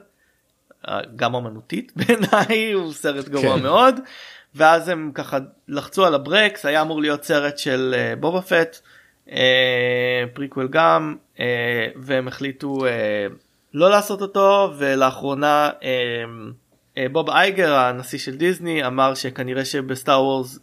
אה, 0.88 1.00
גם 1.16 1.36
אמנותית 1.36 1.92
בעיניי 1.96 2.72
הוא 2.72 2.94
סרט 2.94 3.28
גרוע 3.28 3.58
כן. 3.58 3.64
מאוד 3.64 4.00
ואז 4.56 4.90
הם 4.90 5.12
ככה 5.14 5.38
לחצו 5.68 6.06
על 6.06 6.16
הברקס 6.16 6.66
היה 6.66 6.82
אמור 6.82 7.02
להיות 7.02 7.24
סרט 7.24 7.58
של 7.58 7.96
אה, 7.98 8.16
בובה 8.16 8.42
פט 8.42 8.80
אה, 9.32 10.24
פריקוול 10.34 10.68
גם 10.68 11.16
אה, 11.40 11.88
והם 11.96 12.28
החליטו 12.28 12.78
לא 13.74 13.90
לעשות 13.90 14.22
אותו 14.22 14.74
ולאחרונה 14.78 15.70
בוב 17.12 17.30
אייגר 17.30 17.74
הנשיא 17.74 18.20
של 18.20 18.36
דיסני 18.36 18.86
אמר 18.88 19.16
שכנראה 19.16 19.66
שבסטאר 19.66 20.24
וורס 20.24 20.60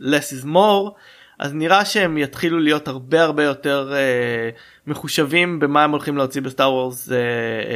less 0.00 0.42
is 0.42 0.46
more 0.46 0.90
אז 1.38 1.54
נראה 1.54 1.84
שהם 1.84 2.18
יתחילו 2.18 2.58
להיות 2.58 2.88
הרבה 2.88 3.22
הרבה 3.22 3.44
יותר 3.44 3.92
מחושבים 4.86 5.60
במה 5.60 5.84
הם 5.84 5.90
הולכים 5.90 6.16
להוציא 6.16 6.42
בסטאר 6.42 6.72
וורס 6.72 7.08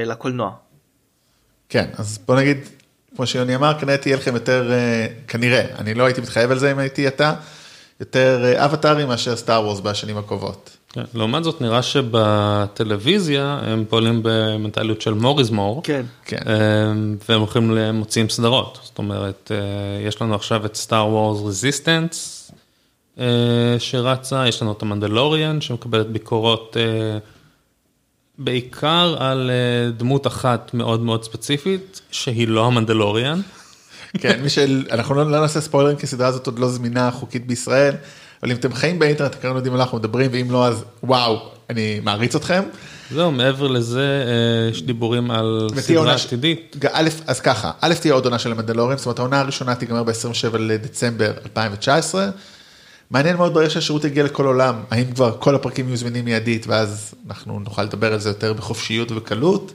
לקולנוע. 0.06 0.50
כן, 1.68 1.90
אז 1.98 2.18
בוא 2.26 2.36
נגיד, 2.36 2.58
כמו 3.16 3.26
שיוני 3.26 3.54
אמר, 3.54 3.78
כנראה 3.80 3.96
תהיה 3.96 4.16
לכם 4.16 4.34
יותר, 4.34 4.72
אה, 4.72 5.06
כנראה, 5.28 5.64
אני 5.78 5.94
לא 5.94 6.04
הייתי 6.04 6.20
מתחייב 6.20 6.50
על 6.50 6.58
זה 6.58 6.72
אם 6.72 6.78
הייתי 6.78 7.08
אתה, 7.08 7.34
יותר 8.00 8.44
אה, 8.44 8.64
אבטארים 8.64 9.08
מאשר 9.08 9.36
סטאר 9.36 9.64
וורס 9.64 9.80
בשנים 9.80 10.18
הקרובות. 10.18 10.76
כן, 10.92 11.04
לעומת 11.14 11.44
זאת 11.44 11.60
נראה 11.60 11.82
שבטלוויזיה 11.82 13.60
הם 13.62 13.84
פועלים 13.88 14.20
במנטליות 14.22 15.00
של 15.00 15.14
more. 15.52 15.80
כן. 15.82 16.02
כן. 16.24 16.36
אמ, 16.46 17.16
והם 17.28 17.40
הולכים 17.40 17.70
למוציאים 17.70 18.28
סדרות, 18.28 18.78
זאת 18.82 18.98
אומרת, 18.98 19.50
אה, 19.54 20.06
יש 20.08 20.22
לנו 20.22 20.34
עכשיו 20.34 20.66
את 20.66 20.76
סטאר 20.76 21.08
וורס 21.08 21.40
רזיסטנס 21.46 22.40
שרצה, 23.78 24.48
יש 24.48 24.62
לנו 24.62 24.72
את 24.72 24.82
המנדלוריאן 24.82 25.60
שמקבלת 25.60 26.06
ביקורות 26.06 26.76
אה, 26.76 27.18
בעיקר 28.38 29.16
על 29.18 29.50
אה, 29.50 29.90
דמות 29.90 30.26
אחת 30.26 30.70
מאוד 30.74 31.00
מאוד 31.00 31.24
ספציפית, 31.24 32.00
שהיא 32.10 32.48
לא 32.48 32.66
המנדלוריאן. 32.66 33.40
כן, 34.18 34.42
מי 34.42 34.48
של... 34.48 34.86
אנחנו 34.90 35.14
לא, 35.14 35.30
לא 35.30 35.40
נעשה 35.40 35.60
ספוילרים 35.60 35.96
כי 35.96 36.06
הסדרה 36.06 36.28
הזאת 36.28 36.46
עוד 36.46 36.58
לא 36.58 36.68
זמינה 36.68 37.10
חוקית 37.10 37.46
בישראל, 37.46 37.94
אבל 38.42 38.50
אם 38.50 38.56
אתם 38.56 38.72
חיים 38.72 38.98
באינטרנט, 38.98 39.34
כרגע 39.42 39.54
יודעים 39.54 39.74
על 39.74 39.80
אנחנו 39.80 39.98
מדברים, 39.98 40.30
ואם 40.32 40.50
לא, 40.50 40.66
אז 40.66 40.84
וואו, 41.02 41.38
אני 41.70 42.00
מעריץ 42.02 42.34
אתכם. 42.34 42.62
זהו, 43.10 43.32
מעבר 43.32 43.66
לזה, 43.66 44.24
אה, 44.26 44.70
יש 44.70 44.82
דיבורים 44.82 45.30
על 45.30 45.68
סדרה 45.80 46.14
עתידית. 46.14 46.76
א', 46.92 47.08
אז 47.26 47.40
ככה, 47.40 47.70
א', 47.80 47.94
תהיה 48.00 48.14
עוד 48.14 48.24
עונה 48.24 48.38
של 48.38 48.52
המנדלוריאן, 48.52 48.98
זאת 48.98 49.06
אומרת 49.06 49.18
העונה 49.18 49.40
הראשונה 49.40 49.74
תיגמר 49.74 50.02
ב-27 50.02 50.58
לדצמבר 50.58 51.32
2019. 51.44 52.30
מעניין 53.10 53.36
מאוד 53.36 53.54
ברגע 53.54 53.70
שהשירות 53.70 54.04
יגיע 54.04 54.24
לכל 54.24 54.46
עולם, 54.46 54.74
האם 54.90 55.12
כבר 55.12 55.36
כל 55.38 55.54
הפרקים 55.54 55.86
יהיו 55.86 55.96
זמינים 55.96 56.24
מיידית, 56.24 56.66
ואז 56.66 57.14
אנחנו 57.26 57.60
נוכל 57.60 57.82
לדבר 57.82 58.12
על 58.12 58.20
זה 58.20 58.28
יותר 58.28 58.52
בחופשיות 58.52 59.12
ובקלות. 59.12 59.72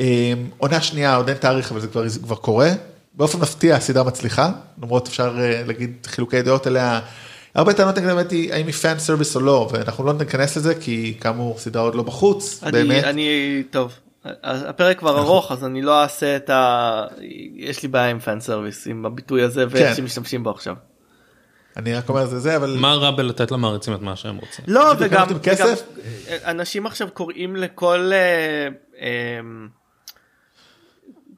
אה, 0.00 0.32
עונה 0.58 0.80
שנייה, 0.80 1.16
עוד 1.16 1.28
אין 1.28 1.38
תאריך, 1.38 1.72
אבל 1.72 1.80
זה 1.80 1.86
כבר, 1.86 2.08
זה 2.08 2.20
כבר 2.20 2.36
קורה. 2.36 2.70
באופן 3.14 3.38
מפתיע, 3.38 3.76
הסדרה 3.76 4.04
מצליחה, 4.04 4.50
למרות 4.82 5.08
אפשר 5.08 5.36
אה, 5.38 5.62
להגיד 5.66 6.06
חילוקי 6.06 6.42
דעות 6.42 6.66
עליה. 6.66 7.00
הרבה 7.54 7.72
טענות 7.72 7.98
נגד 7.98 8.08
האמת 8.08 8.30
היא, 8.30 8.52
האם 8.52 8.66
היא 8.66 8.74
fan 8.74 8.98
service 8.98 9.36
או 9.36 9.40
לא, 9.40 9.68
ואנחנו 9.72 10.04
לא 10.04 10.12
ניכנס 10.12 10.56
לזה, 10.56 10.74
כי 10.74 11.14
כאמור, 11.20 11.58
סדרה 11.58 11.82
עוד 11.82 11.94
לא 11.94 12.02
בחוץ, 12.02 12.60
אני, 12.62 12.72
באמת. 12.72 13.04
אני 13.04 13.62
טוב 13.70 13.92
הפרק 14.42 14.98
כבר 14.98 15.18
ארוך 15.18 15.52
אז 15.52 15.64
אני 15.64 15.82
לא 15.82 16.02
אעשה 16.02 16.36
את 16.36 16.50
ה... 16.50 17.04
יש 17.56 17.82
לי 17.82 17.88
בעיה 17.88 18.10
עם 18.10 18.18
fan 18.18 18.40
service 18.40 18.86
עם 18.86 19.06
הביטוי 19.06 19.42
הזה 19.42 19.64
ואיך 19.70 19.88
כן. 19.88 19.94
שמשתמשים 19.94 20.42
בו 20.42 20.50
עכשיו. 20.50 20.74
אני 21.76 21.94
רק 21.94 22.08
אומר 22.08 22.26
זה 22.26 22.38
זה, 22.38 22.56
אבל... 22.56 22.76
מה 22.80 22.94
רע 22.94 23.10
בלתת 23.10 23.50
למעריצים 23.50 23.94
את 23.94 24.00
מה 24.00 24.16
שהם 24.16 24.36
רוצים? 24.36 24.64
לא 24.68 24.92
וגם, 24.98 25.26
כסף? 25.42 25.82
אנשים 26.44 26.86
עכשיו 26.86 27.08
קוראים 27.14 27.56
לכל 27.56 28.10
אה, 28.12 28.68
אה, 29.00 29.40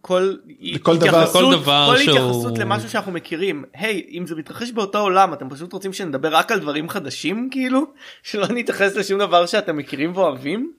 כל 0.00 0.34
לכל 0.60 0.96
דבר- 0.98 1.08
התייחסות- 1.08 1.32
כל 1.54 1.60
דבר 1.60 1.86
כל 1.90 1.98
שהוא- 1.98 2.16
התייחסות 2.18 2.58
למשהו 2.58 2.90
שאנחנו 2.90 3.12
מכירים 3.12 3.64
היי 3.74 4.06
אם 4.10 4.26
זה 4.26 4.34
מתרחש 4.34 4.70
באותו 4.70 4.98
עולם 4.98 5.32
אתם 5.32 5.50
פשוט 5.50 5.72
רוצים 5.72 5.92
שנדבר 5.92 6.34
רק 6.36 6.52
על 6.52 6.58
דברים 6.60 6.88
חדשים 6.88 7.48
כאילו 7.52 7.80
שלא 8.22 8.46
נתייחס 8.48 8.94
לשום 8.96 9.18
דבר 9.18 9.46
שאתם 9.46 9.76
מכירים 9.76 10.12
ואוהבים. 10.16 10.72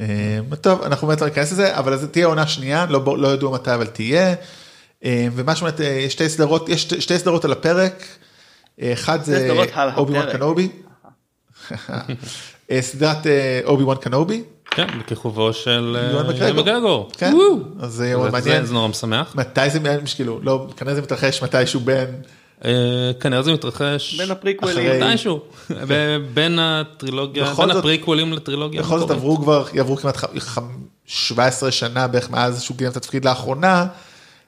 אה, 0.00 0.38
טוב, 0.60 0.82
אנחנו 0.82 1.06
באמת 1.08 1.20
לא 1.20 1.26
ניכנס 1.26 1.52
לזה, 1.52 1.78
אבל 1.78 1.92
אז 1.92 2.08
תהיה 2.12 2.26
עונה 2.26 2.46
שנייה, 2.46 2.86
לא, 2.90 3.18
לא 3.18 3.28
ידוע 3.28 3.54
מתי, 3.54 3.74
אבל 3.74 3.86
תהיה. 3.86 4.34
אה, 5.04 5.26
ומה 5.32 5.56
שאומרת, 5.56 5.80
אה, 5.80 5.86
יש 5.86 6.12
שתי 6.12 6.28
סדרות, 6.28 6.68
יש 6.68 6.82
שתי- 6.82 7.18
סדרות 7.18 7.44
על 7.44 7.52
הפרק. 7.52 8.04
אה, 8.82 8.92
אחד 8.92 9.24
זה 9.24 9.48
אובי 9.96 10.12
וואן. 10.12 10.32
קנובי. 10.32 10.68
סדרת 12.80 13.26
אובי 13.64 13.84
וואן 13.84 13.96
קנובי. 13.96 14.42
כן, 14.70 14.86
בכיכובו 14.98 15.52
של 15.52 15.96
יואן. 16.12 16.26
מקגרגור. 16.26 17.10
כן. 17.18 17.32
אז 17.80 17.92
זה 17.92 18.14
מעניין. 18.32 18.64
זה 18.66 18.74
נורא 18.74 18.88
משמח. 18.88 19.34
מתי 19.36 19.70
זה, 19.70 19.78
כאילו, 20.16 20.40
לא, 20.42 20.68
כנראה 20.76 20.94
זה 20.94 21.02
מתרחש 21.02 21.42
מתישהו 21.42 21.80
בין, 21.80 22.06
אה, 22.64 22.70
כנראה 23.20 23.42
זה 23.42 23.52
מתרחש 23.52 24.14
בין 24.20 24.30
הפריקוולים. 24.30 25.02
מתישהו, 25.02 25.40
ב- 25.88 26.18
בין 26.34 26.58
הטרילוגיה, 26.58 27.54
בין 27.54 27.70
הפריקוולים 27.70 28.32
לטרילוגיה. 28.32 28.82
בכל 28.82 28.98
זאת. 28.98 29.10
עברו 29.10 29.36
כבר, 29.36 29.66
יעברו 29.74 29.96
כמעט 29.96 30.16
ח- 30.16 30.38
ח- 30.38 30.58
17 31.06 31.70
שנה 31.70 32.06
בערך 32.06 32.30
מאז 32.30 32.62
שהוא 32.62 32.76
גילם 32.76 32.90
את 32.90 32.96
התפקיד 32.96 33.24
לאחרונה, 33.24 33.86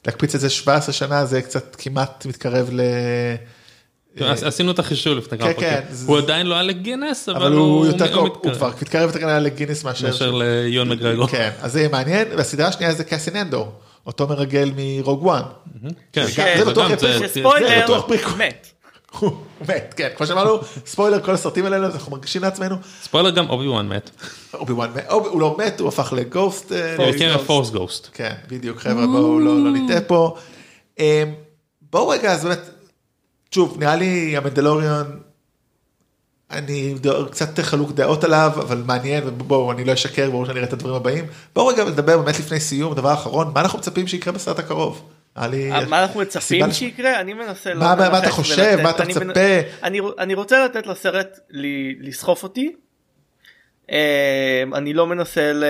להקפיץ 0.07 0.35
את 0.35 0.41
זה 0.41 0.51
17 0.51 0.93
שנה 0.93 1.25
זה 1.25 1.43
קצת 1.43 1.77
כמעט 1.79 2.27
מתקרב 2.27 2.69
ל... 2.73 2.81
עשינו 4.21 4.71
את 4.71 4.79
החישוב 4.79 5.19
לפני 5.19 5.39
כמה 5.39 5.55
פרקים. 5.55 5.69
הוא 6.07 6.19
עדיין 6.19 6.47
לא 6.47 6.55
היה 6.55 6.63
לגינס, 6.63 7.29
אבל 7.29 7.53
הוא 7.53 7.87
יותר 7.87 8.09
קרוב, 8.09 8.29
הוא. 8.43 8.53
כבר 8.53 8.71
מתקרב 8.83 9.03
יותר 9.03 9.19
כנראה 9.19 9.39
לגינס 9.39 9.85
מאשר... 9.85 10.31
ליואן 10.31 10.89
מקגרגור. 10.89 11.29
כן, 11.29 11.51
אז 11.61 11.73
זה 11.73 11.79
יהיה 11.79 11.89
מעניין, 11.89 12.29
והסדרה 12.37 12.69
השנייה 12.69 12.95
זה 12.95 13.05
קאסין 13.05 13.37
אנדור, 13.37 13.73
אותו 14.07 14.29
מרגל 14.29 14.73
מרוג 14.77 15.23
וואן. 15.23 15.43
כן, 16.13 16.27
זה 16.59 16.65
בטוח 16.65 18.07
פריקוול. 18.07 18.43
הוא 19.19 19.33
מת, 19.69 19.95
כן, 19.97 20.09
כמו 20.17 20.27
שאמרנו, 20.27 20.59
ספוילר 20.87 21.23
כל 21.23 21.35
הסרטים 21.35 21.65
האלה, 21.65 21.77
אנחנו 21.87 22.13
מרשים 22.13 22.43
לעצמנו, 22.43 22.77
ספוילר 23.03 23.31
גם 23.31 23.51
אובי 23.51 23.69
וואן 23.69 23.89
מת. 23.89 24.11
אובי 24.55 24.73
וואן, 24.73 24.91
מת, 24.95 25.05
הוא 25.09 25.41
לא 25.41 25.57
מת, 25.59 25.81
הוא 25.81 25.89
הפך 25.89 26.13
ל 26.17 26.25
ghost. 26.25 26.73
אה, 26.73 26.97
הוא 26.97 27.05
became 27.07 27.39
force 27.47 27.71
ghost. 27.71 28.09
כן, 28.13 28.35
בדיוק, 28.49 28.79
חבר'ה, 28.79 29.07
בואו 29.07 29.41
לא 29.41 29.65
לא 29.65 29.71
נטעה 29.71 30.01
פה. 30.01 30.37
אמ, 30.99 31.05
בואו 31.91 32.09
רגע, 32.09 32.33
אז 32.33 32.45
באמת, 32.45 32.61
שוב, 33.51 33.77
נראה 33.79 33.97
לי 33.97 34.37
המנדלוריון, 34.37 35.21
אני 36.51 36.95
קצת 37.31 37.61
חלוק 37.61 37.93
דעות 37.93 38.25
עליו, 38.25 38.51
אבל 38.55 38.83
מעניין, 38.87 39.25
ובואו, 39.27 39.73
אני 39.73 39.85
לא 39.85 39.93
אשקר, 39.93 40.31
ברור 40.31 40.47
שאני 40.47 40.59
אראה 40.59 40.69
את 40.69 40.73
הדברים 40.73 40.95
הבאים. 40.95 41.27
בואו 41.55 41.67
רגע 41.67 41.85
נדבר 41.85 42.19
באמת 42.19 42.39
לפני 42.39 42.61
סיום, 42.61 42.95
דבר 42.95 43.15
אחרון, 43.15 43.51
מה 43.55 43.61
אנחנו 43.61 43.79
מצפים 43.79 44.07
שיקרה 44.07 44.33
בסרט 44.33 44.59
הקרוב? 44.59 45.03
לי- 45.47 45.73
אה, 45.73 45.85
מה 45.87 46.03
אנחנו 46.03 46.21
מצפים 46.21 46.73
שיקרה? 46.73 47.21
אני 47.21 47.35
מנסה 47.35 47.75
לא 47.75 47.81
מה- 47.81 48.19
אתה 48.19 48.31
חושב? 48.31 48.57
ולתת. 48.73 48.83
מה 48.83 48.91
אתה 48.91 49.05
מצפה? 49.05 49.41
אני 50.19 50.35
רוצה 50.35 50.65
לתת 50.65 50.87
לסרט 50.87 51.39
לסחוף 52.01 52.43
אותי. 52.43 52.73
אה, 53.91 53.97
אני 54.75 54.95
לא 54.95 55.07
מנסה 55.07 55.53
ל- 55.53 55.65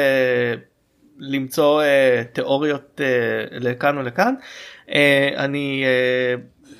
למצוא 1.18 1.82
אה, 1.82 2.22
תיאוריות 2.32 3.00
אה, 3.00 3.06
לכאן 3.58 3.98
ולכאן. 3.98 4.34
אני 5.36 5.84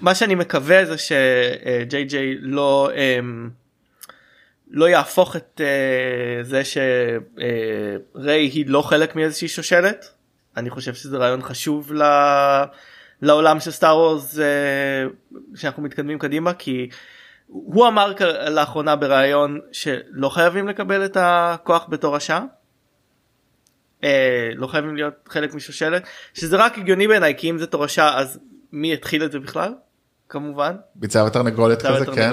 מה 0.01 0.15
שאני 0.15 0.35
מקווה 0.35 0.85
זה 0.85 0.95
שג'יי 0.99 2.05
ג'יי 2.05 2.35
לא 2.41 2.91
אמ, 2.95 3.49
לא 4.71 4.89
יהפוך 4.89 5.37
את 5.37 5.61
אה, 5.65 6.43
זה 6.45 6.63
שריי 6.65 8.41
היא 8.47 8.65
לא 8.69 8.83
חלק 8.83 9.17
מאיזושהי 9.17 9.49
שושלת. 9.49 10.11
אני 10.57 10.71
חושב 10.71 10.95
שזה 10.95 11.17
רעיון 11.17 11.43
חשוב 11.43 11.93
ל... 11.93 12.03
לעולם 13.23 13.61
של 13.61 13.71
סטאר 13.71 13.97
וורס 13.97 14.39
אה, 14.39 14.45
שאנחנו 15.55 15.83
מתקדמים 15.83 16.19
קדימה 16.19 16.55
כי 16.55 16.89
הוא 17.47 17.87
אמר 17.89 18.13
לאחרונה 18.49 18.97
בריאיון 18.97 19.61
שלא 19.73 20.29
חייבים 20.29 20.69
לקבל 20.69 21.05
את 21.05 21.17
הכוח 21.21 21.87
בתור 21.89 22.17
השעה. 22.17 22.45
אה, 24.05 24.51
לא 24.55 24.67
חייבים 24.67 24.97
להיות 24.97 25.15
חלק 25.29 25.55
משושלת 25.55 26.07
שזה 26.35 26.57
רק 26.57 26.79
הגיוני 26.79 27.09
בעיניי 27.09 27.35
כי 27.37 27.51
אם 27.51 27.59
זה 27.59 27.67
תורשה 27.67 28.17
אז 28.17 28.39
מי 28.73 28.93
התחיל 28.93 29.25
את 29.25 29.33
זה 29.33 29.39
בכלל 29.39 29.75
כמובן 30.29 30.77
ביצה 30.95 31.25
ותרנגולת 31.25 31.83
כזה, 31.83 32.07
כן. 32.07 32.31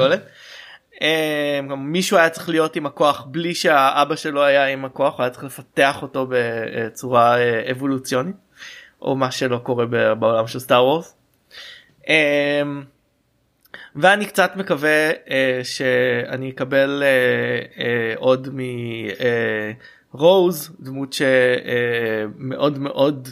גם 1.70 1.92
מישהו 1.92 2.18
היה 2.18 2.30
צריך 2.30 2.50
להיות 2.50 2.76
עם 2.76 2.86
הכוח 2.86 3.26
בלי 3.32 3.56
שהאבא 3.56 4.16
שלו 4.16 4.44
היה 4.44 4.68
עם 4.68 4.86
הכוח 4.86 5.18
הוא 5.18 5.24
היה 5.24 5.30
צריך 5.30 5.44
לפתח 5.44 6.02
אותו 6.02 6.28
בצורה 6.30 7.38
אה, 7.38 7.72
אבולוציונית 7.72 8.36
או 9.02 9.16
מה 9.16 9.32
שלא 9.32 9.58
קורה 9.58 9.86
בעולם 10.16 10.48
של 10.48 10.60
סטאר 10.60 10.86
וורס. 10.86 11.16
אה, 12.10 12.62
ואני 13.96 14.26
קצת 14.26 14.56
מקווה 14.56 15.10
אה, 15.30 15.60
שאני 15.64 16.50
אקבל 16.50 17.04
אה, 17.78 18.14
עוד 18.16 18.50
מרוז 20.14 20.76
דמות 20.80 21.14
שמאוד 21.14 22.80
מאוד 22.80 23.30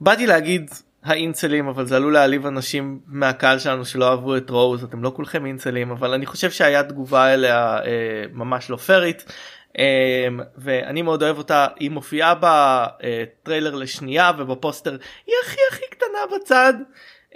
באתי 0.00 0.26
להגיד 0.26 0.70
האינסלים 1.04 1.68
אבל 1.68 1.86
זה 1.86 1.96
עלול 1.96 2.12
להעליב 2.12 2.46
אנשים 2.46 3.00
מהקהל 3.06 3.58
שלנו 3.58 3.84
שלא 3.84 4.08
אהבו 4.08 4.36
את 4.36 4.50
רוז 4.50 4.84
אתם 4.84 5.02
לא 5.02 5.12
כולכם 5.16 5.46
אינסלים 5.46 5.90
אבל 5.90 6.12
אני 6.12 6.26
חושב 6.26 6.50
שהיה 6.50 6.82
תגובה 6.82 7.34
אליה 7.34 7.78
אה, 7.78 8.24
ממש 8.32 8.70
לא 8.70 8.76
פיירית 8.76 9.24
אה, 9.78 10.28
ואני 10.56 11.02
מאוד 11.02 11.22
אוהב 11.22 11.38
אותה 11.38 11.66
היא 11.78 11.90
מופיעה 11.90 12.34
בטריילר 12.40 13.74
לשנייה 13.74 14.30
ובפוסטר 14.38 14.96
היא 15.26 15.34
הכי 15.44 15.60
הכי 15.70 15.84
קטנה 15.90 16.36
בצד. 16.36 16.74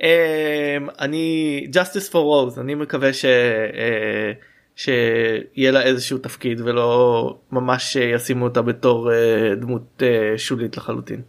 אה, 0.03 0.77
אני 0.99 1.66
justice 1.73 2.11
for 2.12 2.15
rose 2.15 2.61
אני 2.61 2.74
מקווה 2.74 3.12
ש... 3.12 3.24
אה, 3.24 4.32
שיהיה 4.78 5.70
לה 5.70 5.82
איזשהו 5.82 6.19
תפקיד 6.19 6.61
ולא 6.61 7.35
ממש 7.53 7.97
ישימו 7.97 8.45
אותה 8.45 8.62
בתור 8.62 9.12
אה, 9.12 9.55
דמות 9.55 10.03
אה, 10.03 10.39
שולית 10.39 10.77
לחלוטין. 10.77 11.23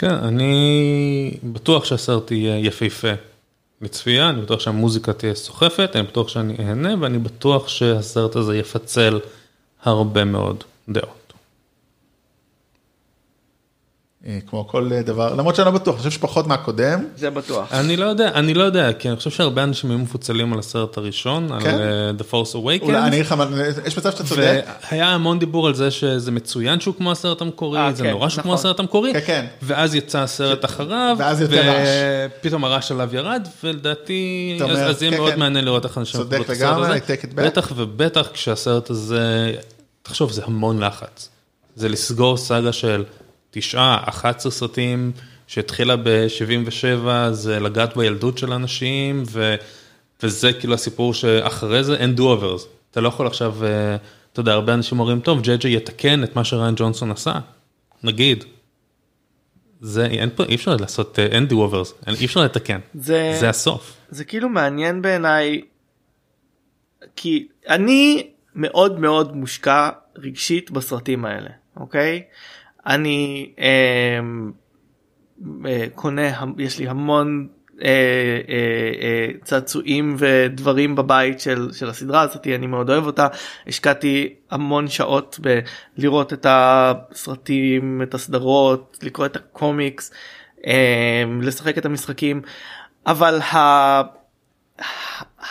כן, 0.00 0.14
אני 0.14 1.38
בטוח 1.52 1.84
שהסרט 1.84 2.30
יהיה 2.30 2.58
יפהפה 2.66 3.12
לצפייה, 3.80 4.30
אני 4.30 4.42
בטוח 4.42 4.60
שהמוזיקה 4.60 5.12
תהיה 5.12 5.34
סוחפת, 5.34 5.90
אני 5.94 6.02
בטוח 6.02 6.28
שאני 6.28 6.56
אהנה, 6.58 6.94
ואני 7.00 7.18
בטוח 7.18 7.68
שהסרט 7.68 8.36
הזה 8.36 8.56
יפצל 8.56 9.20
הרבה 9.82 10.24
מאוד 10.24 10.64
דעות. 10.88 11.32
אה, 11.32 11.36
כמו 14.46 14.68
כל 14.68 14.90
אה, 14.92 15.02
דבר, 15.02 15.34
למרות 15.34 15.56
שאני 15.56 15.66
לא 15.66 15.72
בטוח, 15.72 15.94
אני 15.94 15.98
חושב 15.98 16.10
שפחות 16.10 16.46
מהקודם. 16.46 17.04
זה 17.16 17.30
בטוח. 17.30 17.72
אני 17.72 17.96
לא 17.96 18.06
יודע, 18.06 18.30
אני 18.34 18.54
לא 18.54 18.64
יודע, 18.64 18.92
כי 18.92 19.08
אני 19.08 19.16
חושב 19.16 19.30
שהרבה 19.30 19.62
אנשים 19.62 19.90
היו 19.90 19.98
מפוצלים 19.98 20.52
על 20.52 20.58
הסרט 20.58 20.96
הראשון, 20.96 21.52
על 21.52 21.60
כן? 21.60 21.78
אה, 21.78 22.10
The 22.18 22.22
Force 22.32 22.54
אולי 22.54 22.78
אני 22.78 22.84
Awakens. 22.90 23.06
אגיד 23.08 23.20
לך, 23.20 23.34
יש 23.86 23.98
מצב 23.98 24.10
שאתה 24.10 24.24
צודק. 24.24 24.64
והיה 24.90 25.08
המון 25.08 25.38
דיבור 25.38 25.66
על 25.66 25.74
זה 25.74 25.90
שזה 25.90 26.30
מצוין 26.30 26.80
שהוא 26.80 26.94
כמו 26.94 27.12
הסרט 27.12 27.40
המקורי, 27.40 27.78
אה, 27.78 27.92
זה 27.92 28.02
כן, 28.02 28.10
נורא 28.10 28.28
שהוא 28.28 28.42
כמו 28.42 28.52
נכון. 28.52 28.60
הסרט 28.60 28.80
המקורי, 28.80 29.12
כן, 29.12 29.20
כן. 29.26 29.46
ואז 29.62 29.94
יצא 29.94 30.18
הסרט 30.18 30.64
אחריו, 30.64 31.16
ואז 31.18 31.40
יותר 31.40 31.68
רעש. 31.68 31.88
ופתאום 32.40 32.64
הרעש 32.64 32.90
עליו 32.90 33.08
ירד, 33.12 33.48
ולדעתי, 33.64 34.52
אתה 34.56 34.64
אומר, 34.64 34.74
אז 34.74 34.96
אז 34.96 35.02
יהיה 35.02 35.12
כן, 35.12 35.18
מאוד 35.18 35.32
כן. 35.32 35.38
מעניין 35.38 35.64
לראות 35.64 35.84
איך 35.84 35.98
אנשים 35.98 36.20
יקבלו 36.20 36.42
את 36.42 36.50
הסרט 36.50 36.78
הזה. 36.78 36.98
בטח 37.34 37.72
ובטח 37.76 38.28
כשהסרט 38.32 38.90
הזה, 38.90 39.52
תחשוב, 40.02 40.32
זה 40.32 40.42
המון 40.44 40.84
לחץ. 40.84 41.28
זה 41.76 41.88
לסגור 41.88 42.36
סאגה 42.36 42.72
של 42.72 43.04
תשעה, 43.50 44.04
11 44.08 44.52
סרטים 44.52 45.12
שהתחילה 45.46 45.96
ב-77, 45.96 47.06
זה 47.32 47.60
לגעת 47.60 47.96
בילדות 47.96 48.38
של 48.38 48.52
אנשים, 48.52 49.22
ו... 49.30 49.54
וזה 50.22 50.52
כאילו 50.52 50.74
הסיפור 50.74 51.14
שאחרי 51.14 51.84
זה 51.84 51.94
אין 51.96 52.14
do-overs. 52.18 52.62
אתה 52.90 53.00
לא 53.00 53.08
יכול 53.08 53.26
עכשיו, 53.26 53.64
אה, 53.64 53.96
אתה 54.32 54.40
יודע, 54.40 54.52
הרבה 54.52 54.74
אנשים 54.74 55.00
אומרים, 55.00 55.20
טוב, 55.20 55.40
ג'י 55.42 55.56
ג'י 55.56 55.76
יתקן 55.76 56.24
את 56.24 56.36
מה 56.36 56.44
שריין 56.44 56.74
ג'ונסון 56.76 57.10
עשה, 57.10 57.32
נגיד. 58.02 58.44
זה, 59.80 60.06
אין 60.06 60.30
פה, 60.36 60.44
אי 60.44 60.54
אפשר 60.54 60.76
לעשות, 60.76 61.18
אה, 61.18 61.26
אין 61.26 61.46
do-overs, 61.50 62.06
אין- 62.06 62.14
אי 62.20 62.24
אפשר 62.26 62.40
לתקן. 62.40 62.78
זה- 62.94 63.36
זה 63.40 63.48
הסוף. 63.48 63.96
זה 64.10 64.24
כאילו 64.24 64.48
מעניין 64.48 65.02
בעיניי 65.02 65.60
כי 67.16 67.48
אני 67.68 68.26
מאוד 68.54 69.00
מאוד 69.00 69.36
מושקע 69.36 69.88
רגשית 70.16 70.70
בסרטים 70.70 71.24
האלה 71.24 71.50
אוקיי 71.76 72.22
אני 72.90 73.52
אה, 73.58 74.20
אה, 75.66 75.86
קונה 75.94 76.30
יש 76.58 76.78
לי 76.78 76.88
המון 76.88 77.48
אה, 77.82 77.88
אה, 78.48 78.92
אה, 79.02 79.26
צעצועים 79.44 80.16
ודברים 80.18 80.96
בבית 80.96 81.40
של, 81.40 81.72
של 81.72 81.88
הסדרה 81.88 82.20
הזאת 82.20 82.46
אני 82.46 82.66
מאוד 82.66 82.90
אוהב 82.90 83.06
אותה. 83.06 83.26
השקעתי 83.66 84.34
המון 84.50 84.88
שעות 84.88 85.40
בלראות 85.96 86.32
את 86.32 86.46
הסרטים 86.48 88.02
את 88.02 88.14
הסדרות 88.14 88.98
לקרוא 89.02 89.26
את 89.26 89.36
הקומיקס 89.36 90.12
אה, 90.66 91.24
לשחק 91.42 91.78
את 91.78 91.86
המשחקים. 91.86 92.42
אבל 93.06 93.40
ה... 93.40 94.02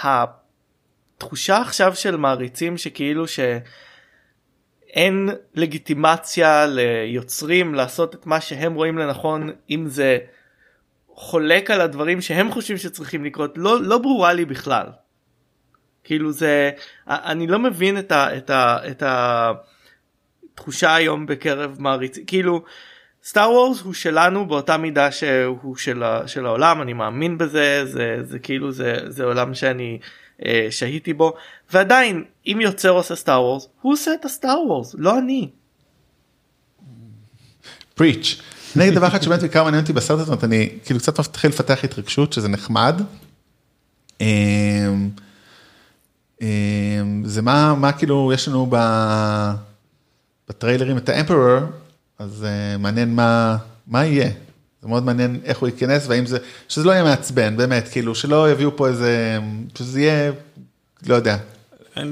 התחושה 0.04 1.58
עכשיו 1.58 1.96
של 1.96 2.16
מעריצים 2.16 2.78
שכאילו 2.78 3.26
שאין 4.90 5.30
לגיטימציה 5.56 6.66
ליוצרים 6.66 7.76
לעשות 7.76 8.16
את 8.16 8.26
מה 8.26 8.42
שהם 8.42 8.74
רואים 8.74 8.98
לנכון 8.98 9.52
אם 9.70 9.88
זה 9.88 10.18
חולק 11.16 11.72
על 11.72 11.82
הדברים 11.82 12.22
שהם 12.22 12.52
חושבים 12.52 12.78
שצריכים 12.78 13.26
לקרות 13.26 13.54
לא 13.56 13.82
לא 13.82 13.98
ברורה 13.98 14.34
לי 14.34 14.46
בכלל. 14.46 14.86
כאילו 16.04 16.32
זה 16.32 16.72
אני 17.08 17.48
לא 17.48 17.60
מבין 17.60 18.00
את 18.00 18.12
ה... 18.12 18.38
את 18.38 18.50
ה... 18.50 18.78
את. 18.92 19.04
תחושה 20.56 20.96
היום 20.96 21.26
בקרב 21.26 21.76
מעריצים 21.80 22.26
כאילו 22.26 22.64
סטאר 23.24 23.52
וורס 23.52 23.82
הוא 23.82 23.94
שלנו 23.94 24.48
באותה 24.48 24.78
מידה 24.78 25.12
שהוא 25.12 25.76
של, 25.76 26.04
ה, 26.04 26.28
של 26.28 26.46
העולם 26.46 26.82
אני 26.82 26.94
מאמין 26.94 27.38
בזה 27.38 27.86
זה 27.86 28.18
זה 28.22 28.40
כאילו 28.40 28.72
זה 28.72 28.96
זה 29.08 29.24
עולם 29.24 29.54
שאני 29.54 30.00
אה, 30.46 30.68
שהיתי 30.70 31.14
בו 31.14 31.34
ועדיין 31.72 32.24
אם 32.52 32.62
יוצר 32.62 32.90
עושה 32.90 33.16
סטאר 33.16 33.42
וורס 33.42 33.68
הוא 33.82 33.94
עושה 33.94 34.14
את 34.14 34.26
הסטאר 34.26 34.62
וורס 34.68 34.96
לא 34.98 35.20
אני. 35.20 35.50
פריץ'. 37.96 38.42
אני 38.76 38.84
אגיד 38.84 38.96
דבר 38.96 39.08
אחד 39.08 39.22
שבאמת 39.22 39.40
בעיקר 39.40 39.64
מעניין 39.64 39.82
אותי 39.82 39.94
בסרט 39.94 40.20
הזה, 40.20 40.34
אני 40.44 40.70
כאילו 40.86 41.00
קצת 41.00 41.20
מתחיל 41.20 41.50
לפתח 41.50 41.84
התרגשות 41.84 42.34
שזה 42.34 42.48
נחמד. 42.48 43.02
אמ, 44.22 45.10
אמ, 46.42 47.24
זה 47.26 47.42
מה, 47.42 47.76
מה 47.76 47.92
כאילו 47.92 48.32
יש 48.34 48.48
לנו. 48.48 48.70
בטריילרים 50.50 50.98
את 50.98 51.10
האמפרור, 51.10 51.60
אז 52.20 52.46
אה, 52.46 52.78
מעניין 52.78 53.16
מה, 53.16 53.58
מה 53.88 54.06
יהיה. 54.06 54.30
זה 54.82 54.88
מאוד 54.88 55.04
מעניין 55.04 55.40
איך 55.44 55.60
הוא 55.60 55.68
ייכנס 55.70 56.08
והאם 56.08 56.26
זה, 56.26 56.38
שזה 56.70 56.86
לא 56.86 56.92
יהיה 56.92 57.04
מעצבן, 57.04 57.58
באמת, 57.58 57.88
כאילו, 57.88 58.16
שלא 58.16 58.52
יביאו 58.52 58.78
פה 58.78 58.88
איזה, 58.88 59.40
שזה 59.76 60.02
יהיה, 60.02 60.32
לא 61.08 61.16
יודע. 61.16 61.38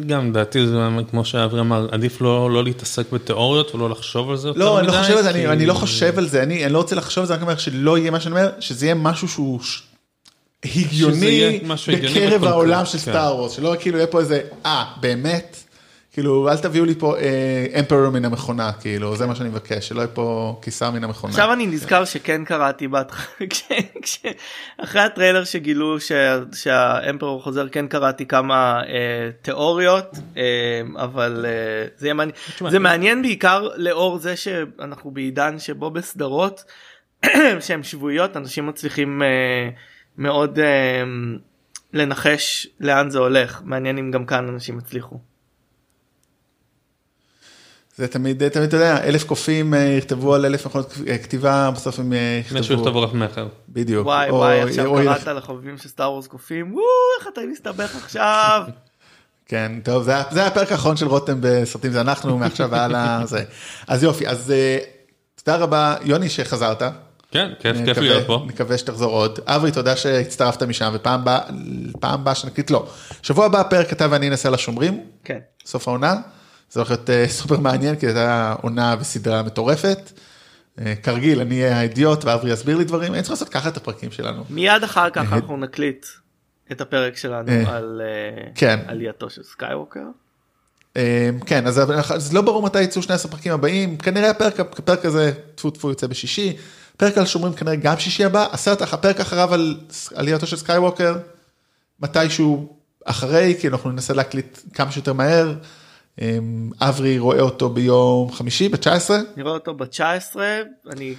גם 0.07 0.29
לדעתי 0.29 0.67
זה 0.67 0.77
כמו 1.11 1.25
שאברי 1.25 1.59
אמר 1.59 1.87
עדיף 1.91 2.21
לא 2.21 2.51
לא 2.51 2.63
להתעסק 2.63 3.11
בתיאוריות 3.11 3.75
ולא 3.75 3.89
לחשוב 3.89 4.29
על 4.29 4.37
זה 4.37 4.47
יותר 4.47 4.59
לא, 4.59 4.79
אני 4.79 4.87
לא 4.87 4.93
מדי, 4.93 5.01
חושב 5.01 5.17
על 5.17 5.23
זה, 5.23 5.29
אני, 5.29 5.47
אני 5.47 5.65
לא 5.65 5.73
חושב 5.73 6.17
על 6.17 6.27
זה, 6.27 6.43
אני, 6.43 6.65
אני 6.65 6.73
לא 6.73 6.77
רוצה 6.77 6.95
לחשוב 6.95 7.21
על 7.21 7.27
זה, 7.27 7.33
אני 7.33 7.41
רק 7.41 7.47
אומר 7.47 7.57
שלא 7.57 7.97
יהיה 7.97 8.11
מה 8.11 8.19
שאני 8.19 8.35
אומר, 8.35 8.49
שזה 8.59 8.85
יהיה 8.85 8.95
משהו 8.95 9.27
שהוא 9.27 9.59
הגיוני 10.65 11.59
בקרב 11.87 12.43
העולם 12.43 12.85
של 12.85 12.91
כן. 12.91 12.97
סטאר 12.97 13.35
וורס, 13.35 13.51
שלא 13.51 13.75
כאילו 13.79 13.97
יהיה 13.97 14.07
פה 14.07 14.19
איזה, 14.19 14.41
אה, 14.65 14.85
באמת? 14.99 15.66
כאילו, 16.17 16.49
אל 16.49 16.57
תביאו 16.57 16.85
לי 16.85 16.95
פה 16.95 17.15
אמפרור 17.79 18.09
מן 18.09 18.25
המכונה, 18.25 18.71
כאילו, 18.73 19.15
זה 19.15 19.25
מה 19.27 19.35
שאני 19.35 19.49
מבקש, 19.49 19.87
שלא 19.87 19.99
יהיה 19.99 20.07
פה 20.07 20.59
קיסר 20.61 20.91
מן 20.91 21.03
המכונה. 21.03 21.31
עכשיו 21.33 21.53
אני 21.53 21.67
נזכר 21.67 22.05
שכן 22.05 22.45
קראתי 22.45 22.87
בהתחלה, 22.87 23.47
כש- 23.49 23.63
כש- 24.01 24.19
אחרי 24.77 25.01
הטריילר 25.01 25.43
שגילו 25.43 25.99
שה- 25.99 26.39
שהאמפרור 26.53 27.43
חוזר 27.43 27.67
כן 27.69 27.87
קראתי 27.87 28.25
כמה 28.25 28.81
אה, 28.87 29.29
תיאוריות 29.41 30.05
אה, 30.37 30.43
אבל 31.03 31.45
אה, 31.47 31.87
זה, 31.97 32.13
מעניין, 32.13 32.35
זה 32.69 32.79
מעניין 32.79 33.21
בעיקר 33.21 33.67
לאור 33.75 34.17
זה 34.17 34.35
שאנחנו 34.35 35.11
בעידן 35.11 35.59
שבו 35.59 35.89
בסדרות 35.91 36.63
שהן 37.59 37.83
שבועיות 37.83 38.37
אנשים 38.37 38.67
מצליחים 38.67 39.21
אה, 39.21 39.69
מאוד 40.17 40.59
אה, 40.59 41.03
לנחש 41.93 42.67
לאן 42.79 43.09
זה 43.09 43.19
הולך 43.19 43.61
מעניין 43.65 43.97
אם 43.97 44.11
גם 44.11 44.25
כאן 44.25 44.47
אנשים 44.47 44.77
יצליחו. 44.77 45.19
זה 47.97 48.07
תמיד, 48.07 48.47
תמיד, 48.49 48.67
אתה 48.67 48.75
יודע, 48.77 49.03
אלף 49.03 49.23
קופים 49.23 49.73
אה, 49.73 49.79
יכתבו 49.79 50.35
על 50.35 50.45
אלף 50.45 50.65
מכונות 50.65 50.93
אה, 51.07 51.17
כתיבה, 51.17 51.71
בסוף 51.75 51.99
הם 51.99 52.13
אה, 52.13 52.17
יכתבו. 52.41 52.57
מישהו 52.59 52.75
יכתוב 52.75 52.97
רב 52.97 53.15
מכר. 53.15 53.47
בדיוק. 53.69 54.05
וואי 54.07 54.29
או- 54.29 54.35
וואי 54.35 54.61
עכשיו 54.61 54.93
קראת 54.95 55.27
לחובבים 55.27 55.77
של 55.77 55.89
סטאר 55.89 56.11
וורס 56.11 56.27
קופים 56.27 56.73
וואו 56.73 56.83
איך 57.19 57.27
אתה 57.33 57.41
מסתבך 57.51 57.95
עכשיו. 57.95 58.63
כן, 59.49 59.71
טוב, 59.83 60.03
זה, 60.03 60.11
היה- 60.11 60.23
זה 60.31 60.45
הפרק 60.47 60.71
האחרון 60.71 60.97
של 60.97 61.07
רותם 61.07 61.37
בסרטים, 61.41 61.91
זה 61.91 62.01
אנחנו 62.01 62.37
מעכשיו 62.37 62.69
והלאה, 62.71 63.21
זה. 63.25 63.43
אז 63.87 64.03
יופי, 64.03 64.27
אז 64.27 64.51
אה, 64.51 64.77
תודה 65.43 65.57
רבה, 65.57 65.95
יוני, 66.03 66.29
שחזרת. 66.29 66.83
כן, 67.31 67.49
כיף 67.59 67.77
כיף 67.77 67.87
נקווה- 67.87 68.01
להיות 68.03 68.27
פה. 68.27 68.43
נקווה 68.47 68.77
שתחזור 68.77 69.11
עוד. 69.11 69.39
אברי, 69.45 69.71
תודה 69.71 69.95
שהצטרפת 69.95 70.63
משם, 70.63 70.91
ופעם 70.93 71.19
הבאה, 71.19 71.39
פעם 71.99 72.13
הבאה 72.13 72.35
שנקליט, 72.35 72.71
לא. 72.71 72.87
שבוע 73.21 73.45
הבא 73.45 73.59
הפרק 73.59 73.93
אתה 73.93 74.07
ואני 74.11 74.29
נעשה 74.29 74.47
על 74.49 74.53
השומרים, 74.53 74.99
כן. 75.23 75.39
סוף 75.65 75.87
העונה. 75.87 76.15
זה 76.69 76.79
הולך 76.79 76.89
להיות 76.89 77.09
אה, 77.09 77.27
סופר 77.27 77.59
מעניין, 77.59 77.95
כי 77.95 78.01
זו 78.01 78.07
הייתה 78.07 78.55
עונה 78.61 78.95
וסדרה 78.99 79.43
מטורפת. 79.43 80.11
אה, 80.79 80.95
כרגיל, 81.03 81.41
אני 81.41 81.63
אהיה 81.63 81.77
האידיוט, 81.77 82.25
ואברי 82.25 82.51
יסביר 82.51 82.77
לי 82.77 82.83
דברים, 82.83 83.13
אני 83.13 83.21
צריך 83.21 83.31
לעשות 83.31 83.49
ככה 83.49 83.69
את 83.69 83.77
הפרקים 83.77 84.11
שלנו. 84.11 84.43
מיד 84.49 84.83
אחר 84.83 85.09
כך 85.09 85.33
אנחנו 85.33 85.57
נקליט 85.57 86.05
את 86.71 86.81
הפרק 86.81 87.17
שלנו 87.17 87.51
אה, 87.51 87.75
על 87.75 88.01
אה, 88.03 88.49
כן. 88.55 88.79
עלייתו 88.87 89.29
של 89.29 89.43
סקייווקר. 89.43 90.03
אה, 90.97 91.29
כן, 91.45 91.67
אז, 91.67 91.81
אז 92.11 92.33
לא 92.33 92.41
ברור 92.41 92.63
מתי 92.63 92.81
יצאו 92.81 93.01
שני 93.01 93.15
הפרקים 93.15 93.53
הבאים, 93.53 93.97
כנראה 93.97 94.29
הפרק, 94.29 94.59
הפרק 94.59 95.05
הזה, 95.05 95.31
טפו 95.55 95.69
טפו 95.69 95.89
יוצא 95.89 96.07
בשישי, 96.07 96.57
פרק 96.97 97.17
על 97.17 97.25
שומרים 97.25 97.53
כנראה 97.53 97.75
גם 97.75 97.99
שישי 97.99 98.23
הבא, 98.23 98.47
הסרט, 98.51 98.81
הפרק 98.81 99.19
אחריו 99.19 99.53
על 99.53 99.77
עלייתו 100.15 100.47
של 100.47 100.57
סקייווקר, 100.57 101.17
מתישהו 101.99 102.77
אחרי, 103.05 103.55
כי 103.59 103.67
אנחנו 103.67 103.91
ננסה 103.91 104.13
להקליט 104.13 104.59
כמה 104.73 104.91
שיותר 104.91 105.13
מהר. 105.13 105.53
אה, 106.21 106.37
אברי 106.81 107.19
רואה 107.19 107.41
אותו 107.41 107.69
ביום 107.69 108.31
חמישי 108.31 108.69
ב-19, 108.69 108.87
אני 109.35 109.43
רואה 109.43 109.53
אותו 109.53 109.73
ב-19 109.73 110.35
אני 110.91 111.15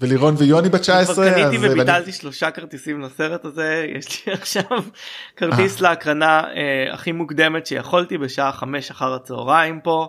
ולירון 0.00 0.34
ויוני 0.38 0.68
ב-19. 0.68 1.04
כבר 1.04 1.30
קניתי 1.30 1.42
אז- 1.56 1.62
ואני- 1.62 1.68
וביטלתי 1.72 2.12
שלושה 2.12 2.50
כרטיסים 2.50 3.00
לסרט 3.00 3.44
הזה 3.44 3.86
יש 3.96 4.26
לי 4.26 4.32
עכשיו 4.40 4.64
כרטיס 5.36 5.80
להקרנה 5.80 6.40
אה, 6.40 6.94
הכי 6.94 7.12
מוקדמת 7.12 7.66
שיכולתי 7.66 8.18
בשעה 8.18 8.52
חמש 8.52 8.90
אחר 8.90 9.14
הצהריים 9.14 9.80
פה. 9.80 10.06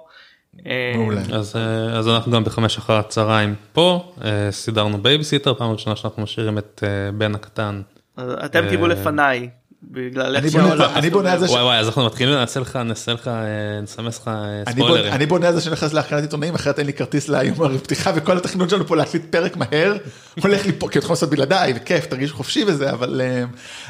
אה, 0.65 0.93
מעולה. 0.95 1.21
אז 1.33 1.55
אה, 1.55 1.61
אז 1.99 2.07
אנחנו 2.07 2.31
גם 2.31 2.43
בחמש 2.43 2.77
אחר 2.77 2.93
הצהריים 2.93 3.55
פה 3.73 4.13
אה, 4.23 4.47
סידרנו 4.51 4.97
בייביסיטר 4.97 5.53
פעם 5.53 5.71
ראשונה 5.71 5.95
שאנחנו 5.95 6.23
משאירים 6.23 6.57
את 6.57 6.83
אה, 6.87 7.11
בן 7.11 7.35
הקטן. 7.35 7.81
אז 8.17 8.31
אתם 8.45 8.69
תראו 8.69 8.83
אה, 8.83 8.87
לפניי 8.87 9.49
בגלל 9.91 10.35
איך 10.35 10.43
אני 10.43 10.51
בונה- 10.51 10.67
שהעולם 10.77 10.91
אני 10.95 11.09
בונה 11.09 11.31
על 11.33 11.39
זה 11.39 11.47
ש- 11.47 11.51
וואי 11.51 11.63
וואי 11.63 11.77
אז 11.79 11.87
אנחנו 11.87 12.05
מתחילים 12.05 12.33
נעשה 12.33 12.59
לך 12.59 12.75
נעשה 12.75 13.13
לך 13.13 13.27
אה, 13.27 13.33
נסמס 13.81 14.19
לך 14.19 14.27
אה, 14.27 14.71
ספוילרים. 14.71 15.13
אני 15.13 15.25
בונה 15.25 15.47
על 15.47 15.53
זה 15.53 15.61
שנכנס 15.61 15.93
להקרנת 15.93 16.21
עיתונאים, 16.21 16.55
אחרת 16.55 16.79
אין 16.79 16.87
לי 16.87 16.93
כרטיס 16.93 17.29
ליום 17.29 17.63
הפתיחה 17.75 18.11
וכל 18.15 18.37
התכנון 18.37 18.69
שלנו 18.69 18.87
פה 18.87 18.95
להקליט 18.95 19.23
פרק 19.29 19.57
מהר, 19.57 19.97
הולך 20.43 20.65
לי 20.65 20.71
פה, 20.71 20.87
כי 20.89 20.99
אתם 20.99 21.05
יכולים 21.05 21.11
לעשות 21.13 21.29
בלעדיי, 21.29 21.73
וכיף, 21.75 22.05
תרגישו 22.05 22.35
חופשי 22.35 22.63
וזה, 22.67 22.91
אבל... 22.91 23.21
אה, 23.23 23.43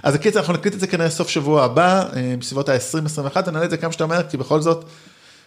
אז 0.03 0.15
הקיצר, 0.15 0.39
אנחנו 0.39 0.53
נקליט 0.53 0.73
את 0.73 0.79
זה 0.79 0.87
כנראה 0.87 1.09
סוף 1.09 1.29
שבוע 1.29 1.63
הבא, 1.63 2.05
בסביבות 2.39 2.69
ה-20-21, 2.69 3.37
ונעלה 3.47 3.65
את 3.65 3.69
זה 3.69 3.77
כמה 3.77 3.91
שאתה 3.91 4.03
אומר, 4.03 4.21
כי 4.29 4.37
בכל 4.37 4.61
זאת, 4.61 4.85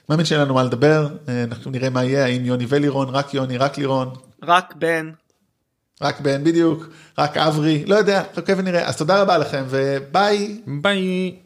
מאמין 0.08 0.24
שאין 0.26 0.40
לנו 0.40 0.54
מה 0.54 0.62
לדבר, 0.62 1.08
אנחנו 1.44 1.70
נראה 1.70 1.90
מה 1.90 2.04
יהיה, 2.04 2.24
האם 2.24 2.44
יוני 2.44 2.66
ולירון, 2.68 3.08
רק 3.08 3.34
יוני, 3.34 3.56
רק 3.58 3.78
לירון, 3.78 4.08
רק 4.42 4.74
בן 4.78 5.10
רק 6.02 6.20
בן 6.20 6.44
בדיוק, 6.44 6.86
רק 7.18 7.36
אברי, 7.36 7.84
לא 7.86 7.94
יודע, 7.94 8.22
חכה 8.36 8.52
ונראה, 8.56 8.88
אז 8.88 8.96
תודה 8.96 9.22
רבה 9.22 9.38
לכם, 9.38 9.64
וביי. 9.68 10.60
ביי. 10.66 11.45